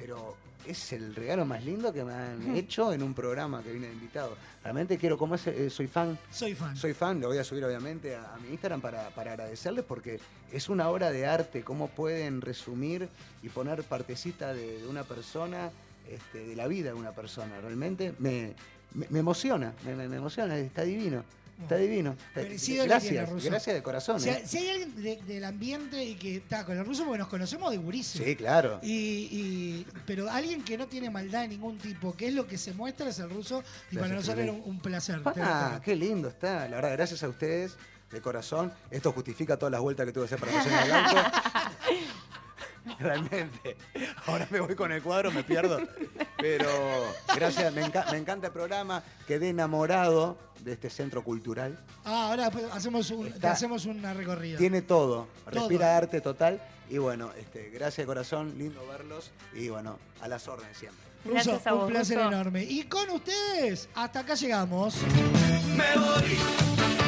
Pero 0.00 0.36
es 0.66 0.92
el 0.92 1.14
regalo 1.14 1.44
más 1.46 1.64
lindo 1.64 1.92
que 1.92 2.04
me 2.04 2.12
han 2.12 2.54
hecho 2.56 2.92
en 2.92 3.02
un 3.02 3.14
programa 3.14 3.62
que 3.62 3.72
vine 3.72 3.86
de 3.88 3.94
invitado. 3.94 4.36
Realmente 4.62 4.98
quiero, 4.98 5.16
como 5.16 5.34
es, 5.34 5.46
eh, 5.46 5.70
soy 5.70 5.86
fan. 5.86 6.18
Soy 6.30 6.54
fan. 6.54 6.76
Soy 6.76 6.92
fan, 6.94 7.20
lo 7.20 7.28
voy 7.28 7.38
a 7.38 7.44
subir 7.44 7.64
obviamente 7.64 8.14
a, 8.16 8.34
a 8.34 8.38
mi 8.38 8.50
Instagram 8.50 8.80
para, 8.80 9.08
para 9.10 9.32
agradecerles 9.32 9.84
porque 9.84 10.20
es 10.52 10.68
una 10.68 10.88
obra 10.90 11.10
de 11.10 11.26
arte, 11.26 11.62
cómo 11.62 11.88
pueden 11.88 12.40
resumir 12.42 13.08
y 13.42 13.48
poner 13.48 13.82
partecita 13.84 14.52
de, 14.52 14.80
de 14.80 14.86
una 14.86 15.04
persona, 15.04 15.70
este, 16.08 16.44
de 16.46 16.56
la 16.56 16.66
vida 16.66 16.90
de 16.90 16.94
una 16.96 17.12
persona. 17.12 17.58
Realmente 17.60 18.14
me, 18.18 18.54
me- 18.94 19.06
me 19.08 19.18
emociona, 19.20 19.72
me, 19.86 19.94
me- 19.96 20.08
me 20.08 20.16
emociona, 20.16 20.58
está 20.58 20.82
divino. 20.82 21.24
Está 21.62 21.76
divino. 21.76 22.16
Merecido 22.34 22.82
le 22.84 22.88
gracias, 22.88 23.44
gracias 23.44 23.76
de 23.76 23.82
corazón. 23.82 24.20
Si, 24.20 24.28
¿eh? 24.28 24.32
hay- 24.42 24.46
si 24.46 24.58
hay 24.58 24.68
alguien 24.70 25.02
de- 25.02 25.20
del 25.26 25.44
ambiente 25.44 26.02
y 26.04 26.14
que 26.14 26.36
está 26.36 26.64
con 26.64 26.76
el 26.78 26.84
ruso, 26.84 27.04
porque 27.04 27.18
nos 27.18 27.28
conocemos 27.28 27.70
de 27.70 27.76
gurísimo. 27.78 28.24
Sí, 28.24 28.36
claro. 28.36 28.80
Y, 28.82 28.90
y- 29.30 29.86
pero 30.06 30.30
alguien 30.30 30.62
que 30.62 30.76
no 30.78 30.86
tiene 30.86 31.10
maldad 31.10 31.42
de 31.42 31.48
ningún 31.48 31.78
tipo, 31.78 32.14
que 32.16 32.28
es 32.28 32.34
lo 32.34 32.46
que 32.46 32.58
se 32.58 32.72
muestra, 32.72 33.08
es 33.08 33.18
el 33.18 33.30
ruso. 33.30 33.62
Y 33.90 33.96
para 33.96 34.14
nosotros 34.14 34.42
era 34.42 34.52
un, 34.52 34.62
un 34.64 34.80
placer. 34.80 35.20
Ah, 35.36 35.80
qué 35.84 35.94
lindo 35.94 36.28
está. 36.28 36.68
La 36.68 36.76
verdad, 36.76 36.92
gracias 36.92 37.22
a 37.22 37.28
ustedes, 37.28 37.76
de 38.10 38.20
corazón. 38.20 38.72
Esto 38.90 39.12
justifica 39.12 39.56
todas 39.56 39.70
las 39.72 39.80
vueltas 39.80 40.04
que 40.06 40.12
tuve 40.12 40.26
que 40.26 40.34
hacer 40.34 40.40
para 40.40 40.52
estacionar 40.58 40.86
el 40.86 40.92
auto. 41.16 41.30
Realmente. 42.98 43.76
Ahora 44.26 44.46
me 44.50 44.60
voy 44.60 44.74
con 44.74 44.90
el 44.92 45.02
cuadro, 45.02 45.30
me 45.30 45.44
pierdo. 45.44 45.78
Pero 46.38 46.68
gracias, 47.34 47.72
me, 47.72 47.84
enca- 47.84 48.10
me 48.10 48.18
encanta 48.18 48.46
el 48.48 48.52
programa. 48.52 49.02
Quedé 49.26 49.50
enamorado 49.50 50.38
de 50.60 50.72
este 50.72 50.90
centro 50.90 51.22
cultural. 51.22 51.78
Ah, 52.04 52.28
ahora 52.30 52.50
pues, 52.50 52.64
hacemos, 52.72 53.10
un, 53.10 53.26
Está- 53.28 53.52
hacemos 53.52 53.86
una 53.86 54.14
recorrida. 54.14 54.58
Tiene 54.58 54.82
todo. 54.82 55.28
Todo. 55.44 55.50
Respira 55.50 55.96
arte 55.96 56.20
total. 56.20 56.60
Y 56.88 56.98
bueno, 56.98 57.30
este, 57.38 57.70
gracias 57.70 57.98
de 57.98 58.06
corazón, 58.06 58.54
lindo 58.58 58.84
verlos. 58.88 59.30
Y 59.54 59.68
bueno, 59.68 59.98
a 60.20 60.28
las 60.28 60.48
órdenes 60.48 60.76
siempre. 60.76 61.09
Ruso, 61.24 61.34
Gracias 61.34 61.66
a 61.66 61.74
un 61.74 61.80
vos, 61.80 61.90
placer 61.90 62.16
Ruso. 62.18 62.28
enorme. 62.28 62.64
Y 62.64 62.82
con 62.84 63.08
ustedes, 63.10 63.88
hasta 63.94 64.20
acá 64.20 64.34
llegamos. 64.34 64.94
Me 65.76 66.00
voy, 66.00 66.38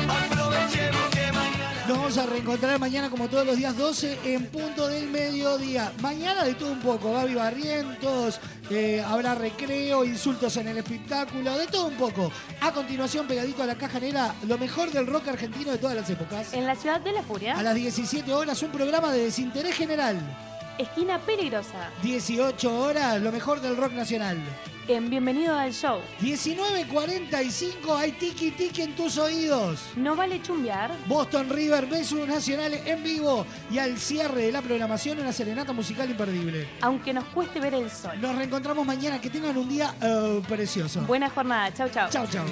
aprovechemos 0.09 1.03
que 1.13 1.33
mañana. 1.33 1.87
Nos 1.89 1.99
vamos 1.99 2.19
a 2.19 2.27
reencontrar 2.27 2.79
mañana 2.79 3.11
como 3.11 3.29
todos 3.29 3.45
los 3.47 3.57
días 3.57 3.77
12 3.77 4.19
en 4.25 4.47
punto 4.47 4.87
del 4.89 5.09
mediodía. 5.09 5.93
Mañana 6.01 6.45
de 6.45 6.55
todo 6.55 6.73
un 6.73 6.81
poco, 6.81 7.13
Gaby 7.13 7.35
Barrientos, 7.35 8.39
eh, 8.71 9.03
habrá 9.05 9.35
recreo, 9.35 10.05
insultos 10.05 10.57
en 10.59 10.69
el 10.69 10.79
espectáculo, 10.79 11.57
de 11.59 11.67
todo 11.67 11.87
un 11.87 11.97
poco. 11.97 12.31
A 12.61 12.71
continuación, 12.73 13.27
pegadito 13.27 13.63
a 13.63 13.67
la 13.67 13.75
caja 13.77 13.99
negra, 13.99 14.35
lo 14.47 14.59
mejor 14.59 14.91
del 14.93 15.07
rock 15.07 15.29
argentino 15.29 15.73
de 15.73 15.79
todas 15.79 15.97
las 15.97 16.09
épocas. 16.09 16.53
En 16.53 16.67
la 16.67 16.77
ciudad 16.77 17.01
de 17.01 17.13
la 17.13 17.23
furia. 17.23 17.59
A 17.59 17.63
las 17.63 17.75
17 17.75 18.33
horas, 18.33 18.63
un 18.63 18.71
programa 18.71 19.11
de 19.13 19.25
desinterés 19.25 19.75
general 19.75 20.19
esquina 20.83 21.19
peligrosa. 21.19 21.91
18 22.03 22.79
horas, 22.79 23.21
lo 23.21 23.33
mejor 23.33 23.61
del 23.61 23.77
rock 23.77 23.93
nacional. 23.93 24.39
En 24.89 25.09
Bienvenido 25.09 25.57
al 25.57 25.73
Show. 25.73 26.01
19.45, 26.21 27.97
hay 27.97 28.13
tiki 28.13 28.51
tiki 28.51 28.83
en 28.83 28.97
tus 28.97 29.17
oídos. 29.17 29.81
No 29.95 30.17
vale 30.17 30.43
chumbear. 30.43 30.91
Boston 31.07 31.49
River 31.51 31.87
versus 31.87 32.27
Nacional 32.27 32.75
en 32.75 33.03
vivo. 33.03 33.47
Y 33.71 33.79
al 33.79 33.97
cierre 33.97 34.47
de 34.47 34.53
la 34.53 34.61
programación, 34.61 35.21
una 35.21 35.33
serenata 35.33 35.73
musical 35.73 36.11
imperdible. 36.11 36.69
Aunque 36.81 37.13
nos 37.13 37.25
cueste 37.27 37.61
ver 37.61 37.75
el 37.75 37.91
sol. 37.91 38.21
Nos 38.21 38.35
reencontramos 38.35 38.85
mañana. 38.85 39.21
Que 39.21 39.31
tengan 39.31 39.57
un 39.57 39.69
día 39.69 39.95
eh, 40.03 40.43
precioso. 40.49 41.03
Buena 41.03 41.31
jornada. 41.31 41.73
Chau, 41.73 41.89
chau. 41.89 42.11
Chau, 42.11 42.27
chau. 42.27 42.45